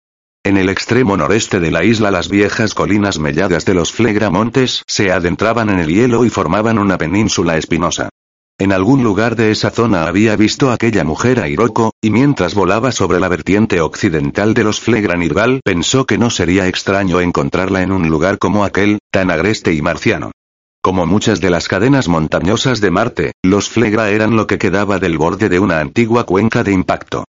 En 0.47 0.59
el 0.59 0.69
extremo 0.69 1.17
noreste 1.17 1.59
de 1.59 1.71
la 1.71 1.85
isla 1.85 2.11
las 2.11 2.29
viejas 2.29 2.75
colinas 2.75 3.19
melladas 3.19 3.65
de 3.65 3.73
los 3.73 3.93
Flegramontes 3.93 4.83
se 4.87 5.11
adentraban 5.11 5.71
en 5.71 5.79
el 5.79 5.89
hielo 5.89 6.27
y 6.27 6.29
formaban 6.29 6.79
una 6.79 6.99
península 6.99 7.57
espinosa. 7.57 8.11
En 8.59 8.71
algún 8.71 9.03
lugar 9.03 9.37
de 9.37 9.51
esa 9.51 9.71
zona 9.71 10.07
había 10.07 10.37
visto 10.37 10.71
aquella 10.71 11.03
mujer 11.03 11.41
a 11.41 11.49
Hiroko, 11.49 11.93
y 12.03 12.11
mientras 12.11 12.55
volaba 12.55 12.93
sobre 12.93 13.21
la 13.21 13.29
vertiente 13.29 13.81
occidental 13.81 14.53
de 14.53 14.65
los 14.65 14.81
Flegranirval 14.81 15.63
pensó 15.65 16.05
que 16.05 16.19
no 16.19 16.29
sería 16.29 16.69
extraño 16.69 17.23
encontrarla 17.23 17.83
en 17.83 17.91
un 17.91 18.11
lugar 18.11 18.37
como 18.37 18.67
aquel, 18.67 18.99
tan 19.11 19.31
agreste 19.31 19.73
y 19.73 19.81
marciano. 19.81 20.31
Como 20.83 21.07
muchas 21.07 21.41
de 21.41 21.49
las 21.49 21.69
cadenas 21.69 22.07
montañosas 22.07 22.83
de 22.83 22.91
Marte, 22.91 23.33
los 23.43 23.71
Flegra 23.71 24.11
eran 24.11 24.37
lo 24.37 24.47
que 24.47 24.59
quedaba 24.59 24.99
del 24.99 25.17
borde 25.17 25.49
de 25.49 25.59
una 25.59 25.81
antigua 25.81 26.25
cuenca 26.25 26.63
de 26.63 26.73
impacto. 26.73 27.25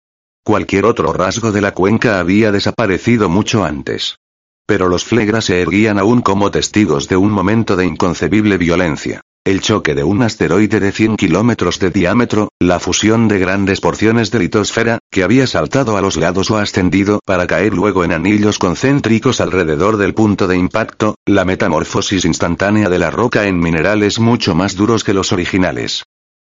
Cualquier 0.45 0.85
otro 0.85 1.13
rasgo 1.13 1.53
de 1.53 1.61
la 1.61 1.73
cuenca 1.73 2.19
había 2.19 2.51
desaparecido 2.51 3.29
mucho 3.29 3.63
antes. 3.63 4.17
Pero 4.65 4.89
los 4.89 5.05
Flegras 5.05 5.45
se 5.45 5.61
erguían 5.61 5.97
aún 5.97 6.21
como 6.21 6.51
testigos 6.51 7.07
de 7.07 7.15
un 7.15 7.31
momento 7.31 7.77
de 7.77 7.85
inconcebible 7.85 8.57
violencia. 8.57 9.21
El 9.45 9.61
choque 9.61 9.95
de 9.95 10.03
un 10.03 10.21
asteroide 10.21 10.81
de 10.81 10.91
100 10.91 11.15
kilómetros 11.15 11.79
de 11.79 11.91
diámetro, 11.91 12.49
la 12.59 12.79
fusión 12.79 13.29
de 13.29 13.39
grandes 13.39 13.79
porciones 13.79 14.31
de 14.31 14.39
litosfera, 14.39 14.99
que 15.09 15.23
había 15.23 15.47
saltado 15.47 15.95
a 15.95 16.01
los 16.01 16.17
lados 16.17 16.51
o 16.51 16.57
ascendido 16.57 17.19
para 17.25 17.47
caer 17.47 17.73
luego 17.73 18.03
en 18.03 18.11
anillos 18.11 18.59
concéntricos 18.59 19.39
alrededor 19.39 19.95
del 19.95 20.13
punto 20.13 20.47
de 20.47 20.57
impacto, 20.57 21.15
la 21.25 21.45
metamorfosis 21.45 22.25
instantánea 22.25 22.89
de 22.89 22.99
la 22.99 23.11
roca 23.11 23.47
en 23.47 23.59
minerales 23.59 24.19
mucho 24.19 24.55
más 24.55 24.75
duros 24.75 25.05
que 25.05 25.13
los 25.13 25.31
originales. 25.31 26.03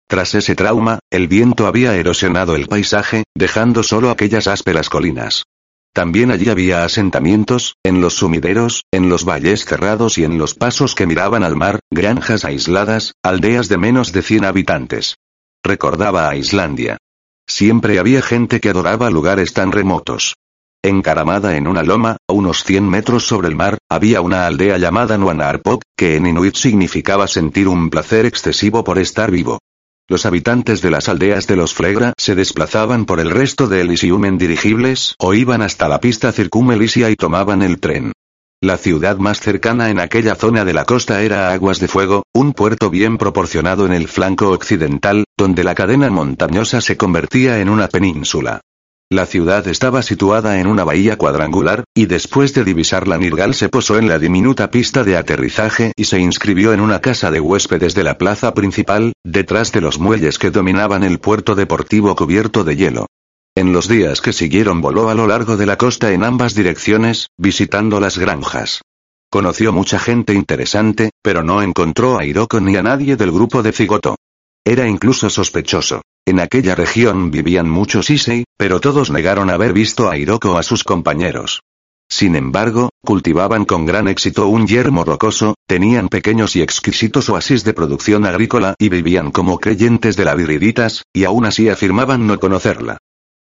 Tras 0.07 0.35
ese 0.35 0.55
trauma, 0.55 0.99
el 1.11 1.27
viento 1.27 1.67
había 1.67 1.93
erosionado 1.95 2.55
el 2.55 2.67
paisaje, 2.67 3.25
dejando 3.35 3.83
solo 3.83 4.09
aquellas 4.09 4.47
ásperas 4.47 4.89
colinas. 4.89 5.43
También 5.93 6.31
allí 6.31 6.49
había 6.49 6.85
asentamientos, 6.85 7.75
en 7.83 7.99
los 7.99 8.13
sumideros, 8.13 8.83
en 8.91 9.09
los 9.09 9.25
valles 9.25 9.65
cerrados 9.65 10.17
y 10.17 10.23
en 10.23 10.37
los 10.37 10.53
pasos 10.53 10.95
que 10.95 11.07
miraban 11.07 11.43
al 11.43 11.55
mar, 11.55 11.79
granjas 11.91 12.45
aisladas, 12.45 13.13
aldeas 13.23 13.67
de 13.67 13.77
menos 13.77 14.13
de 14.13 14.21
100 14.21 14.45
habitantes. 14.45 15.17
Recordaba 15.63 16.29
a 16.29 16.35
Islandia. 16.35 16.97
Siempre 17.49 17.99
había 17.99 18.21
gente 18.21 18.59
que 18.61 18.69
adoraba 18.69 19.09
lugares 19.09 19.53
tan 19.53 19.71
remotos. 19.71 20.35
Encaramada 20.83 21.57
en 21.57 21.67
una 21.67 21.83
loma, 21.83 22.17
a 22.29 22.33
unos 22.33 22.63
100 22.63 22.87
metros 22.87 23.27
sobre 23.27 23.47
el 23.47 23.55
mar, 23.55 23.79
había 23.89 24.21
una 24.21 24.45
aldea 24.45 24.77
llamada 24.77 25.17
Nuanarpok, 25.17 25.81
que 25.97 26.15
en 26.15 26.27
inuit 26.27 26.55
significaba 26.55 27.27
sentir 27.27 27.67
un 27.67 27.89
placer 27.89 28.25
excesivo 28.25 28.83
por 28.83 28.99
estar 28.99 29.31
vivo. 29.31 29.59
Los 30.09 30.25
habitantes 30.25 30.81
de 30.81 30.89
las 30.89 31.09
aldeas 31.09 31.47
de 31.47 31.57
los 31.57 31.73
Flegra 31.73 32.13
se 32.17 32.33
desplazaban 32.33 33.05
por 33.05 33.19
el 33.19 33.29
resto 33.29 33.67
de 33.67 33.81
Elysium 33.81 34.23
en 34.23 34.37
dirigibles 34.37 35.15
o 35.19 35.33
iban 35.33 35.61
hasta 35.61 35.89
la 35.89 35.99
pista 35.99 36.31
Circum-Elysia 36.31 37.09
y 37.09 37.17
tomaban 37.17 37.61
el 37.61 37.81
tren. 37.81 38.13
La 38.61 38.77
ciudad 38.77 39.17
más 39.17 39.41
cercana 39.41 39.89
en 39.89 39.99
aquella 39.99 40.35
zona 40.35 40.63
de 40.63 40.73
la 40.73 40.85
costa 40.85 41.21
era 41.21 41.51
Aguas 41.51 41.81
de 41.81 41.89
Fuego, 41.89 42.23
un 42.33 42.53
puerto 42.53 42.89
bien 42.89 43.17
proporcionado 43.17 43.85
en 43.85 43.91
el 43.91 44.07
flanco 44.07 44.49
occidental, 44.49 45.25
donde 45.37 45.65
la 45.65 45.75
cadena 45.75 46.09
montañosa 46.09 46.79
se 46.79 46.95
convertía 46.95 47.59
en 47.59 47.67
una 47.67 47.89
península. 47.89 48.61
La 49.09 49.25
ciudad 49.25 49.65
estaba 49.69 50.01
situada 50.01 50.59
en 50.59 50.67
una 50.67 50.83
bahía 50.83 51.17
cuadrangular, 51.17 51.85
y 51.95 52.07
después 52.07 52.53
de 52.53 52.65
divisarla 52.65 53.17
Nirgal 53.17 53.53
se 53.53 53.69
posó 53.69 53.97
en 53.97 54.09
la 54.09 54.19
diminuta 54.19 54.69
pista 54.69 55.05
de 55.05 55.15
aterrizaje 55.15 55.93
y 55.95 56.03
se 56.03 56.19
inscribió 56.19 56.73
en 56.73 56.81
una 56.81 56.99
casa 56.99 57.31
de 57.31 57.39
huéspedes 57.39 57.95
de 57.95 58.03
la 58.03 58.17
plaza 58.17 58.53
principal, 58.53 59.13
detrás 59.23 59.71
de 59.71 59.79
los 59.79 59.97
muelles 59.97 60.37
que 60.37 60.51
dominaban 60.51 61.05
el 61.05 61.19
puerto 61.19 61.55
deportivo 61.55 62.13
cubierto 62.17 62.65
de 62.65 62.75
hielo. 62.75 63.05
En 63.55 63.71
los 63.71 63.87
días 63.87 64.19
que 64.19 64.33
siguieron 64.33 64.81
voló 64.81 65.09
a 65.09 65.15
lo 65.15 65.25
largo 65.25 65.55
de 65.55 65.67
la 65.67 65.77
costa 65.77 66.11
en 66.11 66.25
ambas 66.25 66.53
direcciones, 66.53 67.27
visitando 67.37 68.01
las 68.01 68.17
granjas. 68.17 68.81
Conoció 69.29 69.71
mucha 69.71 69.99
gente 69.99 70.33
interesante, 70.33 71.11
pero 71.21 71.43
no 71.43 71.61
encontró 71.61 72.19
a 72.19 72.25
Hiroko 72.25 72.59
ni 72.59 72.75
a 72.75 72.83
nadie 72.83 73.15
del 73.15 73.31
grupo 73.31 73.63
de 73.63 73.71
Cigoto. 73.71 74.17
Era 74.67 74.85
incluso 74.85 75.29
sospechoso. 75.29 76.01
En 76.25 76.41
aquella 76.41 76.75
región 76.75 77.31
vivían 77.31 77.69
muchos 77.69 78.09
Issei, 78.09 78.43
pero 78.57 78.81
todos 78.81 79.09
negaron 79.09 79.49
haber 79.49 79.71
visto 79.71 80.09
a 80.09 80.17
Hiroko 80.17 80.57
a 80.57 80.63
sus 80.63 80.83
compañeros. 80.83 81.61
Sin 82.09 82.35
embargo, 82.35 82.89
cultivaban 83.01 83.63
con 83.63 83.85
gran 83.85 84.09
éxito 84.09 84.49
un 84.49 84.67
yermo 84.67 85.05
rocoso, 85.05 85.55
tenían 85.67 86.09
pequeños 86.09 86.57
y 86.57 86.61
exquisitos 86.61 87.29
oasis 87.29 87.63
de 87.63 87.73
producción 87.73 88.25
agrícola 88.25 88.75
y 88.77 88.89
vivían 88.89 89.31
como 89.31 89.57
creyentes 89.57 90.17
de 90.17 90.25
la 90.25 90.35
viriditas, 90.35 91.05
y 91.13 91.23
aún 91.23 91.45
así 91.45 91.69
afirmaban 91.69 92.27
no 92.27 92.37
conocerla. 92.37 92.97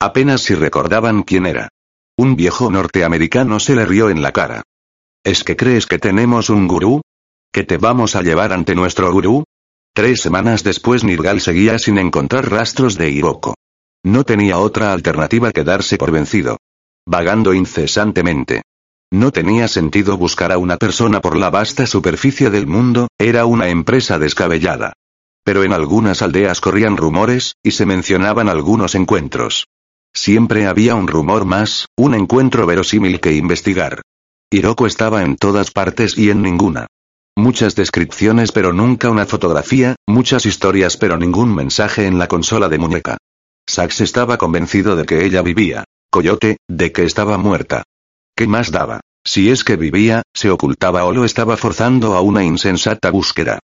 Apenas 0.00 0.40
si 0.40 0.54
recordaban 0.54 1.22
quién 1.24 1.44
era. 1.44 1.68
Un 2.16 2.34
viejo 2.34 2.70
norteamericano 2.70 3.60
se 3.60 3.76
le 3.76 3.84
rió 3.84 4.08
en 4.08 4.22
la 4.22 4.32
cara. 4.32 4.62
¿Es 5.22 5.44
que 5.44 5.54
crees 5.54 5.86
que 5.86 5.98
tenemos 5.98 6.48
un 6.48 6.66
gurú? 6.66 7.02
¿Que 7.52 7.64
te 7.64 7.76
vamos 7.76 8.16
a 8.16 8.22
llevar 8.22 8.54
ante 8.54 8.74
nuestro 8.74 9.12
gurú? 9.12 9.44
Tres 10.00 10.22
semanas 10.22 10.64
después 10.64 11.04
Nirgal 11.04 11.42
seguía 11.42 11.78
sin 11.78 11.98
encontrar 11.98 12.50
rastros 12.50 12.96
de 12.96 13.10
Hiroko. 13.10 13.52
No 14.02 14.24
tenía 14.24 14.56
otra 14.56 14.94
alternativa 14.94 15.52
que 15.52 15.62
darse 15.62 15.98
por 15.98 16.10
vencido. 16.10 16.56
Vagando 17.06 17.52
incesantemente. 17.52 18.62
No 19.12 19.30
tenía 19.30 19.68
sentido 19.68 20.16
buscar 20.16 20.52
a 20.52 20.56
una 20.56 20.78
persona 20.78 21.20
por 21.20 21.36
la 21.36 21.50
vasta 21.50 21.86
superficie 21.86 22.48
del 22.48 22.66
mundo, 22.66 23.08
era 23.18 23.44
una 23.44 23.68
empresa 23.68 24.18
descabellada. 24.18 24.94
Pero 25.44 25.64
en 25.64 25.74
algunas 25.74 26.22
aldeas 26.22 26.62
corrían 26.62 26.96
rumores, 26.96 27.56
y 27.62 27.72
se 27.72 27.84
mencionaban 27.84 28.48
algunos 28.48 28.94
encuentros. 28.94 29.66
Siempre 30.14 30.64
había 30.66 30.94
un 30.94 31.08
rumor 31.08 31.44
más, 31.44 31.88
un 31.94 32.14
encuentro 32.14 32.64
verosímil 32.64 33.20
que 33.20 33.34
investigar. 33.34 34.00
Hiroko 34.50 34.86
estaba 34.86 35.24
en 35.24 35.36
todas 35.36 35.70
partes 35.70 36.16
y 36.16 36.30
en 36.30 36.40
ninguna. 36.40 36.86
Muchas 37.40 37.74
descripciones 37.74 38.52
pero 38.52 38.74
nunca 38.74 39.08
una 39.08 39.24
fotografía, 39.24 39.96
muchas 40.06 40.44
historias 40.44 40.98
pero 40.98 41.16
ningún 41.16 41.54
mensaje 41.54 42.04
en 42.04 42.18
la 42.18 42.28
consola 42.28 42.68
de 42.68 42.76
muñeca. 42.76 43.16
Sax 43.66 44.02
estaba 44.02 44.36
convencido 44.36 44.94
de 44.94 45.06
que 45.06 45.24
ella 45.24 45.40
vivía. 45.40 45.84
Coyote, 46.10 46.58
de 46.68 46.92
que 46.92 47.04
estaba 47.04 47.38
muerta. 47.38 47.84
¿Qué 48.36 48.46
más 48.46 48.70
daba? 48.70 49.00
Si 49.24 49.50
es 49.50 49.64
que 49.64 49.76
vivía, 49.76 50.20
se 50.34 50.50
ocultaba 50.50 51.04
o 51.06 51.12
lo 51.12 51.24
estaba 51.24 51.56
forzando 51.56 52.14
a 52.14 52.20
una 52.20 52.44
insensata 52.44 53.10
búsqueda. 53.10 53.58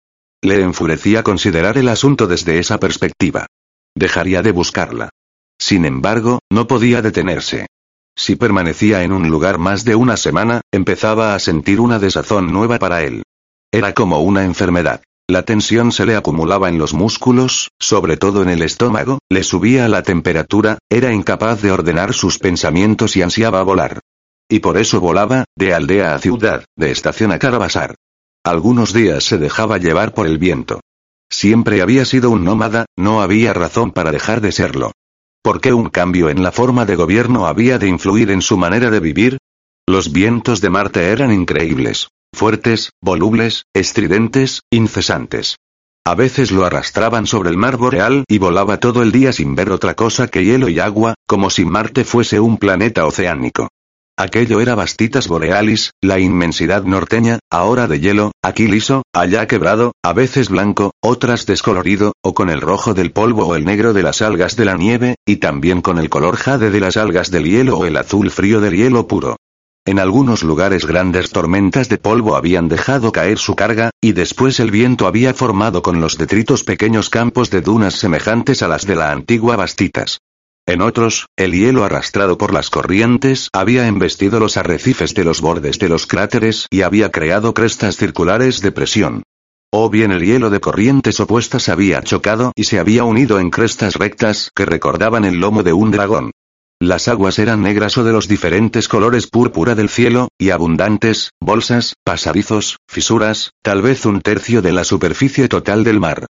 Le 0.43 0.61
enfurecía 0.61 1.23
considerar 1.23 1.79
el 1.79 1.89
asunto 1.89 2.27
desde 2.27 2.59
esa 2.59 2.79
perspectiva. 2.79 3.47
Dejaría 3.95 4.43
de 4.43 4.51
buscarla. 4.51 5.09
Sin 5.57 5.85
embargo, 5.85 6.37
no 6.51 6.67
podía 6.67 7.01
detenerse. 7.01 7.65
Si 8.15 8.35
permanecía 8.35 9.01
en 9.01 9.11
un 9.13 9.31
lugar 9.31 9.57
más 9.57 9.83
de 9.83 9.95
una 9.95 10.15
semana, 10.15 10.61
empezaba 10.71 11.33
a 11.33 11.39
sentir 11.39 11.79
una 11.79 11.97
desazón 11.97 12.53
nueva 12.53 12.77
para 12.77 13.01
él. 13.01 13.23
Era 13.73 13.91
como 13.93 14.19
una 14.19 14.43
enfermedad. 14.43 15.01
La 15.27 15.41
tensión 15.41 15.91
se 15.91 16.05
le 16.05 16.15
acumulaba 16.15 16.69
en 16.69 16.77
los 16.77 16.93
músculos, 16.93 17.71
sobre 17.79 18.17
todo 18.17 18.43
en 18.43 18.49
el 18.49 18.61
estómago, 18.61 19.17
le 19.31 19.43
subía 19.43 19.87
la 19.87 20.03
temperatura, 20.03 20.77
era 20.91 21.11
incapaz 21.11 21.63
de 21.63 21.71
ordenar 21.71 22.13
sus 22.13 22.37
pensamientos 22.37 23.17
y 23.17 23.23
ansiaba 23.23 23.63
volar. 23.63 23.99
Y 24.47 24.59
por 24.59 24.77
eso 24.77 24.99
volaba, 24.99 25.45
de 25.55 25.73
aldea 25.73 26.13
a 26.13 26.19
ciudad, 26.19 26.65
de 26.75 26.91
estación 26.91 27.31
a 27.31 27.39
carabasar. 27.39 27.95
Algunos 28.45 28.93
días 28.93 29.23
se 29.23 29.39
dejaba 29.39 29.79
llevar 29.79 30.13
por 30.13 30.27
el 30.27 30.37
viento. 30.37 30.79
Siempre 31.31 31.81
había 31.81 32.05
sido 32.05 32.29
un 32.29 32.43
nómada, 32.43 32.85
no 32.95 33.23
había 33.23 33.53
razón 33.53 33.89
para 33.89 34.11
dejar 34.11 34.39
de 34.39 34.51
serlo. 34.51 34.91
¿Por 35.41 35.61
qué 35.61 35.73
un 35.73 35.89
cambio 35.89 36.29
en 36.29 36.43
la 36.43 36.51
forma 36.51 36.85
de 36.85 36.95
gobierno 36.95 37.47
había 37.47 37.79
de 37.79 37.87
influir 37.87 38.29
en 38.29 38.43
su 38.43 38.55
manera 38.55 38.91
de 38.91 38.99
vivir? 38.99 39.39
Los 39.87 40.11
vientos 40.11 40.61
de 40.61 40.69
Marte 40.69 41.09
eran 41.09 41.31
increíbles. 41.33 42.09
Fuertes, 42.33 42.89
volubles, 42.99 43.65
estridentes, 43.75 44.61
incesantes. 44.71 45.57
A 46.03 46.15
veces 46.15 46.51
lo 46.51 46.65
arrastraban 46.65 47.27
sobre 47.27 47.51
el 47.51 47.57
mar 47.57 47.77
boreal 47.77 48.25
y 48.27 48.39
volaba 48.39 48.79
todo 48.79 49.03
el 49.03 49.11
día 49.11 49.31
sin 49.31 49.53
ver 49.53 49.71
otra 49.71 49.93
cosa 49.93 50.27
que 50.27 50.43
hielo 50.43 50.67
y 50.67 50.79
agua, 50.79 51.13
como 51.27 51.51
si 51.51 51.63
Marte 51.63 52.03
fuese 52.03 52.39
un 52.39 52.57
planeta 52.57 53.05
oceánico. 53.05 53.69
Aquello 54.17 54.61
era 54.61 54.73
Bastitas 54.73 55.27
Borealis, 55.27 55.91
la 56.01 56.19
inmensidad 56.19 56.83
norteña, 56.83 57.39
ahora 57.51 57.87
de 57.87 57.99
hielo, 57.99 58.31
aquí 58.43 58.67
liso, 58.67 59.03
allá 59.13 59.47
quebrado, 59.47 59.93
a 60.03 60.13
veces 60.13 60.49
blanco, 60.49 60.91
otras 61.01 61.45
descolorido, 61.45 62.13
o 62.23 62.33
con 62.33 62.49
el 62.49 62.61
rojo 62.61 62.95
del 62.95 63.11
polvo 63.11 63.45
o 63.45 63.55
el 63.55 63.63
negro 63.65 63.93
de 63.93 64.03
las 64.03 64.21
algas 64.23 64.55
de 64.55 64.65
la 64.65 64.75
nieve, 64.75 65.15
y 65.25 65.37
también 65.37 65.81
con 65.81 65.99
el 65.99 66.09
color 66.09 66.35
jade 66.37 66.71
de 66.71 66.79
las 66.79 66.97
algas 66.97 67.29
del 67.29 67.45
hielo 67.45 67.77
o 67.77 67.85
el 67.85 67.95
azul 67.95 68.29
frío 68.31 68.59
del 68.59 68.75
hielo 68.75 69.07
puro. 69.07 69.37
En 69.85 69.99
algunos 69.99 70.43
lugares 70.43 70.85
grandes 70.85 71.31
tormentas 71.31 71.89
de 71.89 71.97
polvo 71.97 72.37
habían 72.37 72.69
dejado 72.69 73.11
caer 73.11 73.37
su 73.37 73.53
carga, 73.53 73.91
y 73.99 74.13
después 74.13 74.61
el 74.61 74.71
viento 74.71 75.07
había 75.07 75.33
formado 75.33 75.81
con 75.81 75.99
los 75.99 76.17
detritos 76.17 76.63
pequeños 76.63 77.09
campos 77.09 77.49
de 77.49 77.59
dunas 77.59 77.95
semejantes 77.95 78.63
a 78.63 78.69
las 78.69 78.85
de 78.85 78.95
la 78.95 79.11
antigua 79.11 79.57
Bastitas. 79.57 80.19
En 80.65 80.81
otros, 80.81 81.27
el 81.35 81.51
hielo 81.51 81.83
arrastrado 81.83 82.37
por 82.37 82.53
las 82.53 82.69
corrientes 82.69 83.49
había 83.51 83.85
embestido 83.87 84.39
los 84.39 84.55
arrecifes 84.55 85.13
de 85.15 85.25
los 85.25 85.41
bordes 85.41 85.79
de 85.79 85.89
los 85.89 86.07
cráteres 86.07 86.67
y 86.69 86.83
había 86.83 87.11
creado 87.11 87.53
crestas 87.53 87.97
circulares 87.97 88.61
de 88.61 88.71
presión. 88.71 89.23
O 89.69 89.89
bien 89.89 90.13
el 90.13 90.23
hielo 90.23 90.49
de 90.49 90.61
corrientes 90.61 91.19
opuestas 91.19 91.67
había 91.67 92.01
chocado 92.01 92.53
y 92.55 92.63
se 92.63 92.79
había 92.79 93.03
unido 93.03 93.37
en 93.37 93.49
crestas 93.49 93.95
rectas 93.95 94.49
que 94.55 94.63
recordaban 94.63 95.25
el 95.25 95.41
lomo 95.41 95.61
de 95.61 95.73
un 95.73 95.91
dragón. 95.91 96.31
Las 96.83 97.07
aguas 97.07 97.39
eran 97.39 97.61
negras 97.61 97.97
o 97.97 98.03
de 98.03 98.11
los 98.11 98.27
diferentes 98.27 98.89
colores 98.89 99.27
púrpura 99.27 99.73
del 99.73 99.87
cielo, 99.87 100.27
y 100.37 100.49
abundantes, 100.49 101.29
bolsas, 101.39 101.93
pasadizos, 102.03 102.75
fisuras, 102.89 103.51
tal 103.61 103.81
vez 103.81 104.05
un 104.05 104.19
tercio 104.19 104.61
de 104.61 104.73
la 104.73 104.83
superficie 104.83 105.47
total 105.47 105.85
del 105.85 106.01
mar. 106.01 106.25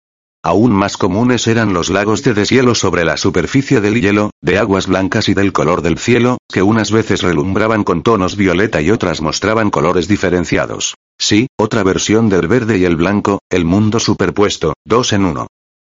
Aún 0.43 0.73
más 0.73 0.97
comunes 0.97 1.47
eran 1.47 1.71
los 1.71 1.89
lagos 1.89 2.21
de 2.23 2.33
deshielo 2.33 2.75
sobre 2.75 3.05
la 3.05 3.15
superficie 3.15 3.79
del 3.79 4.01
hielo, 4.01 4.31
de 4.41 4.57
aguas 4.57 4.87
blancas 4.87 5.29
y 5.29 5.33
del 5.33 5.53
color 5.53 5.81
del 5.81 5.97
cielo, 5.97 6.37
que 6.51 6.61
unas 6.61 6.91
veces 6.91 7.21
relumbraban 7.21 7.85
con 7.85 8.03
tonos 8.03 8.35
violeta 8.35 8.81
y 8.81 8.91
otras 8.91 9.21
mostraban 9.21 9.69
colores 9.69 10.09
diferenciados. 10.09 10.95
Sí, 11.17 11.47
otra 11.57 11.83
versión 11.83 12.27
del 12.27 12.49
verde 12.49 12.77
y 12.77 12.83
el 12.83 12.97
blanco, 12.97 13.39
el 13.49 13.63
mundo 13.63 14.01
superpuesto, 14.01 14.73
dos 14.83 15.13
en 15.13 15.23
uno. 15.23 15.47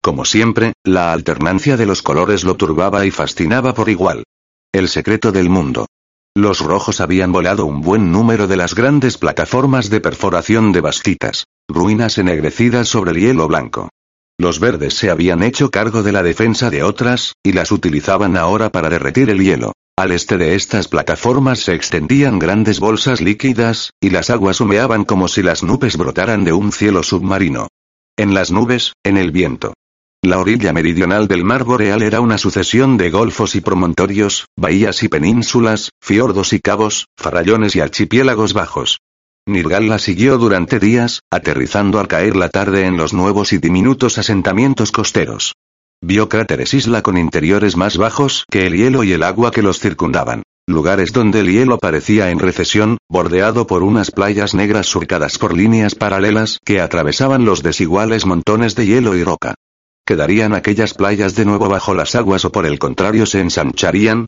Como 0.02 0.24
siempre, 0.24 0.72
la 0.86 1.12
alternancia 1.12 1.76
de 1.76 1.88
los 1.88 2.02
colores 2.02 2.46
lo 2.46 2.56
turbaba 2.56 3.06
y 3.06 3.12
fascinaba 3.12 3.74
por 3.74 3.90
igual. 3.90 4.24
El 4.76 4.90
secreto 4.90 5.32
del 5.32 5.48
mundo. 5.48 5.86
Los 6.36 6.60
rojos 6.60 7.00
habían 7.00 7.32
volado 7.32 7.66
un 7.66 7.80
buen 7.80 8.12
número 8.12 8.46
de 8.46 8.58
las 8.58 8.76
grandes 8.76 9.18
plataformas 9.18 9.90
de 9.90 10.02
perforación 10.02 10.74
de 10.74 10.82
bastitas, 10.82 11.46
ruinas 11.70 12.18
ennegrecidas 12.18 12.90
sobre 12.90 13.12
el 13.12 13.20
hielo 13.20 13.48
blanco. 13.48 13.88
Los 14.38 14.60
verdes 14.60 14.96
se 14.96 15.10
habían 15.10 15.44
hecho 15.44 15.72
cargo 15.72 16.04
de 16.04 16.12
la 16.12 16.24
defensa 16.24 16.70
de 16.70 16.84
otras, 16.84 17.36
y 17.42 17.54
las 17.54 17.72
utilizaban 17.72 18.36
ahora 18.36 18.70
para 18.70 18.90
derretir 18.90 19.30
el 19.30 19.42
hielo. 19.42 19.72
Al 19.98 20.12
este 20.12 20.38
de 20.38 20.56
estas 20.56 20.90
plataformas 20.90 21.60
se 21.60 21.74
extendían 21.74 22.38
grandes 22.38 22.82
bolsas 22.82 23.22
líquidas, 23.22 23.92
y 24.02 24.10
las 24.10 24.30
aguas 24.30 24.60
humeaban 24.60 25.06
como 25.06 25.30
si 25.30 25.42
las 25.42 25.64
nubes 25.64 25.96
brotaran 25.96 26.44
de 26.44 26.52
un 26.52 26.74
cielo 26.74 27.02
submarino. 27.02 27.70
En 28.18 28.34
las 28.34 28.52
nubes, 28.52 28.92
en 29.06 29.16
el 29.16 29.32
viento. 29.32 29.74
La 30.26 30.40
orilla 30.40 30.74
meridional 30.74 31.28
del 31.28 31.44
mar 31.44 31.64
boreal 31.66 32.02
era 32.02 32.20
una 32.20 32.40
sucesión 32.40 32.98
de 32.98 33.12
golfos 33.12 33.56
y 33.56 33.62
promontorios, 33.62 34.48
bahías 34.58 35.04
y 35.04 35.08
penínsulas, 35.08 35.92
fiordos 36.02 36.52
y 36.52 36.62
cabos, 36.62 37.06
farallones 37.16 37.76
y 37.76 37.82
archipiélagos 37.82 38.54
bajos. 38.54 39.02
Nirgal 39.46 39.88
la 39.88 40.00
siguió 40.00 40.40
durante 40.40 40.80
días, 40.80 41.20
aterrizando 41.30 42.00
al 42.00 42.08
caer 42.08 42.36
la 42.36 42.50
tarde 42.50 42.88
en 42.88 42.98
los 42.98 43.14
nuevos 43.14 43.54
y 43.54 43.60
diminutos 43.60 44.18
asentamientos 44.18 44.92
costeros. 44.92 45.54
Vio 46.02 46.28
cráteres 46.28 46.74
isla 46.74 47.04
con 47.04 47.20
interiores 47.20 47.78
más 47.78 47.98
bajos 47.98 48.46
que 48.50 48.66
el 48.66 48.76
hielo 48.76 49.04
y 49.04 49.14
el 49.14 49.22
agua 49.22 49.52
que 49.52 49.62
los 49.62 49.80
circundaban. 49.80 50.42
Lugares 50.66 51.14
donde 51.14 51.42
el 51.42 51.52
hielo 51.52 51.78
parecía 51.78 52.32
en 52.32 52.40
recesión, 52.40 52.98
bordeado 53.08 53.68
por 53.68 53.84
unas 53.84 54.10
playas 54.10 54.56
negras 54.56 54.88
surcadas 54.88 55.38
por 55.38 55.56
líneas 55.56 55.94
paralelas 55.94 56.58
que 56.66 56.82
atravesaban 56.82 57.46
los 57.46 57.62
desiguales 57.62 58.26
montones 58.26 58.74
de 58.74 58.88
hielo 58.88 59.16
y 59.16 59.24
roca. 59.24 59.54
¿Quedarían 60.08 60.54
aquellas 60.54 60.94
playas 60.94 61.34
de 61.34 61.46
nuevo 61.46 61.68
bajo 61.68 61.96
las 61.96 62.14
aguas 62.14 62.46
o 62.46 62.52
por 62.52 62.68
el 62.68 62.78
contrario 62.78 63.26
se 63.26 63.40
ensancharían? 63.40 64.28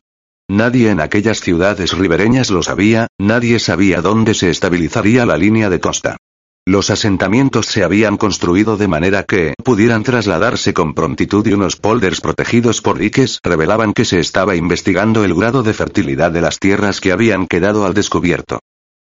Nadie 0.50 0.90
en 0.90 1.00
aquellas 1.00 1.40
ciudades 1.40 1.96
ribereñas 1.96 2.50
lo 2.50 2.64
sabía, 2.64 3.06
nadie 3.16 3.60
sabía 3.60 4.02
dónde 4.02 4.34
se 4.34 4.50
estabilizaría 4.50 5.24
la 5.24 5.36
línea 5.36 5.70
de 5.70 5.78
costa. 5.78 6.16
Los 6.66 6.90
asentamientos 6.90 7.66
se 7.66 7.84
habían 7.84 8.16
construido 8.16 8.76
de 8.76 8.88
manera 8.88 9.22
que 9.22 9.54
pudieran 9.62 10.02
trasladarse 10.02 10.74
con 10.74 10.94
prontitud 10.94 11.46
y 11.46 11.52
unos 11.52 11.76
polders 11.76 12.20
protegidos 12.20 12.82
por 12.82 12.98
diques 12.98 13.38
revelaban 13.44 13.92
que 13.92 14.04
se 14.04 14.18
estaba 14.18 14.56
investigando 14.56 15.24
el 15.24 15.32
grado 15.32 15.62
de 15.62 15.74
fertilidad 15.74 16.32
de 16.32 16.40
las 16.42 16.58
tierras 16.58 17.00
que 17.00 17.12
habían 17.12 17.46
quedado 17.46 17.86
al 17.86 17.94
descubierto. 17.94 18.58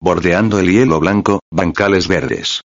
Bordeando 0.00 0.60
el 0.60 0.70
hielo 0.70 1.00
blanco, 1.00 1.40
bancales 1.50 2.06
verdes. 2.06 2.62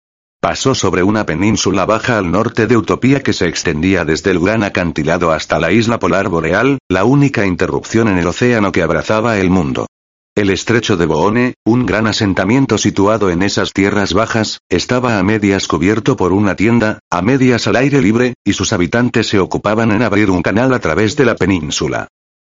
Pasó 0.41 0.74
sobre 0.74 1.03
una 1.03 1.26
península 1.26 1.86
baja 1.86 2.18
al 2.18 2.32
norte 2.32 2.66
de 2.66 2.78
Utopía 2.78 3.22
que 3.22 3.34
se 3.34 3.49
extendía 3.49 4.06
desde 4.06 4.32
el 4.32 4.40
gran 4.40 4.64
acantilado 4.64 5.34
hasta 5.34 5.60
la 5.60 5.74
isla 5.74 5.99
polar 5.99 6.30
boreal, 6.30 6.80
la 6.88 7.03
única 7.03 7.45
interrupción 7.45 8.07
en 8.07 8.20
el 8.20 8.28
océano 8.28 8.72
que 8.72 8.82
abrazaba 8.82 9.38
el 9.38 9.49
mundo. 9.49 9.88
El 10.36 10.49
estrecho 10.49 10.95
de 10.95 11.06
Boone, 11.06 11.56
un 11.66 11.86
gran 11.86 12.07
asentamiento 12.07 12.78
situado 12.78 13.30
en 13.30 13.41
esas 13.41 13.74
tierras 13.74 14.14
bajas, 14.14 14.60
estaba 14.70 15.20
a 15.20 15.24
medias 15.24 15.68
cubierto 15.68 16.16
por 16.16 16.32
una 16.32 16.56
tienda, 16.56 16.99
a 17.11 17.22
medias 17.22 17.68
al 17.68 17.76
aire 17.76 18.02
libre, 18.02 18.36
y 18.45 18.53
sus 18.53 18.72
habitantes 18.72 19.28
se 19.28 19.40
ocupaban 19.40 19.91
en 19.91 20.03
abrir 20.03 20.30
un 20.32 20.41
canal 20.41 20.74
a 20.74 20.80
través 20.80 21.18
de 21.18 21.26
la 21.26 21.36
península. 21.36 22.07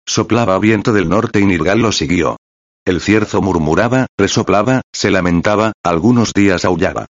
Soplaba 0.07 0.59
viento 0.59 0.93
del 0.93 1.09
norte 1.09 1.41
y 1.41 1.47
Nirgal 1.47 1.79
lo 1.79 1.93
siguió. 1.93 2.37
El 2.85 3.01
cierzo 3.01 3.41
murmuraba, 3.41 4.09
resoplaba, 4.19 4.83
se 4.93 5.11
lamentaba, 5.11 5.73
algunos 5.83 6.35
días 6.35 6.67
aullaba. 6.67 7.07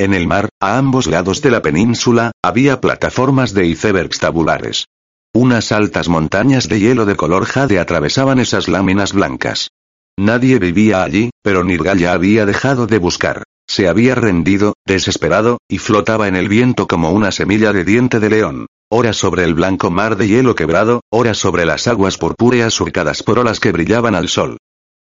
En 0.00 0.14
el 0.14 0.26
mar, 0.26 0.48
a 0.60 0.78
ambos 0.78 1.06
lados 1.06 1.42
de 1.42 1.50
la 1.50 1.60
península, 1.60 2.32
había 2.42 2.80
plataformas 2.80 3.52
de 3.52 3.66
icebergs 3.66 4.18
tabulares. 4.18 4.86
Unas 5.34 5.72
altas 5.72 6.08
montañas 6.08 6.70
de 6.70 6.80
hielo 6.80 7.04
de 7.04 7.16
color 7.16 7.44
jade 7.44 7.78
atravesaban 7.78 8.38
esas 8.38 8.66
láminas 8.66 9.12
blancas. 9.12 9.72
Nadie 10.18 10.58
vivía 10.58 11.02
allí, 11.02 11.28
pero 11.42 11.64
Nirgal 11.64 11.98
ya 11.98 12.14
había 12.14 12.46
dejado 12.46 12.86
de 12.86 12.96
buscar. 12.96 13.42
Se 13.68 13.88
había 13.88 14.14
rendido, 14.14 14.72
desesperado, 14.86 15.58
y 15.68 15.76
flotaba 15.76 16.28
en 16.28 16.36
el 16.36 16.48
viento 16.48 16.86
como 16.86 17.10
una 17.10 17.30
semilla 17.30 17.74
de 17.74 17.84
diente 17.84 18.20
de 18.20 18.30
león. 18.30 18.66
Ora 18.90 19.12
sobre 19.12 19.44
el 19.44 19.52
blanco 19.52 19.90
mar 19.90 20.16
de 20.16 20.28
hielo 20.28 20.54
quebrado, 20.54 21.02
ora 21.10 21.34
sobre 21.34 21.66
las 21.66 21.86
aguas 21.88 22.16
purpúreas 22.16 22.72
surcadas 22.72 23.22
por 23.22 23.38
olas 23.38 23.60
que 23.60 23.70
brillaban 23.70 24.14
al 24.14 24.30
sol. 24.30 24.56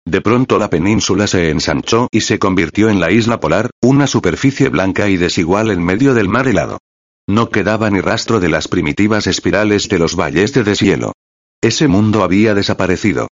De 0.09 0.21
pronto 0.21 0.57
la 0.57 0.71
península 0.71 1.27
se 1.27 1.51
ensanchó 1.51 2.07
y 2.11 2.21
se 2.21 2.39
convirtió 2.39 2.89
en 2.89 2.99
la 2.99 3.11
isla 3.11 3.39
polar, 3.39 3.69
una 3.79 4.07
superficie 4.07 4.69
blanca 4.69 5.07
y 5.07 5.17
desigual 5.17 5.69
en 5.69 5.83
medio 5.83 6.15
del 6.15 6.27
mar 6.27 6.47
helado. 6.47 6.79
No 7.27 7.51
quedaba 7.51 7.91
ni 7.91 8.01
rastro 8.01 8.39
de 8.39 8.49
las 8.49 8.67
primitivas 8.67 9.27
espirales 9.27 9.87
de 9.87 9.99
los 9.99 10.15
valles 10.15 10.51
de 10.51 10.63
deshielo. 10.63 11.13
Ese 11.61 11.87
mundo 11.87 12.23
había 12.23 12.55
desaparecido. 12.55 13.27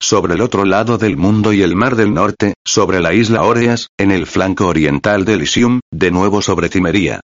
Sobre 0.00 0.32
el 0.32 0.40
otro 0.40 0.64
lado 0.64 0.96
del 0.96 1.18
mundo 1.18 1.52
y 1.52 1.60
el 1.60 1.76
mar 1.76 1.96
del 1.96 2.14
norte, 2.14 2.54
sobre 2.64 3.00
la 3.00 3.12
isla 3.12 3.42
Oreas, 3.42 3.88
en 3.98 4.10
el 4.10 4.26
flanco 4.26 4.68
oriental 4.68 5.26
de 5.26 5.34
Elysium, 5.34 5.80
de 5.92 6.10
nuevo 6.10 6.40
sobre 6.40 6.70
Cimería. 6.70 7.20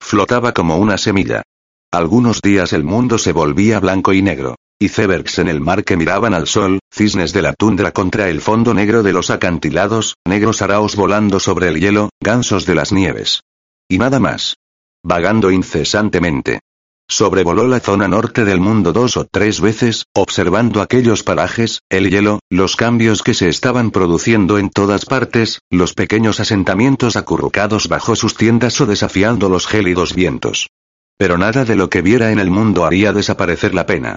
Flotaba 0.00 0.52
como 0.52 0.76
una 0.76 0.98
semilla. 0.98 1.42
Algunos 1.90 2.40
días 2.40 2.72
el 2.72 2.84
mundo 2.84 3.18
se 3.18 3.32
volvía 3.32 3.80
blanco 3.80 4.12
y 4.12 4.22
negro. 4.22 4.54
Icebergs 4.82 5.38
en 5.38 5.48
el 5.48 5.60
mar 5.60 5.84
que 5.84 5.96
miraban 5.96 6.34
al 6.34 6.46
sol, 6.46 6.80
cisnes 6.92 7.32
de 7.32 7.42
la 7.42 7.52
tundra 7.52 7.92
contra 7.92 8.28
el 8.28 8.40
fondo 8.40 8.74
negro 8.74 9.02
de 9.02 9.12
los 9.12 9.30
acantilados, 9.30 10.16
negros 10.26 10.62
araos 10.62 10.96
volando 10.96 11.38
sobre 11.38 11.68
el 11.68 11.80
hielo, 11.80 12.10
gansos 12.20 12.66
de 12.66 12.74
las 12.74 12.92
nieves. 12.92 13.42
Y 13.88 13.98
nada 13.98 14.18
más. 14.18 14.56
Vagando 15.04 15.50
incesantemente. 15.50 16.60
Sobrevoló 17.08 17.68
la 17.68 17.80
zona 17.80 18.08
norte 18.08 18.44
del 18.44 18.60
mundo 18.60 18.92
dos 18.92 19.16
o 19.16 19.26
tres 19.26 19.60
veces, 19.60 20.06
observando 20.14 20.80
aquellos 20.80 21.22
parajes, 21.22 21.80
el 21.90 22.10
hielo, 22.10 22.40
los 22.50 22.74
cambios 22.74 23.22
que 23.22 23.34
se 23.34 23.48
estaban 23.48 23.90
produciendo 23.90 24.58
en 24.58 24.70
todas 24.70 25.04
partes, 25.04 25.60
los 25.70 25.94
pequeños 25.94 26.40
asentamientos 26.40 27.16
acurrucados 27.16 27.88
bajo 27.88 28.16
sus 28.16 28.34
tiendas 28.34 28.80
o 28.80 28.86
desafiando 28.86 29.48
los 29.48 29.66
gélidos 29.66 30.14
vientos. 30.14 30.68
Pero 31.18 31.36
nada 31.36 31.64
de 31.64 31.76
lo 31.76 31.90
que 31.90 32.02
viera 32.02 32.32
en 32.32 32.38
el 32.38 32.50
mundo 32.50 32.84
haría 32.84 33.12
desaparecer 33.12 33.74
la 33.74 33.86
pena. 33.86 34.16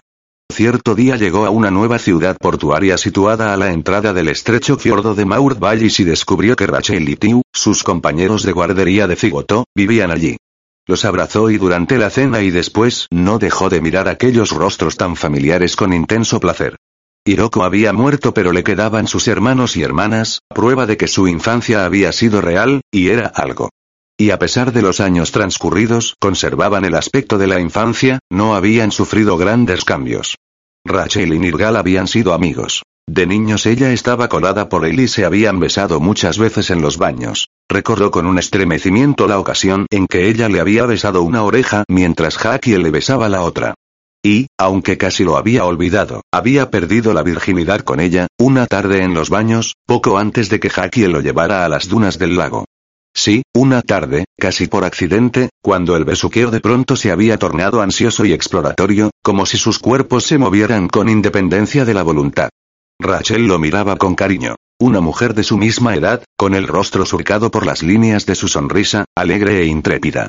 Cierto 0.51 0.95
día 0.95 1.17
llegó 1.17 1.45
a 1.45 1.49
una 1.49 1.69
nueva 1.69 1.99
ciudad 1.99 2.37
portuaria 2.37 2.97
situada 2.97 3.53
a 3.53 3.57
la 3.57 3.71
entrada 3.71 4.13
del 4.13 4.29
estrecho 4.29 4.77
fiordo 4.77 5.13
de 5.13 5.25
Maurt 5.25 5.59
Vallis 5.59 5.99
y 5.99 6.03
descubrió 6.03 6.55
que 6.55 6.67
Rachel 6.67 7.09
y 7.09 7.15
Tiu, 7.17 7.41
sus 7.53 7.83
compañeros 7.83 8.43
de 8.43 8.53
guardería 8.53 9.07
de 9.07 9.15
Cigotó, 9.15 9.65
vivían 9.75 10.11
allí. 10.11 10.37
Los 10.87 11.03
abrazó 11.03 11.49
y 11.49 11.57
durante 11.57 11.97
la 11.97 12.09
cena 12.09 12.41
y 12.41 12.51
después 12.51 13.07
no 13.11 13.39
dejó 13.39 13.69
de 13.69 13.81
mirar 13.81 14.07
aquellos 14.07 14.51
rostros 14.51 14.95
tan 14.97 15.15
familiares 15.15 15.75
con 15.75 15.93
intenso 15.93 16.39
placer. 16.39 16.77
Hiroko 17.25 17.63
había 17.63 17.91
muerto 17.91 18.33
pero 18.35 18.51
le 18.51 18.63
quedaban 18.63 19.07
sus 19.07 19.27
hermanos 19.27 19.75
y 19.75 19.81
hermanas, 19.81 20.41
prueba 20.47 20.85
de 20.85 20.95
que 20.95 21.07
su 21.07 21.27
infancia 21.27 21.83
había 21.83 22.11
sido 22.11 22.39
real, 22.39 22.81
y 22.91 23.09
era 23.09 23.25
algo. 23.27 23.71
Y 24.17 24.29
a 24.29 24.39
pesar 24.39 24.71
de 24.71 24.81
los 24.81 25.01
años 25.01 25.33
transcurridos, 25.33 26.15
conservaban 26.19 26.85
el 26.85 26.95
aspecto 26.95 27.37
de 27.37 27.47
la 27.47 27.59
infancia, 27.59 28.19
no 28.29 28.55
habían 28.55 28.91
sufrido 28.91 29.37
grandes 29.37 29.83
cambios. 29.83 30.35
Rachel 30.85 31.33
y 31.33 31.39
Nirgal 31.39 31.75
habían 31.75 32.07
sido 32.07 32.33
amigos. 32.33 32.83
De 33.07 33.27
niños 33.27 33.65
ella 33.65 33.91
estaba 33.91 34.29
colada 34.29 34.69
por 34.69 34.85
él 34.85 34.99
y 35.01 35.07
se 35.07 35.25
habían 35.25 35.59
besado 35.59 35.99
muchas 35.99 36.37
veces 36.37 36.69
en 36.71 36.81
los 36.81 36.97
baños. 36.97 37.49
Recordó 37.69 38.09
con 38.09 38.25
un 38.25 38.39
estremecimiento 38.39 39.27
la 39.27 39.37
ocasión 39.37 39.85
en 39.91 40.07
que 40.07 40.29
ella 40.29 40.47
le 40.47 40.59
había 40.61 40.85
besado 40.85 41.21
una 41.21 41.43
oreja 41.43 41.83
mientras 41.89 42.43
Haki 42.43 42.77
le 42.77 42.91
besaba 42.91 43.27
la 43.27 43.41
otra. 43.41 43.73
Y, 44.23 44.47
aunque 44.57 44.97
casi 44.97 45.23
lo 45.23 45.37
había 45.37 45.65
olvidado, 45.65 46.21
había 46.31 46.71
perdido 46.71 47.13
la 47.13 47.21
virginidad 47.21 47.81
con 47.81 47.99
ella, 47.99 48.27
una 48.39 48.65
tarde 48.65 49.03
en 49.03 49.13
los 49.13 49.29
baños, 49.29 49.75
poco 49.85 50.17
antes 50.17 50.49
de 50.49 50.59
que 50.59 50.71
Haki 50.73 51.07
lo 51.07 51.21
llevara 51.21 51.65
a 51.65 51.69
las 51.69 51.87
dunas 51.87 52.17
del 52.17 52.37
lago. 52.37 52.65
Sí, 53.15 53.43
una 53.53 53.81
tarde, 53.81 54.25
casi 54.37 54.67
por 54.67 54.83
accidente, 54.83 55.49
cuando 55.63 55.95
el 55.95 56.03
besuqueo 56.03 56.51
de 56.51 56.59
pronto 56.59 56.97
se 56.97 57.11
había 57.11 57.37
tornado 57.37 57.81
ansioso 57.81 58.25
y 58.25 58.33
exploratorio, 58.33 59.11
como 59.23 59.45
si 59.45 59.57
sus 59.57 59.79
cuerpos 59.79 60.25
se 60.25 60.37
movieran 60.37 60.89
con 60.89 61.07
independencia 61.07 61.85
de 61.85 61.93
la 61.93 62.03
voluntad. 62.03 62.49
Rachel 62.99 63.47
lo 63.47 63.57
miraba 63.57 63.95
con 63.95 64.15
cariño. 64.15 64.55
Una 64.77 64.99
mujer 64.99 65.33
de 65.33 65.43
su 65.43 65.57
misma 65.57 65.95
edad, 65.95 66.23
con 66.37 66.53
el 66.53 66.67
rostro 66.67 67.05
surcado 67.05 67.49
por 67.49 67.65
las 67.65 67.81
líneas 67.81 68.25
de 68.25 68.35
su 68.35 68.49
sonrisa, 68.49 69.05
alegre 69.15 69.61
e 69.61 69.65
intrépida. 69.65 70.27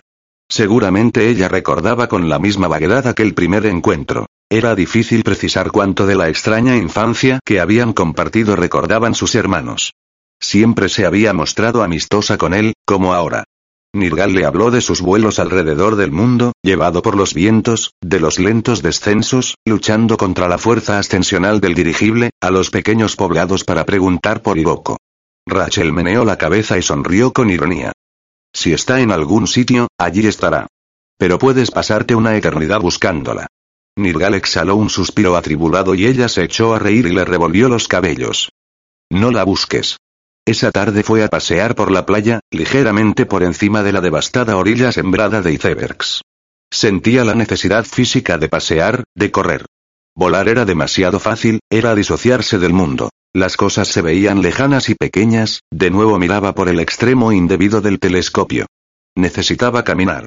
Seguramente 0.49 1.29
ella 1.29 1.49
recordaba 1.49 2.07
con 2.07 2.29
la 2.29 2.39
misma 2.39 2.69
vaguedad 2.69 3.09
aquel 3.09 3.35
primer 3.35 3.67
encuentro. 3.67 4.27
Era 4.49 4.77
difícil 4.77 5.25
precisar 5.25 5.73
cuánto 5.73 6.07
de 6.07 6.15
la 6.15 6.29
extraña 6.29 6.77
infancia 6.77 7.41
que 7.45 7.59
habían 7.59 7.93
compartido 7.93 8.55
recordaban 8.55 9.17
sus 9.17 9.35
hermanos. 9.35 9.93
Siempre 10.41 10.89
se 10.89 11.07
había 11.07 11.33
mostrado 11.33 11.83
amistosa 11.83 12.39
con 12.39 12.55
él, 12.55 12.75
como 12.85 13.15
ahora. 13.15 13.45
Nirgal 13.95 14.35
le 14.35 14.45
habló 14.45 14.71
de 14.71 14.83
sus 14.83 15.01
vuelos 15.01 15.39
alrededor 15.39 15.97
del 15.97 16.13
mundo, 16.13 16.53
llevado 16.63 17.01
por 17.01 17.17
los 17.17 17.33
vientos, 17.33 17.95
de 18.03 18.21
los 18.21 18.39
lentos 18.39 18.83
descensos, 18.83 19.55
luchando 19.65 20.19
contra 20.19 20.49
la 20.49 20.59
fuerza 20.59 20.99
ascensional 20.99 21.61
del 21.61 21.75
dirigible, 21.75 22.31
a 22.43 22.51
los 22.51 22.71
pequeños 22.71 23.17
poblados 23.17 23.65
para 23.65 23.87
preguntar 23.87 24.43
por 24.43 24.59
Iboko. 24.59 24.99
Rachel 25.47 25.93
meneó 25.93 26.25
la 26.25 26.37
cabeza 26.37 26.77
y 26.77 26.83
sonrió 26.83 27.33
con 27.33 27.51
ironía. 27.51 27.93
Si 28.53 28.73
está 28.73 29.01
en 29.01 29.13
algún 29.13 29.47
sitio, 29.47 29.89
allí 29.99 30.27
estará. 30.27 30.67
Pero 31.19 31.39
puedes 31.39 31.71
pasarte 31.71 32.15
una 32.15 32.37
eternidad 32.37 32.81
buscándola. 32.81 33.47
Nirgal 33.97 34.35
exhaló 34.35 34.77
un 34.77 34.91
suspiro 34.91 35.37
atribulado 35.37 35.95
y 35.95 36.07
ella 36.07 36.29
se 36.29 36.45
echó 36.45 36.75
a 36.75 36.79
reír 36.79 37.07
y 37.07 37.13
le 37.13 37.25
revolvió 37.25 37.69
los 37.69 37.89
cabellos. 37.89 38.51
No 39.11 39.31
la 39.31 39.45
busques. 39.45 39.97
Esa 40.47 40.71
tarde 40.71 41.03
fue 41.03 41.25
a 41.25 41.29
pasear 41.29 41.75
por 41.75 41.91
la 41.91 42.07
playa, 42.07 42.39
ligeramente 42.53 43.27
por 43.27 43.43
encima 43.43 43.83
de 43.83 43.93
la 43.93 44.01
devastada 44.01 44.57
orilla 44.57 44.93
sembrada 44.93 45.43
de 45.43 45.53
icebergs. 45.53 46.23
Sentía 46.71 47.25
la 47.25 47.35
necesidad 47.35 47.85
física 47.85 48.39
de 48.39 48.49
pasear, 48.49 49.03
de 49.17 49.33
correr. 49.33 49.67
Volar 50.15 50.49
era 50.49 50.65
demasiado 50.65 51.19
fácil, 51.19 51.59
era 51.69 51.97
disociarse 51.97 52.61
del 52.61 52.73
mundo. 52.73 53.11
Las 53.35 53.57
cosas 53.57 53.89
se 53.89 54.03
veían 54.03 54.41
lejanas 54.41 54.89
y 54.89 54.95
pequeñas, 54.95 55.63
de 55.73 55.91
nuevo 55.91 56.17
miraba 56.19 56.55
por 56.55 56.69
el 56.69 56.79
extremo 56.79 57.33
indebido 57.33 57.81
del 57.81 57.99
telescopio. 57.99 58.67
Necesitaba 59.17 59.83
caminar. 59.83 60.27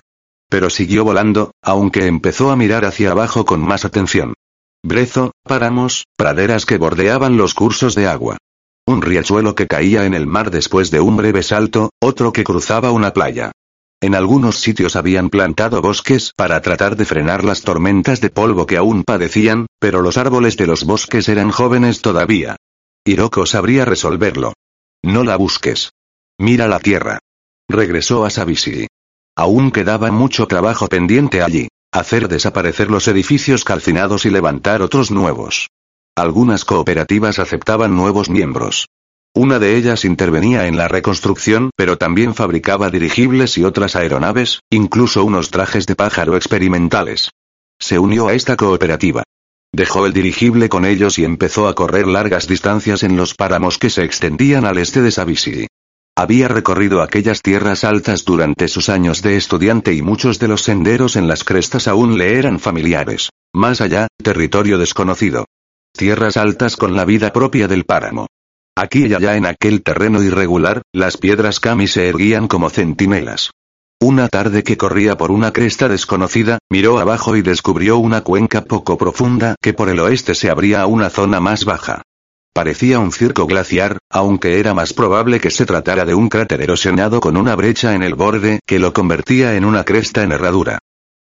Pero 0.50 0.70
siguió 0.70 1.06
volando, 1.06 1.52
aunque 1.62 2.08
empezó 2.08 2.52
a 2.52 2.58
mirar 2.58 2.84
hacia 2.84 3.12
abajo 3.12 3.46
con 3.46 3.62
más 3.62 3.86
atención. 3.86 4.34
Brezo, 4.84 5.32
páramos, 5.44 6.06
praderas 6.18 6.66
que 6.66 6.78
bordeaban 6.78 7.38
los 7.38 7.54
cursos 7.54 7.96
de 7.96 8.08
agua. 8.08 8.38
Un 8.90 9.04
riachuelo 9.04 9.54
que 9.54 9.68
caía 9.68 10.06
en 10.06 10.16
el 10.16 10.26
mar 10.26 10.50
después 10.50 10.90
de 10.90 11.00
un 11.00 11.16
breve 11.16 11.44
salto, 11.44 11.92
otro 12.02 12.34
que 12.34 12.44
cruzaba 12.44 12.90
una 12.90 13.14
playa. 13.14 13.52
En 14.02 14.16
algunos 14.16 14.62
sitios 14.62 14.96
habían 14.96 15.30
plantado 15.30 15.80
bosques 15.80 16.34
para 16.36 16.60
tratar 16.64 16.96
de 16.96 17.06
frenar 17.06 17.44
las 17.44 17.62
tormentas 17.62 18.20
de 18.20 18.32
polvo 18.32 18.66
que 18.66 18.78
aún 18.78 19.04
padecían, 19.04 19.68
pero 19.78 20.02
los 20.02 20.18
árboles 20.18 20.58
de 20.58 20.66
los 20.66 20.86
bosques 20.86 21.30
eran 21.30 21.52
jóvenes 21.52 22.02
todavía. 22.02 22.56
Hiroko 23.06 23.46
sabría 23.46 23.86
resolverlo. 23.86 24.54
No 25.04 25.24
la 25.24 25.36
busques. 25.36 25.92
Mira 26.40 26.68
la 26.68 26.80
tierra. 26.80 27.20
Regresó 27.70 28.26
a 28.26 28.32
Sabisi. 28.32 28.88
Aún 29.36 29.70
quedaba 29.70 30.10
mucho 30.10 30.48
trabajo 30.48 30.88
pendiente 30.88 31.44
allí. 31.44 31.68
Hacer 31.92 32.28
desaparecer 32.28 32.90
los 32.90 33.08
edificios 33.08 33.64
calcinados 33.64 34.26
y 34.26 34.32
levantar 34.32 34.82
otros 34.82 35.12
nuevos. 35.12 35.70
Algunas 36.20 36.66
cooperativas 36.66 37.40
aceptaban 37.40 37.96
nuevos 37.96 38.30
miembros. 38.30 38.88
Una 39.34 39.58
de 39.58 39.78
ellas 39.78 40.04
intervenía 40.04 40.68
en 40.68 40.76
la 40.76 40.90
reconstrucción, 40.90 41.70
pero 41.78 41.98
también 41.98 42.36
fabricaba 42.36 42.90
dirigibles 42.90 43.58
y 43.58 43.64
otras 43.64 43.96
aeronaves, 43.96 44.60
incluso 44.70 45.24
unos 45.24 45.50
trajes 45.50 45.86
de 45.86 45.96
pájaro 45.96 46.36
experimentales. 46.36 47.30
Se 47.80 48.00
unió 48.00 48.28
a 48.28 48.34
esta 48.34 48.58
cooperativa. 48.58 49.24
Dejó 49.72 50.06
el 50.06 50.12
dirigible 50.12 50.68
con 50.68 50.84
ellos 50.84 51.18
y 51.20 51.24
empezó 51.24 51.70
a 51.70 51.74
correr 51.74 52.06
largas 52.06 52.50
distancias 52.50 53.04
en 53.04 53.16
los 53.16 53.34
páramos 53.34 53.78
que 53.78 53.90
se 53.90 54.04
extendían 54.04 54.66
al 54.66 54.78
este 54.78 55.02
de 55.02 55.12
Savisi. 55.12 55.68
Había 56.18 56.50
recorrido 56.50 57.02
aquellas 57.02 57.42
tierras 57.42 57.86
altas 57.86 58.26
durante 58.26 58.68
sus 58.68 58.90
años 58.90 59.22
de 59.22 59.38
estudiante 59.38 59.94
y 59.94 60.02
muchos 60.02 60.38
de 60.38 60.50
los 60.50 60.64
senderos 60.64 61.16
en 61.16 61.30
las 61.30 61.46
crestas 61.46 61.88
aún 61.88 62.18
le 62.18 62.38
eran 62.38 62.60
familiares. 62.60 63.30
Más 63.56 63.80
allá, 63.80 64.08
territorio 64.22 64.78
desconocido. 64.78 65.46
Tierras 66.00 66.38
altas 66.38 66.78
con 66.78 66.96
la 66.96 67.04
vida 67.04 67.34
propia 67.34 67.68
del 67.68 67.84
páramo. 67.84 68.28
Aquí 68.74 69.08
y 69.08 69.14
allá 69.14 69.36
en 69.36 69.46
aquel 69.46 69.84
terreno 69.84 70.24
irregular, 70.24 70.82
las 70.94 71.18
piedras 71.18 71.60
kami 71.60 71.88
se 71.88 72.08
erguían 72.08 72.48
como 72.48 72.70
centinelas. 72.70 73.52
Una 74.00 74.30
tarde 74.30 74.64
que 74.64 74.78
corría 74.78 75.18
por 75.18 75.30
una 75.30 75.52
cresta 75.52 75.90
desconocida, 75.90 76.60
miró 76.70 77.00
abajo 77.00 77.36
y 77.36 77.42
descubrió 77.42 77.98
una 77.98 78.22
cuenca 78.22 78.64
poco 78.64 78.98
profunda 78.98 79.56
que 79.62 79.74
por 79.74 79.90
el 79.90 80.00
oeste 80.00 80.36
se 80.36 80.50
abría 80.50 80.84
a 80.84 80.86
una 80.86 81.10
zona 81.10 81.42
más 81.42 81.66
baja. 81.66 82.02
Parecía 82.54 83.00
un 83.00 83.12
circo 83.12 83.46
glaciar, 83.46 83.98
aunque 84.10 84.58
era 84.58 84.74
más 84.74 84.94
probable 84.94 85.42
que 85.42 85.52
se 85.52 85.66
tratara 85.66 86.06
de 86.06 86.14
un 86.14 86.30
cráter 86.30 86.62
erosionado 86.62 87.20
con 87.20 87.36
una 87.36 87.58
brecha 87.58 87.94
en 87.94 88.04
el 88.04 88.16
borde 88.16 88.62
que 88.66 88.80
lo 88.80 88.94
convertía 88.94 89.58
en 89.58 89.66
una 89.66 89.84
cresta 89.84 90.24
en 90.24 90.32
herradura. 90.32 90.80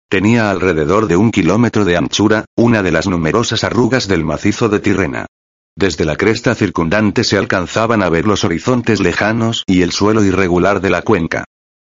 Tenía 0.10 0.50
alrededor 0.50 1.08
de 1.08 1.16
un 1.18 1.30
kilómetro 1.30 1.86
de 1.86 1.96
anchura, 1.96 2.46
una 2.56 2.82
de 2.82 2.92
las 2.92 3.08
numerosas 3.08 3.64
arrugas 3.64 4.08
del 4.08 4.26
macizo 4.26 4.68
de 4.68 4.80
Tirrena. 4.80 5.28
Desde 5.76 6.04
la 6.04 6.16
cresta 6.16 6.56
circundante 6.56 7.24
se 7.24 7.38
alcanzaban 7.38 8.02
a 8.02 8.10
ver 8.10 8.26
los 8.26 8.44
horizontes 8.44 9.02
lejanos 9.02 9.64
y 9.68 9.84
el 9.84 9.92
suelo 9.92 10.24
irregular 10.24 10.82
de 10.82 10.90
la 10.90 11.04
cuenca. 11.04 11.44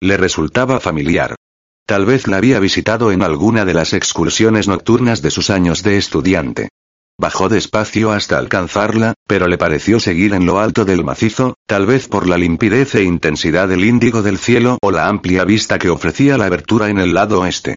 Le 0.00 0.16
resultaba 0.16 0.80
familiar. 0.80 1.34
Tal 1.86 2.06
vez 2.06 2.26
la 2.26 2.38
había 2.38 2.58
visitado 2.58 3.12
en 3.12 3.22
alguna 3.22 3.66
de 3.66 3.74
las 3.74 3.92
excursiones 3.92 4.66
nocturnas 4.66 5.20
de 5.20 5.30
sus 5.30 5.50
años 5.50 5.82
de 5.82 5.98
estudiante. 5.98 6.70
Bajó 7.18 7.50
despacio 7.50 8.12
hasta 8.12 8.38
alcanzarla, 8.38 9.12
pero 9.28 9.46
le 9.46 9.58
pareció 9.58 10.00
seguir 10.00 10.32
en 10.32 10.46
lo 10.46 10.58
alto 10.58 10.86
del 10.86 11.04
macizo, 11.04 11.54
tal 11.66 11.84
vez 11.84 12.08
por 12.08 12.26
la 12.26 12.38
limpidez 12.38 12.94
e 12.94 13.04
intensidad 13.04 13.68
del 13.68 13.84
índigo 13.84 14.22
del 14.22 14.38
cielo 14.38 14.78
o 14.80 14.90
la 14.90 15.06
amplia 15.06 15.44
vista 15.44 15.78
que 15.78 15.90
ofrecía 15.90 16.38
la 16.38 16.46
abertura 16.46 16.88
en 16.88 16.98
el 16.98 17.12
lado 17.12 17.42
oeste. 17.42 17.76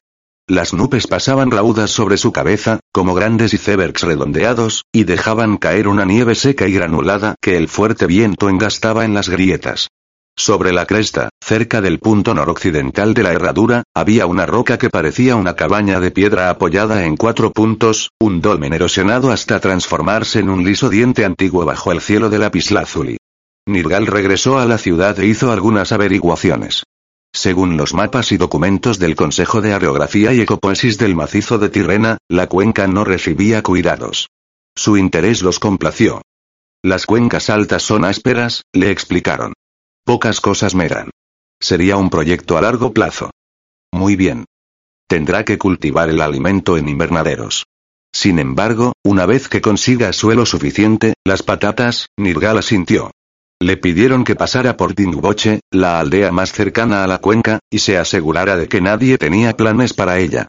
Las 0.49 0.73
nubes 0.73 1.05
pasaban 1.05 1.51
raudas 1.51 1.91
sobre 1.91 2.17
su 2.17 2.31
cabeza, 2.31 2.79
como 2.91 3.13
grandes 3.13 3.53
icebergs 3.53 4.01
redondeados, 4.01 4.83
y 4.91 5.03
dejaban 5.03 5.57
caer 5.57 5.87
una 5.87 6.05
nieve 6.05 6.33
seca 6.33 6.67
y 6.67 6.73
granulada 6.73 7.35
que 7.39 7.55
el 7.55 7.67
fuerte 7.67 8.07
viento 8.07 8.49
engastaba 8.49 9.05
en 9.05 9.13
las 9.13 9.29
grietas. 9.29 9.89
Sobre 10.35 10.73
la 10.73 10.87
cresta, 10.87 11.29
cerca 11.39 11.81
del 11.81 11.99
punto 11.99 12.33
noroccidental 12.33 13.13
de 13.13 13.21
la 13.21 13.33
herradura, 13.33 13.83
había 13.93 14.25
una 14.25 14.47
roca 14.47 14.79
que 14.79 14.89
parecía 14.89 15.35
una 15.35 15.55
cabaña 15.55 15.99
de 15.99 16.09
piedra 16.09 16.49
apoyada 16.49 17.05
en 17.05 17.15
cuatro 17.15 17.51
puntos, 17.51 18.09
un 18.19 18.41
dolmen 18.41 18.73
erosionado 18.73 19.31
hasta 19.31 19.59
transformarse 19.59 20.39
en 20.39 20.49
un 20.49 20.63
liso 20.65 20.89
diente 20.89 21.25
antiguo 21.25 21.63
bajo 21.63 21.91
el 21.91 22.01
cielo 22.01 22.31
de 22.31 22.39
lapislázuli. 22.39 23.17
Nirgal 23.67 24.07
regresó 24.07 24.57
a 24.57 24.65
la 24.65 24.79
ciudad 24.79 25.19
e 25.19 25.27
hizo 25.27 25.51
algunas 25.51 25.91
averiguaciones. 25.91 26.85
Según 27.33 27.77
los 27.77 27.93
mapas 27.93 28.31
y 28.31 28.37
documentos 28.37 28.99
del 28.99 29.15
Consejo 29.15 29.61
de 29.61 29.73
Aerografía 29.73 30.33
y 30.33 30.41
Ecopoesis 30.41 30.97
del 30.97 31.15
macizo 31.15 31.57
de 31.57 31.69
Tirrena, 31.69 32.17
la 32.27 32.47
cuenca 32.47 32.87
no 32.87 33.03
recibía 33.03 33.61
cuidados. 33.61 34.29
Su 34.75 34.97
interés 34.97 35.41
los 35.41 35.59
complació. 35.59 36.21
Las 36.83 37.05
cuencas 37.05 37.49
altas 37.49 37.83
son 37.83 38.05
ásperas, 38.05 38.63
le 38.73 38.91
explicaron. 38.91 39.53
Pocas 40.05 40.41
cosas 40.41 40.75
meran. 40.75 41.11
Sería 41.59 41.97
un 41.97 42.09
proyecto 42.09 42.57
a 42.57 42.61
largo 42.61 42.93
plazo. 42.93 43.31
Muy 43.91 44.15
bien. 44.15 44.45
Tendrá 45.07 45.43
que 45.43 45.57
cultivar 45.57 46.09
el 46.09 46.21
alimento 46.21 46.77
en 46.77 46.87
invernaderos. 46.87 47.65
Sin 48.13 48.39
embargo, 48.39 48.93
una 49.03 49.25
vez 49.25 49.49
que 49.49 49.61
consiga 49.61 50.13
suelo 50.13 50.45
suficiente, 50.45 51.13
las 51.25 51.43
patatas, 51.43 52.07
Nirgala 52.17 52.61
sintió. 52.61 53.11
Le 53.61 53.75
pidieron 53.75 54.23
que 54.23 54.37
pasara 54.37 54.77
por 54.77 54.95
Dingboche, 54.95 55.59
la 55.69 55.99
aldea 55.99 56.31
más 56.31 56.53
cercana 56.53 57.03
a 57.03 57.07
la 57.07 57.17
cuenca, 57.17 57.59
y 57.69 57.79
se 57.79 57.97
asegurara 57.97 58.55
de 58.55 58.69
que 58.69 58.79
nadie 58.79 59.17
tenía 59.17 59.57
planes 59.57 59.93
para 59.93 60.17
ella. 60.17 60.47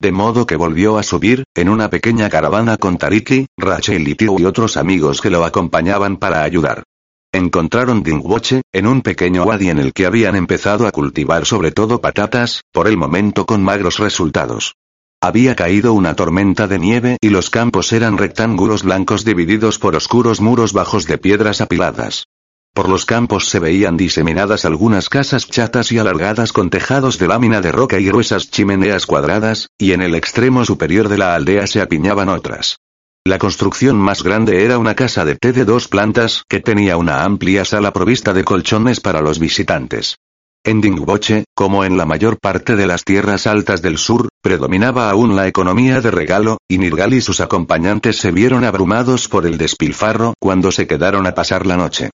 De 0.00 0.12
modo 0.12 0.46
que 0.46 0.54
volvió 0.54 0.96
a 0.96 1.02
subir, 1.02 1.42
en 1.56 1.68
una 1.68 1.90
pequeña 1.90 2.30
caravana 2.30 2.76
con 2.76 2.98
Tariki, 2.98 3.46
Rachel 3.56 4.06
y 4.06 4.14
Tio 4.14 4.36
y 4.38 4.44
otros 4.44 4.76
amigos 4.76 5.20
que 5.20 5.30
lo 5.30 5.44
acompañaban 5.44 6.18
para 6.18 6.44
ayudar. 6.44 6.84
Encontraron 7.32 8.04
Dingboche, 8.04 8.62
en 8.70 8.86
un 8.86 9.02
pequeño 9.02 9.42
wadi 9.42 9.70
en 9.70 9.80
el 9.80 9.92
que 9.92 10.06
habían 10.06 10.36
empezado 10.36 10.86
a 10.86 10.92
cultivar 10.92 11.46
sobre 11.46 11.72
todo 11.72 12.00
patatas, 12.00 12.62
por 12.72 12.86
el 12.86 12.96
momento 12.96 13.44
con 13.44 13.60
magros 13.64 13.98
resultados. 13.98 14.76
Había 15.20 15.56
caído 15.56 15.94
una 15.94 16.14
tormenta 16.14 16.68
de 16.68 16.78
nieve 16.78 17.16
y 17.20 17.30
los 17.30 17.50
campos 17.50 17.92
eran 17.92 18.18
rectángulos 18.18 18.84
blancos 18.84 19.24
divididos 19.24 19.80
por 19.80 19.96
oscuros 19.96 20.40
muros 20.40 20.72
bajos 20.72 21.06
de 21.06 21.18
piedras 21.18 21.60
apiladas. 21.60 22.26
Por 22.74 22.88
los 22.88 23.04
campos 23.04 23.50
se 23.50 23.58
veían 23.58 23.98
diseminadas 23.98 24.64
algunas 24.64 25.10
casas 25.10 25.46
chatas 25.46 25.92
y 25.92 25.98
alargadas 25.98 26.54
con 26.54 26.70
tejados 26.70 27.18
de 27.18 27.28
lámina 27.28 27.60
de 27.60 27.70
roca 27.70 28.00
y 28.00 28.06
gruesas 28.06 28.50
chimeneas 28.50 29.04
cuadradas, 29.04 29.68
y 29.76 29.92
en 29.92 30.00
el 30.00 30.14
extremo 30.14 30.64
superior 30.64 31.10
de 31.10 31.18
la 31.18 31.34
aldea 31.34 31.66
se 31.66 31.82
apiñaban 31.82 32.30
otras. 32.30 32.78
La 33.24 33.38
construcción 33.38 33.96
más 33.96 34.22
grande 34.22 34.64
era 34.64 34.78
una 34.78 34.94
casa 34.94 35.26
de 35.26 35.36
té 35.36 35.52
de 35.52 35.66
dos 35.66 35.86
plantas 35.86 36.44
que 36.48 36.60
tenía 36.60 36.96
una 36.96 37.24
amplia 37.24 37.66
sala 37.66 37.92
provista 37.92 38.32
de 38.32 38.42
colchones 38.42 39.00
para 39.00 39.20
los 39.20 39.38
visitantes. 39.38 40.16
En 40.64 40.80
Dingboche, 40.80 41.44
como 41.54 41.84
en 41.84 41.98
la 41.98 42.06
mayor 42.06 42.38
parte 42.38 42.74
de 42.74 42.86
las 42.86 43.04
tierras 43.04 43.46
altas 43.46 43.82
del 43.82 43.98
sur, 43.98 44.28
predominaba 44.40 45.10
aún 45.10 45.36
la 45.36 45.46
economía 45.46 46.00
de 46.00 46.10
regalo, 46.10 46.56
y 46.68 46.78
Nirgal 46.78 47.12
y 47.12 47.20
sus 47.20 47.42
acompañantes 47.42 48.16
se 48.16 48.32
vieron 48.32 48.64
abrumados 48.64 49.28
por 49.28 49.44
el 49.44 49.58
despilfarro 49.58 50.32
cuando 50.40 50.72
se 50.72 50.86
quedaron 50.86 51.26
a 51.26 51.34
pasar 51.34 51.66
la 51.66 51.76
noche. 51.76 52.10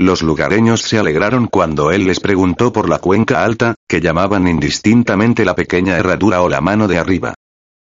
Los 0.00 0.22
lugareños 0.22 0.80
se 0.80 0.98
alegraron 0.98 1.46
cuando 1.46 1.90
él 1.92 2.06
les 2.06 2.20
preguntó 2.20 2.72
por 2.72 2.88
la 2.88 3.00
cuenca 3.00 3.44
alta, 3.44 3.74
que 3.86 4.00
llamaban 4.00 4.48
indistintamente 4.48 5.44
la 5.44 5.54
pequeña 5.54 5.98
herradura 5.98 6.40
o 6.40 6.48
la 6.48 6.62
mano 6.62 6.88
de 6.88 6.96
arriba. 6.96 7.34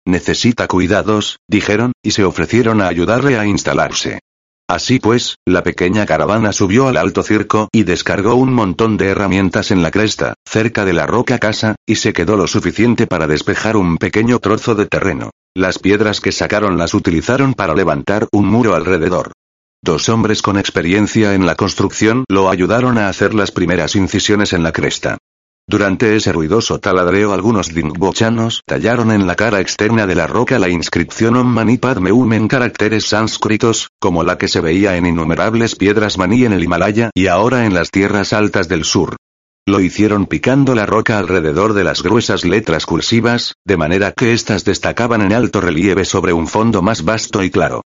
Necesita 0.05 0.67
cuidados, 0.67 1.39
dijeron, 1.49 1.93
y 2.03 2.11
se 2.11 2.25
ofrecieron 2.25 2.81
a 2.81 2.89
ayudarle 2.89 3.39
a 3.39 3.47
instalarse. 3.47 4.19
Así 4.69 4.99
pues, 4.99 5.37
la 5.47 5.63
pequeña 5.63 6.05
caravana 6.05 6.53
subió 6.53 6.89
al 6.89 6.97
alto 6.97 7.23
circo 7.23 7.69
y 7.71 7.85
descargó 7.85 8.35
un 8.35 8.53
montón 8.55 8.97
de 8.97 9.07
herramientas 9.07 9.71
en 9.71 9.85
la 9.85 9.93
cresta, 9.93 10.35
cerca 10.45 10.85
de 10.85 10.95
la 10.95 11.07
roca 11.07 11.39
casa, 11.39 11.77
y 11.87 11.95
se 11.95 12.13
quedó 12.13 12.37
lo 12.37 12.49
suficiente 12.49 13.07
para 13.07 13.29
despejar 13.29 13.77
un 13.77 13.99
pequeño 13.99 14.41
trozo 14.41 14.75
de 14.75 14.87
terreno. 14.87 15.31
Las 15.55 15.79
piedras 15.79 16.21
que 16.21 16.33
sacaron 16.33 16.77
las 16.77 16.93
utilizaron 16.93 17.55
para 17.55 17.73
levantar 17.73 18.27
un 18.33 18.47
muro 18.47 18.75
alrededor. 18.75 19.31
Dos 19.83 20.11
hombres 20.11 20.43
con 20.43 20.59
experiencia 20.59 21.35
en 21.35 21.47
la 21.47 21.55
construcción 21.55 22.25
lo 22.29 22.51
ayudaron 22.51 22.99
a 22.99 23.09
hacer 23.09 23.33
las 23.33 23.51
primeras 23.51 23.97
incisiones 23.97 24.53
en 24.53 24.63
la 24.63 24.73
cresta. 24.73 25.17
Durante 25.67 26.17
ese 26.17 26.33
ruidoso 26.33 26.81
taladreo 26.81 27.33
algunos 27.33 27.73
dingbochanos 27.73 28.61
tallaron 28.67 29.11
en 29.11 29.27
la 29.27 29.37
cara 29.37 29.61
externa 29.61 30.07
de 30.07 30.17
la 30.17 30.27
roca 30.27 30.59
la 30.59 30.69
inscripción 30.69 31.35
Om 31.37 31.47
Mani 31.47 31.79
Padme 31.79 32.13
Hum 32.13 32.31
en 32.35 32.47
caracteres 32.47 33.07
sánscritos, 33.07 33.89
como 33.99 34.23
la 34.23 34.37
que 34.37 34.49
se 34.49 34.61
veía 34.61 34.97
en 34.99 35.07
innumerables 35.07 35.77
piedras 35.77 36.19
maní 36.19 36.45
en 36.45 36.53
el 36.53 36.63
Himalaya 36.63 37.11
y 37.15 37.29
ahora 37.29 37.65
en 37.65 37.73
las 37.73 37.91
tierras 37.91 38.35
altas 38.35 38.69
del 38.69 38.85
sur. 38.85 39.17
Lo 39.67 39.81
hicieron 39.81 40.27
picando 40.27 40.75
la 40.75 40.85
roca 40.85 41.19
alrededor 41.19 41.73
de 41.73 41.85
las 41.85 42.03
gruesas 42.03 42.45
letras 42.45 42.85
cursivas, 42.85 43.55
de 43.65 43.79
manera 43.79 44.13
que 44.13 44.35
éstas 44.35 44.65
destacaban 44.65 45.23
en 45.23 45.33
alto 45.33 45.63
relieve 45.63 46.05
sobre 46.05 46.35
un 46.35 46.49
fondo 46.49 46.83
más 46.83 47.03
vasto 47.03 47.43
y 47.43 47.51
claro. 47.51 47.81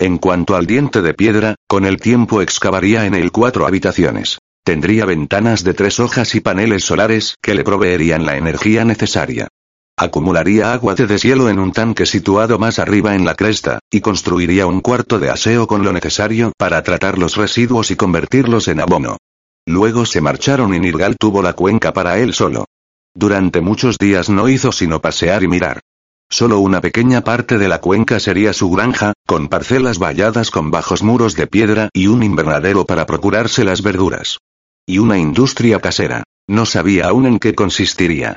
En 0.00 0.18
cuanto 0.18 0.54
al 0.54 0.66
diente 0.66 1.02
de 1.02 1.12
piedra, 1.12 1.56
con 1.66 1.84
el 1.84 1.98
tiempo 1.98 2.40
excavaría 2.40 3.04
en 3.04 3.14
él 3.14 3.32
cuatro 3.32 3.66
habitaciones. 3.66 4.38
Tendría 4.64 5.04
ventanas 5.04 5.64
de 5.64 5.74
tres 5.74 5.98
hojas 5.98 6.36
y 6.36 6.40
paneles 6.40 6.84
solares 6.84 7.34
que 7.42 7.54
le 7.54 7.64
proveerían 7.64 8.24
la 8.24 8.36
energía 8.36 8.84
necesaria. 8.84 9.48
Acumularía 9.96 10.72
agua 10.72 10.94
de 10.94 11.08
deshielo 11.08 11.48
en 11.48 11.58
un 11.58 11.72
tanque 11.72 12.06
situado 12.06 12.60
más 12.60 12.78
arriba 12.78 13.16
en 13.16 13.24
la 13.24 13.34
cresta, 13.34 13.80
y 13.90 14.00
construiría 14.00 14.68
un 14.68 14.82
cuarto 14.82 15.18
de 15.18 15.30
aseo 15.30 15.66
con 15.66 15.82
lo 15.82 15.92
necesario 15.92 16.52
para 16.56 16.80
tratar 16.84 17.18
los 17.18 17.34
residuos 17.34 17.90
y 17.90 17.96
convertirlos 17.96 18.68
en 18.68 18.78
abono. 18.78 19.16
Luego 19.66 20.06
se 20.06 20.20
marcharon 20.20 20.72
y 20.74 20.78
Nirgal 20.78 21.16
tuvo 21.16 21.42
la 21.42 21.54
cuenca 21.54 21.92
para 21.92 22.20
él 22.20 22.34
solo. 22.34 22.66
Durante 23.14 23.60
muchos 23.60 23.98
días 23.98 24.30
no 24.30 24.48
hizo 24.48 24.70
sino 24.70 25.00
pasear 25.00 25.42
y 25.42 25.48
mirar. 25.48 25.80
Solo 26.30 26.58
una 26.60 26.80
pequeña 26.80 27.22
parte 27.22 27.56
de 27.56 27.68
la 27.68 27.80
cuenca 27.80 28.20
sería 28.20 28.52
su 28.52 28.70
granja, 28.70 29.14
con 29.26 29.48
parcelas 29.48 29.98
valladas 29.98 30.50
con 30.50 30.70
bajos 30.70 31.02
muros 31.02 31.34
de 31.34 31.46
piedra 31.46 31.88
y 31.92 32.06
un 32.06 32.22
invernadero 32.22 32.84
para 32.84 33.06
procurarse 33.06 33.64
las 33.64 33.82
verduras. 33.82 34.38
Y 34.86 34.98
una 34.98 35.18
industria 35.18 35.80
casera. 35.80 36.24
No 36.46 36.64
sabía 36.64 37.08
aún 37.08 37.26
en 37.26 37.38
qué 37.38 37.54
consistiría. 37.54 38.36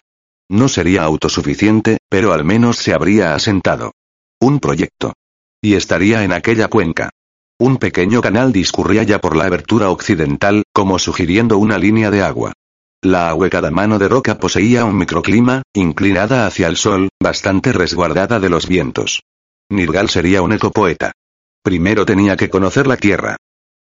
No 0.50 0.68
sería 0.68 1.04
autosuficiente, 1.04 1.98
pero 2.10 2.34
al 2.34 2.44
menos 2.44 2.78
se 2.78 2.94
habría 2.94 3.36
asentado. 3.36 3.94
Un 4.40 4.60
proyecto. 4.60 5.14
Y 5.62 5.76
estaría 5.76 6.24
en 6.24 6.34
aquella 6.34 6.68
cuenca. 6.68 7.10
Un 7.58 7.78
pequeño 7.78 8.22
canal 8.22 8.52
discurría 8.52 9.04
ya 9.04 9.20
por 9.20 9.36
la 9.36 9.46
abertura 9.46 9.90
occidental, 9.90 10.64
como 10.74 10.98
sugiriendo 10.98 11.58
una 11.58 11.78
línea 11.78 12.10
de 12.10 12.24
agua. 12.24 12.54
La 13.04 13.30
ahuecada 13.30 13.72
mano 13.72 13.98
de 13.98 14.08
roca 14.08 14.38
poseía 14.38 14.86
un 14.86 14.96
microclima, 14.96 15.64
inclinada 15.74 16.46
hacia 16.46 16.68
el 16.68 16.78
sol, 16.78 17.10
bastante 17.20 17.74
resguardada 17.74 18.40
de 18.40 18.50
los 18.50 18.68
vientos. 18.68 19.24
Nirgal 19.72 20.08
sería 20.08 20.44
un 20.44 20.54
ecopoeta. 20.54 21.12
Primero 21.64 22.06
tenía 22.06 22.38
que 22.38 22.52
conocer 22.52 22.86
la 22.86 22.98
Tierra. 22.98 23.38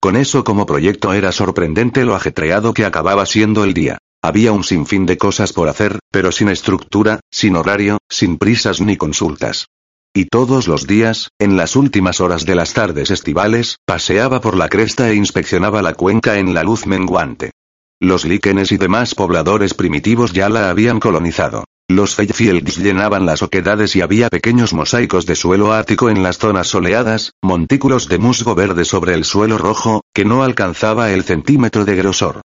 Con 0.02 0.18
eso 0.18 0.44
como 0.44 0.66
proyecto 0.66 1.14
era 1.14 1.32
sorprendente 1.32 2.04
lo 2.04 2.14
ajetreado 2.14 2.74
que 2.74 2.84
acababa 2.84 3.26
siendo 3.26 3.64
el 3.64 3.74
día. 3.74 4.00
Había 4.22 4.52
un 4.52 4.66
sinfín 4.66 5.06
de 5.06 5.18
cosas 5.18 5.54
por 5.54 5.70
hacer, 5.70 6.00
pero 6.12 6.34
sin 6.34 6.50
estructura, 6.50 7.22
sin 7.32 7.56
horario, 7.56 8.00
sin 8.10 8.38
prisas 8.38 8.82
ni 8.82 8.98
consultas. 8.98 9.68
Y 10.14 10.26
todos 10.26 10.68
los 10.68 10.88
días, 10.88 11.30
en 11.40 11.56
las 11.56 11.78
últimas 11.78 12.20
horas 12.20 12.46
de 12.46 12.56
las 12.56 12.74
tardes 12.74 13.12
estivales, 13.12 13.78
paseaba 13.86 14.42
por 14.42 14.58
la 14.58 14.68
cresta 14.68 15.10
e 15.10 15.16
inspeccionaba 15.16 15.82
la 15.82 15.94
cuenca 15.94 16.38
en 16.38 16.54
la 16.54 16.64
luz 16.64 16.86
menguante. 16.86 17.52
Los 18.02 18.26
líquenes 18.26 18.74
y 18.74 18.78
demás 18.78 19.16
pobladores 19.16 19.74
primitivos 19.74 20.34
ya 20.34 20.50
la 20.50 20.70
habían 20.70 21.00
colonizado. 21.00 21.64
Los 21.88 22.16
Feyfields 22.16 22.78
llenaban 22.78 23.26
las 23.26 23.42
oquedades 23.42 23.96
y 23.96 24.02
había 24.02 24.30
pequeños 24.30 24.74
mosaicos 24.74 25.26
de 25.26 25.36
suelo 25.36 25.72
ático 25.72 26.10
en 26.10 26.22
las 26.24 26.38
zonas 26.38 26.68
soleadas, 26.68 27.32
montículos 27.42 28.10
de 28.10 28.18
musgo 28.18 28.54
verde 28.54 28.84
sobre 28.86 29.14
el 29.14 29.24
suelo 29.24 29.58
rojo, 29.58 30.02
que 30.14 30.26
no 30.26 30.44
alcanzaba 30.44 31.12
el 31.12 31.24
centímetro 31.24 31.86
de 31.86 31.96
grosor. 31.96 32.42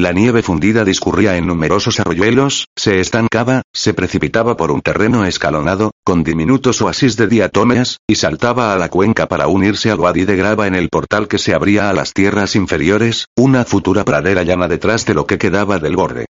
La 0.00 0.12
nieve 0.12 0.42
fundida 0.42 0.82
discurría 0.82 1.36
en 1.36 1.46
numerosos 1.46 2.00
arroyuelos, 2.00 2.68
se 2.74 3.00
estancaba, 3.00 3.60
se 3.74 3.92
precipitaba 3.92 4.56
por 4.56 4.70
un 4.70 4.80
terreno 4.80 5.26
escalonado, 5.26 5.90
con 6.06 6.24
diminutos 6.24 6.80
oasis 6.80 7.18
de 7.18 7.26
diatomeas, 7.26 7.98
y 8.08 8.14
saltaba 8.14 8.72
a 8.72 8.78
la 8.78 8.88
cuenca 8.88 9.28
para 9.28 9.46
unirse 9.46 9.90
al 9.90 10.00
wadi 10.00 10.24
de 10.24 10.36
grava 10.36 10.66
en 10.66 10.74
el 10.74 10.88
portal 10.88 11.28
que 11.28 11.36
se 11.36 11.52
abría 11.52 11.90
a 11.90 11.92
las 11.92 12.14
tierras 12.14 12.56
inferiores, 12.56 13.26
una 13.36 13.66
futura 13.66 14.06
pradera 14.06 14.42
llana 14.42 14.68
detrás 14.68 15.04
de 15.04 15.12
lo 15.12 15.26
que 15.26 15.36
quedaba 15.36 15.78
del 15.78 15.96
borde. 15.96 16.24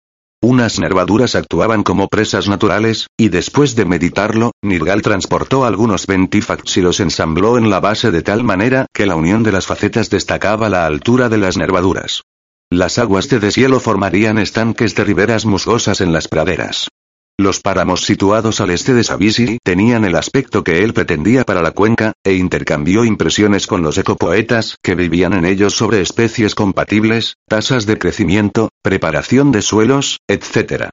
Unas 0.41 0.79
nervaduras 0.79 1.35
actuaban 1.35 1.83
como 1.83 2.07
presas 2.07 2.47
naturales, 2.47 3.07
y 3.17 3.27
después 3.27 3.75
de 3.75 3.83
meditarlo, 3.83 4.51
Nirgal 4.63 5.01
transportó 5.01 5.65
algunos 5.65 6.07
ventifacts 6.07 6.77
y 6.77 6.81
los 6.81 7.01
ensambló 7.01 7.57
en 7.57 7.69
la 7.69 7.81
base 7.81 8.11
de 8.11 8.21
tal 8.21 8.45
manera 8.45 8.85
que 8.93 9.05
la 9.05 9.17
unión 9.17 9.43
de 9.43 9.51
las 9.51 9.65
facetas 9.65 10.09
destacaba 10.09 10.69
la 10.69 10.85
altura 10.85 11.27
de 11.27 11.39
las 11.39 11.57
nervaduras. 11.57 12.21
Las 12.69 12.99
aguas 12.99 13.29
de 13.29 13.39
deshielo 13.39 13.79
formarían 13.79 14.37
estanques 14.37 14.93
de 14.93 15.05
riberas 15.05 15.45
musgosas 15.45 16.01
en 16.01 16.11
las 16.11 16.27
praderas. 16.27 16.89
Los 17.39 17.61
páramos 17.61 18.03
situados 18.03 18.59
al 18.59 18.71
este 18.71 18.93
de 18.93 19.05
Savisi 19.05 19.59
tenían 19.63 20.03
el 20.03 20.15
aspecto 20.15 20.65
que 20.65 20.83
él 20.83 20.93
pretendía 20.93 21.45
para 21.45 21.61
la 21.61 21.71
cuenca, 21.71 22.11
e 22.25 22.33
intercambió 22.33 23.05
impresiones 23.05 23.67
con 23.67 23.83
los 23.83 23.97
ecopoetas 23.97 24.75
que 24.83 24.95
vivían 24.95 25.33
en 25.33 25.45
ellos 25.45 25.75
sobre 25.75 26.01
especies 26.01 26.55
compatibles, 26.55 27.35
tasas 27.47 27.85
de 27.85 27.97
crecimiento, 27.97 28.69
preparación 28.81 29.53
de 29.53 29.61
suelos, 29.61 30.17
etc. 30.27 30.89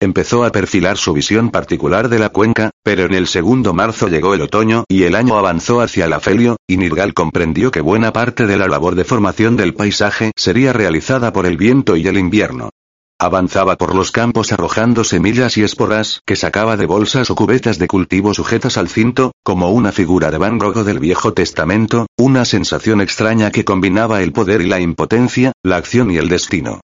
Empezó 0.00 0.44
a 0.44 0.52
perfilar 0.52 0.96
su 0.96 1.12
visión 1.12 1.50
particular 1.50 2.08
de 2.08 2.20
la 2.20 2.28
cuenca, 2.28 2.70
pero 2.84 3.06
en 3.06 3.14
el 3.14 3.26
segundo 3.26 3.74
marzo 3.74 4.06
llegó 4.06 4.32
el 4.32 4.42
otoño 4.42 4.84
y 4.88 5.02
el 5.02 5.16
año 5.16 5.36
avanzó 5.36 5.80
hacia 5.80 6.04
el 6.04 6.12
afelio, 6.12 6.56
y 6.68 6.76
Nirgal 6.76 7.14
comprendió 7.14 7.72
que 7.72 7.80
buena 7.80 8.12
parte 8.12 8.46
de 8.46 8.56
la 8.56 8.68
labor 8.68 8.94
de 8.94 9.04
formación 9.04 9.56
del 9.56 9.74
paisaje 9.74 10.30
sería 10.36 10.72
realizada 10.72 11.32
por 11.32 11.46
el 11.46 11.56
viento 11.56 11.96
y 11.96 12.06
el 12.06 12.16
invierno. 12.16 12.70
Avanzaba 13.20 13.74
por 13.74 13.96
los 13.96 14.12
campos 14.12 14.52
arrojando 14.52 15.02
semillas 15.02 15.56
y 15.56 15.64
esporas 15.64 16.22
que 16.24 16.36
sacaba 16.36 16.76
de 16.76 16.86
bolsas 16.86 17.28
o 17.30 17.34
cubetas 17.34 17.80
de 17.80 17.88
cultivo 17.88 18.32
sujetas 18.34 18.78
al 18.78 18.88
cinto, 18.88 19.32
como 19.42 19.72
una 19.72 19.90
figura 19.90 20.30
de 20.30 20.38
Van 20.38 20.58
Gogh 20.58 20.84
del 20.84 21.00
Viejo 21.00 21.32
Testamento, 21.32 22.06
una 22.16 22.44
sensación 22.44 23.00
extraña 23.00 23.50
que 23.50 23.64
combinaba 23.64 24.22
el 24.22 24.30
poder 24.30 24.60
y 24.60 24.68
la 24.68 24.78
impotencia, 24.78 25.50
la 25.64 25.78
acción 25.78 26.12
y 26.12 26.18
el 26.18 26.28
destino. 26.28 26.78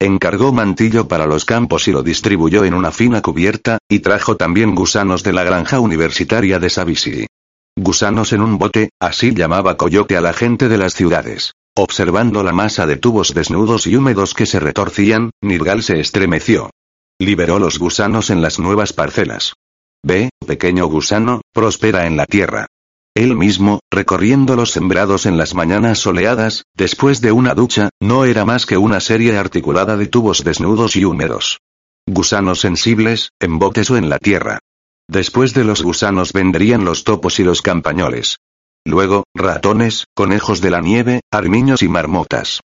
Encargó 0.00 0.52
mantillo 0.52 1.08
para 1.08 1.26
los 1.26 1.44
campos 1.44 1.88
y 1.88 1.92
lo 1.92 2.04
distribuyó 2.04 2.64
en 2.64 2.74
una 2.74 2.92
fina 2.92 3.20
cubierta, 3.20 3.78
y 3.88 3.98
trajo 3.98 4.36
también 4.36 4.76
gusanos 4.76 5.24
de 5.24 5.32
la 5.32 5.42
granja 5.42 5.80
universitaria 5.80 6.60
de 6.60 6.70
Savisi. 6.70 7.26
Gusanos 7.76 8.32
en 8.32 8.42
un 8.42 8.58
bote, 8.58 8.90
así 9.00 9.34
llamaba 9.34 9.76
Coyote 9.76 10.16
a 10.16 10.20
la 10.20 10.32
gente 10.32 10.68
de 10.68 10.78
las 10.78 10.94
ciudades. 10.94 11.52
Observando 11.76 12.44
la 12.44 12.52
masa 12.52 12.86
de 12.86 12.96
tubos 12.96 13.34
desnudos 13.34 13.86
y 13.88 13.96
húmedos 13.96 14.34
que 14.34 14.46
se 14.46 14.60
retorcían, 14.60 15.30
Nirgal 15.42 15.82
se 15.82 15.98
estremeció. 15.98 16.70
Liberó 17.20 17.58
los 17.58 17.80
gusanos 17.80 18.30
en 18.30 18.40
las 18.40 18.60
nuevas 18.60 18.92
parcelas. 18.92 19.54
Ve, 20.04 20.30
pequeño 20.46 20.86
gusano, 20.86 21.40
prospera 21.52 22.06
en 22.06 22.16
la 22.16 22.26
tierra. 22.26 22.66
Él 23.18 23.34
mismo, 23.34 23.80
recorriendo 23.90 24.54
los 24.54 24.70
sembrados 24.70 25.26
en 25.26 25.36
las 25.36 25.52
mañanas 25.52 25.98
soleadas, 25.98 26.62
después 26.76 27.20
de 27.20 27.32
una 27.32 27.52
ducha, 27.52 27.90
no 28.00 28.24
era 28.24 28.44
más 28.44 28.64
que 28.64 28.76
una 28.76 29.00
serie 29.00 29.36
articulada 29.36 29.96
de 29.96 30.06
tubos 30.06 30.44
desnudos 30.44 30.94
y 30.94 31.04
húmedos. 31.04 31.58
Gusanos 32.06 32.60
sensibles, 32.60 33.30
en 33.40 33.58
botes 33.58 33.90
o 33.90 33.96
en 33.96 34.08
la 34.08 34.18
tierra. 34.18 34.60
Después 35.08 35.52
de 35.52 35.64
los 35.64 35.82
gusanos 35.82 36.32
vendrían 36.32 36.84
los 36.84 37.02
topos 37.02 37.40
y 37.40 37.42
los 37.42 37.60
campañoles. 37.60 38.36
Luego, 38.84 39.24
ratones, 39.34 40.04
conejos 40.14 40.60
de 40.60 40.70
la 40.70 40.80
nieve, 40.80 41.22
armiños 41.32 41.82
y 41.82 41.88
marmotas. 41.88 42.60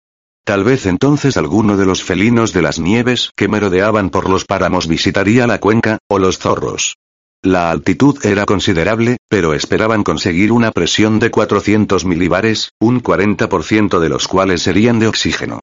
Tal 0.44 0.64
vez 0.64 0.84
entonces 0.84 1.38
alguno 1.38 1.78
de 1.78 1.86
los 1.86 2.02
felinos 2.02 2.52
de 2.52 2.60
las 2.60 2.78
nieves 2.78 3.30
que 3.34 3.48
merodeaban 3.48 4.10
por 4.10 4.28
los 4.28 4.44
páramos 4.44 4.86
visitaría 4.86 5.46
la 5.46 5.60
cuenca, 5.60 5.96
o 6.10 6.18
los 6.18 6.36
zorros. 6.36 6.96
La 7.44 7.72
altitud 7.72 8.24
era 8.24 8.46
considerable, 8.46 9.16
pero 9.28 9.52
esperaban 9.52 10.04
conseguir 10.04 10.52
una 10.52 10.70
presión 10.70 11.18
de 11.18 11.32
400 11.32 12.04
milibares, 12.04 12.70
un 12.78 13.02
40% 13.02 13.98
de 13.98 14.08
los 14.08 14.28
cuales 14.28 14.62
serían 14.62 15.00
de 15.00 15.08
oxígeno. 15.08 15.58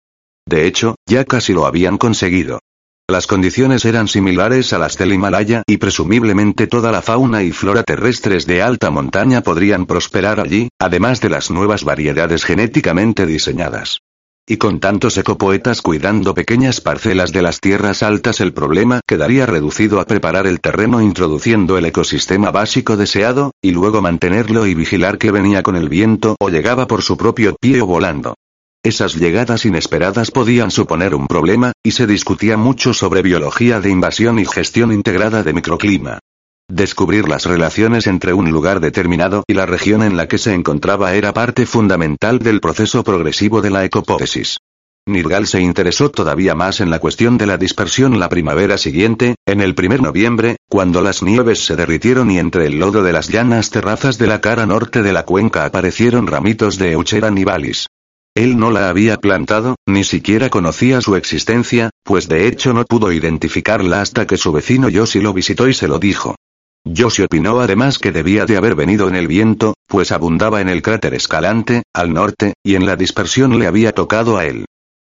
De 0.46 0.68
hecho, 0.68 0.96
ya 1.08 1.24
casi 1.24 1.54
lo 1.54 1.66
habían 1.66 1.98
conseguido. 1.98 2.60
Las 3.08 3.28
condiciones 3.28 3.86
eran 3.86 4.10
similares 4.10 4.74
a 4.74 4.78
las 4.78 4.98
del 4.98 5.14
Himalaya 5.14 5.64
y 5.66 5.78
presumiblemente 5.78 6.68
toda 6.68 6.92
la 6.92 7.02
fauna 7.02 7.44
y 7.44 7.52
flora 7.54 7.84
terrestres 7.84 8.46
de 8.46 8.62
alta 8.62 8.92
montaña 8.92 9.42
podrían 9.42 9.86
prosperar 9.86 10.42
allí, 10.42 10.68
además 10.80 11.22
de 11.22 11.30
las 11.30 11.50
nuevas 11.50 11.86
variedades 11.86 12.44
genéticamente 12.44 13.26
diseñadas. 13.26 14.02
Y 14.50 14.58
con 14.58 14.80
tantos 14.80 15.16
ecopoetas 15.20 15.84
cuidando 15.84 16.34
pequeñas 16.34 16.82
parcelas 16.82 17.32
de 17.32 17.44
las 17.44 17.62
tierras 17.62 18.02
altas 18.02 18.42
el 18.42 18.52
problema 18.52 19.02
quedaría 19.08 19.46
reducido 19.46 20.00
a 20.00 20.06
preparar 20.06 20.48
el 20.48 20.60
terreno 20.60 21.02
introduciendo 21.02 21.78
el 21.78 21.86
ecosistema 21.86 22.50
básico 22.50 22.98
deseado, 22.98 23.52
y 23.62 23.70
luego 23.72 24.02
mantenerlo 24.02 24.66
y 24.66 24.74
vigilar 24.74 25.20
que 25.20 25.30
venía 25.30 25.62
con 25.62 25.76
el 25.76 25.88
viento 25.88 26.36
o 26.40 26.50
llegaba 26.50 26.88
por 26.88 27.04
su 27.04 27.16
propio 27.16 27.56
pie 27.62 27.82
o 27.82 27.86
volando. 27.86 28.34
Esas 28.82 29.16
llegadas 29.16 29.66
inesperadas 29.66 30.32
podían 30.32 30.72
suponer 30.72 31.14
un 31.14 31.28
problema, 31.28 31.74
y 31.84 31.92
se 31.92 32.08
discutía 32.08 32.58
mucho 32.58 32.96
sobre 32.96 33.22
biología 33.22 33.80
de 33.80 33.92
invasión 33.92 34.40
y 34.40 34.46
gestión 34.46 34.92
integrada 34.92 35.44
de 35.44 35.54
microclima. 35.54 36.18
Descubrir 36.70 37.28
las 37.28 37.48
relaciones 37.48 38.06
entre 38.06 38.32
un 38.32 38.52
lugar 38.52 38.80
determinado 38.80 39.44
y 39.48 39.56
la 39.56 39.66
región 39.66 40.04
en 40.04 40.16
la 40.16 40.28
que 40.28 40.38
se 40.38 40.54
encontraba 40.54 41.16
era 41.16 41.34
parte 41.34 41.66
fundamental 41.66 42.38
del 42.38 42.62
proceso 42.62 43.04
progresivo 43.04 43.64
de 43.64 43.72
la 43.72 43.84
ecopótesis. 43.86 44.60
Nirgal 45.08 45.48
se 45.48 45.62
interesó 45.62 46.12
todavía 46.12 46.54
más 46.54 46.80
en 46.80 46.92
la 46.92 47.00
cuestión 47.00 47.40
de 47.40 47.48
la 47.48 47.58
dispersión 47.58 48.20
la 48.20 48.30
primavera 48.30 48.78
siguiente, 48.78 49.34
en 49.48 49.62
el 49.62 49.74
primer 49.74 50.04
noviembre, 50.04 50.58
cuando 50.70 51.02
las 51.02 51.24
nieves 51.24 51.66
se 51.66 51.76
derritieron 51.76 52.30
y 52.30 52.38
entre 52.38 52.68
el 52.68 52.78
lodo 52.78 53.02
de 53.02 53.14
las 53.14 53.30
llanas 53.30 53.72
terrazas 53.72 54.20
de 54.20 54.28
la 54.28 54.40
cara 54.40 54.68
norte 54.68 55.02
de 55.02 55.12
la 55.12 55.26
cuenca 55.26 55.66
aparecieron 55.66 56.28
ramitos 56.28 56.78
de 56.78 56.92
Euchera 56.92 57.32
nivalis. 57.32 57.88
Él 58.36 58.60
no 58.60 58.70
la 58.70 58.90
había 58.90 59.18
plantado, 59.18 59.76
ni 59.88 60.04
siquiera 60.04 60.52
conocía 60.52 61.02
su 61.02 61.16
existencia, 61.16 61.90
pues 62.04 62.30
de 62.30 62.48
hecho 62.48 62.74
no 62.74 62.86
pudo 62.86 63.12
identificarla 63.12 64.02
hasta 64.02 64.28
que 64.28 64.38
su 64.38 64.52
vecino 64.52 64.88
Yoshi 64.88 65.20
lo 65.20 65.34
visitó 65.34 65.68
y 65.68 65.74
se 65.74 65.88
lo 65.88 65.98
dijo. 65.98 66.36
Yoshi 66.92 67.24
opinó 67.24 67.60
además 67.60 68.00
que 68.00 68.12
debía 68.12 68.46
de 68.46 68.58
haber 68.58 68.74
venido 68.74 69.08
en 69.08 69.16
el 69.16 69.28
viento, 69.28 69.76
pues 69.88 70.12
abundaba 70.12 70.60
en 70.60 70.70
el 70.70 70.82
cráter 70.82 71.14
escalante, 71.14 71.84
al 71.94 72.14
norte, 72.14 72.54
y 72.64 72.76
en 72.76 72.86
la 72.86 72.96
dispersión 72.96 73.60
le 73.60 73.68
había 73.68 73.92
tocado 73.92 74.38
a 74.38 74.46
él. 74.46 74.66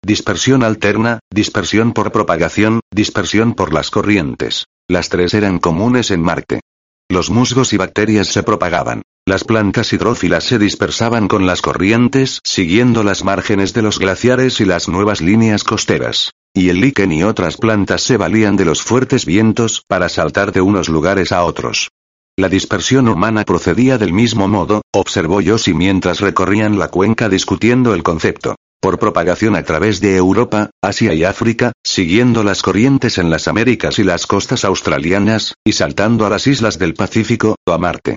Dispersión 0.03 0.63
alterna, 0.63 1.19
dispersión 1.31 1.93
por 1.93 2.11
propagación, 2.11 2.79
dispersión 2.91 3.53
por 3.53 3.73
las 3.73 3.91
corrientes. 3.91 4.65
Las 4.87 5.09
tres 5.09 5.33
eran 5.33 5.59
comunes 5.59 6.11
en 6.11 6.21
Marte. 6.21 6.61
Los 7.09 7.29
musgos 7.29 7.73
y 7.73 7.77
bacterias 7.77 8.27
se 8.27 8.43
propagaban. 8.43 9.03
Las 9.25 9.43
plantas 9.43 9.91
hidrófilas 9.93 10.45
se 10.45 10.57
dispersaban 10.57 11.27
con 11.27 11.45
las 11.45 11.61
corrientes, 11.61 12.39
siguiendo 12.43 13.03
las 13.03 13.23
márgenes 13.23 13.73
de 13.73 13.81
los 13.81 13.99
glaciares 13.99 14.61
y 14.61 14.65
las 14.65 14.87
nuevas 14.87 15.21
líneas 15.21 15.63
costeras. 15.63 16.31
Y 16.57 16.71
el 16.71 16.81
líquen 16.81 17.11
y 17.11 17.21
otras 17.21 17.55
plantas 17.55 18.01
se 18.01 18.17
valían 18.17 18.55
de 18.55 18.65
los 18.65 18.81
fuertes 18.81 19.27
vientos 19.27 19.83
para 19.87 20.09
saltar 20.09 20.51
de 20.51 20.59
unos 20.59 20.89
lugares 20.89 21.31
a 21.31 21.43
otros. 21.43 21.91
La 22.35 22.49
dispersión 22.49 23.07
humana 23.07 23.43
procedía 23.43 23.99
del 23.99 24.11
mismo 24.11 24.47
modo, 24.47 24.81
observó 24.91 25.39
Yoshi 25.39 25.75
mientras 25.75 26.19
recorrían 26.19 26.79
la 26.79 26.87
cuenca 26.87 27.29
discutiendo 27.29 27.93
el 27.93 28.01
concepto. 28.01 28.55
Por 28.81 28.97
propagación 28.97 29.55
a 29.55 29.61
través 29.61 30.01
de 30.01 30.15
Europa, 30.15 30.71
Asia 30.81 31.13
y 31.13 31.25
África, 31.25 31.73
siguiendo 31.85 32.43
las 32.43 32.63
corrientes 32.63 33.19
en 33.19 33.29
las 33.29 33.47
Américas 33.47 33.99
y 33.99 34.03
las 34.03 34.25
costas 34.25 34.65
australianas, 34.65 35.53
y 35.63 35.73
saltando 35.73 36.25
a 36.25 36.31
las 36.31 36.47
islas 36.47 36.79
del 36.79 36.95
Pacífico, 36.95 37.55
o 37.67 37.71
a 37.71 37.77
Marte. 37.77 38.15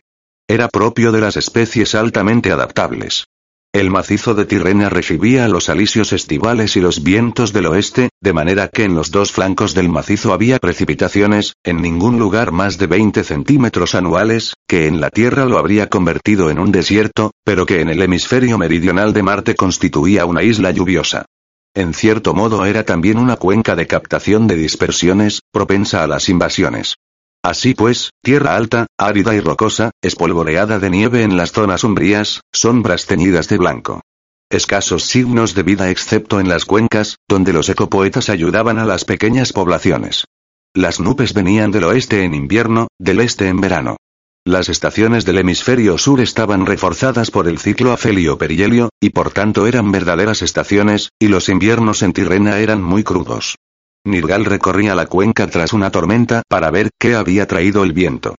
Era 0.49 0.69
propio 0.69 1.13
de 1.13 1.21
las 1.21 1.37
especies 1.37 1.95
altamente 1.95 2.53
adaptables. 2.53 3.27
El 3.73 3.89
macizo 3.89 4.35
de 4.35 4.47
Tirrena 4.47 4.89
recibía 4.89 5.47
los 5.47 5.69
alisios 5.69 6.13
estivales 6.13 6.77
y 6.77 6.81
los 6.81 7.05
vientos 7.05 7.53
del 7.53 7.67
oeste, 7.67 8.09
de 8.21 8.33
manera 8.33 8.67
que 8.67 8.83
en 8.83 8.97
los 8.97 9.13
dos 9.13 9.31
flancos 9.31 9.75
del 9.75 9.89
macizo 9.89 10.33
había 10.33 10.59
precipitaciones, 10.59 11.55
en 11.63 11.81
ningún 11.81 12.19
lugar 12.19 12.51
más 12.51 12.79
de 12.79 12.89
20 12.89 13.23
centímetros 13.23 13.95
anuales, 13.95 14.55
que 14.67 14.89
en 14.89 15.01
la 15.01 15.11
Tierra 15.11 15.45
lo 15.45 15.57
habría 15.57 15.89
convertido 15.89 16.51
en 16.51 16.59
un 16.59 16.73
desierto, 16.73 17.31
pero 17.45 17.65
que 17.65 17.81
en 17.81 17.91
el 17.91 18.03
hemisferio 18.03 18.59
meridional 18.59 19.13
de 19.13 19.23
Marte 19.23 19.55
constituía 19.55 20.27
una 20.27 20.43
isla 20.43 20.73
lluviosa. 20.73 21.27
En 21.73 21.95
cierto 21.95 22.35
modo 22.35 22.65
era 22.65 22.83
también 22.83 23.19
una 23.19 23.37
cuenca 23.37 23.77
de 23.77 23.87
captación 23.87 24.49
de 24.49 24.57
dispersiones, 24.57 25.43
propensa 25.53 26.03
a 26.03 26.09
las 26.09 26.29
invasiones. 26.29 26.97
Así 27.43 27.73
pues, 27.75 28.11
tierra 28.23 28.55
alta, 28.55 28.87
árida 28.99 29.35
y 29.35 29.41
rocosa, 29.41 29.93
espolvoreada 30.03 30.79
de 30.79 30.91
nieve 30.91 31.23
en 31.23 31.39
las 31.39 31.53
zonas 31.53 31.85
umbrías, 31.85 32.43
sombras 32.53 33.07
teñidas 33.07 33.49
de 33.49 33.57
blanco. 33.57 34.03
Escasos 34.51 35.05
signos 35.05 35.55
de 35.55 35.63
vida 35.63 35.91
excepto 35.91 36.39
en 36.39 36.49
las 36.49 36.67
cuencas, 36.67 37.17
donde 37.29 37.53
los 37.53 37.69
ecopoetas 37.71 38.29
ayudaban 38.29 38.79
a 38.79 38.85
las 38.85 39.05
pequeñas 39.07 39.53
poblaciones. 39.55 40.27
Las 40.75 41.01
nubes 41.01 41.33
venían 41.33 41.71
del 41.71 41.85
oeste 41.85 42.25
en 42.25 42.35
invierno, 42.35 42.89
del 42.99 43.21
este 43.21 43.49
en 43.49 43.61
verano. 43.61 43.97
Las 44.45 44.69
estaciones 44.69 45.25
del 45.25 45.39
hemisferio 45.39 45.97
sur 45.99 46.21
estaban 46.21 46.67
reforzadas 46.67 47.31
por 47.31 47.49
el 47.49 47.59
ciclo 47.59 47.93
afelio-perihelio, 47.93 48.91
y 49.01 49.11
por 49.11 49.31
tanto 49.31 49.67
eran 49.67 49.93
verdaderas 49.93 50.43
estaciones, 50.43 51.11
y 51.19 51.29
los 51.29 51.49
inviernos 51.49 52.03
en 52.03 52.13
Tirrena 52.13 52.59
eran 52.59 52.83
muy 52.83 53.03
crudos. 53.03 53.57
Nirgal 54.05 54.47
recorría 54.47 54.95
la 54.95 55.07
cuenca 55.07 55.47
tras 55.47 55.73
una 55.73 55.91
tormenta 55.91 56.43
para 56.49 56.71
ver 56.71 56.91
qué 56.99 57.15
había 57.15 57.47
traído 57.47 57.85
el 57.85 57.93
viento. 57.93 58.35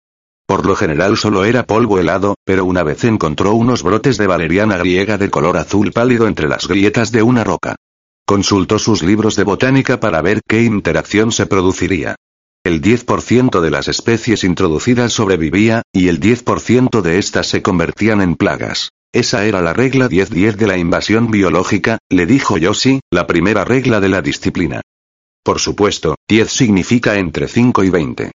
Por 0.47 0.67
lo 0.67 0.75
general 0.75 1.17
solo 1.17 1.45
era 1.45 1.65
polvo 1.65 1.99
helado, 1.99 2.35
pero 2.45 2.65
una 2.65 2.83
vez 2.83 3.05
encontró 3.05 3.53
unos 3.53 3.83
brotes 3.83 4.17
de 4.17 4.27
valeriana 4.27 4.79
griega 4.79 5.19
de 5.19 5.31
color 5.31 5.59
azul 5.59 5.93
pálido 5.93 6.27
entre 6.27 6.49
las 6.49 6.67
grietas 6.67 7.13
de 7.13 7.23
una 7.23 7.45
roca. 7.45 7.77
Consultó 8.27 8.79
sus 8.79 9.03
libros 9.03 9.37
de 9.37 9.45
botánica 9.45 10.01
para 10.01 10.23
ver 10.23 10.41
qué 10.49 10.63
interacción 10.63 11.31
se 11.31 11.47
produciría. 11.47 12.17
El 12.65 12.81
10% 12.83 13.61
de 13.61 13.71
las 13.71 13.89
especies 13.89 14.45
introducidas 14.45 15.13
sobrevivía, 15.13 15.83
y 15.93 16.09
el 16.09 16.21
10% 16.21 17.01
de 17.01 17.19
estas 17.19 17.47
se 17.49 17.63
convertían 17.63 18.21
en 18.21 18.35
plagas. 18.35 18.91
Esa 19.13 19.45
era 19.45 19.61
la 19.61 19.73
regla 19.73 20.09
10-10 20.09 20.57
de 20.57 20.67
la 20.67 20.79
invasión 20.79 21.31
biológica, 21.31 21.99
le 22.09 22.27
dijo 22.27 22.59
Yoshi, 22.59 23.01
la 23.11 23.27
primera 23.27 23.65
regla 23.65 24.01
de 24.01 24.09
la 24.09 24.23
disciplina. 24.23 24.83
Por 25.43 25.59
supuesto, 25.59 26.17
10 26.29 26.51
significa 26.51 27.17
entre 27.17 27.49
5 27.49 27.83
y 27.85 27.91
20. 27.91 28.31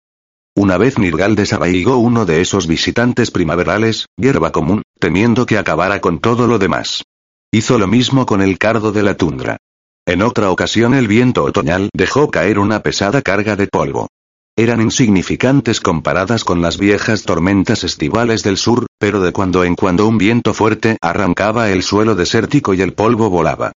Una 0.55 0.77
vez 0.77 0.97
Nirgal 0.97 1.35
desarraigó 1.35 1.97
uno 1.97 2.25
de 2.25 2.39
esos 2.41 2.67
visitantes 2.67 3.31
primaverales, 3.31 4.05
hierba 4.15 4.51
común, 4.51 4.83
temiendo 4.99 5.45
que 5.45 5.57
acabara 5.57 5.99
con 5.99 6.19
todo 6.19 6.47
lo 6.47 6.59
demás. 6.59 7.03
Hizo 7.51 7.77
lo 7.77 7.87
mismo 7.87 8.25
con 8.25 8.41
el 8.41 8.57
cardo 8.57 8.91
de 8.91 9.03
la 9.03 9.17
tundra. 9.17 9.57
En 10.05 10.21
otra 10.21 10.49
ocasión 10.51 10.93
el 10.93 11.07
viento 11.07 11.43
otoñal 11.43 11.89
dejó 11.93 12.29
caer 12.29 12.59
una 12.59 12.81
pesada 12.81 13.21
carga 13.21 13.55
de 13.55 13.67
polvo. 13.67 14.07
Eran 14.55 14.81
insignificantes 14.81 15.81
comparadas 15.81 16.43
con 16.43 16.61
las 16.61 16.77
viejas 16.77 17.23
tormentas 17.23 17.83
estivales 17.83 18.43
del 18.43 18.57
sur, 18.57 18.85
pero 18.99 19.19
de 19.19 19.31
cuando 19.31 19.63
en 19.63 19.75
cuando 19.75 20.07
un 20.07 20.17
viento 20.17 20.53
fuerte 20.53 20.97
arrancaba 21.01 21.71
el 21.71 21.83
suelo 21.83 22.15
desértico 22.15 22.73
y 22.73 22.81
el 22.81 22.93
polvo 22.93 23.29
volaba. 23.29 23.71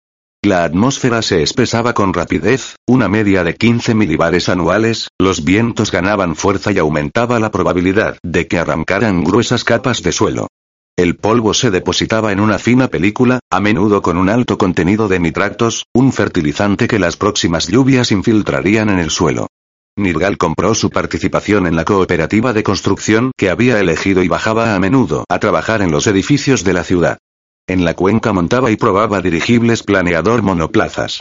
La 0.44 0.64
atmósfera 0.64 1.22
se 1.22 1.42
espesaba 1.42 1.94
con 1.94 2.12
rapidez, 2.12 2.76
una 2.86 3.08
media 3.08 3.44
de 3.44 3.54
15 3.54 3.94
milibares 3.94 4.50
anuales, 4.50 5.08
los 5.18 5.42
vientos 5.42 5.90
ganaban 5.90 6.36
fuerza 6.36 6.70
y 6.70 6.76
aumentaba 6.76 7.40
la 7.40 7.50
probabilidad 7.50 8.18
de 8.22 8.46
que 8.46 8.58
arrancaran 8.58 9.24
gruesas 9.24 9.64
capas 9.64 10.02
de 10.02 10.12
suelo. 10.12 10.48
El 10.98 11.16
polvo 11.16 11.54
se 11.54 11.70
depositaba 11.70 12.30
en 12.30 12.40
una 12.40 12.58
fina 12.58 12.88
película, 12.88 13.40
a 13.50 13.60
menudo 13.60 14.02
con 14.02 14.18
un 14.18 14.28
alto 14.28 14.58
contenido 14.58 15.08
de 15.08 15.18
nitratos, 15.18 15.86
un 15.94 16.12
fertilizante 16.12 16.88
que 16.88 16.98
las 16.98 17.16
próximas 17.16 17.68
lluvias 17.68 18.12
infiltrarían 18.12 18.90
en 18.90 18.98
el 18.98 19.08
suelo. 19.08 19.46
Nirgal 19.96 20.36
compró 20.36 20.74
su 20.74 20.90
participación 20.90 21.66
en 21.66 21.74
la 21.74 21.86
cooperativa 21.86 22.52
de 22.52 22.62
construcción 22.62 23.32
que 23.38 23.48
había 23.48 23.80
elegido 23.80 24.22
y 24.22 24.28
bajaba 24.28 24.74
a 24.74 24.78
menudo 24.78 25.24
a 25.26 25.38
trabajar 25.38 25.80
en 25.80 25.90
los 25.90 26.06
edificios 26.06 26.64
de 26.64 26.72
la 26.74 26.84
ciudad. 26.84 27.16
En 27.66 27.82
la 27.82 27.94
cuenca 27.94 28.34
montaba 28.34 28.70
y 28.70 28.76
probaba 28.76 29.22
dirigibles 29.22 29.82
planeador 29.82 30.42
monoplazas. 30.42 31.20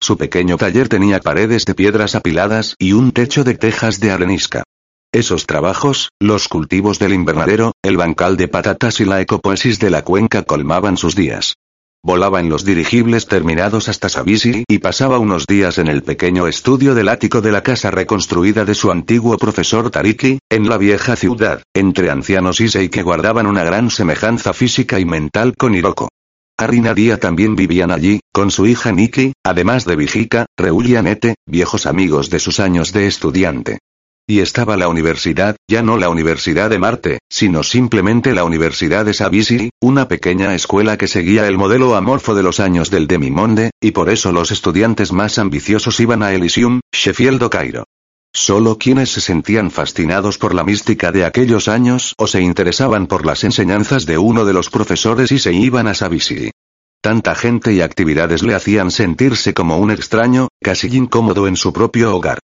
Su 0.00 0.18
pequeño 0.18 0.56
taller 0.56 0.88
tenía 0.88 1.20
paredes 1.20 1.64
de 1.66 1.74
piedras 1.74 2.16
apiladas 2.16 2.74
y 2.80 2.94
un 2.94 3.12
techo 3.12 3.44
de 3.44 3.54
tejas 3.54 4.00
de 4.00 4.10
arenisca. 4.10 4.64
Esos 5.12 5.46
trabajos, 5.46 6.10
los 6.20 6.48
cultivos 6.48 6.98
del 6.98 7.12
invernadero, 7.12 7.74
el 7.82 7.96
bancal 7.96 8.36
de 8.36 8.48
patatas 8.48 8.98
y 8.98 9.04
la 9.04 9.20
ecopoesis 9.20 9.78
de 9.78 9.90
la 9.90 10.02
cuenca 10.02 10.42
colmaban 10.42 10.96
sus 10.96 11.14
días. 11.14 11.54
Volaba 12.04 12.38
en 12.38 12.50
los 12.50 12.66
dirigibles 12.66 13.28
terminados 13.28 13.88
hasta 13.88 14.10
Savisi 14.10 14.64
y 14.68 14.78
pasaba 14.78 15.18
unos 15.18 15.46
días 15.46 15.78
en 15.78 15.88
el 15.88 16.02
pequeño 16.02 16.46
estudio 16.46 16.94
del 16.94 17.08
ático 17.08 17.40
de 17.40 17.50
la 17.50 17.62
casa 17.62 17.90
reconstruida 17.90 18.66
de 18.66 18.74
su 18.74 18.90
antiguo 18.90 19.38
profesor 19.38 19.90
Tariki, 19.90 20.38
en 20.50 20.68
la 20.68 20.76
vieja 20.76 21.16
ciudad, 21.16 21.62
entre 21.72 22.10
ancianos 22.10 22.60
Issei 22.60 22.90
que 22.90 23.02
guardaban 23.02 23.46
una 23.46 23.64
gran 23.64 23.88
semejanza 23.88 24.52
física 24.52 25.00
y 25.00 25.06
mental 25.06 25.54
con 25.56 25.74
Hiroko. 25.74 26.10
Ari 26.58 26.76
y 26.76 26.80
Nadia 26.82 27.18
también 27.18 27.56
vivían 27.56 27.90
allí, 27.90 28.20
con 28.34 28.50
su 28.50 28.66
hija 28.66 28.92
Nikki, 28.92 29.32
además 29.42 29.86
de 29.86 29.96
Vijika, 29.96 30.44
Reul 30.58 30.86
y 30.86 30.96
Anete, 30.96 31.36
viejos 31.46 31.86
amigos 31.86 32.28
de 32.28 32.38
sus 32.38 32.60
años 32.60 32.92
de 32.92 33.06
estudiante. 33.06 33.78
Y 34.26 34.40
estaba 34.40 34.78
la 34.78 34.88
universidad, 34.88 35.56
ya 35.68 35.82
no 35.82 35.98
la 35.98 36.08
Universidad 36.08 36.70
de 36.70 36.78
Marte, 36.78 37.18
sino 37.28 37.62
simplemente 37.62 38.32
la 38.32 38.44
Universidad 38.44 39.04
de 39.04 39.12
Savisi, 39.12 39.68
una 39.82 40.08
pequeña 40.08 40.54
escuela 40.54 40.96
que 40.96 41.08
seguía 41.08 41.46
el 41.46 41.58
modelo 41.58 41.94
amorfo 41.94 42.34
de 42.34 42.42
los 42.42 42.58
años 42.58 42.90
del 42.90 43.06
Demimonde, 43.06 43.70
y 43.82 43.90
por 43.90 44.08
eso 44.08 44.32
los 44.32 44.50
estudiantes 44.50 45.12
más 45.12 45.38
ambiciosos 45.38 46.00
iban 46.00 46.22
a 46.22 46.32
Elysium, 46.32 46.80
Sheffield 46.90 47.42
o 47.42 47.50
Cairo. 47.50 47.84
Solo 48.32 48.78
quienes 48.78 49.10
se 49.10 49.20
sentían 49.20 49.70
fascinados 49.70 50.38
por 50.38 50.54
la 50.54 50.64
mística 50.64 51.12
de 51.12 51.26
aquellos 51.26 51.68
años 51.68 52.14
o 52.16 52.26
se 52.26 52.40
interesaban 52.40 53.06
por 53.06 53.26
las 53.26 53.44
enseñanzas 53.44 54.06
de 54.06 54.16
uno 54.16 54.46
de 54.46 54.54
los 54.54 54.70
profesores 54.70 55.32
y 55.32 55.38
se 55.38 55.52
iban 55.52 55.86
a 55.86 55.92
Savisi. 55.92 56.50
Tanta 57.02 57.34
gente 57.34 57.74
y 57.74 57.82
actividades 57.82 58.42
le 58.42 58.54
hacían 58.54 58.90
sentirse 58.90 59.52
como 59.52 59.76
un 59.76 59.90
extraño, 59.90 60.48
casi 60.62 60.88
incómodo 60.96 61.46
en 61.46 61.56
su 61.56 61.74
propio 61.74 62.16
hogar. 62.16 62.38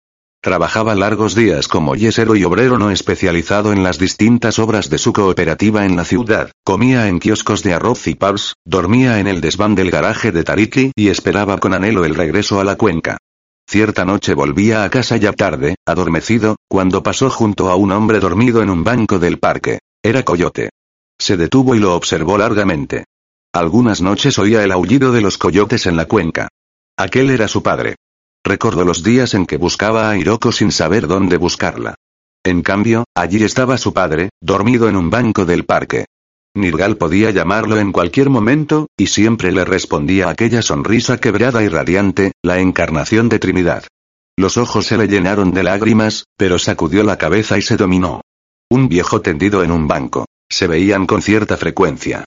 Trabajaba 0.41 0.93
largos 0.95 1.33
días 1.33 1.67
como 1.67 1.95
yesero 1.95 2.35
y 2.35 2.43
obrero 2.43 2.77
no 2.77 2.91
especializado 2.91 3.73
en 3.73 3.83
las 3.83 3.97
distintas 3.97 4.59
obras 4.59 4.89
de 4.89 4.97
su 4.97 5.11
cooperativa 5.11 5.85
en 5.85 5.95
la 5.95 6.05
ciudad, 6.05 6.51
comía 6.63 7.07
en 7.07 7.19
kioscos 7.19 7.63
de 7.63 7.73
arroz 7.73 8.07
y 8.07 8.15
pubs, 8.15 8.53
dormía 8.63 9.19
en 9.19 9.27
el 9.27 9.41
desván 9.41 9.75
del 9.75 9.89
garaje 9.89 10.31
de 10.31 10.43
Tariki 10.43 10.91
y 10.95 11.09
esperaba 11.09 11.57
con 11.57 11.73
anhelo 11.73 12.05
el 12.05 12.15
regreso 12.15 12.59
a 12.59 12.63
la 12.63 12.75
cuenca. 12.75 13.17
Cierta 13.69 14.05
noche 14.05 14.33
volvía 14.33 14.83
a 14.83 14.89
casa 14.89 15.17
ya 15.17 15.33
tarde, 15.33 15.75
adormecido, 15.85 16.55
cuando 16.69 17.03
pasó 17.03 17.29
junto 17.29 17.69
a 17.69 17.75
un 17.75 17.91
hombre 17.91 18.19
dormido 18.19 18.61
en 18.61 18.69
un 18.69 18.83
banco 18.83 19.19
del 19.19 19.39
parque. 19.39 19.79
Era 20.01 20.23
Coyote. 20.23 20.69
Se 21.19 21.35
detuvo 21.35 21.75
y 21.75 21.79
lo 21.79 21.95
observó 21.95 22.37
largamente. 22.37 23.05
Algunas 23.53 24.01
noches 24.01 24.37
oía 24.39 24.63
el 24.63 24.71
aullido 24.71 25.11
de 25.11 25.21
los 25.21 25.37
coyotes 25.37 25.87
en 25.87 25.97
la 25.97 26.05
cuenca. 26.05 26.47
Aquel 26.95 27.29
era 27.31 27.47
su 27.47 27.61
padre. 27.61 27.95
Recordó 28.47 28.85
los 28.85 29.03
días 29.03 29.33
en 29.33 29.45
que 29.45 29.57
buscaba 29.57 30.09
a 30.09 30.17
Hiroko 30.17 30.53
sin 30.53 30.71
saber 30.71 31.05
dónde 31.05 31.35
buscarla. 31.35 31.95
En 32.45 32.61
cambio, 32.61 33.03
allí 33.13 33.43
estaba 33.43 33.77
su 33.77 33.91
padre, 33.91 34.29
dormido 34.39 34.87
en 34.87 34.95
un 34.95 35.09
banco 35.09 35.43
del 35.43 35.65
parque. 35.65 36.05
Nirgal 36.55 36.95
podía 36.95 37.31
llamarlo 37.31 37.77
en 37.77 37.91
cualquier 37.91 38.29
momento, 38.29 38.87
y 38.95 39.07
siempre 39.07 39.51
le 39.51 39.65
respondía 39.65 40.29
aquella 40.29 40.61
sonrisa 40.61 41.17
quebrada 41.17 41.61
y 41.61 41.67
radiante, 41.67 42.31
la 42.41 42.59
encarnación 42.59 43.27
de 43.27 43.39
Trinidad. 43.39 43.83
Los 44.37 44.55
ojos 44.55 44.85
se 44.85 44.97
le 44.97 45.09
llenaron 45.09 45.51
de 45.51 45.63
lágrimas, 45.63 46.23
pero 46.37 46.57
sacudió 46.57 47.03
la 47.03 47.17
cabeza 47.17 47.57
y 47.57 47.61
se 47.61 47.75
dominó. 47.75 48.21
Un 48.69 48.87
viejo 48.87 49.19
tendido 49.19 49.61
en 49.61 49.71
un 49.71 49.89
banco. 49.89 50.25
Se 50.49 50.67
veían 50.67 51.05
con 51.05 51.21
cierta 51.21 51.57
frecuencia. 51.57 52.23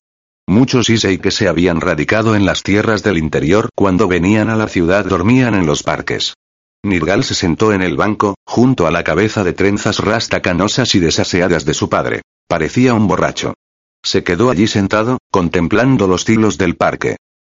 Muchos 0.51 0.91
Issei 0.91 1.19
que 1.19 1.31
se 1.31 1.47
habían 1.47 1.81
radicado 1.81 2.35
en 2.35 2.45
las 2.45 2.65
tierras 2.65 3.05
del 3.05 3.19
interior 3.19 3.69
cuando 3.77 4.09
venían 4.09 4.51
a 4.51 4.57
la 4.57 4.67
ciudad 4.67 5.05
dormían 5.05 5.55
en 5.55 5.65
los 5.65 5.85
parques. 5.85 6.35
Nirgal 6.83 7.23
se 7.23 7.37
sentó 7.37 7.73
en 7.73 7.83
el 7.83 7.97
banco, 7.97 8.35
junto 8.45 8.89
a 8.89 8.91
la 8.91 9.05
cabeza 9.05 9.45
de 9.45 9.53
trenzas 9.53 10.01
rasta 10.01 10.43
canosas 10.43 10.93
y 10.97 10.99
desaseadas 10.99 11.65
de 11.65 11.73
su 11.73 11.89
padre. 11.89 12.23
Parecía 12.49 12.95
un 12.95 13.07
borracho. 13.07 13.55
Se 14.03 14.25
quedó 14.25 14.51
allí 14.51 14.67
sentado, 14.67 15.19
contemplando 15.31 16.09
los 16.09 16.25
tilos 16.25 16.59
del 16.59 16.75
parque. 16.75 17.15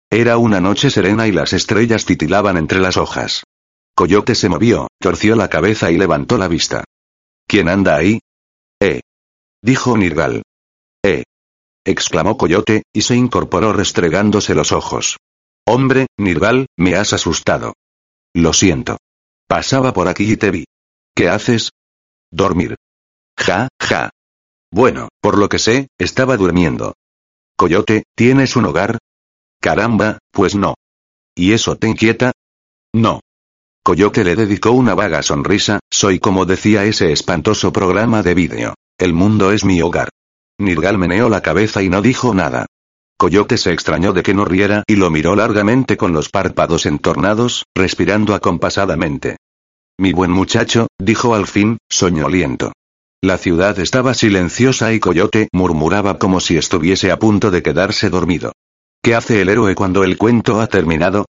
Era 0.09 0.37
una 0.37 0.61
noche 0.61 0.89
serena 0.89 1.27
y 1.27 1.33
las 1.33 1.51
estrellas 1.51 2.05
titilaban 2.05 2.55
entre 2.55 2.79
las 2.79 2.95
hojas. 2.95 3.43
Coyote 3.93 4.35
se 4.35 4.47
movió, 4.47 4.87
torció 5.01 5.35
la 5.35 5.49
cabeza 5.49 5.91
y 5.91 5.97
levantó 5.97 6.37
la 6.37 6.47
vista. 6.47 6.85
¿Quién 7.45 7.67
anda 7.67 7.97
ahí? 7.97 8.21
Eh. 8.79 9.01
Dijo 9.61 9.97
Nirgal. 9.97 10.43
Eh 11.03 11.23
exclamó 11.85 12.37
Coyote, 12.37 12.83
y 12.91 13.03
se 13.03 13.15
incorporó 13.15 13.71
restregándose 13.71 14.55
los 14.55 14.71
ojos. 14.71 15.17
Hombre, 15.65 16.07
Nirval, 16.17 16.67
me 16.77 16.95
has 16.95 17.13
asustado. 17.13 17.73
Lo 18.33 18.53
siento. 18.53 18.97
Pasaba 19.47 19.93
por 19.93 20.07
aquí 20.07 20.31
y 20.31 20.37
te 20.37 20.51
vi. 20.51 20.65
¿Qué 21.15 21.29
haces? 21.29 21.69
Dormir. 22.31 22.75
Ja, 23.37 23.69
ja. 23.79 24.09
Bueno, 24.71 25.09
por 25.21 25.37
lo 25.37 25.47
que 25.47 25.59
sé, 25.59 25.87
estaba 25.97 26.35
durmiendo. 26.35 26.95
Coyote, 27.55 28.03
¿tienes 28.15 28.55
un 28.55 28.65
hogar? 28.65 28.97
Caramba, 29.61 30.19
pues 30.31 30.55
no. 30.55 30.75
¿Y 31.33 31.53
eso 31.53 31.77
te 31.77 31.87
inquieta? 31.87 32.33
No. 32.93 33.21
Coyote 33.83 34.23
le 34.23 34.35
dedicó 34.35 34.71
una 34.71 34.95
vaga 34.95 35.21
sonrisa, 35.21 35.79
soy 35.91 36.19
como 36.19 36.45
decía 36.45 36.83
ese 36.85 37.11
espantoso 37.11 37.71
programa 37.71 38.23
de 38.23 38.33
vídeo. 38.33 38.73
El 38.97 39.13
mundo 39.13 39.51
es 39.51 39.63
mi 39.63 39.81
hogar. 39.81 40.09
Nirgal 40.59 40.97
meneó 40.97 41.29
la 41.29 41.41
cabeza 41.41 41.83
y 41.83 41.89
no 41.89 42.01
dijo 42.01 42.33
nada. 42.33 42.65
Coyote 43.17 43.57
se 43.57 43.71
extrañó 43.71 44.13
de 44.13 44.23
que 44.23 44.33
no 44.33 44.45
riera 44.45 44.83
y 44.87 44.95
lo 44.95 45.09
miró 45.09 45.35
largamente 45.35 45.97
con 45.97 46.13
los 46.13 46.29
párpados 46.29 46.85
entornados, 46.85 47.65
respirando 47.75 48.35
acompasadamente. 48.35 49.37
Mi 49.97 50.11
buen 50.11 50.31
muchacho, 50.31 50.87
dijo 50.99 51.35
al 51.35 51.47
fin, 51.47 51.77
soñoliento. 51.89 52.73
La 53.21 53.37
ciudad 53.37 53.79
estaba 53.79 54.13
silenciosa 54.13 54.93
y 54.93 54.99
Coyote 54.99 55.47
murmuraba 55.53 56.19
como 56.19 56.39
si 56.39 56.57
estuviese 56.57 57.11
a 57.11 57.17
punto 57.17 57.51
de 57.51 57.63
quedarse 57.63 58.09
dormido. 58.09 58.51
¿Qué 59.01 59.15
hace 59.15 59.41
el 59.41 59.49
héroe 59.49 59.75
cuando 59.75 60.03
el 60.03 60.17
cuento 60.17 60.59
ha 60.59 60.67
terminado? 60.67 61.25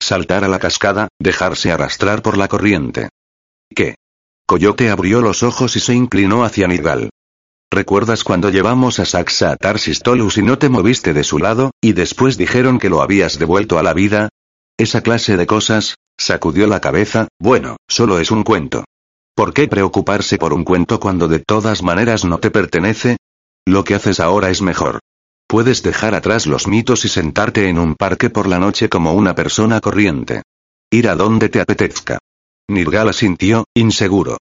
Saltar 0.00 0.44
a 0.44 0.48
la 0.48 0.58
cascada, 0.58 1.08
dejarse 1.18 1.72
arrastrar 1.72 2.22
por 2.22 2.36
la 2.36 2.48
corriente. 2.48 3.08
¿Qué? 3.74 3.94
Coyote 4.46 4.90
abrió 4.90 5.20
los 5.22 5.42
ojos 5.42 5.76
y 5.76 5.80
se 5.80 5.94
inclinó 5.94 6.44
hacia 6.44 6.68
Nirgal. 6.68 7.10
¿Recuerdas 7.72 8.24
cuando 8.24 8.50
llevamos 8.50 8.98
a 8.98 9.04
Saxa 9.04 9.52
a 9.52 9.56
Tarsis 9.56 10.00
Tolus 10.00 10.38
y 10.38 10.42
no 10.42 10.58
te 10.58 10.68
moviste 10.68 11.12
de 11.12 11.22
su 11.22 11.38
lado, 11.38 11.70
y 11.80 11.92
después 11.92 12.36
dijeron 12.36 12.80
que 12.80 12.88
lo 12.88 13.00
habías 13.00 13.38
devuelto 13.38 13.78
a 13.78 13.84
la 13.84 13.94
vida? 13.94 14.28
Esa 14.76 15.02
clase 15.02 15.36
de 15.36 15.46
cosas, 15.46 15.94
sacudió 16.18 16.66
la 16.66 16.80
cabeza, 16.80 17.28
bueno, 17.38 17.76
solo 17.88 18.18
es 18.18 18.32
un 18.32 18.42
cuento. 18.42 18.84
¿Por 19.36 19.54
qué 19.54 19.68
preocuparse 19.68 20.36
por 20.36 20.52
un 20.52 20.64
cuento 20.64 20.98
cuando 20.98 21.28
de 21.28 21.38
todas 21.38 21.84
maneras 21.84 22.24
no 22.24 22.38
te 22.38 22.50
pertenece? 22.50 23.18
Lo 23.64 23.84
que 23.84 23.94
haces 23.94 24.18
ahora 24.18 24.50
es 24.50 24.62
mejor. 24.62 24.98
Puedes 25.46 25.84
dejar 25.84 26.16
atrás 26.16 26.48
los 26.48 26.66
mitos 26.66 27.04
y 27.04 27.08
sentarte 27.08 27.68
en 27.68 27.78
un 27.78 27.94
parque 27.94 28.30
por 28.30 28.48
la 28.48 28.58
noche 28.58 28.88
como 28.88 29.14
una 29.14 29.36
persona 29.36 29.80
corriente. 29.80 30.42
Ir 30.90 31.08
a 31.08 31.14
donde 31.14 31.48
te 31.48 31.60
apetezca. 31.60 32.18
Nirgala 32.68 33.12
sintió, 33.12 33.64
inseguro. 33.74 34.38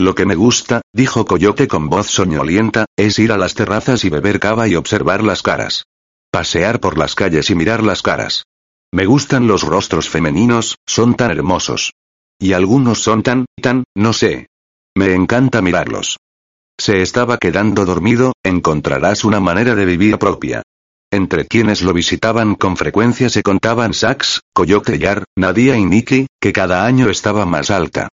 Lo 0.00 0.14
que 0.14 0.24
me 0.24 0.34
gusta, 0.34 0.80
dijo 0.94 1.26
Coyote 1.26 1.68
con 1.68 1.90
voz 1.90 2.06
soñolienta, 2.06 2.86
es 2.96 3.18
ir 3.18 3.32
a 3.32 3.36
las 3.36 3.54
terrazas 3.54 4.02
y 4.06 4.08
beber 4.08 4.40
cava 4.40 4.66
y 4.66 4.74
observar 4.74 5.22
las 5.22 5.42
caras. 5.42 5.84
Pasear 6.30 6.80
por 6.80 6.96
las 6.96 7.14
calles 7.14 7.50
y 7.50 7.54
mirar 7.54 7.82
las 7.82 8.00
caras. 8.00 8.44
Me 8.90 9.04
gustan 9.04 9.46
los 9.46 9.62
rostros 9.62 10.08
femeninos, 10.08 10.76
son 10.86 11.16
tan 11.16 11.30
hermosos. 11.30 11.92
Y 12.38 12.54
algunos 12.54 13.02
son 13.02 13.22
tan, 13.22 13.44
tan, 13.60 13.84
no 13.94 14.14
sé. 14.14 14.46
Me 14.96 15.12
encanta 15.12 15.60
mirarlos. 15.60 16.16
Se 16.78 17.02
estaba 17.02 17.36
quedando 17.36 17.84
dormido, 17.84 18.32
encontrarás 18.42 19.22
una 19.24 19.40
manera 19.40 19.74
de 19.74 19.84
vivir 19.84 20.18
propia. 20.18 20.62
Entre 21.10 21.44
quienes 21.44 21.82
lo 21.82 21.92
visitaban 21.92 22.54
con 22.54 22.78
frecuencia 22.78 23.28
se 23.28 23.42
contaban 23.42 23.92
Sax, 23.92 24.40
Coyote 24.54 24.98
Yar, 24.98 25.24
Nadia 25.36 25.76
y 25.76 25.84
Nikki, 25.84 26.26
que 26.40 26.54
cada 26.54 26.86
año 26.86 27.10
estaba 27.10 27.44
más 27.44 27.70
alta. 27.70 28.08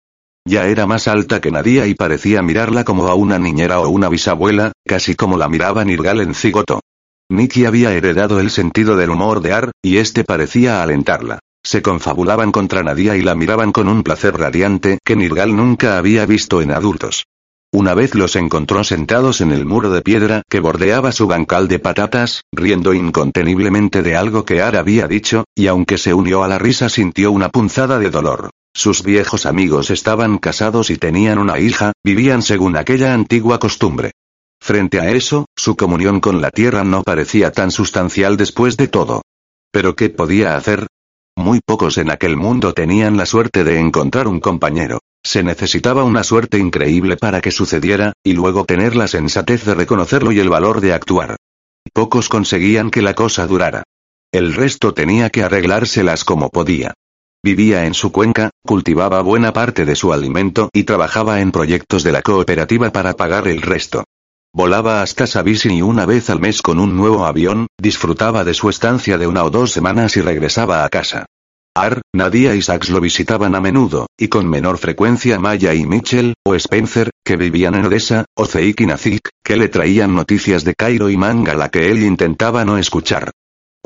Ya 0.47 0.65
era 0.67 0.85
más 0.85 1.09
alta 1.09 1.41
que 1.41 1.51
Nadia 1.51 1.87
y 1.87 1.93
parecía 1.93 2.41
mirarla 2.41 2.85
como 2.85 3.09
a 3.09 3.15
una 3.15 3.37
niñera 3.37 3.81
o 3.81 3.89
una 3.89 4.07
bisabuela, 4.07 4.71
casi 4.85 5.13
como 5.13 5.37
la 5.37 5.49
miraba 5.49 5.83
Nirgal 5.83 6.21
en 6.21 6.33
cigoto. 6.33 6.79
Nikki 7.27 7.65
había 7.65 7.91
heredado 7.91 8.39
el 8.39 8.49
sentido 8.49 8.95
del 8.95 9.09
humor 9.09 9.41
de 9.41 9.51
Ar, 9.51 9.71
y 9.81 9.97
este 9.97 10.23
parecía 10.23 10.81
alentarla. 10.81 11.39
Se 11.65 11.81
confabulaban 11.81 12.53
contra 12.53 12.81
Nadia 12.81 13.17
y 13.17 13.23
la 13.23 13.35
miraban 13.35 13.73
con 13.73 13.89
un 13.89 14.03
placer 14.03 14.37
radiante 14.37 14.99
que 15.03 15.17
Nirgal 15.17 15.53
nunca 15.53 15.97
había 15.97 16.25
visto 16.25 16.61
en 16.61 16.71
adultos. 16.71 17.25
Una 17.73 17.93
vez 17.93 18.15
los 18.15 18.37
encontró 18.37 18.85
sentados 18.85 19.41
en 19.41 19.51
el 19.51 19.65
muro 19.65 19.89
de 19.89 20.01
piedra 20.01 20.43
que 20.49 20.61
bordeaba 20.61 21.11
su 21.11 21.27
bancal 21.27 21.67
de 21.67 21.79
patatas, 21.79 22.43
riendo 22.53 22.93
inconteniblemente 22.93 24.01
de 24.01 24.15
algo 24.15 24.45
que 24.45 24.61
Ar 24.61 24.77
había 24.77 25.09
dicho, 25.09 25.43
y 25.53 25.67
aunque 25.67 25.97
se 25.97 26.13
unió 26.13 26.45
a 26.45 26.47
la 26.47 26.57
risa 26.57 26.87
sintió 26.87 27.33
una 27.33 27.49
punzada 27.49 27.99
de 27.99 28.09
dolor. 28.09 28.49
Sus 28.77 29.01
viejos 29.01 29.47
amigos 29.47 29.89
estaban 29.89 30.37
casados 30.37 30.91
y 30.91 30.97
tenían 30.97 31.39
una 31.39 31.57
hija, 31.57 31.93
vivían 32.03 32.43
según 32.43 32.77
aquella 32.77 33.11
antigua 33.11 33.57
costumbre. 33.57 34.11
Frente 34.61 34.99
a 34.99 35.09
eso, 35.09 35.47
su 35.55 35.75
comunión 35.75 36.19
con 36.19 36.41
la 36.43 36.51
tierra 36.51 36.83
no 36.83 37.01
parecía 37.01 37.51
tan 37.51 37.71
sustancial 37.71 38.37
después 38.37 38.77
de 38.77 38.87
todo. 38.87 39.23
Pero 39.71 39.95
¿qué 39.95 40.11
podía 40.11 40.55
hacer? 40.55 40.85
Muy 41.35 41.59
pocos 41.65 41.97
en 41.97 42.11
aquel 42.11 42.37
mundo 42.37 42.75
tenían 42.75 43.17
la 43.17 43.25
suerte 43.25 43.63
de 43.63 43.79
encontrar 43.79 44.27
un 44.27 44.39
compañero. 44.39 44.99
Se 45.25 45.41
necesitaba 45.41 46.03
una 46.03 46.23
suerte 46.23 46.59
increíble 46.59 47.17
para 47.17 47.41
que 47.41 47.49
sucediera, 47.49 48.13
y 48.23 48.33
luego 48.33 48.65
tener 48.65 48.95
la 48.95 49.07
sensatez 49.07 49.65
de 49.65 49.73
reconocerlo 49.73 50.31
y 50.31 50.39
el 50.39 50.49
valor 50.49 50.81
de 50.81 50.93
actuar. 50.93 51.35
Pocos 51.93 52.29
conseguían 52.29 52.91
que 52.91 53.01
la 53.01 53.15
cosa 53.15 53.47
durara. 53.47 53.81
El 54.31 54.53
resto 54.53 54.93
tenía 54.93 55.31
que 55.31 55.41
arreglárselas 55.41 56.23
como 56.23 56.49
podía. 56.49 56.93
Vivía 57.43 57.85
en 57.85 57.93
su 57.93 58.11
cuenca, 58.11 58.49
cultivaba 58.65 59.21
buena 59.21 59.53
parte 59.53 59.85
de 59.85 59.95
su 59.95 60.11
alimento 60.11 60.69
y 60.73 60.83
trabajaba 60.83 61.39
en 61.39 61.51
proyectos 61.51 62.03
de 62.03 62.11
la 62.11 62.21
cooperativa 62.21 62.91
para 62.91 63.13
pagar 63.13 63.47
el 63.47 63.61
resto. 63.61 64.03
Volaba 64.53 65.01
hasta 65.01 65.27
Sabisin 65.27 65.83
una 65.83 66.05
vez 66.05 66.29
al 66.29 66.39
mes 66.39 66.61
con 66.61 66.79
un 66.79 66.97
nuevo 66.97 67.25
avión, 67.25 67.67
disfrutaba 67.77 68.43
de 68.43 68.53
su 68.53 68.69
estancia 68.69 69.17
de 69.17 69.27
una 69.27 69.43
o 69.43 69.49
dos 69.49 69.71
semanas 69.71 70.17
y 70.17 70.21
regresaba 70.21 70.83
a 70.83 70.89
casa. 70.89 71.25
Ar, 71.75 72.01
Nadia 72.11 72.55
y 72.55 72.63
Sax 72.63 72.89
lo 72.89 72.99
visitaban 72.99 73.53
a 73.53 73.61
menudo, 73.61 74.07
y 74.17 74.29
con 74.29 74.49
menor 74.49 74.79
frecuencia 74.79 75.39
Maya 75.39 75.75
y 75.75 75.85
Mitchell, 75.85 76.33
o 76.43 76.55
Spencer, 76.55 77.11
que 77.23 77.37
vivían 77.37 77.75
en 77.75 77.85
Odessa, 77.85 78.25
o 78.35 78.47
Zeik 78.47 78.81
Nazik, 78.81 79.29
que 79.43 79.57
le 79.57 79.69
traían 79.69 80.15
noticias 80.15 80.63
de 80.63 80.73
Cairo 80.73 81.11
y 81.11 81.17
Mangala 81.17 81.69
que 81.69 81.91
él 81.91 82.01
intentaba 82.01 82.65
no 82.65 82.79
escuchar. 82.79 83.29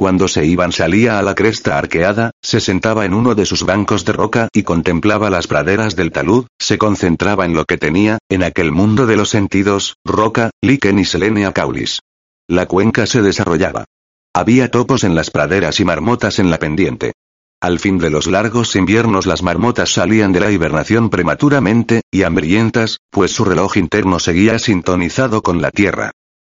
Cuando 0.01 0.27
se 0.27 0.47
iban 0.47 0.71
salía 0.71 1.19
a 1.19 1.21
la 1.21 1.35
cresta 1.35 1.77
arqueada, 1.77 2.31
se 2.41 2.59
sentaba 2.59 3.05
en 3.05 3.13
uno 3.13 3.35
de 3.35 3.45
sus 3.45 3.61
bancos 3.61 4.03
de 4.03 4.13
roca 4.13 4.47
y 4.51 4.63
contemplaba 4.63 5.29
las 5.29 5.45
praderas 5.45 5.95
del 5.95 6.11
talud, 6.11 6.47
se 6.59 6.79
concentraba 6.79 7.45
en 7.45 7.53
lo 7.53 7.65
que 7.65 7.77
tenía, 7.77 8.17
en 8.27 8.41
aquel 8.41 8.71
mundo 8.71 9.05
de 9.05 9.15
los 9.15 9.29
sentidos, 9.29 9.97
roca, 10.03 10.49
líquen 10.59 10.97
y 10.97 11.05
selenia 11.05 11.53
caulis. 11.53 11.99
La 12.47 12.65
cuenca 12.65 13.05
se 13.05 13.21
desarrollaba. 13.21 13.85
Había 14.33 14.71
topos 14.71 15.03
en 15.03 15.13
las 15.13 15.29
praderas 15.29 15.79
y 15.79 15.85
marmotas 15.85 16.39
en 16.39 16.49
la 16.49 16.57
pendiente. 16.57 17.13
Al 17.61 17.77
fin 17.77 17.99
de 17.99 18.09
los 18.09 18.25
largos 18.25 18.75
inviernos 18.75 19.27
las 19.27 19.43
marmotas 19.43 19.91
salían 19.91 20.31
de 20.31 20.39
la 20.39 20.49
hibernación 20.49 21.11
prematuramente, 21.11 22.01
y 22.09 22.23
hambrientas, 22.23 22.97
pues 23.11 23.33
su 23.33 23.45
reloj 23.45 23.77
interno 23.77 24.17
seguía 24.17 24.57
sintonizado 24.57 25.43
con 25.43 25.61
la 25.61 25.69
tierra. 25.69 26.09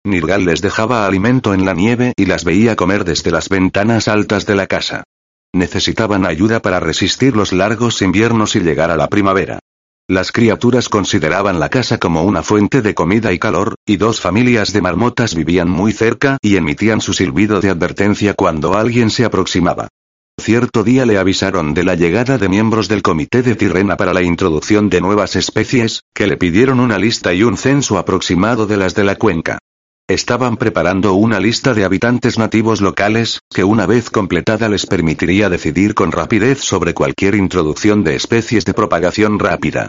Nirgal 0.06 0.46
les 0.46 0.62
dejaba 0.62 1.08
alimento 1.08 1.54
en 1.54 1.66
la 1.66 1.74
nieve 1.74 2.14
y 2.16 2.28
las 2.28 2.44
veía 2.44 2.76
comer 2.76 3.04
desde 3.04 3.32
las 3.32 3.50
ventanas 3.50 4.08
altas 4.08 4.46
de 4.46 4.56
la 4.56 4.68
casa. 4.68 5.04
Necesitaban 5.54 6.26
ayuda 6.26 6.62
para 6.62 6.80
resistir 6.80 7.36
los 7.36 7.52
largos 7.54 8.02
inviernos 8.02 8.56
y 8.56 8.60
llegar 8.60 8.92
a 8.92 8.98
la 8.98 9.08
primavera. 9.08 9.60
Las 10.08 10.32
criaturas 10.32 10.88
consideraban 10.88 11.60
la 11.60 11.70
casa 11.70 11.98
como 11.98 12.24
una 12.24 12.44
fuente 12.44 12.84
de 12.84 12.94
comida 12.94 13.34
y 13.34 13.40
calor, 13.40 13.74
y 13.88 13.98
dos 13.98 14.22
familias 14.22 14.72
de 14.72 14.82
marmotas 14.82 15.34
vivían 15.34 15.70
muy 15.70 15.92
cerca 15.92 16.38
y 16.42 16.58
emitían 16.58 17.02
su 17.02 17.14
silbido 17.14 17.60
de 17.60 17.72
advertencia 17.72 18.36
cuando 18.36 18.76
alguien 18.76 19.10
se 19.10 19.26
aproximaba. 19.26 19.88
Cierto 20.40 20.84
día 20.84 21.08
le 21.08 21.18
avisaron 21.18 21.74
de 21.74 21.84
la 21.84 21.96
llegada 21.96 22.38
de 22.38 22.50
miembros 22.50 22.88
del 22.88 23.02
Comité 23.02 23.42
de 23.42 23.56
Tirrena 23.56 23.98
para 23.98 24.14
la 24.14 24.22
introducción 24.22 24.90
de 24.90 25.02
nuevas 25.02 25.36
especies, 25.36 26.02
que 26.14 26.28
le 26.28 26.38
pidieron 26.38 26.80
una 26.80 27.00
lista 27.00 27.34
y 27.34 27.42
un 27.42 27.58
censo 27.58 27.98
aproximado 27.98 28.68
de 28.68 28.78
las 28.78 28.94
de 28.94 29.06
la 29.06 29.16
cuenca. 29.16 29.58
Estaban 30.08 30.58
preparando 30.58 31.16
una 31.16 31.40
lista 31.40 31.74
de 31.74 31.84
habitantes 31.84 32.38
nativos 32.38 32.80
locales, 32.80 33.40
que 33.52 33.64
una 33.64 33.88
vez 33.88 34.12
completada 34.12 34.70
les 34.70 34.86
permitiría 34.86 35.50
decidir 35.50 35.96
con 35.96 36.12
rapidez 36.12 36.60
sobre 36.60 36.94
cualquier 36.94 37.34
introducción 37.34 38.04
de 38.04 38.16
especies 38.16 38.66
de 38.66 38.76
propagación 38.76 39.40
rápida. 39.40 39.88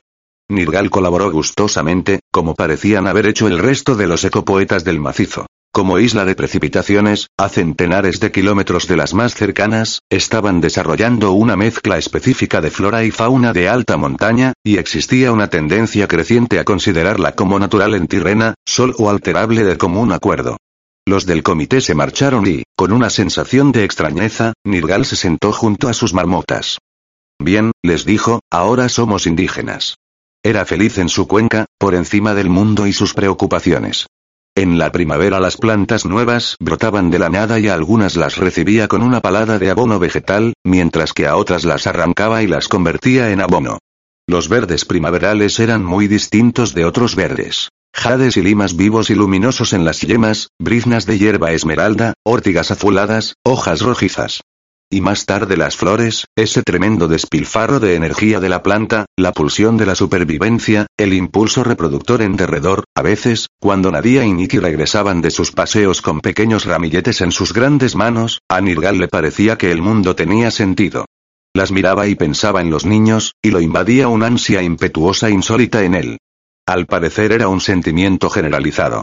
Nirgal 0.49 0.89
colaboró 0.89 1.31
gustosamente, 1.31 2.21
como 2.33 2.55
parecían 2.55 3.07
haber 3.07 3.27
hecho 3.27 3.47
el 3.47 3.59
resto 3.59 3.95
de 3.95 4.07
los 4.07 4.25
ecopoetas 4.25 4.85
del 4.85 5.01
macizo. 5.01 5.45
Como 5.77 5.99
isla 5.99 6.25
de 6.25 6.35
precipitaciones, 6.35 7.29
a 7.37 7.51
centenares 7.51 8.19
de 8.19 8.33
kilómetros 8.33 8.89
de 8.89 8.97
las 8.97 9.13
más 9.13 9.35
cercanas, 9.35 10.01
estaban 10.09 10.63
desarrollando 10.63 11.33
una 11.33 11.55
mezcla 11.55 11.99
específica 11.99 12.63
de 12.63 12.71
flora 12.71 13.05
y 13.05 13.11
fauna 13.11 13.53
de 13.53 13.69
alta 13.69 13.99
montaña, 13.99 14.55
y 14.65 14.79
existía 14.79 15.33
una 15.33 15.49
tendencia 15.49 16.09
creciente 16.09 16.59
a 16.61 16.65
considerarla 16.65 17.33
como 17.33 17.59
natural 17.59 17.95
en 17.95 18.07
Tirrena, 18.07 18.55
sol 18.65 18.95
o 18.97 19.11
alterable 19.11 19.65
de 19.65 19.77
común 19.77 20.13
acuerdo. 20.13 20.57
Los 21.07 21.27
del 21.27 21.43
comité 21.43 21.83
se 21.83 21.95
marcharon 21.95 22.47
y, 22.47 22.63
con 22.75 22.91
una 22.91 23.11
sensación 23.11 23.71
de 23.71 23.85
extrañeza, 23.85 24.55
Nirgal 24.65 25.05
se 25.05 25.17
sentó 25.17 25.53
junto 25.53 25.91
a 25.91 25.93
sus 25.93 26.15
marmotas. 26.15 26.79
Bien, 27.39 27.73
les 27.83 28.07
dijo, 28.07 28.41
ahora 28.51 28.89
somos 28.89 29.27
indígenas. 29.27 29.97
Era 30.43 30.65
feliz 30.65 30.97
en 30.97 31.11
su 31.11 31.29
cuenca, 31.29 31.67
por 31.79 31.95
encima 31.95 32.33
del 32.33 32.49
mundo 32.49 32.87
y 32.87 32.95
sus 32.95 33.13
preocupaciones. 33.13 34.07
En 34.57 34.79
la 34.79 34.91
primavera 34.91 35.39
las 35.39 35.59
plantas 35.59 36.07
nuevas 36.07 36.57
brotaban 36.59 37.11
de 37.11 37.19
la 37.19 37.29
nada 37.29 37.61
y 37.61 37.69
a 37.69 37.75
algunas 37.75 38.17
las 38.17 38.39
recibía 38.39 38.89
con 38.89 39.03
una 39.03 39.21
palada 39.21 39.59
de 39.59 39.71
abono 39.71 39.99
vegetal, 39.99 40.55
mientras 40.65 41.13
que 41.13 41.27
a 41.27 41.37
otras 41.37 41.67
las 41.67 41.87
arrancaba 41.87 42.43
y 42.43 42.47
las 42.47 42.67
convertía 42.67 43.31
en 43.33 43.43
abono. 43.43 43.81
Los 44.27 44.49
verdes 44.49 44.87
primaverales 44.87 45.61
eran 45.61 45.85
muy 45.85 46.09
distintos 46.09 46.73
de 46.73 46.87
otros 46.87 47.17
verdes. 47.17 47.69
Jades 47.95 48.39
y 48.39 48.43
limas 48.43 48.77
vivos 48.77 49.11
y 49.11 49.15
luminosos 49.15 49.75
en 49.75 49.85
las 49.85 50.01
yemas, 50.01 50.49
briznas 50.59 51.05
de 51.05 51.19
hierba 51.19 51.53
esmeralda, 51.53 52.15
órtigas 52.25 52.71
azuladas, 52.71 53.35
hojas 53.45 53.83
rojizas. 53.83 54.41
Y 54.89 55.01
más 55.01 55.27
tarde 55.27 55.57
las 55.57 55.77
flores, 55.77 56.27
ese 56.37 56.63
tremendo 56.63 57.09
despilfarro 57.09 57.81
de 57.81 57.97
energía 57.97 58.39
de 58.39 58.49
la 58.49 58.63
planta, 58.63 59.07
la 59.17 59.33
pulsión 59.33 59.77
de 59.77 59.85
la 59.85 59.97
supervivencia, 59.97 60.87
el 60.97 61.13
impulso 61.13 61.65
reproductor 61.65 62.23
en 62.23 62.37
derredor, 62.37 62.85
a 62.95 63.03
veces, 63.03 63.49
cuando 63.59 63.91
Nadia 63.91 64.25
y 64.25 64.33
Nikki 64.33 64.61
regresaban 64.61 65.23
de 65.23 65.33
sus 65.33 65.51
paseos 65.51 66.03
con 66.03 66.21
pequeños 66.21 66.67
ramilletes 66.67 67.21
en 67.21 67.33
sus 67.33 67.53
grandes 67.53 67.97
manos, 67.97 68.43
a 68.49 68.61
Nirgal 68.61 68.99
le 68.99 69.09
parecía 69.09 69.59
que 69.59 69.73
el 69.73 69.83
mundo 69.83 70.15
tenía 70.15 70.53
sentido. 70.53 71.05
Las 71.53 71.73
miraba 71.73 72.07
y 72.07 72.15
pensaba 72.15 72.61
en 72.61 72.71
los 72.71 72.87
niños, 72.87 73.35
y 73.43 73.51
lo 73.51 73.61
invadía 73.61 74.07
una 74.07 74.27
ansia 74.27 74.63
impetuosa 74.63 75.31
insólita 75.31 75.83
en 75.83 75.95
él. 75.97 76.19
Al 76.65 76.87
parecer 76.87 77.33
era 77.33 77.49
un 77.49 77.61
sentimiento 77.61 78.31
generalizado. 78.31 79.03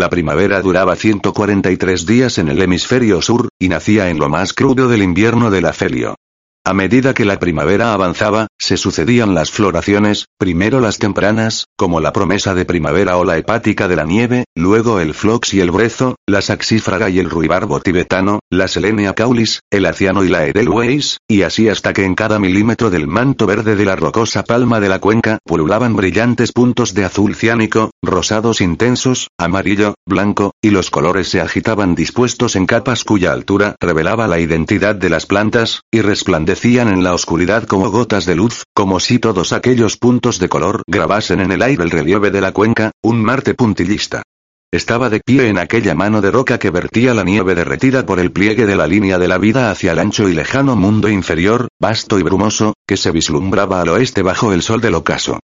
La 0.00 0.08
primavera 0.08 0.62
duraba 0.62 0.96
143 0.96 2.06
días 2.06 2.38
en 2.38 2.48
el 2.48 2.62
hemisferio 2.62 3.20
sur, 3.20 3.50
y 3.58 3.68
nacía 3.68 4.08
en 4.08 4.18
lo 4.18 4.30
más 4.30 4.54
crudo 4.54 4.88
del 4.88 5.02
invierno 5.02 5.50
del 5.50 5.66
afelio. 5.66 6.14
A 6.62 6.74
medida 6.74 7.14
que 7.14 7.24
la 7.24 7.38
primavera 7.38 7.94
avanzaba, 7.94 8.48
se 8.58 8.76
sucedían 8.76 9.34
las 9.34 9.50
floraciones, 9.50 10.26
primero 10.38 10.78
las 10.78 10.98
tempranas, 10.98 11.64
como 11.74 12.00
la 12.00 12.12
promesa 12.12 12.54
de 12.54 12.66
primavera 12.66 13.16
o 13.16 13.24
la 13.24 13.38
hepática 13.38 13.88
de 13.88 13.96
la 13.96 14.04
nieve, 14.04 14.44
luego 14.54 15.00
el 15.00 15.14
flox 15.14 15.54
y 15.54 15.60
el 15.60 15.70
brezo, 15.70 16.16
la 16.26 16.42
saxífraga 16.42 17.08
y 17.08 17.18
el 17.18 17.30
ruibarbo 17.30 17.80
tibetano, 17.80 18.40
la 18.50 18.68
selenia 18.68 19.14
caulis, 19.14 19.60
el 19.70 19.86
aciano 19.86 20.22
y 20.22 20.28
la 20.28 20.46
edelweiss, 20.46 21.16
y 21.26 21.42
así 21.42 21.70
hasta 21.70 21.94
que 21.94 22.04
en 22.04 22.14
cada 22.14 22.38
milímetro 22.38 22.90
del 22.90 23.06
manto 23.06 23.46
verde 23.46 23.74
de 23.74 23.86
la 23.86 23.96
rocosa 23.96 24.44
palma 24.44 24.80
de 24.80 24.90
la 24.90 24.98
cuenca 24.98 25.38
pululaban 25.46 25.96
brillantes 25.96 26.52
puntos 26.52 26.92
de 26.92 27.06
azul 27.06 27.36
ciánico, 27.36 27.90
rosados 28.02 28.60
intensos, 28.60 29.28
amarillo, 29.38 29.94
blanco, 30.06 30.52
y 30.60 30.70
los 30.70 30.90
colores 30.90 31.28
se 31.28 31.40
agitaban 31.40 31.94
dispuestos 31.94 32.54
en 32.54 32.66
capas 32.66 33.04
cuya 33.04 33.32
altura 33.32 33.76
revelaba 33.80 34.28
la 34.28 34.40
identidad 34.40 34.94
de 34.94 35.08
las 35.08 35.24
plantas, 35.24 35.80
y 35.90 36.02
resplandecían 36.02 36.50
Decían 36.60 36.88
en 36.88 37.02
la 37.02 37.14
oscuridad 37.14 37.64
como 37.64 37.90
gotas 37.90 38.26
de 38.26 38.34
luz, 38.34 38.64
como 38.74 39.00
si 39.00 39.18
todos 39.18 39.54
aquellos 39.54 39.96
puntos 39.96 40.38
de 40.38 40.50
color 40.50 40.82
grabasen 40.86 41.40
en 41.40 41.52
el 41.52 41.62
aire 41.62 41.82
el 41.82 41.90
relieve 41.90 42.30
de 42.30 42.42
la 42.42 42.52
cuenca, 42.52 42.90
un 43.00 43.22
Marte 43.22 43.54
puntillista. 43.54 44.22
Estaba 44.70 45.08
de 45.08 45.20
pie 45.20 45.48
en 45.48 45.56
aquella 45.56 45.94
mano 45.94 46.20
de 46.20 46.30
roca 46.30 46.58
que 46.58 46.68
vertía 46.68 47.14
la 47.14 47.24
nieve 47.24 47.54
derretida 47.54 48.04
por 48.04 48.20
el 48.20 48.30
pliegue 48.30 48.66
de 48.66 48.76
la 48.76 48.86
línea 48.86 49.18
de 49.18 49.26
la 49.26 49.38
vida 49.38 49.70
hacia 49.70 49.92
el 49.92 50.00
ancho 50.00 50.28
y 50.28 50.34
lejano 50.34 50.76
mundo 50.76 51.08
inferior, 51.08 51.68
vasto 51.80 52.18
y 52.18 52.22
brumoso, 52.24 52.74
que 52.86 52.98
se 52.98 53.10
vislumbraba 53.10 53.80
al 53.80 53.88
oeste 53.88 54.20
bajo 54.20 54.52
el 54.52 54.60
sol 54.60 54.82
del 54.82 54.96
ocaso. 54.96 55.38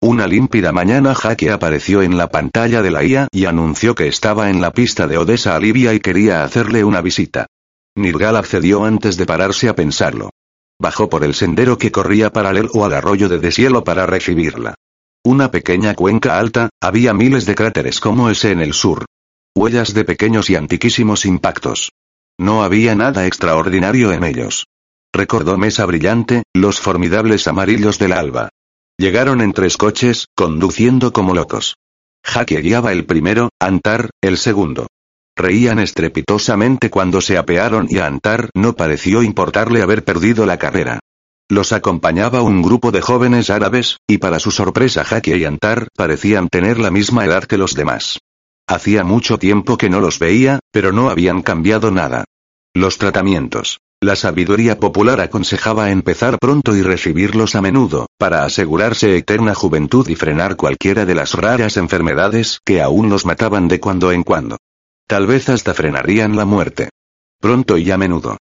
Una 0.00 0.26
límpida 0.26 0.72
mañana 0.72 1.14
Jaque 1.14 1.50
apareció 1.50 2.00
en 2.00 2.16
la 2.16 2.28
pantalla 2.28 2.80
de 2.80 2.90
la 2.90 3.04
IA 3.04 3.28
y 3.30 3.44
anunció 3.44 3.94
que 3.94 4.08
estaba 4.08 4.48
en 4.48 4.62
la 4.62 4.70
pista 4.70 5.06
de 5.06 5.18
Odessa 5.18 5.54
a 5.54 5.60
Libia 5.60 5.92
y 5.92 6.00
quería 6.00 6.44
hacerle 6.44 6.82
una 6.82 7.02
visita. 7.02 7.44
Nirgal 7.94 8.36
accedió 8.36 8.86
antes 8.86 9.18
de 9.18 9.26
pararse 9.26 9.68
a 9.68 9.74
pensarlo. 9.74 10.30
Bajó 10.80 11.08
por 11.08 11.24
el 11.24 11.34
sendero 11.34 11.78
que 11.78 11.92
corría 11.92 12.32
paralelo 12.32 12.84
al 12.84 12.92
arroyo 12.92 13.28
de 13.28 13.38
deshielo 13.38 13.84
para 13.84 14.06
recibirla. 14.06 14.74
Una 15.24 15.50
pequeña 15.50 15.94
cuenca 15.94 16.38
alta, 16.38 16.70
había 16.80 17.14
miles 17.14 17.46
de 17.46 17.54
cráteres 17.54 18.00
como 18.00 18.28
ese 18.30 18.50
en 18.50 18.60
el 18.60 18.72
sur. 18.72 19.04
Huellas 19.54 19.94
de 19.94 20.04
pequeños 20.04 20.50
y 20.50 20.56
antiquísimos 20.56 21.24
impactos. 21.26 21.92
No 22.38 22.64
había 22.64 22.94
nada 22.94 23.26
extraordinario 23.26 24.12
en 24.12 24.24
ellos. 24.24 24.66
Recordó 25.14 25.58
Mesa 25.58 25.86
Brillante, 25.86 26.42
los 26.54 26.80
formidables 26.80 27.46
amarillos 27.46 27.98
del 27.98 28.14
alba. 28.14 28.48
Llegaron 28.98 29.40
en 29.40 29.52
tres 29.52 29.76
coches, 29.76 30.26
conduciendo 30.34 31.12
como 31.12 31.34
locos. 31.34 31.76
Jaque 32.24 32.60
guiaba 32.60 32.92
el 32.92 33.04
primero, 33.04 33.50
Antar, 33.60 34.10
el 34.22 34.38
segundo. 34.38 34.86
Reían 35.36 35.78
estrepitosamente 35.78 36.90
cuando 36.90 37.20
se 37.20 37.38
apearon 37.38 37.86
y 37.88 37.98
a 37.98 38.06
Antar 38.06 38.50
no 38.54 38.74
pareció 38.74 39.22
importarle 39.22 39.82
haber 39.82 40.04
perdido 40.04 40.44
la 40.44 40.58
carrera. 40.58 41.00
Los 41.48 41.72
acompañaba 41.72 42.42
un 42.42 42.62
grupo 42.62 42.92
de 42.92 43.00
jóvenes 43.00 43.50
árabes, 43.50 43.98
y 44.06 44.18
para 44.18 44.38
su 44.38 44.50
sorpresa 44.50 45.04
Jackie 45.04 45.36
y 45.36 45.44
Antar 45.44 45.88
parecían 45.96 46.48
tener 46.48 46.78
la 46.78 46.90
misma 46.90 47.24
edad 47.24 47.44
que 47.44 47.58
los 47.58 47.74
demás. 47.74 48.18
Hacía 48.66 49.04
mucho 49.04 49.38
tiempo 49.38 49.76
que 49.76 49.90
no 49.90 50.00
los 50.00 50.18
veía, 50.18 50.60
pero 50.70 50.92
no 50.92 51.10
habían 51.10 51.42
cambiado 51.42 51.90
nada. 51.90 52.24
Los 52.74 52.98
tratamientos. 52.98 53.80
La 54.00 54.16
sabiduría 54.16 54.80
popular 54.80 55.20
aconsejaba 55.20 55.90
empezar 55.90 56.38
pronto 56.38 56.74
y 56.74 56.82
recibirlos 56.82 57.54
a 57.54 57.62
menudo, 57.62 58.06
para 58.18 58.44
asegurarse 58.44 59.16
eterna 59.16 59.54
juventud 59.54 60.08
y 60.08 60.16
frenar 60.16 60.56
cualquiera 60.56 61.06
de 61.06 61.14
las 61.14 61.34
raras 61.34 61.76
enfermedades 61.76 62.60
que 62.64 62.82
aún 62.82 63.10
los 63.10 63.26
mataban 63.26 63.68
de 63.68 63.78
cuando 63.78 64.10
en 64.10 64.24
cuando. 64.24 64.56
Tal 65.12 65.26
vez 65.26 65.50
hasta 65.50 65.74
frenarían 65.74 66.36
la 66.36 66.46
muerte. 66.46 66.88
Pronto 67.38 67.76
y 67.76 67.90
a 67.90 67.98
menudo. 67.98 68.38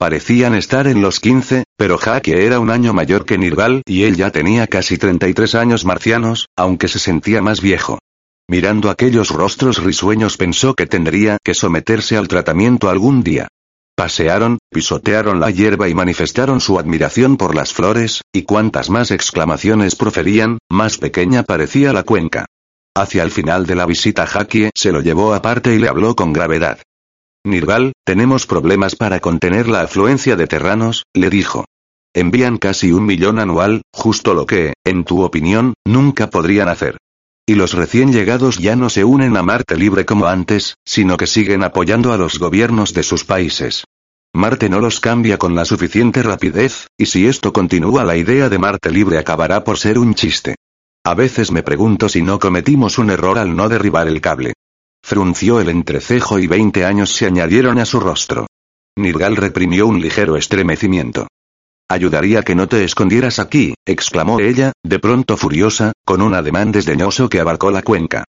Parecían 0.00 0.56
estar 0.56 0.88
en 0.88 1.00
los 1.00 1.20
15, 1.20 1.62
pero 1.76 1.96
Jaque 1.96 2.44
era 2.44 2.58
un 2.58 2.70
año 2.70 2.92
mayor 2.92 3.24
que 3.24 3.38
Nirval 3.38 3.82
y 3.86 4.02
él 4.02 4.16
ya 4.16 4.32
tenía 4.32 4.66
casi 4.66 4.98
33 4.98 5.54
años 5.54 5.84
marcianos, 5.84 6.48
aunque 6.56 6.88
se 6.88 6.98
sentía 6.98 7.40
más 7.40 7.60
viejo. 7.60 8.00
Mirando 8.48 8.90
aquellos 8.90 9.28
rostros 9.28 9.80
risueños 9.80 10.36
pensó 10.36 10.74
que 10.74 10.88
tendría 10.88 11.38
que 11.44 11.54
someterse 11.54 12.16
al 12.16 12.26
tratamiento 12.26 12.90
algún 12.90 13.22
día. 13.22 13.46
Pasearon, 13.94 14.58
pisotearon 14.72 15.38
la 15.38 15.52
hierba 15.52 15.88
y 15.88 15.94
manifestaron 15.94 16.60
su 16.60 16.80
admiración 16.80 17.36
por 17.36 17.54
las 17.54 17.72
flores, 17.72 18.22
y 18.32 18.42
cuantas 18.42 18.90
más 18.90 19.12
exclamaciones 19.12 19.94
proferían, 19.94 20.58
más 20.68 20.98
pequeña 20.98 21.44
parecía 21.44 21.92
la 21.92 22.02
cuenca. 22.02 22.46
Hacia 22.98 23.22
el 23.22 23.30
final 23.30 23.64
de 23.64 23.76
la 23.76 23.86
visita 23.86 24.26
Jakie 24.26 24.70
se 24.74 24.90
lo 24.90 25.00
llevó 25.00 25.32
aparte 25.32 25.72
y 25.72 25.78
le 25.78 25.88
habló 25.88 26.16
con 26.16 26.32
gravedad. 26.32 26.80
Nirval, 27.44 27.92
tenemos 28.04 28.44
problemas 28.44 28.96
para 28.96 29.20
contener 29.20 29.68
la 29.68 29.82
afluencia 29.82 30.34
de 30.34 30.48
terranos, 30.48 31.04
le 31.14 31.30
dijo. 31.30 31.64
Envían 32.12 32.58
casi 32.58 32.90
un 32.90 33.06
millón 33.06 33.38
anual, 33.38 33.82
justo 33.94 34.34
lo 34.34 34.46
que, 34.46 34.72
en 34.84 35.04
tu 35.04 35.22
opinión, 35.22 35.74
nunca 35.86 36.28
podrían 36.28 36.68
hacer. 36.68 36.96
Y 37.46 37.54
los 37.54 37.74
recién 37.74 38.12
llegados 38.12 38.58
ya 38.58 38.74
no 38.74 38.90
se 38.90 39.04
unen 39.04 39.36
a 39.36 39.44
Marte 39.44 39.76
Libre 39.76 40.04
como 40.04 40.26
antes, 40.26 40.74
sino 40.84 41.16
que 41.16 41.28
siguen 41.28 41.62
apoyando 41.62 42.12
a 42.12 42.18
los 42.18 42.40
gobiernos 42.40 42.94
de 42.94 43.04
sus 43.04 43.22
países. 43.22 43.84
Marte 44.34 44.68
no 44.68 44.80
los 44.80 44.98
cambia 44.98 45.38
con 45.38 45.54
la 45.54 45.64
suficiente 45.64 46.24
rapidez, 46.24 46.88
y 46.98 47.06
si 47.06 47.28
esto 47.28 47.52
continúa 47.52 48.02
la 48.02 48.16
idea 48.16 48.48
de 48.48 48.58
Marte 48.58 48.90
Libre 48.90 49.18
acabará 49.18 49.62
por 49.62 49.78
ser 49.78 50.00
un 50.00 50.16
chiste. 50.16 50.56
A 51.08 51.14
veces 51.14 51.50
me 51.50 51.62
pregunto 51.62 52.10
si 52.10 52.20
no 52.20 52.38
cometimos 52.38 52.98
un 52.98 53.08
error 53.08 53.38
al 53.38 53.56
no 53.56 53.70
derribar 53.70 54.08
el 54.08 54.20
cable. 54.20 54.52
Frunció 55.02 55.58
el 55.58 55.70
entrecejo 55.70 56.38
y 56.38 56.46
veinte 56.46 56.84
años 56.84 57.14
se 57.14 57.24
añadieron 57.24 57.78
a 57.78 57.86
su 57.86 57.98
rostro. 57.98 58.46
Nirgal 58.94 59.36
reprimió 59.36 59.86
un 59.86 60.02
ligero 60.02 60.36
estremecimiento. 60.36 61.26
Ayudaría 61.88 62.42
que 62.42 62.54
no 62.54 62.68
te 62.68 62.84
escondieras 62.84 63.38
aquí, 63.38 63.72
exclamó 63.86 64.38
ella, 64.38 64.72
de 64.84 64.98
pronto 64.98 65.38
furiosa, 65.38 65.92
con 66.04 66.20
un 66.20 66.34
ademán 66.34 66.72
desdeñoso 66.72 67.30
que 67.30 67.40
abarcó 67.40 67.70
la 67.70 67.80
cuenca. 67.80 68.24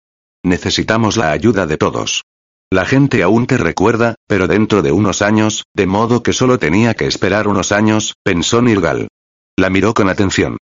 Necesitamos 0.45 1.17
la 1.17 1.33
ayuda 1.33 1.67
de 1.67 1.79
todos. 1.79 2.23
La 2.71 2.85
gente 2.85 3.25
aún 3.25 3.49
te 3.49 3.57
recuerda, 3.57 4.15
pero 4.29 4.47
dentro 4.47 4.83
de 4.83 4.93
unos 4.93 5.21
años, 5.21 5.65
de 5.75 5.89
modo 5.89 6.23
que 6.23 6.33
solo 6.33 6.61
tenía 6.61 6.95
que 6.95 7.09
esperar 7.09 7.49
unos 7.49 7.73
años, 7.73 8.15
pensó 8.23 8.63
Nirgal. 8.63 9.09
La 9.57 9.69
miró 9.69 9.95
con 9.95 10.09
atención. 10.09 10.59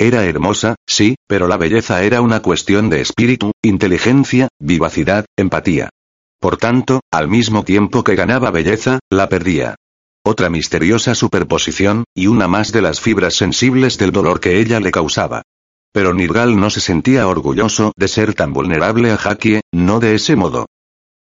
Era 0.00 0.24
hermosa, 0.24 0.76
sí, 0.86 1.16
pero 1.26 1.46
la 1.46 1.58
belleza 1.58 2.02
era 2.02 2.22
una 2.22 2.40
cuestión 2.40 2.88
de 2.88 3.02
espíritu, 3.02 3.52
inteligencia, 3.60 4.48
vivacidad, 4.58 5.26
empatía. 5.36 5.90
Por 6.40 6.56
tanto, 6.56 7.00
al 7.12 7.28
mismo 7.28 7.64
tiempo 7.64 8.02
que 8.02 8.14
ganaba 8.14 8.50
belleza, 8.50 9.00
la 9.10 9.28
perdía. 9.28 9.74
Otra 10.24 10.48
misteriosa 10.48 11.14
superposición, 11.14 12.04
y 12.14 12.28
una 12.28 12.48
más 12.48 12.72
de 12.72 12.80
las 12.80 12.98
fibras 12.98 13.34
sensibles 13.34 13.98
del 13.98 14.10
dolor 14.10 14.40
que 14.40 14.58
ella 14.58 14.80
le 14.80 14.90
causaba. 14.90 15.42
Pero 15.92 16.14
Nirgal 16.14 16.58
no 16.58 16.70
se 16.70 16.80
sentía 16.80 17.28
orgulloso 17.28 17.92
de 17.94 18.08
ser 18.08 18.32
tan 18.32 18.54
vulnerable 18.54 19.10
a 19.10 19.18
Jaquie, 19.18 19.60
no 19.70 20.00
de 20.00 20.14
ese 20.14 20.34
modo. 20.34 20.64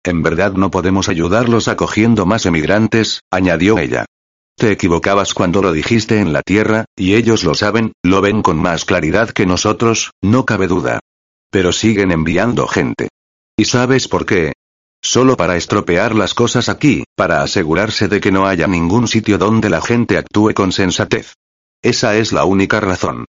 En 0.04 0.22
verdad 0.22 0.54
no 0.54 0.70
podemos 0.70 1.10
ayudarlos 1.10 1.68
acogiendo 1.68 2.28
más 2.28 2.46
emigrantes, 2.46 3.22
añadió 3.32 3.80
ella. 3.80 4.06
Te 4.60 4.72
equivocabas 4.72 5.36
cuando 5.36 5.62
lo 5.62 5.72
dijiste 5.72 6.20
en 6.20 6.34
la 6.34 6.42
Tierra, 6.42 6.86
y 6.96 7.14
ellos 7.14 7.44
lo 7.44 7.54
saben, 7.54 7.94
lo 8.04 8.22
ven 8.22 8.42
con 8.42 8.58
más 8.58 8.86
claridad 8.86 9.30
que 9.30 9.46
nosotros, 9.46 10.14
no 10.20 10.46
cabe 10.46 10.66
duda. 10.68 11.00
Pero 11.52 11.72
siguen 11.72 12.12
enviando 12.12 12.68
gente. 12.68 13.10
¿Y 13.56 13.66
sabes 13.66 14.08
por 14.08 14.26
qué? 14.26 14.54
Solo 15.00 15.38
para 15.38 15.58
estropear 15.58 16.16
las 16.16 16.34
cosas 16.34 16.70
aquí, 16.70 17.04
para 17.16 17.44
asegurarse 17.44 18.08
de 18.08 18.20
que 18.20 18.32
no 18.32 18.48
haya 18.48 18.66
ningún 18.66 19.08
sitio 19.08 19.38
donde 19.38 19.70
la 19.70 19.80
gente 19.80 20.18
actúe 20.18 20.56
con 20.56 20.72
sensatez. 20.72 21.36
Esa 21.84 22.18
es 22.18 22.32
la 22.32 22.44
única 22.44 22.80
razón. 22.80 23.26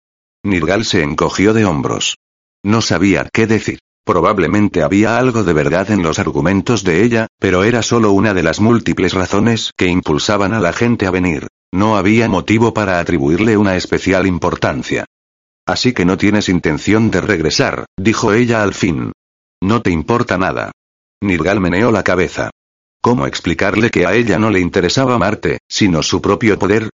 Nirgal 0.45 0.85
se 0.85 1.03
encogió 1.03 1.55
de 1.55 1.65
hombros. 1.65 2.19
No 2.65 2.81
sabía 2.83 3.29
qué 3.33 3.49
decir. 3.49 3.81
Probablemente 4.07 4.85
había 4.85 5.19
algo 5.19 5.43
de 5.43 5.53
verdad 5.53 5.91
en 5.91 6.05
los 6.05 6.21
argumentos 6.21 6.85
de 6.85 7.03
ella, 7.03 7.27
pero 7.41 7.65
era 7.65 7.83
solo 7.83 8.13
una 8.13 8.35
de 8.35 8.45
las 8.45 8.61
múltiples 8.61 9.13
razones 9.15 9.73
que 9.77 9.89
impulsaban 9.89 10.55
a 10.55 10.61
la 10.61 10.73
gente 10.73 11.07
a 11.07 11.11
venir. 11.11 11.49
No 11.73 11.97
había 11.97 12.29
motivo 12.29 12.73
para 12.73 13.01
atribuirle 13.01 13.57
una 13.57 13.75
especial 13.75 14.29
importancia. 14.29 15.07
Así 15.67 15.93
que 15.93 16.05
no 16.05 16.17
tienes 16.17 16.49
intención 16.49 17.11
de 17.11 17.21
regresar, 17.21 17.87
dijo 17.99 18.33
ella 18.33 18.63
al 18.63 18.75
fin. 18.75 19.11
No 19.61 19.83
te 19.83 19.91
importa 19.91 20.39
nada. 20.39 20.71
Nirgal 21.21 21.59
meneó 21.59 21.91
la 21.91 22.05
cabeza. 22.05 22.51
¿Cómo 23.03 23.27
explicarle 23.27 23.91
que 23.91 24.07
a 24.07 24.15
ella 24.15 24.39
no 24.39 24.51
le 24.51 24.61
interesaba 24.61 25.19
Marte, 25.19 25.59
sino 25.69 26.05
su 26.05 26.23
propio 26.23 26.57
poder? 26.61 26.91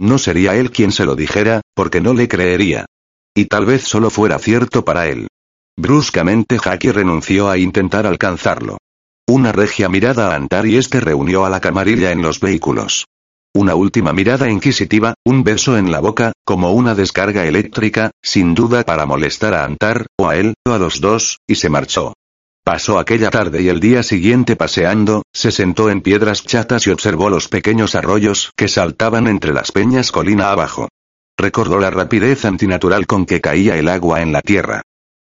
No 0.00 0.18
sería 0.18 0.56
él 0.56 0.72
quien 0.72 0.90
se 0.90 1.04
lo 1.04 1.14
dijera, 1.14 1.60
porque 1.74 2.00
no 2.00 2.12
le 2.12 2.26
creería. 2.26 2.86
Y 3.36 3.44
tal 3.44 3.66
vez 3.66 3.84
solo 3.84 4.10
fuera 4.10 4.40
cierto 4.40 4.84
para 4.84 5.06
él. 5.06 5.28
Bruscamente 5.78 6.58
Jackie 6.58 6.90
renunció 6.90 7.50
a 7.50 7.58
intentar 7.58 8.06
alcanzarlo. 8.06 8.78
Una 9.28 9.52
regia 9.52 9.90
mirada 9.90 10.32
a 10.32 10.34
Antar 10.34 10.66
y 10.66 10.76
este 10.76 11.00
reunió 11.00 11.44
a 11.44 11.50
la 11.50 11.60
camarilla 11.60 12.12
en 12.12 12.22
los 12.22 12.40
vehículos. 12.40 13.04
Una 13.54 13.74
última 13.74 14.12
mirada 14.12 14.50
inquisitiva, 14.50 15.14
un 15.24 15.44
beso 15.44 15.76
en 15.76 15.90
la 15.90 16.00
boca, 16.00 16.32
como 16.44 16.72
una 16.72 16.94
descarga 16.94 17.44
eléctrica, 17.44 18.10
sin 18.22 18.54
duda 18.54 18.84
para 18.84 19.04
molestar 19.04 19.52
a 19.52 19.64
Antar, 19.64 20.06
o 20.18 20.28
a 20.28 20.36
él, 20.36 20.54
o 20.66 20.72
a 20.72 20.78
los 20.78 21.00
dos, 21.00 21.38
y 21.46 21.56
se 21.56 21.68
marchó. 21.68 22.14
Pasó 22.64 22.98
aquella 22.98 23.30
tarde 23.30 23.62
y 23.62 23.68
el 23.68 23.78
día 23.78 24.02
siguiente 24.02 24.56
paseando, 24.56 25.22
se 25.32 25.52
sentó 25.52 25.90
en 25.90 26.00
piedras 26.00 26.42
chatas 26.42 26.86
y 26.86 26.90
observó 26.90 27.28
los 27.28 27.48
pequeños 27.48 27.94
arroyos 27.94 28.50
que 28.56 28.68
saltaban 28.68 29.26
entre 29.26 29.52
las 29.52 29.72
peñas 29.72 30.10
colina 30.10 30.50
abajo. 30.50 30.88
Recordó 31.38 31.78
la 31.78 31.90
rapidez 31.90 32.44
antinatural 32.44 33.06
con 33.06 33.26
que 33.26 33.40
caía 33.40 33.76
el 33.76 33.88
agua 33.88 34.22
en 34.22 34.32
la 34.32 34.40
tierra. 34.40 34.82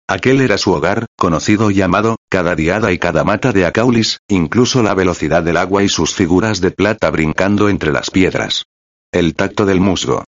Aquel 0.10 0.42
era 0.42 0.58
su 0.58 0.72
hogar, 0.74 1.06
conocido 1.18 1.72
y 1.72 1.82
amado, 1.82 2.18
cada 2.30 2.56
diada 2.56 2.92
y 2.92 3.00
cada 3.00 3.24
mata 3.24 3.54
de 3.54 3.66
Acaulis, 3.66 4.20
incluso 4.28 4.84
la 4.84 4.94
velocidad 4.94 5.44
del 5.44 5.58
agua 5.58 5.84
y 5.84 5.90
sus 5.90 6.14
figuras 6.14 6.60
de 6.60 6.72
plata 6.72 7.10
brincando 7.10 7.70
entre 7.70 7.94
las 7.94 8.12
piedras. 8.12 8.66
El 9.14 9.34
tacto 9.34 9.66
del 9.66 9.80
musgo. 9.80 10.26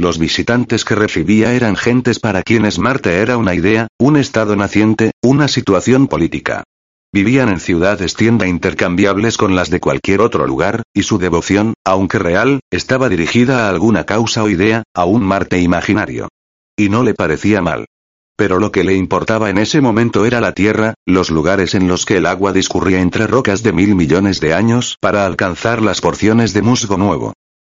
Los 0.00 0.18
visitantes 0.18 0.84
que 0.84 0.94
recibía 0.94 1.52
eran 1.52 1.76
gentes 1.76 2.20
para 2.20 2.42
quienes 2.42 2.78
Marte 2.78 3.16
era 3.16 3.36
una 3.36 3.54
idea, 3.54 3.88
un 3.98 4.16
estado 4.16 4.56
naciente, 4.56 5.10
una 5.22 5.48
situación 5.48 6.06
política. 6.06 6.64
Vivían 7.12 7.48
en 7.48 7.60
ciudades 7.60 8.14
tienda 8.14 8.46
intercambiables 8.46 9.36
con 9.36 9.56
las 9.56 9.70
de 9.70 9.80
cualquier 9.80 10.20
otro 10.20 10.46
lugar, 10.46 10.84
y 10.94 11.02
su 11.02 11.18
devoción, 11.18 11.74
aunque 11.84 12.18
real, 12.18 12.60
estaba 12.70 13.08
dirigida 13.08 13.66
a 13.66 13.70
alguna 13.70 14.04
causa 14.04 14.42
o 14.42 14.48
idea, 14.48 14.84
a 14.94 15.04
un 15.04 15.22
Marte 15.22 15.58
imaginario. 15.58 16.28
Y 16.76 16.88
no 16.88 17.02
le 17.02 17.14
parecía 17.14 17.60
mal. 17.60 17.86
Pero 18.38 18.60
lo 18.60 18.70
que 18.70 18.84
le 18.84 18.94
importaba 18.94 19.50
en 19.50 19.58
ese 19.58 19.80
momento 19.80 20.24
era 20.24 20.40
la 20.40 20.52
tierra, 20.52 20.94
los 21.04 21.28
lugares 21.28 21.74
en 21.74 21.88
los 21.88 22.06
que 22.06 22.18
el 22.18 22.26
agua 22.26 22.52
discurría 22.52 23.00
entre 23.00 23.26
rocas 23.26 23.64
de 23.64 23.72
mil 23.72 23.96
millones 23.96 24.38
de 24.38 24.54
años 24.54 24.96
para 25.00 25.26
alcanzar 25.26 25.82
las 25.82 26.00
porciones 26.00 26.54
de 26.54 26.62
musgo 26.62 26.96
nuevo. 26.96 27.32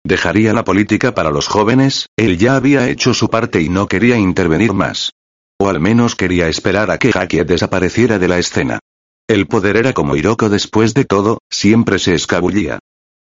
Dejaría 0.05 0.53
la 0.53 0.63
política 0.63 1.15
para 1.15 1.31
los 1.31 1.49
jóvenes, 1.49 2.09
él 2.15 2.37
ya 2.37 2.57
había 2.57 2.91
hecho 2.91 3.15
su 3.15 3.31
parte 3.31 3.63
y 3.63 3.71
no 3.71 3.89
quería 3.89 4.19
intervenir 4.19 4.75
más. 4.75 5.13
O 5.59 5.71
al 5.71 5.81
menos 5.81 6.15
quería 6.15 6.49
esperar 6.49 6.91
a 6.91 6.99
que 6.99 7.11
Haki 7.11 7.43
desapareciera 7.45 8.19
de 8.19 8.29
la 8.29 8.39
escena. 8.39 8.81
El 9.27 9.47
poder 9.47 9.79
era 9.79 9.95
como 9.95 10.15
Hiroko 10.15 10.51
después 10.51 10.93
de 10.93 11.07
todo, 11.07 11.39
siempre 11.49 11.99
se 11.99 12.15
escabullía. 12.15 12.81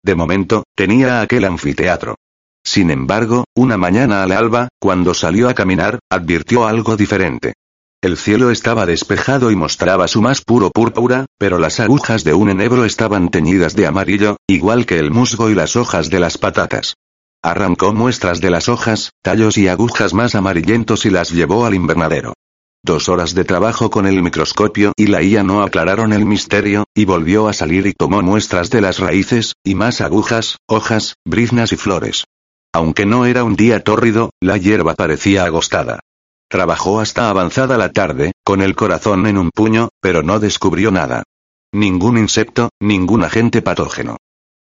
De 0.04 0.14
momento, 0.14 0.62
tenía 0.76 1.20
aquel 1.20 1.46
anfiteatro. 1.46 2.14
Sin 2.64 2.90
embargo, 2.90 3.44
una 3.54 3.76
mañana 3.76 4.22
al 4.22 4.32
alba, 4.32 4.68
cuando 4.80 5.12
salió 5.14 5.48
a 5.48 5.54
caminar, 5.54 5.98
advirtió 6.10 6.66
algo 6.66 6.96
diferente. 6.96 7.52
El 8.02 8.16
cielo 8.16 8.50
estaba 8.50 8.84
despejado 8.84 9.50
y 9.50 9.56
mostraba 9.56 10.08
su 10.08 10.20
más 10.20 10.42
puro 10.42 10.70
púrpura, 10.70 11.26
pero 11.38 11.58
las 11.58 11.80
agujas 11.80 12.24
de 12.24 12.34
un 12.34 12.50
enebro 12.50 12.84
estaban 12.84 13.30
teñidas 13.30 13.76
de 13.76 13.86
amarillo, 13.86 14.36
igual 14.46 14.86
que 14.86 14.98
el 14.98 15.10
musgo 15.10 15.50
y 15.50 15.54
las 15.54 15.76
hojas 15.76 16.10
de 16.10 16.20
las 16.20 16.36
patatas. 16.36 16.96
Arrancó 17.42 17.92
muestras 17.92 18.40
de 18.40 18.50
las 18.50 18.68
hojas, 18.68 19.12
tallos 19.22 19.56
y 19.58 19.68
agujas 19.68 20.14
más 20.14 20.34
amarillentos 20.34 21.06
y 21.06 21.10
las 21.10 21.30
llevó 21.30 21.66
al 21.66 21.74
invernadero. 21.74 22.34
Dos 22.82 23.08
horas 23.08 23.34
de 23.34 23.44
trabajo 23.44 23.90
con 23.90 24.06
el 24.06 24.22
microscopio 24.22 24.92
y 24.96 25.06
la 25.06 25.22
IA 25.22 25.42
no 25.42 25.62
aclararon 25.62 26.12
el 26.12 26.26
misterio, 26.26 26.84
y 26.94 27.06
volvió 27.06 27.48
a 27.48 27.54
salir 27.54 27.86
y 27.86 27.94
tomó 27.94 28.20
muestras 28.20 28.68
de 28.68 28.82
las 28.82 28.98
raíces, 28.98 29.54
y 29.64 29.74
más 29.74 30.02
agujas, 30.02 30.58
hojas, 30.66 31.14
briznas 31.24 31.72
y 31.72 31.76
flores. 31.76 32.24
Aunque 32.74 33.06
no 33.06 33.24
era 33.24 33.44
un 33.44 33.54
día 33.54 33.84
tórrido, 33.84 34.30
la 34.40 34.56
hierba 34.56 34.94
parecía 34.94 35.44
agostada. 35.44 36.00
Trabajó 36.48 36.98
hasta 36.98 37.30
avanzada 37.30 37.78
la 37.78 37.92
tarde, 37.92 38.32
con 38.44 38.62
el 38.62 38.74
corazón 38.74 39.28
en 39.28 39.38
un 39.38 39.50
puño, 39.50 39.90
pero 40.00 40.24
no 40.24 40.40
descubrió 40.40 40.90
nada. 40.90 41.22
Ningún 41.72 42.18
insecto, 42.18 42.70
ningún 42.80 43.22
agente 43.22 43.62
patógeno. 43.62 44.16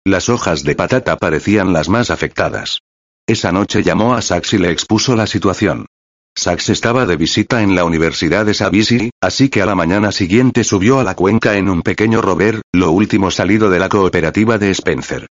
Las 0.05 0.29
hojas 0.29 0.63
de 0.63 0.75
patata 0.75 1.17
parecían 1.17 1.73
las 1.73 1.89
más 1.89 2.11
afectadas. 2.11 2.81
Esa 3.25 3.51
noche 3.51 3.81
llamó 3.81 4.13
a 4.13 4.21
Sax 4.21 4.53
y 4.53 4.57
le 4.59 4.69
expuso 4.69 5.15
la 5.15 5.25
situación. 5.25 5.87
Sax 6.37 6.69
estaba 6.69 7.07
de 7.07 7.15
visita 7.15 7.63
en 7.63 7.73
la 7.73 7.83
Universidad 7.83 8.45
de 8.45 8.53
Savisi, 8.53 9.09
así 9.21 9.49
que 9.49 9.63
a 9.63 9.65
la 9.65 9.73
mañana 9.73 10.11
siguiente 10.11 10.63
subió 10.63 10.99
a 10.99 11.03
la 11.03 11.15
cuenca 11.15 11.57
en 11.57 11.67
un 11.67 11.81
pequeño 11.81 12.21
rover, 12.21 12.61
lo 12.71 12.91
último 12.91 13.31
salido 13.31 13.71
de 13.71 13.79
la 13.79 13.89
cooperativa 13.89 14.59
de 14.59 14.69
Spencer. 14.69 15.25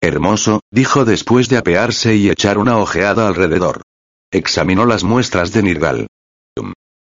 Hermoso, 0.00 0.60
dijo 0.70 1.04
después 1.04 1.48
de 1.48 1.56
apearse 1.56 2.16
y 2.16 2.30
echar 2.30 2.58
una 2.58 2.78
ojeada 2.78 3.26
alrededor. 3.26 3.82
Examinó 4.30 4.86
las 4.86 5.04
muestras 5.04 5.52
de 5.52 5.62
Nirgal. 5.62 6.06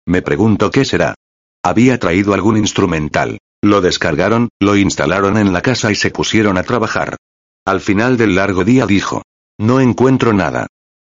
Me 0.07 0.23
pregunto 0.23 0.71
qué 0.71 0.85
será. 0.85 1.15
Había 1.63 1.99
traído 1.99 2.35
algún 2.35 2.57
instrumental. 2.57 3.39
Lo 3.63 3.81
descargaron, 3.81 4.49
lo 4.59 4.77
instalaron 4.77 5.37
en 5.37 5.53
la 5.53 5.61
casa 5.61 5.93
y 5.93 5.95
se 5.95 6.11
pusieron 6.11 6.57
a 6.57 6.63
trabajar. 6.63 7.17
Al 7.67 7.81
final 7.81 8.17
del 8.17 8.35
largo 8.35 8.65
día 8.65 8.87
dijo. 8.87 9.23
No 9.59 9.81
encuentro 9.81 10.33
nada. 10.33 10.67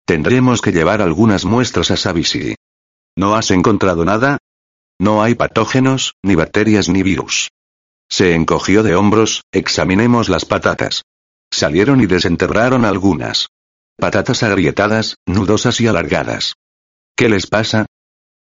Tendremos 0.06 0.62
que 0.62 0.72
llevar 0.72 1.02
algunas 1.02 1.44
muestras 1.44 1.90
a 1.90 1.96
Savisi. 1.98 2.54
¿No 3.14 3.34
has 3.34 3.50
encontrado 3.50 4.06
nada? 4.06 4.38
No 4.98 5.22
hay 5.22 5.34
patógenos, 5.34 6.14
ni 6.22 6.34
bacterias 6.34 6.88
ni 6.88 7.02
virus. 7.02 7.50
Se 8.08 8.34
encogió 8.34 8.82
de 8.82 8.94
hombros, 8.94 9.42
examinemos 9.52 10.30
las 10.30 10.46
patatas. 10.46 11.02
Salieron 11.50 12.00
y 12.00 12.06
desenterraron 12.06 12.84
algunas. 12.84 13.48
Patatas 13.96 14.42
agrietadas, 14.42 15.16
nudosas 15.26 15.80
y 15.80 15.86
alargadas. 15.86 16.54
¿Qué 17.16 17.28
les 17.28 17.46
pasa? 17.46 17.86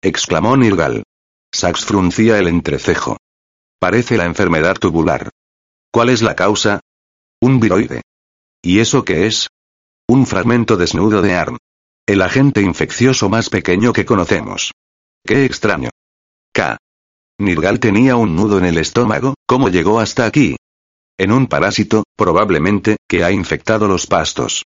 exclamó 0.02 0.58
Nirgal. 0.58 1.04
Sax 1.54 1.86
fruncía 1.86 2.40
el 2.40 2.48
entrecejo. 2.48 3.18
Parece 3.80 4.18
la 4.18 4.26
enfermedad 4.26 4.76
tubular. 4.76 5.30
¿Cuál 5.92 6.10
es 6.10 6.22
la 6.22 6.36
causa? 6.36 6.80
Un 7.40 7.60
viroide. 7.60 8.02
¿Y 8.64 8.80
eso 8.80 9.06
qué 9.06 9.28
es? 9.28 9.50
Un 10.08 10.26
fragmento 10.26 10.78
desnudo 10.78 11.22
de 11.22 11.36
ARN. 11.36 11.58
El 12.08 12.22
agente 12.22 12.62
infeccioso 12.62 13.30
más 13.30 13.50
pequeño 13.50 13.94
que 13.94 14.06
conocemos. 14.06 14.72
Qué 15.24 15.46
extraño. 15.46 15.90
K. 16.52 16.78
Nirgal 17.40 17.80
tenía 17.80 18.16
un 18.16 18.36
nudo 18.36 18.58
en 18.58 18.66
el 18.66 18.78
estómago, 18.78 19.36
¿cómo 19.46 19.70
llegó 19.70 20.00
hasta 20.00 20.26
aquí? 20.26 20.56
En 21.18 21.32
un 21.32 21.48
parásito, 21.48 22.04
probablemente, 22.16 22.98
que 23.08 23.24
ha 23.24 23.32
infectado 23.32 23.88
los 23.88 24.08
pastos. 24.08 24.64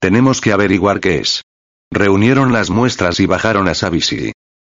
Tenemos 0.00 0.40
que 0.40 0.52
averiguar 0.52 0.98
qué 1.00 1.18
es. 1.18 1.42
Reunieron 1.90 2.52
las 2.52 2.70
muestras 2.70 3.20
y 3.20 3.26
bajaron 3.26 3.68
a 3.68 3.74
Savisi. 3.74 4.32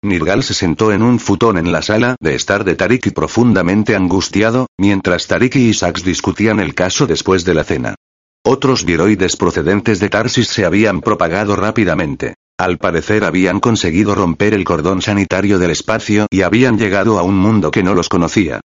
Nirgal 0.03 0.41
se 0.41 0.55
sentó 0.55 0.91
en 0.91 1.03
un 1.03 1.19
futón 1.19 1.59
en 1.59 1.71
la 1.71 1.83
sala 1.83 2.15
de 2.19 2.33
estar 2.33 2.63
de 2.63 2.73
Tariki 2.73 3.11
profundamente 3.11 3.95
angustiado, 3.95 4.65
mientras 4.79 5.27
Tariki 5.27 5.69
y 5.69 5.73
Sax 5.75 6.03
discutían 6.03 6.59
el 6.59 6.73
caso 6.73 7.05
después 7.05 7.45
de 7.45 7.53
la 7.53 7.63
cena. 7.63 7.95
Otros 8.43 8.83
viroides 8.83 9.37
procedentes 9.37 9.99
de 9.99 10.09
Tarsis 10.09 10.47
se 10.47 10.65
habían 10.65 11.01
propagado 11.01 11.55
rápidamente. 11.55 12.33
Al 12.57 12.79
parecer 12.79 13.23
habían 13.23 13.59
conseguido 13.59 14.15
romper 14.15 14.55
el 14.55 14.63
cordón 14.63 15.03
sanitario 15.03 15.59
del 15.59 15.69
espacio 15.69 16.25
y 16.31 16.41
habían 16.41 16.79
llegado 16.79 17.19
a 17.19 17.23
un 17.23 17.37
mundo 17.37 17.69
que 17.69 17.83
no 17.83 17.93
los 17.93 18.09
conocía. 18.09 18.59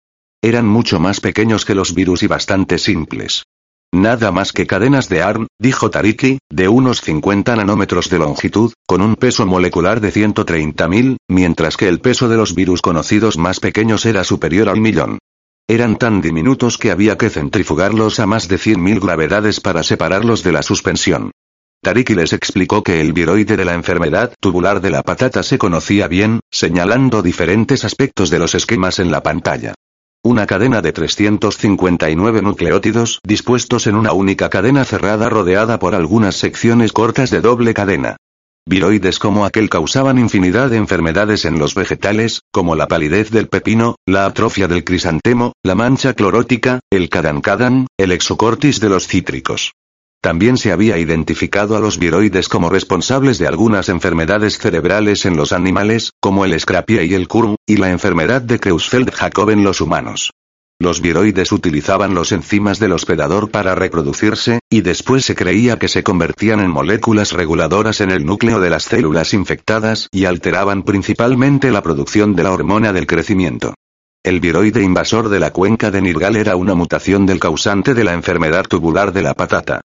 Eran 0.43 0.67
mucho 0.67 0.99
más 0.99 1.21
pequeños 1.21 1.63
que 1.63 1.73
los 1.73 1.95
virus 1.95 2.21
y 2.21 2.27
bastante 2.27 2.77
simples. 2.77 3.43
Nada 3.93 4.29
más 4.33 4.51
que 4.51 4.67
cadenas 4.67 5.07
de 5.07 5.21
ARN, 5.21 5.47
dijo 5.57 5.89
Tariki, 5.89 6.39
de 6.49 6.67
unos 6.67 6.99
50 6.99 7.55
nanómetros 7.55 8.09
de 8.09 8.19
longitud, 8.19 8.73
con 8.85 9.01
un 9.01 9.15
peso 9.15 9.45
molecular 9.45 10.01
de 10.01 10.11
130.000, 10.11 11.15
mientras 11.29 11.77
que 11.77 11.87
el 11.87 12.01
peso 12.01 12.27
de 12.27 12.35
los 12.35 12.55
virus 12.55 12.81
conocidos 12.81 13.37
más 13.37 13.61
pequeños 13.61 14.05
era 14.05 14.25
superior 14.25 14.67
al 14.67 14.81
millón. 14.81 15.19
Eran 15.65 15.97
tan 15.97 16.19
diminutos 16.19 16.77
que 16.77 16.91
había 16.91 17.17
que 17.17 17.29
centrifugarlos 17.29 18.19
a 18.19 18.27
más 18.27 18.49
de 18.49 18.57
100.000 18.57 18.99
gravedades 18.99 19.61
para 19.61 19.81
separarlos 19.81 20.43
de 20.43 20.51
la 20.51 20.61
suspensión. 20.61 21.31
Tariki 21.81 22.15
les 22.15 22.33
explicó 22.33 22.83
que 22.83 22.99
el 22.99 23.13
viroide 23.13 23.55
de 23.55 23.63
la 23.63 23.75
enfermedad 23.75 24.33
tubular 24.41 24.81
de 24.81 24.89
la 24.89 25.03
patata 25.03 25.41
se 25.41 25.57
conocía 25.57 26.09
bien, 26.09 26.41
señalando 26.51 27.21
diferentes 27.21 27.85
aspectos 27.85 28.29
de 28.29 28.39
los 28.39 28.55
esquemas 28.55 28.99
en 28.99 29.09
la 29.09 29.23
pantalla. 29.23 29.73
Una 30.25 30.45
cadena 30.45 30.81
de 30.81 30.93
359 30.93 32.41
nucleótidos 32.41 33.19
dispuestos 33.27 33.87
en 33.87 33.95
una 33.95 34.13
única 34.13 34.49
cadena 34.49 34.85
cerrada 34.85 35.27
rodeada 35.27 35.79
por 35.79 35.95
algunas 35.95 36.37
secciones 36.37 36.93
cortas 36.93 37.29
de 37.29 37.41
doble 37.41 37.73
cadena. 37.73 38.15
Viroides 38.65 39.19
como 39.19 39.45
aquel 39.45 39.69
causaban 39.69 40.17
infinidad 40.17 40.69
de 40.69 40.77
enfermedades 40.77 41.43
en 41.43 41.59
los 41.59 41.75
vegetales, 41.75 42.39
como 42.53 42.77
la 42.77 42.87
palidez 42.87 43.31
del 43.31 43.49
pepino, 43.49 43.97
la 44.05 44.25
atrofia 44.25 44.69
del 44.69 44.85
crisantemo, 44.85 45.51
la 45.61 45.75
mancha 45.75 46.13
clorótica, 46.13 46.79
el 46.89 47.09
cadancadan, 47.09 47.87
el 47.97 48.13
exocortis 48.13 48.79
de 48.79 48.87
los 48.87 49.07
cítricos. 49.07 49.73
También 50.23 50.55
se 50.55 50.71
había 50.71 50.97
identificado 50.97 51.75
a 51.75 51.81
los 51.81 51.99
viroides 51.99 52.47
como 52.47 52.69
responsables 52.69 53.39
de 53.39 53.47
algunas 53.47 53.89
enfermedades 53.89 54.57
cerebrales 54.57 55.25
en 55.25 55.35
los 55.35 55.51
animales, 55.51 56.11
como 56.21 56.45
el 56.45 56.57
Scrapie 56.57 57.03
y 57.03 57.13
el 57.13 57.27
Kurm, 57.27 57.57
y 57.67 57.75
la 57.75 57.91
enfermedad 57.91 58.41
de 58.41 58.57
Creutzfeldt-Jakob 58.57 59.51
en 59.51 59.65
los 59.65 59.81
humanos. 59.81 60.31
Los 60.79 61.01
viroides 61.01 61.51
utilizaban 61.51 62.13
los 62.13 62.31
enzimas 62.31 62.79
del 62.79 62.93
hospedador 62.93 63.51
para 63.51 63.75
reproducirse, 63.75 64.59
y 64.69 64.79
después 64.79 65.25
se 65.25 65.35
creía 65.35 65.77
que 65.77 65.89
se 65.89 66.03
convertían 66.03 66.61
en 66.61 66.71
moléculas 66.71 67.33
reguladoras 67.33 67.99
en 67.99 68.09
el 68.09 68.25
núcleo 68.25 68.61
de 68.61 68.69
las 68.69 68.83
células 68.83 69.33
infectadas 69.33 70.07
y 70.09 70.23
alteraban 70.23 70.83
principalmente 70.83 71.69
la 71.69 71.83
producción 71.83 72.33
de 72.33 72.43
la 72.43 72.53
hormona 72.53 72.93
del 72.93 73.07
crecimiento. 73.07 73.73
El 74.23 74.39
viroide 74.39 74.83
invasor 74.83 75.27
de 75.27 75.41
la 75.41 75.51
cuenca 75.51 75.91
de 75.91 76.01
Nirgal 76.01 76.37
era 76.37 76.55
una 76.55 76.75
mutación 76.75 77.25
del 77.25 77.41
causante 77.41 77.93
de 77.93 78.05
la 78.05 78.13
enfermedad 78.13 78.63
tubular 78.69 79.11
de 79.11 79.21
la 79.21 79.33
patata. 79.33 79.81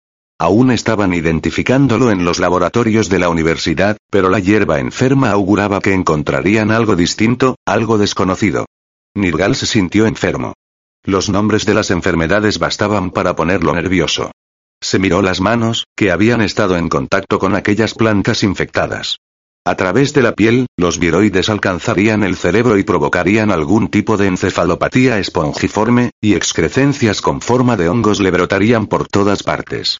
Aún 0.42 0.72
estaban 0.72 1.14
identificándolo 1.14 2.10
en 2.10 2.24
los 2.24 2.40
laboratorios 2.40 3.08
de 3.08 3.20
la 3.20 3.28
universidad, 3.28 3.96
pero 4.10 4.28
la 4.28 4.40
hierba 4.40 4.80
enferma 4.80 5.30
auguraba 5.30 5.80
que 5.80 5.94
encontrarían 5.94 6.72
algo 6.72 6.96
distinto, 6.96 7.54
algo 7.64 7.96
desconocido. 7.96 8.66
Nirgal 9.14 9.54
se 9.54 9.66
sintió 9.66 10.04
enfermo. 10.04 10.54
Los 11.04 11.28
nombres 11.28 11.64
de 11.64 11.74
las 11.74 11.92
enfermedades 11.92 12.58
bastaban 12.58 13.12
para 13.12 13.36
ponerlo 13.36 13.72
nervioso. 13.72 14.32
Se 14.80 14.98
miró 14.98 15.22
las 15.22 15.40
manos, 15.40 15.86
que 15.94 16.10
habían 16.10 16.40
estado 16.40 16.76
en 16.76 16.88
contacto 16.88 17.38
con 17.38 17.54
aquellas 17.54 17.94
plantas 17.94 18.42
infectadas. 18.42 19.18
A 19.64 19.76
través 19.76 20.12
de 20.12 20.22
la 20.22 20.32
piel, 20.32 20.66
los 20.76 20.98
viroides 20.98 21.50
alcanzarían 21.50 22.24
el 22.24 22.34
cerebro 22.34 22.78
y 22.78 22.82
provocarían 22.82 23.52
algún 23.52 23.90
tipo 23.90 24.16
de 24.16 24.26
encefalopatía 24.26 25.20
espongiforme, 25.20 26.10
y 26.20 26.34
excrecencias 26.34 27.20
con 27.20 27.40
forma 27.40 27.76
de 27.76 27.88
hongos 27.88 28.18
le 28.18 28.32
brotarían 28.32 28.88
por 28.88 29.06
todas 29.06 29.44
partes. 29.44 29.98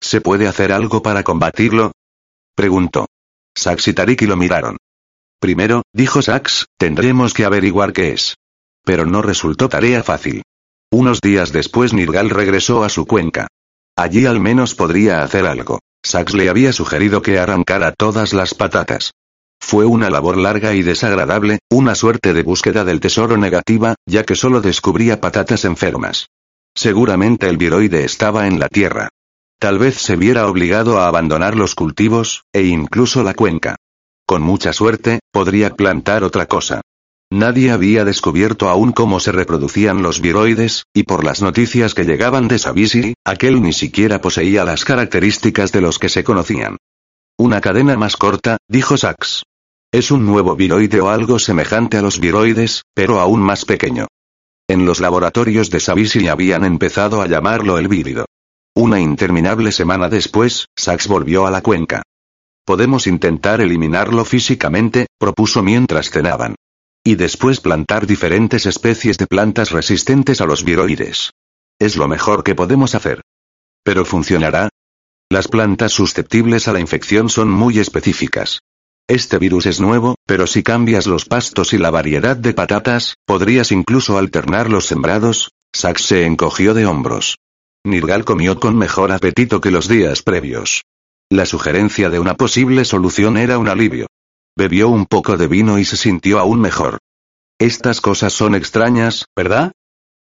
¿Se 0.00 0.20
puede 0.20 0.46
hacer 0.46 0.72
algo 0.72 1.02
para 1.02 1.22
combatirlo? 1.22 1.92
Preguntó. 2.54 3.06
Sax 3.56 3.88
y 3.88 3.92
Tariki 3.94 4.26
lo 4.26 4.36
miraron. 4.36 4.76
Primero, 5.40 5.82
dijo 5.92 6.22
Sax, 6.22 6.66
tendremos 6.78 7.34
que 7.34 7.44
averiguar 7.44 7.92
qué 7.92 8.12
es. 8.12 8.36
Pero 8.84 9.06
no 9.06 9.22
resultó 9.22 9.68
tarea 9.68 10.02
fácil. 10.02 10.42
Unos 10.90 11.20
días 11.20 11.52
después 11.52 11.92
Nirgal 11.92 12.30
regresó 12.30 12.84
a 12.84 12.88
su 12.88 13.06
cuenca. 13.06 13.48
Allí 13.96 14.26
al 14.26 14.40
menos 14.40 14.74
podría 14.74 15.22
hacer 15.22 15.46
algo. 15.46 15.80
Sax 16.02 16.34
le 16.34 16.48
había 16.48 16.72
sugerido 16.72 17.22
que 17.22 17.38
arrancara 17.38 17.92
todas 17.92 18.32
las 18.32 18.54
patatas. 18.54 19.12
Fue 19.60 19.86
una 19.86 20.10
labor 20.10 20.36
larga 20.36 20.74
y 20.74 20.82
desagradable, 20.82 21.60
una 21.70 21.94
suerte 21.94 22.34
de 22.34 22.42
búsqueda 22.42 22.84
del 22.84 23.00
tesoro 23.00 23.36
negativa, 23.36 23.94
ya 24.04 24.24
que 24.24 24.34
solo 24.34 24.60
descubría 24.60 25.20
patatas 25.20 25.64
enfermas. 25.64 26.28
Seguramente 26.74 27.48
el 27.48 27.56
viroide 27.56 28.04
estaba 28.04 28.46
en 28.46 28.58
la 28.58 28.68
tierra. 28.68 29.08
Tal 29.64 29.78
vez 29.78 29.96
se 29.96 30.16
viera 30.16 30.46
obligado 30.46 30.98
a 30.98 31.08
abandonar 31.08 31.56
los 31.56 31.74
cultivos, 31.74 32.44
e 32.52 32.64
incluso 32.64 33.22
la 33.22 33.32
cuenca. 33.32 33.76
Con 34.26 34.42
mucha 34.42 34.74
suerte, 34.74 35.20
podría 35.32 35.70
plantar 35.70 36.22
otra 36.22 36.44
cosa. 36.44 36.82
Nadie 37.32 37.70
había 37.70 38.04
descubierto 38.04 38.68
aún 38.68 38.92
cómo 38.92 39.20
se 39.20 39.32
reproducían 39.32 40.02
los 40.02 40.20
viroides, 40.20 40.84
y 40.92 41.04
por 41.04 41.24
las 41.24 41.40
noticias 41.40 41.94
que 41.94 42.04
llegaban 42.04 42.46
de 42.46 42.58
Savisi, 42.58 43.14
aquel 43.24 43.62
ni 43.62 43.72
siquiera 43.72 44.20
poseía 44.20 44.66
las 44.66 44.84
características 44.84 45.72
de 45.72 45.80
los 45.80 45.98
que 45.98 46.10
se 46.10 46.24
conocían. 46.24 46.76
Una 47.38 47.62
cadena 47.62 47.96
más 47.96 48.18
corta, 48.18 48.58
dijo 48.68 48.98
Sachs. 48.98 49.44
Es 49.90 50.10
un 50.10 50.26
nuevo 50.26 50.56
viroide 50.56 51.00
o 51.00 51.08
algo 51.08 51.38
semejante 51.38 51.96
a 51.96 52.02
los 52.02 52.20
viroides, 52.20 52.82
pero 52.92 53.18
aún 53.18 53.40
más 53.40 53.64
pequeño. 53.64 54.08
En 54.68 54.84
los 54.84 55.00
laboratorios 55.00 55.70
de 55.70 55.80
Savisi 55.80 56.28
habían 56.28 56.66
empezado 56.66 57.22
a 57.22 57.28
llamarlo 57.28 57.78
el 57.78 57.88
vírido. 57.88 58.26
Una 58.76 58.98
interminable 58.98 59.70
semana 59.70 60.08
después, 60.08 60.66
Sax 60.76 61.06
volvió 61.06 61.46
a 61.46 61.50
la 61.52 61.62
cuenca. 61.62 62.02
Podemos 62.64 63.06
intentar 63.06 63.60
eliminarlo 63.60 64.24
físicamente, 64.24 65.06
propuso 65.16 65.62
mientras 65.62 66.10
cenaban. 66.10 66.56
Y 67.04 67.14
después 67.14 67.60
plantar 67.60 68.06
diferentes 68.06 68.66
especies 68.66 69.16
de 69.16 69.28
plantas 69.28 69.70
resistentes 69.70 70.40
a 70.40 70.46
los 70.46 70.64
viroides. 70.64 71.30
Es 71.78 71.96
lo 71.96 72.08
mejor 72.08 72.42
que 72.42 72.56
podemos 72.56 72.96
hacer. 72.96 73.20
¿Pero 73.84 74.04
funcionará? 74.04 74.70
Las 75.30 75.46
plantas 75.46 75.92
susceptibles 75.92 76.66
a 76.66 76.72
la 76.72 76.80
infección 76.80 77.28
son 77.28 77.50
muy 77.50 77.78
específicas. 77.78 78.58
Este 79.06 79.38
virus 79.38 79.66
es 79.66 79.80
nuevo, 79.80 80.16
pero 80.26 80.48
si 80.48 80.64
cambias 80.64 81.06
los 81.06 81.26
pastos 81.26 81.74
y 81.74 81.78
la 81.78 81.90
variedad 81.90 82.36
de 82.36 82.54
patatas, 82.54 83.14
podrías 83.24 83.70
incluso 83.70 84.18
alternar 84.18 84.68
los 84.68 84.86
sembrados. 84.86 85.52
Sax 85.72 86.02
se 86.02 86.24
encogió 86.24 86.74
de 86.74 86.86
hombros. 86.86 87.36
Nirgal 87.84 88.24
comió 88.24 88.58
con 88.58 88.78
mejor 88.78 89.12
apetito 89.12 89.60
que 89.60 89.70
los 89.70 89.88
días 89.88 90.22
previos. 90.22 90.84
La 91.30 91.44
sugerencia 91.44 92.08
de 92.08 92.18
una 92.18 92.34
posible 92.34 92.84
solución 92.86 93.36
era 93.36 93.58
un 93.58 93.68
alivio. 93.68 94.06
Bebió 94.56 94.88
un 94.88 95.04
poco 95.04 95.36
de 95.36 95.48
vino 95.48 95.78
y 95.78 95.84
se 95.84 95.96
sintió 95.96 96.38
aún 96.38 96.60
mejor. 96.60 96.98
Estas 97.58 98.00
cosas 98.00 98.32
son 98.32 98.54
extrañas, 98.54 99.26
¿verdad? 99.36 99.72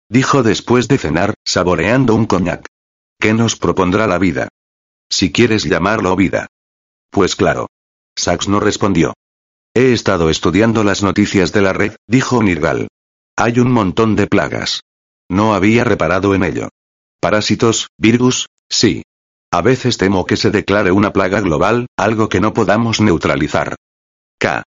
Dijo 0.09 0.43
después 0.43 0.89
de 0.89 0.99
cenar, 0.99 1.35
saboreando 1.45 2.15
un 2.15 2.27
coñac. 2.27 2.67
¿Qué 3.19 3.35
nos 3.35 3.57
propondrá 3.57 4.07
la 4.07 4.19
vida? 4.19 4.49
Si 5.11 5.31
quieres 5.31 5.65
llamarlo 5.65 6.17
vida. 6.17 6.47
Pues 7.11 7.37
claro. 7.37 7.67
Sax 8.17 8.49
no 8.49 8.61
respondió. 8.61 9.15
He 9.75 9.93
estado 9.93 10.31
estudiando 10.31 10.83
las 10.83 11.03
noticias 11.03 11.53
de 11.53 11.63
la 11.63 11.73
red, 11.73 11.97
dijo 12.07 12.43
Nirgal. 12.43 12.89
Hay 13.37 13.59
un 13.59 13.71
montón 13.71 14.17
de 14.17 14.27
plagas. 14.27 14.81
No 15.29 15.55
había 15.55 15.85
reparado 15.85 16.35
en 16.35 16.45
ello. 16.45 16.69
Parásitos, 17.21 17.89
virus, 17.99 18.49
sí. 18.69 19.03
A 19.53 19.61
veces 19.61 19.99
temo 19.99 20.25
que 20.25 20.37
se 20.37 20.51
declare 20.51 20.91
una 20.91 21.13
plaga 21.13 21.41
global, 21.41 21.87
algo 21.97 22.29
que 22.29 22.41
no 22.41 22.55
podamos 22.55 23.01
neutralizar. 23.01 23.77
K. 24.39 24.63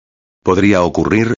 ¿Podría 0.42 0.82
ocurrir? 0.82 1.36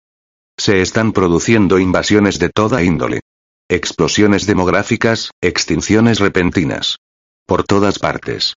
Se 0.58 0.82
están 0.82 1.12
produciendo 1.12 1.80
invasiones 1.80 2.40
de 2.40 2.50
toda 2.50 2.84
índole. 2.84 3.20
Explosiones 3.68 4.46
demográficas, 4.46 5.32
extinciones 5.42 6.20
repentinas. 6.20 6.98
Por 7.46 7.64
todas 7.64 8.00
partes. 8.00 8.54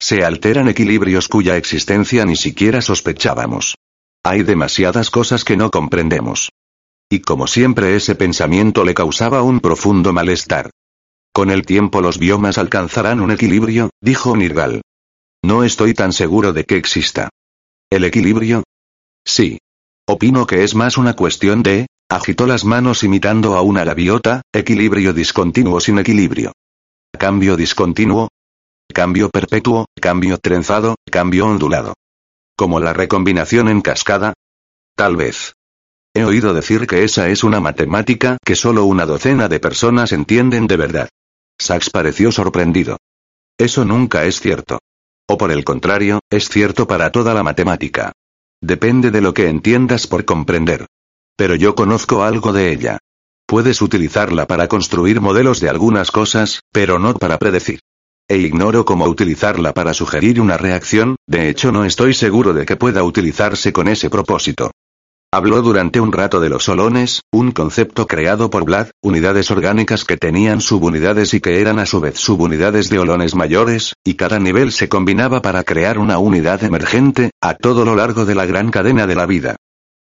Se 0.00 0.24
alteran 0.24 0.68
equilibrios 0.68 1.28
cuya 1.28 1.56
existencia 1.56 2.24
ni 2.24 2.36
siquiera 2.36 2.80
sospechábamos. 2.80 3.74
Hay 4.22 4.44
demasiadas 4.44 5.10
cosas 5.10 5.44
que 5.44 5.56
no 5.56 5.70
comprendemos. 5.70 6.50
Y 7.10 7.20
como 7.20 7.46
siempre 7.46 7.96
ese 7.96 8.14
pensamiento 8.14 8.84
le 8.84 8.94
causaba 8.94 9.42
un 9.42 9.60
profundo 9.60 10.12
malestar. 10.12 10.70
Con 11.38 11.50
el 11.50 11.64
tiempo 11.64 12.00
los 12.00 12.18
biomas 12.18 12.58
alcanzarán 12.58 13.20
un 13.20 13.30
equilibrio, 13.30 13.90
dijo 14.00 14.36
Nirgal. 14.36 14.82
No 15.44 15.62
estoy 15.62 15.94
tan 15.94 16.12
seguro 16.12 16.52
de 16.52 16.64
que 16.64 16.76
exista. 16.76 17.28
¿El 17.90 18.02
equilibrio? 18.02 18.64
Sí. 19.24 19.60
Opino 20.08 20.48
que 20.48 20.64
es 20.64 20.74
más 20.74 20.98
una 20.98 21.14
cuestión 21.14 21.62
de, 21.62 21.86
agitó 22.08 22.48
las 22.48 22.64
manos 22.64 23.04
imitando 23.04 23.54
a 23.54 23.62
una 23.62 23.84
gaviota, 23.84 24.42
equilibrio 24.52 25.12
discontinuo 25.12 25.78
sin 25.78 26.00
equilibrio. 26.00 26.54
Cambio 27.16 27.56
discontinuo. 27.56 28.30
Cambio 28.92 29.30
perpetuo, 29.30 29.86
cambio 29.94 30.38
trenzado, 30.38 30.96
cambio 31.08 31.46
ondulado. 31.46 31.94
Como 32.56 32.80
la 32.80 32.94
recombinación 32.94 33.68
en 33.68 33.80
cascada. 33.80 34.34
Tal 34.96 35.14
vez. 35.14 35.52
He 36.14 36.24
oído 36.24 36.52
decir 36.52 36.88
que 36.88 37.04
esa 37.04 37.28
es 37.28 37.44
una 37.44 37.60
matemática 37.60 38.38
que 38.44 38.56
solo 38.56 38.86
una 38.86 39.06
docena 39.06 39.48
de 39.48 39.60
personas 39.60 40.10
entienden 40.10 40.66
de 40.66 40.76
verdad. 40.76 41.08
Sachs 41.60 41.90
pareció 41.90 42.30
sorprendido. 42.32 42.98
Eso 43.58 43.84
nunca 43.84 44.24
es 44.24 44.40
cierto. 44.40 44.78
O 45.28 45.36
por 45.36 45.50
el 45.50 45.64
contrario, 45.64 46.20
es 46.30 46.48
cierto 46.48 46.86
para 46.86 47.12
toda 47.12 47.34
la 47.34 47.42
matemática. 47.42 48.12
Depende 48.62 49.10
de 49.10 49.20
lo 49.20 49.34
que 49.34 49.48
entiendas 49.48 50.06
por 50.06 50.24
comprender. 50.24 50.86
Pero 51.36 51.54
yo 51.54 51.74
conozco 51.74 52.22
algo 52.22 52.52
de 52.52 52.72
ella. 52.72 52.98
Puedes 53.46 53.82
utilizarla 53.82 54.46
para 54.46 54.68
construir 54.68 55.20
modelos 55.20 55.60
de 55.60 55.68
algunas 55.68 56.10
cosas, 56.10 56.60
pero 56.72 56.98
no 56.98 57.14
para 57.14 57.38
predecir. 57.38 57.80
E 58.28 58.36
ignoro 58.36 58.84
cómo 58.84 59.06
utilizarla 59.06 59.72
para 59.72 59.94
sugerir 59.94 60.40
una 60.40 60.58
reacción, 60.58 61.16
de 61.26 61.48
hecho 61.48 61.72
no 61.72 61.84
estoy 61.84 62.12
seguro 62.12 62.52
de 62.52 62.66
que 62.66 62.76
pueda 62.76 63.02
utilizarse 63.02 63.72
con 63.72 63.88
ese 63.88 64.10
propósito. 64.10 64.70
Habló 65.30 65.60
durante 65.60 66.00
un 66.00 66.10
rato 66.10 66.40
de 66.40 66.48
los 66.48 66.64
solones, 66.64 67.20
un 67.30 67.52
concepto 67.52 68.06
creado 68.06 68.48
por 68.48 68.64
Vlad, 68.64 68.88
unidades 69.02 69.50
orgánicas 69.50 70.06
que 70.06 70.16
tenían 70.16 70.62
subunidades 70.62 71.34
y 71.34 71.40
que 71.42 71.60
eran 71.60 71.78
a 71.78 71.84
su 71.84 72.00
vez 72.00 72.18
subunidades 72.18 72.88
de 72.88 72.98
holones 72.98 73.34
mayores, 73.34 73.92
y 74.02 74.14
cada 74.14 74.38
nivel 74.38 74.72
se 74.72 74.88
combinaba 74.88 75.42
para 75.42 75.64
crear 75.64 75.98
una 75.98 76.16
unidad 76.18 76.64
emergente, 76.64 77.30
a 77.42 77.52
todo 77.52 77.84
lo 77.84 77.94
largo 77.94 78.24
de 78.24 78.34
la 78.34 78.46
gran 78.46 78.70
cadena 78.70 79.06
de 79.06 79.16
la 79.16 79.26
vida. 79.26 79.56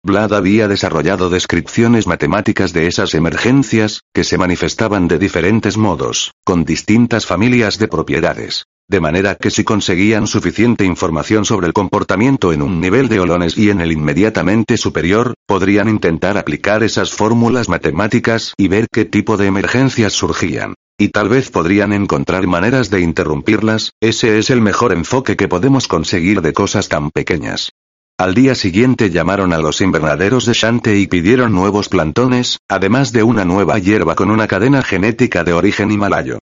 Vlad 0.04 0.32
había 0.32 0.68
desarrollado 0.68 1.28
descripciones 1.28 2.06
matemáticas 2.06 2.72
de 2.72 2.86
esas 2.86 3.12
emergencias, 3.14 4.02
que 4.14 4.22
se 4.22 4.38
manifestaban 4.38 5.08
de 5.08 5.18
diferentes 5.18 5.76
modos, 5.76 6.34
con 6.44 6.64
distintas 6.64 7.26
familias 7.26 7.78
de 7.78 7.88
propiedades. 7.88 8.66
De 8.88 9.00
manera 9.00 9.34
que 9.34 9.50
si 9.50 9.64
conseguían 9.64 10.28
suficiente 10.28 10.84
información 10.84 11.44
sobre 11.44 11.66
el 11.66 11.72
comportamiento 11.72 12.52
en 12.52 12.62
un 12.62 12.80
nivel 12.80 13.08
de 13.08 13.18
holones 13.18 13.58
y 13.58 13.70
en 13.70 13.80
el 13.80 13.90
inmediatamente 13.90 14.76
superior, 14.76 15.34
podrían 15.44 15.88
intentar 15.88 16.38
aplicar 16.38 16.84
esas 16.84 17.12
fórmulas 17.12 17.68
matemáticas 17.68 18.54
y 18.56 18.68
ver 18.68 18.86
qué 18.92 19.04
tipo 19.04 19.36
de 19.36 19.46
emergencias 19.46 20.12
surgían. 20.12 20.74
Y 20.98 21.08
tal 21.08 21.28
vez 21.28 21.50
podrían 21.50 21.92
encontrar 21.92 22.46
maneras 22.46 22.88
de 22.88 23.00
interrumpirlas, 23.00 23.90
ese 24.00 24.38
es 24.38 24.50
el 24.50 24.60
mejor 24.60 24.92
enfoque 24.92 25.36
que 25.36 25.48
podemos 25.48 25.88
conseguir 25.88 26.40
de 26.40 26.52
cosas 26.52 26.88
tan 26.88 27.10
pequeñas. 27.10 27.70
Al 28.18 28.34
día 28.34 28.54
siguiente 28.54 29.10
llamaron 29.10 29.52
a 29.52 29.58
los 29.58 29.80
invernaderos 29.80 30.46
de 30.46 30.54
Shante 30.54 30.96
y 30.96 31.08
pidieron 31.08 31.52
nuevos 31.52 31.88
plantones, 31.88 32.60
además 32.68 33.12
de 33.12 33.24
una 33.24 33.44
nueva 33.44 33.78
hierba 33.80 34.14
con 34.14 34.30
una 34.30 34.46
cadena 34.46 34.80
genética 34.80 35.42
de 35.42 35.52
origen 35.52 35.90
himalayo. 35.90 36.38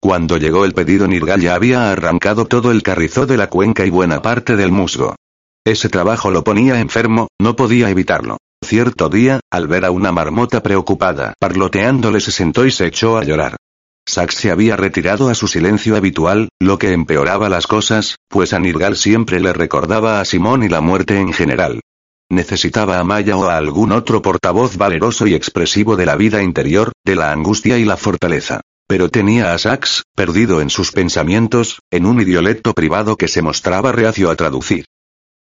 Cuando 0.00 0.36
llegó 0.36 0.64
el 0.64 0.74
pedido 0.74 1.08
Nirgal 1.08 1.40
ya 1.40 1.54
había 1.54 1.90
arrancado 1.90 2.46
todo 2.46 2.70
el 2.70 2.82
carrizo 2.82 3.26
de 3.26 3.36
la 3.36 3.48
cuenca 3.48 3.84
y 3.84 3.90
buena 3.90 4.22
parte 4.22 4.54
del 4.54 4.70
musgo. 4.70 5.16
Ese 5.64 5.88
trabajo 5.88 6.30
lo 6.30 6.44
ponía 6.44 6.80
enfermo, 6.80 7.28
no 7.40 7.56
podía 7.56 7.90
evitarlo. 7.90 8.38
Cierto 8.64 9.08
día, 9.08 9.40
al 9.50 9.66
ver 9.66 9.84
a 9.84 9.90
una 9.90 10.12
marmota 10.12 10.62
preocupada, 10.62 11.34
parloteándole 11.40 12.20
se 12.20 12.30
sentó 12.30 12.64
y 12.64 12.70
se 12.70 12.86
echó 12.86 13.18
a 13.18 13.24
llorar. 13.24 13.56
Sax 14.06 14.36
se 14.36 14.50
había 14.50 14.76
retirado 14.76 15.28
a 15.28 15.34
su 15.34 15.48
silencio 15.48 15.96
habitual, 15.96 16.48
lo 16.60 16.78
que 16.78 16.92
empeoraba 16.92 17.48
las 17.48 17.66
cosas, 17.66 18.16
pues 18.28 18.52
a 18.52 18.58
Nirgal 18.58 18.96
siempre 18.96 19.40
le 19.40 19.52
recordaba 19.52 20.20
a 20.20 20.24
Simón 20.24 20.62
y 20.62 20.68
la 20.68 20.80
muerte 20.80 21.18
en 21.18 21.32
general. 21.32 21.80
Necesitaba 22.30 22.98
a 22.98 23.04
Maya 23.04 23.36
o 23.36 23.48
a 23.48 23.56
algún 23.56 23.92
otro 23.92 24.22
portavoz 24.22 24.76
valeroso 24.76 25.26
y 25.26 25.34
expresivo 25.34 25.96
de 25.96 26.06
la 26.06 26.16
vida 26.16 26.42
interior, 26.42 26.92
de 27.04 27.16
la 27.16 27.32
angustia 27.32 27.78
y 27.78 27.84
la 27.84 27.96
fortaleza. 27.96 28.60
Pero 28.88 29.10
tenía 29.10 29.52
a 29.52 29.58
Sax, 29.58 30.04
perdido 30.16 30.62
en 30.62 30.70
sus 30.70 30.92
pensamientos, 30.92 31.80
en 31.90 32.06
un 32.06 32.22
idiolecto 32.22 32.72
privado 32.72 33.16
que 33.16 33.28
se 33.28 33.42
mostraba 33.42 33.92
reacio 33.92 34.30
a 34.30 34.36
traducir. 34.36 34.86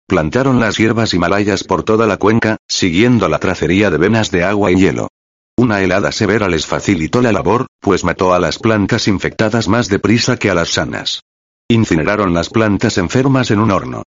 Plantaron 0.08 0.62
las 0.62 0.78
hierbas 0.78 1.14
himalayas 1.14 1.66
por 1.66 1.84
toda 1.84 2.08
la 2.08 2.16
cuenca, 2.16 2.58
siguiendo 2.68 3.28
la 3.28 3.40
tracería 3.40 3.92
de 3.92 3.98
venas 3.98 4.32
de 4.32 4.46
agua 4.46 4.72
y 4.72 4.78
hielo. 4.78 5.10
Una 5.58 5.82
helada 5.82 6.14
severa 6.14 6.48
les 6.48 6.66
facilitó 6.66 7.22
la 7.22 7.34
labor, 7.34 7.68
pues 7.82 8.06
mató 8.06 8.34
a 8.34 8.40
las 8.40 8.58
plantas 8.58 9.08
infectadas 9.10 9.68
más 9.68 9.90
deprisa 9.90 10.38
que 10.38 10.50
a 10.50 10.54
las 10.54 10.70
sanas. 10.70 11.22
Incineraron 11.68 12.34
las 12.34 12.50
plantas 12.50 12.98
enfermas 12.98 13.52
en 13.52 13.60
un 13.60 13.72
horno. 13.72 14.04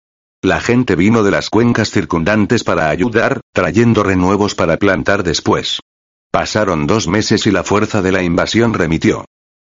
La 0.43 0.59
gente 0.61 0.95
vino 0.95 1.23
de 1.23 1.31
las 1.31 1.49
cuencas 1.49 1.89
circundantes 1.89 2.63
para 2.63 2.89
ayudar, 2.89 3.41
trayendo 3.53 4.03
renuevos 4.03 4.53
para 4.53 4.77
plantar 4.77 5.23
después. 5.23 5.79
Pasaron 6.35 6.85
dos 6.85 7.07
meses 7.07 7.47
y 7.47 7.51
la 7.51 7.63
fuerza 7.63 8.01
de 8.01 8.11
la 8.11 8.21
invasión 8.21 8.73
remitió. 8.73 9.23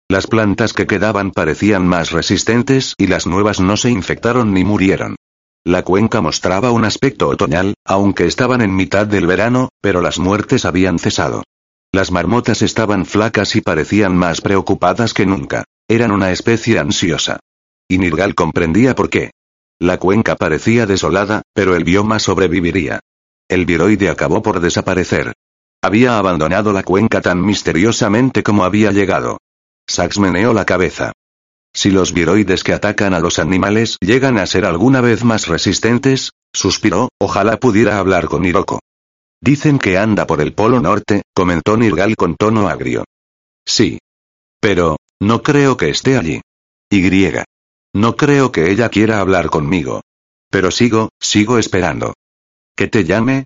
Las 0.08 0.28
plantas 0.28 0.72
que 0.72 0.86
quedaban 0.86 1.32
parecían 1.32 1.84
más 1.84 2.12
resistentes 2.12 2.94
y 2.96 3.08
las 3.08 3.26
nuevas 3.26 3.58
no 3.58 3.76
se 3.76 3.90
infectaron 3.90 4.54
ni 4.54 4.62
murieron. 4.62 5.16
La 5.64 5.82
cuenca 5.82 6.20
mostraba 6.20 6.70
un 6.70 6.84
aspecto 6.84 7.26
otoñal, 7.26 7.74
aunque 7.84 8.26
estaban 8.26 8.60
en 8.60 8.76
mitad 8.76 9.08
del 9.08 9.26
verano, 9.26 9.70
pero 9.80 10.00
las 10.00 10.20
muertes 10.20 10.64
habían 10.64 11.00
cesado. 11.00 11.42
Las 11.90 12.12
marmotas 12.12 12.62
estaban 12.62 13.04
flacas 13.04 13.56
y 13.56 13.62
parecían 13.62 14.16
más 14.16 14.40
preocupadas 14.40 15.12
que 15.12 15.26
nunca. 15.26 15.64
Eran 15.88 16.12
una 16.12 16.30
especie 16.30 16.78
ansiosa. 16.78 17.40
Y 17.88 17.98
Nirgal 17.98 18.36
comprendía 18.36 18.94
por 18.94 19.10
qué. 19.10 19.32
La 19.80 19.98
cuenca 19.98 20.36
parecía 20.36 20.86
desolada, 20.86 21.42
pero 21.52 21.74
el 21.74 21.82
bioma 21.82 22.20
sobreviviría. 22.20 23.00
El 23.48 23.66
viroide 23.66 24.08
acabó 24.08 24.40
por 24.40 24.60
desaparecer. 24.60 25.32
Había 25.82 26.18
abandonado 26.18 26.72
la 26.72 26.82
cuenca 26.82 27.20
tan 27.20 27.44
misteriosamente 27.44 28.42
como 28.42 28.64
había 28.64 28.92
llegado. 28.92 29.38
Sax 29.86 30.18
meneó 30.18 30.52
la 30.52 30.66
cabeza. 30.66 31.12
Si 31.72 31.90
los 31.90 32.12
viroides 32.12 32.64
que 32.64 32.72
atacan 32.72 33.14
a 33.14 33.20
los 33.20 33.38
animales 33.38 33.96
llegan 34.00 34.38
a 34.38 34.46
ser 34.46 34.64
alguna 34.64 35.00
vez 35.00 35.24
más 35.24 35.46
resistentes, 35.46 36.32
suspiró, 36.52 37.08
ojalá 37.18 37.58
pudiera 37.58 37.98
hablar 37.98 38.26
con 38.26 38.44
Hiroko. 38.44 38.80
Dicen 39.40 39.78
que 39.78 39.96
anda 39.96 40.26
por 40.26 40.40
el 40.40 40.52
polo 40.52 40.80
norte, 40.80 41.22
comentó 41.34 41.76
Nirgal 41.76 42.14
con 42.16 42.36
tono 42.36 42.68
agrio. 42.68 43.04
Sí. 43.64 43.98
Pero, 44.60 44.96
no 45.20 45.42
creo 45.42 45.76
que 45.76 45.90
esté 45.90 46.18
allí. 46.18 46.42
Y. 46.90 47.32
No 47.94 48.16
creo 48.16 48.52
que 48.52 48.70
ella 48.70 48.88
quiera 48.90 49.20
hablar 49.20 49.48
conmigo. 49.48 50.02
Pero 50.50 50.70
sigo, 50.70 51.10
sigo 51.20 51.58
esperando. 51.58 52.14
¿Que 52.76 52.88
te 52.88 53.04
llame? 53.04 53.44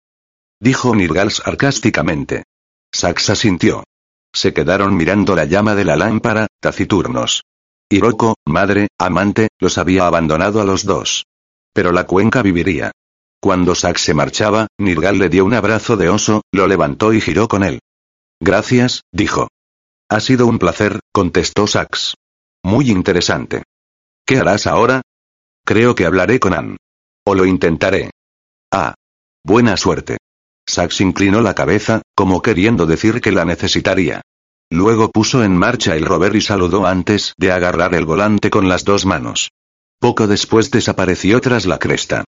Dijo 0.64 0.94
Nirgal 0.94 1.30
sarcásticamente. 1.30 2.44
Saxa 2.90 3.34
sintió. 3.34 3.84
Se 4.32 4.54
quedaron 4.54 4.96
mirando 4.96 5.36
la 5.36 5.44
llama 5.44 5.74
de 5.74 5.84
la 5.84 5.94
lámpara, 5.94 6.46
taciturnos. 6.58 7.42
Hiroko, 7.90 8.36
madre, 8.46 8.88
amante, 8.98 9.48
los 9.60 9.76
había 9.76 10.06
abandonado 10.06 10.62
a 10.62 10.64
los 10.64 10.84
dos. 10.84 11.26
Pero 11.74 11.92
la 11.92 12.06
cuenca 12.06 12.40
viviría. 12.40 12.92
Cuando 13.40 13.74
Sax 13.74 14.00
se 14.00 14.14
marchaba, 14.14 14.68
Nirgal 14.78 15.18
le 15.18 15.28
dio 15.28 15.44
un 15.44 15.52
abrazo 15.52 15.98
de 15.98 16.08
oso, 16.08 16.40
lo 16.50 16.66
levantó 16.66 17.12
y 17.12 17.20
giró 17.20 17.46
con 17.46 17.62
él. 17.62 17.80
Gracias, 18.40 19.02
dijo. 19.12 19.48
Ha 20.08 20.20
sido 20.20 20.46
un 20.46 20.58
placer, 20.58 21.00
contestó 21.12 21.66
Sax. 21.66 22.14
Muy 22.62 22.90
interesante. 22.90 23.64
¿Qué 24.26 24.38
harás 24.38 24.66
ahora? 24.66 25.02
Creo 25.66 25.94
que 25.94 26.06
hablaré 26.06 26.40
con 26.40 26.54
Ann. 26.54 26.78
O 27.26 27.34
lo 27.34 27.44
intentaré. 27.44 28.10
Ah. 28.72 28.94
Buena 29.44 29.76
suerte. 29.76 30.16
Sax 30.74 31.00
inclinó 31.00 31.40
la 31.40 31.54
cabeza, 31.54 32.02
como 32.14 32.42
queriendo 32.42 32.86
decir 32.86 33.20
que 33.20 33.32
la 33.32 33.44
necesitaría. 33.44 34.22
Luego 34.70 35.10
puso 35.10 35.44
en 35.44 35.56
marcha 35.56 35.94
el 35.94 36.04
rover 36.04 36.34
y 36.34 36.40
saludó 36.40 36.86
antes 36.86 37.34
de 37.38 37.52
agarrar 37.52 37.94
el 37.94 38.04
volante 38.04 38.50
con 38.50 38.68
las 38.68 38.84
dos 38.84 39.06
manos. 39.06 39.50
Poco 40.00 40.26
después 40.26 40.70
desapareció 40.70 41.40
tras 41.40 41.64
la 41.66 41.78
cresta. 41.78 42.24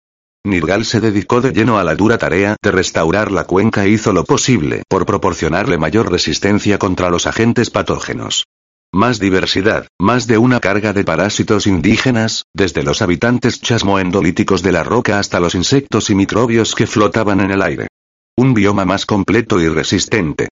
Nirgal 0.47 0.85
se 0.85 1.01
dedicó 1.01 1.41
de 1.41 1.53
lleno 1.53 1.79
a 1.79 1.85
la 1.85 1.95
dura 1.95 2.19
tarea 2.19 2.57
de 2.63 2.71
restaurar 2.71 3.33
la 3.33 3.45
cuenca 3.45 3.87
e 3.87 3.89
hizo 3.89 4.13
lo 4.13 4.25
posible 4.25 4.83
por 4.89 5.07
proporcionarle 5.07 5.79
mayor 5.79 6.13
resistencia 6.13 6.79
contra 6.79 7.09
los 7.09 7.27
agentes 7.27 7.71
patógenos. 7.71 8.45
Más 8.93 9.19
diversidad, 9.19 9.89
más 9.99 10.27
de 10.27 10.37
una 10.37 10.61
carga 10.61 10.93
de 10.93 11.03
parásitos 11.03 11.67
indígenas, 11.67 12.45
desde 12.55 12.83
los 12.83 13.01
habitantes 13.01 13.61
chasmoendolíticos 13.61 14.63
de 14.63 14.73
la 14.73 14.85
roca 14.85 15.19
hasta 15.19 15.41
los 15.41 15.55
insectos 15.55 16.11
y 16.11 16.15
microbios 16.15 16.75
que 16.75 16.87
flotaban 16.87 17.41
en 17.41 17.51
el 17.51 17.63
aire. 17.63 17.89
Un 18.37 18.53
bioma 18.53 18.85
más 18.85 19.07
completo 19.07 19.61
y 19.61 19.69
resistente. 19.69 20.49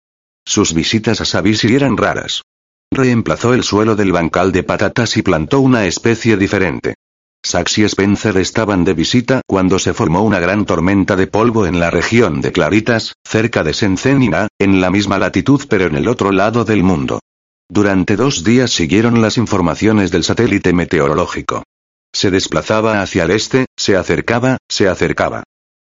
Sus 0.46 0.72
visitas 0.72 1.20
a 1.20 1.24
Sabisi 1.24 1.74
eran 1.74 1.96
raras. 1.96 2.42
Reemplazó 2.92 3.54
el 3.54 3.64
suelo 3.64 3.96
del 3.96 4.12
bancal 4.12 4.52
de 4.52 4.62
patatas 4.62 5.16
y 5.16 5.22
plantó 5.22 5.60
una 5.60 5.86
especie 5.86 6.36
diferente. 6.36 6.94
Sax 7.44 7.78
y 7.78 7.84
Spencer 7.84 8.36
estaban 8.36 8.84
de 8.84 8.94
visita 8.94 9.40
cuando 9.48 9.80
se 9.80 9.94
formó 9.94 10.22
una 10.22 10.38
gran 10.38 10.64
tormenta 10.64 11.16
de 11.16 11.26
polvo 11.26 11.66
en 11.66 11.80
la 11.80 11.90
región 11.90 12.40
de 12.40 12.52
Claritas, 12.52 13.14
cerca 13.24 13.64
de 13.64 13.74
Sencenina, 13.74 14.46
en 14.60 14.80
la 14.80 14.90
misma 14.90 15.18
latitud 15.18 15.62
pero 15.68 15.86
en 15.86 15.96
el 15.96 16.06
otro 16.06 16.30
lado 16.30 16.64
del 16.64 16.84
mundo. 16.84 17.18
Durante 17.68 18.14
dos 18.14 18.44
días 18.44 18.70
siguieron 18.70 19.20
las 19.20 19.38
informaciones 19.38 20.12
del 20.12 20.22
satélite 20.22 20.72
meteorológico. 20.72 21.64
Se 22.14 22.30
desplazaba 22.30 23.02
hacia 23.02 23.24
el 23.24 23.32
este, 23.32 23.66
se 23.76 23.96
acercaba, 23.96 24.59
se 24.68 24.86
acercaba. 24.88 25.42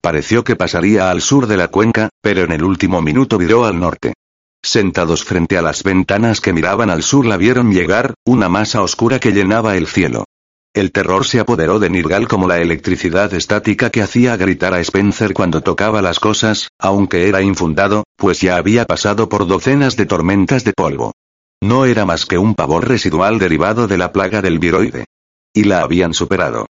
Pareció 0.01 0.45
que 0.45 0.55
pasaría 0.55 1.11
al 1.11 1.21
sur 1.21 1.47
de 1.47 1.57
la 1.57 1.67
cuenca, 1.67 2.09
pero 2.21 2.43
en 2.43 2.51
el 2.53 2.63
último 2.63 3.01
minuto 3.01 3.37
viró 3.37 3.65
al 3.65 3.79
norte. 3.79 4.13
Sentados 4.61 5.23
frente 5.23 5.57
a 5.57 5.61
las 5.61 5.83
ventanas 5.83 6.39
que 6.39 6.53
miraban 6.53 6.89
al 6.89 7.03
sur 7.03 7.25
la 7.25 7.37
vieron 7.37 7.71
llegar, 7.71 8.13
una 8.25 8.47
masa 8.47 8.81
oscura 8.81 9.19
que 9.19 9.31
llenaba 9.31 9.75
el 9.75 9.87
cielo. 9.87 10.25
El 10.73 10.91
terror 10.91 11.25
se 11.25 11.39
apoderó 11.39 11.79
de 11.79 11.89
Nirgal 11.89 12.27
como 12.27 12.47
la 12.47 12.59
electricidad 12.59 13.33
estática 13.33 13.89
que 13.89 14.01
hacía 14.01 14.37
gritar 14.37 14.73
a 14.73 14.79
Spencer 14.79 15.33
cuando 15.33 15.61
tocaba 15.61 16.01
las 16.01 16.19
cosas, 16.19 16.69
aunque 16.79 17.27
era 17.27 17.41
infundado, 17.41 18.03
pues 18.15 18.39
ya 18.39 18.55
había 18.55 18.85
pasado 18.85 19.27
por 19.27 19.47
docenas 19.47 19.97
de 19.97 20.05
tormentas 20.05 20.63
de 20.63 20.73
polvo. 20.73 21.13
No 21.61 21.85
era 21.85 22.05
más 22.05 22.25
que 22.25 22.37
un 22.37 22.55
pavor 22.55 22.87
residual 22.87 23.39
derivado 23.39 23.87
de 23.87 23.97
la 23.97 24.13
plaga 24.13 24.41
del 24.41 24.59
viroide. 24.59 25.05
Y 25.53 25.63
la 25.63 25.81
habían 25.81 26.13
superado. 26.13 26.67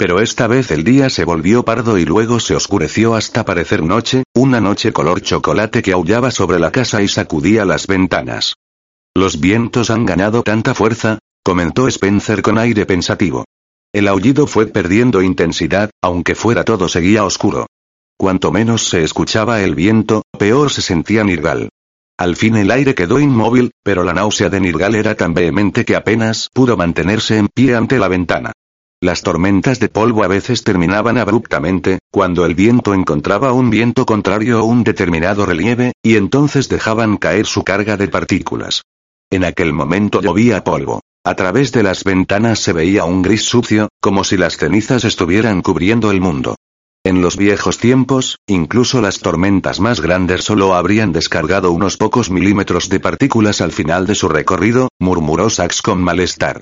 Pero 0.00 0.18
esta 0.22 0.46
vez 0.46 0.70
el 0.70 0.82
día 0.82 1.10
se 1.10 1.26
volvió 1.26 1.62
pardo 1.62 1.98
y 1.98 2.06
luego 2.06 2.40
se 2.40 2.56
oscureció 2.56 3.14
hasta 3.14 3.44
parecer 3.44 3.82
noche, 3.82 4.24
una 4.34 4.58
noche 4.58 4.94
color 4.94 5.20
chocolate 5.20 5.82
que 5.82 5.92
aullaba 5.92 6.30
sobre 6.30 6.58
la 6.58 6.72
casa 6.72 7.02
y 7.02 7.08
sacudía 7.08 7.66
las 7.66 7.86
ventanas. 7.86 8.54
Los 9.14 9.40
vientos 9.40 9.90
han 9.90 10.06
ganado 10.06 10.42
tanta 10.42 10.72
fuerza, 10.72 11.18
comentó 11.44 11.86
Spencer 11.86 12.40
con 12.40 12.56
aire 12.56 12.86
pensativo. 12.86 13.44
El 13.92 14.08
aullido 14.08 14.46
fue 14.46 14.68
perdiendo 14.68 15.20
intensidad, 15.20 15.90
aunque 16.00 16.34
fuera 16.34 16.64
todo 16.64 16.88
seguía 16.88 17.22
oscuro. 17.24 17.66
Cuanto 18.16 18.52
menos 18.52 18.88
se 18.88 19.04
escuchaba 19.04 19.60
el 19.60 19.74
viento, 19.74 20.22
peor 20.38 20.70
se 20.70 20.80
sentía 20.80 21.24
Nirgal. 21.24 21.68
Al 22.16 22.36
fin 22.36 22.56
el 22.56 22.70
aire 22.70 22.94
quedó 22.94 23.20
inmóvil, 23.20 23.72
pero 23.82 24.02
la 24.02 24.14
náusea 24.14 24.48
de 24.48 24.60
Nirgal 24.60 24.94
era 24.94 25.14
tan 25.14 25.34
vehemente 25.34 25.84
que 25.84 25.94
apenas 25.94 26.48
pudo 26.54 26.78
mantenerse 26.78 27.36
en 27.36 27.48
pie 27.48 27.76
ante 27.76 27.98
la 27.98 28.08
ventana. 28.08 28.52
Las 29.02 29.22
tormentas 29.22 29.80
de 29.80 29.88
polvo 29.88 30.24
a 30.24 30.28
veces 30.28 30.62
terminaban 30.62 31.16
abruptamente, 31.16 32.00
cuando 32.10 32.44
el 32.44 32.54
viento 32.54 32.92
encontraba 32.92 33.54
un 33.54 33.70
viento 33.70 34.04
contrario 34.04 34.60
o 34.60 34.66
un 34.66 34.84
determinado 34.84 35.46
relieve, 35.46 35.94
y 36.02 36.16
entonces 36.16 36.68
dejaban 36.68 37.16
caer 37.16 37.46
su 37.46 37.64
carga 37.64 37.96
de 37.96 38.08
partículas. 38.08 38.82
En 39.30 39.44
aquel 39.44 39.72
momento 39.72 40.20
llovía 40.20 40.64
polvo. 40.64 41.00
A 41.24 41.34
través 41.34 41.72
de 41.72 41.82
las 41.82 42.04
ventanas 42.04 42.58
se 42.58 42.74
veía 42.74 43.06
un 43.06 43.22
gris 43.22 43.44
sucio, 43.44 43.88
como 44.02 44.22
si 44.22 44.36
las 44.36 44.58
cenizas 44.58 45.04
estuvieran 45.04 45.62
cubriendo 45.62 46.10
el 46.10 46.20
mundo. 46.20 46.56
En 47.02 47.22
los 47.22 47.38
viejos 47.38 47.78
tiempos, 47.78 48.36
incluso 48.46 49.00
las 49.00 49.20
tormentas 49.20 49.80
más 49.80 50.02
grandes 50.02 50.44
solo 50.44 50.74
habrían 50.74 51.12
descargado 51.12 51.72
unos 51.72 51.96
pocos 51.96 52.30
milímetros 52.30 52.90
de 52.90 53.00
partículas 53.00 53.62
al 53.62 53.72
final 53.72 54.06
de 54.06 54.14
su 54.14 54.28
recorrido, 54.28 54.90
murmuró 54.98 55.48
Sax 55.48 55.80
con 55.80 56.02
malestar. 56.02 56.60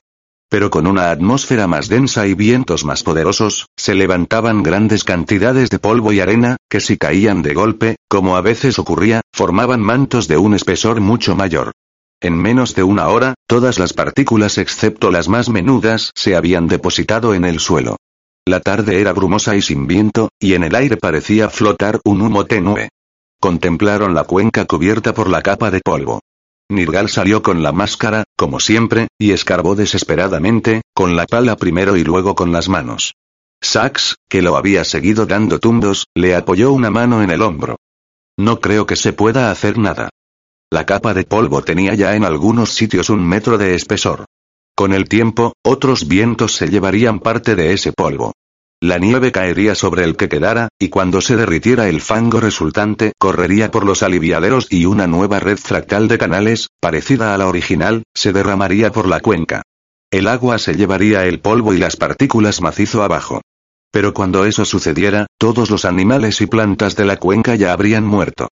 Pero 0.50 0.70
con 0.70 0.86
una 0.86 1.10
atmósfera 1.10 1.66
más 1.66 1.88
densa 1.88 2.26
y 2.26 2.34
vientos 2.34 2.84
más 2.84 3.02
poderosos, 3.02 3.66
se 3.76 3.94
levantaban 3.94 4.62
grandes 4.62 5.04
cantidades 5.04 5.68
de 5.68 5.78
polvo 5.78 6.12
y 6.12 6.20
arena, 6.20 6.56
que 6.70 6.80
si 6.80 6.96
caían 6.96 7.42
de 7.42 7.52
golpe, 7.52 7.96
como 8.08 8.36
a 8.36 8.40
veces 8.40 8.78
ocurría, 8.78 9.20
formaban 9.32 9.80
mantos 9.80 10.26
de 10.26 10.38
un 10.38 10.54
espesor 10.54 11.00
mucho 11.00 11.36
mayor. 11.36 11.72
En 12.20 12.36
menos 12.36 12.74
de 12.74 12.82
una 12.82 13.08
hora, 13.08 13.34
todas 13.46 13.78
las 13.78 13.92
partículas 13.92 14.58
excepto 14.58 15.10
las 15.10 15.28
más 15.28 15.50
menudas 15.50 16.12
se 16.14 16.34
habían 16.34 16.66
depositado 16.66 17.34
en 17.34 17.44
el 17.44 17.60
suelo. 17.60 17.96
La 18.46 18.60
tarde 18.60 19.00
era 19.00 19.12
brumosa 19.12 19.54
y 19.54 19.62
sin 19.62 19.86
viento, 19.86 20.30
y 20.40 20.54
en 20.54 20.64
el 20.64 20.74
aire 20.74 20.96
parecía 20.96 21.50
flotar 21.50 22.00
un 22.04 22.22
humo 22.22 22.46
tenue. 22.46 22.88
Contemplaron 23.38 24.14
la 24.14 24.24
cuenca 24.24 24.64
cubierta 24.64 25.12
por 25.12 25.28
la 25.28 25.42
capa 25.42 25.70
de 25.70 25.80
polvo. 25.84 26.20
Nirgal 26.70 27.08
salió 27.08 27.42
con 27.42 27.62
la 27.62 27.72
máscara, 27.72 28.24
como 28.36 28.60
siempre, 28.60 29.08
y 29.18 29.32
escarbó 29.32 29.74
desesperadamente, 29.74 30.82
con 30.94 31.16
la 31.16 31.26
pala 31.26 31.56
primero 31.56 31.96
y 31.96 32.04
luego 32.04 32.34
con 32.34 32.52
las 32.52 32.68
manos. 32.68 33.14
Sax, 33.60 34.16
que 34.28 34.42
lo 34.42 34.56
había 34.56 34.84
seguido 34.84 35.26
dando 35.26 35.58
tumbos, 35.58 36.06
le 36.14 36.34
apoyó 36.34 36.72
una 36.72 36.90
mano 36.90 37.22
en 37.22 37.30
el 37.30 37.42
hombro. 37.42 37.76
No 38.38 38.60
creo 38.60 38.86
que 38.86 38.96
se 38.96 39.12
pueda 39.12 39.50
hacer 39.50 39.78
nada. 39.78 40.10
La 40.70 40.84
capa 40.84 41.14
de 41.14 41.24
polvo 41.24 41.62
tenía 41.62 41.94
ya 41.94 42.14
en 42.14 42.24
algunos 42.24 42.70
sitios 42.70 43.08
un 43.08 43.26
metro 43.26 43.56
de 43.56 43.74
espesor. 43.74 44.26
Con 44.76 44.92
el 44.92 45.08
tiempo, 45.08 45.54
otros 45.64 46.06
vientos 46.06 46.54
se 46.54 46.68
llevarían 46.68 47.18
parte 47.18 47.56
de 47.56 47.72
ese 47.72 47.92
polvo. 47.92 48.32
La 48.80 48.98
nieve 48.98 49.32
caería 49.32 49.74
sobre 49.74 50.04
el 50.04 50.16
que 50.16 50.28
quedara, 50.28 50.68
y 50.78 50.88
cuando 50.88 51.20
se 51.20 51.34
derritiera 51.34 51.88
el 51.88 52.00
fango 52.00 52.38
resultante 52.38 53.12
correría 53.18 53.72
por 53.72 53.84
los 53.84 54.04
aliviaderos 54.04 54.68
y 54.70 54.84
una 54.84 55.08
nueva 55.08 55.40
red 55.40 55.58
fractal 55.58 56.06
de 56.06 56.16
canales, 56.16 56.68
parecida 56.80 57.34
a 57.34 57.38
la 57.38 57.48
original, 57.48 58.04
se 58.14 58.32
derramaría 58.32 58.92
por 58.92 59.08
la 59.08 59.18
cuenca. 59.18 59.62
El 60.12 60.28
agua 60.28 60.58
se 60.58 60.76
llevaría 60.76 61.26
el 61.26 61.40
polvo 61.40 61.74
y 61.74 61.78
las 61.78 61.96
partículas 61.96 62.60
macizo 62.60 63.02
abajo. 63.02 63.42
Pero 63.90 64.14
cuando 64.14 64.44
eso 64.44 64.64
sucediera, 64.64 65.26
todos 65.38 65.70
los 65.70 65.84
animales 65.84 66.40
y 66.40 66.46
plantas 66.46 66.94
de 66.94 67.04
la 67.04 67.16
cuenca 67.16 67.56
ya 67.56 67.72
habrían 67.72 68.06
muerto. 68.06 68.48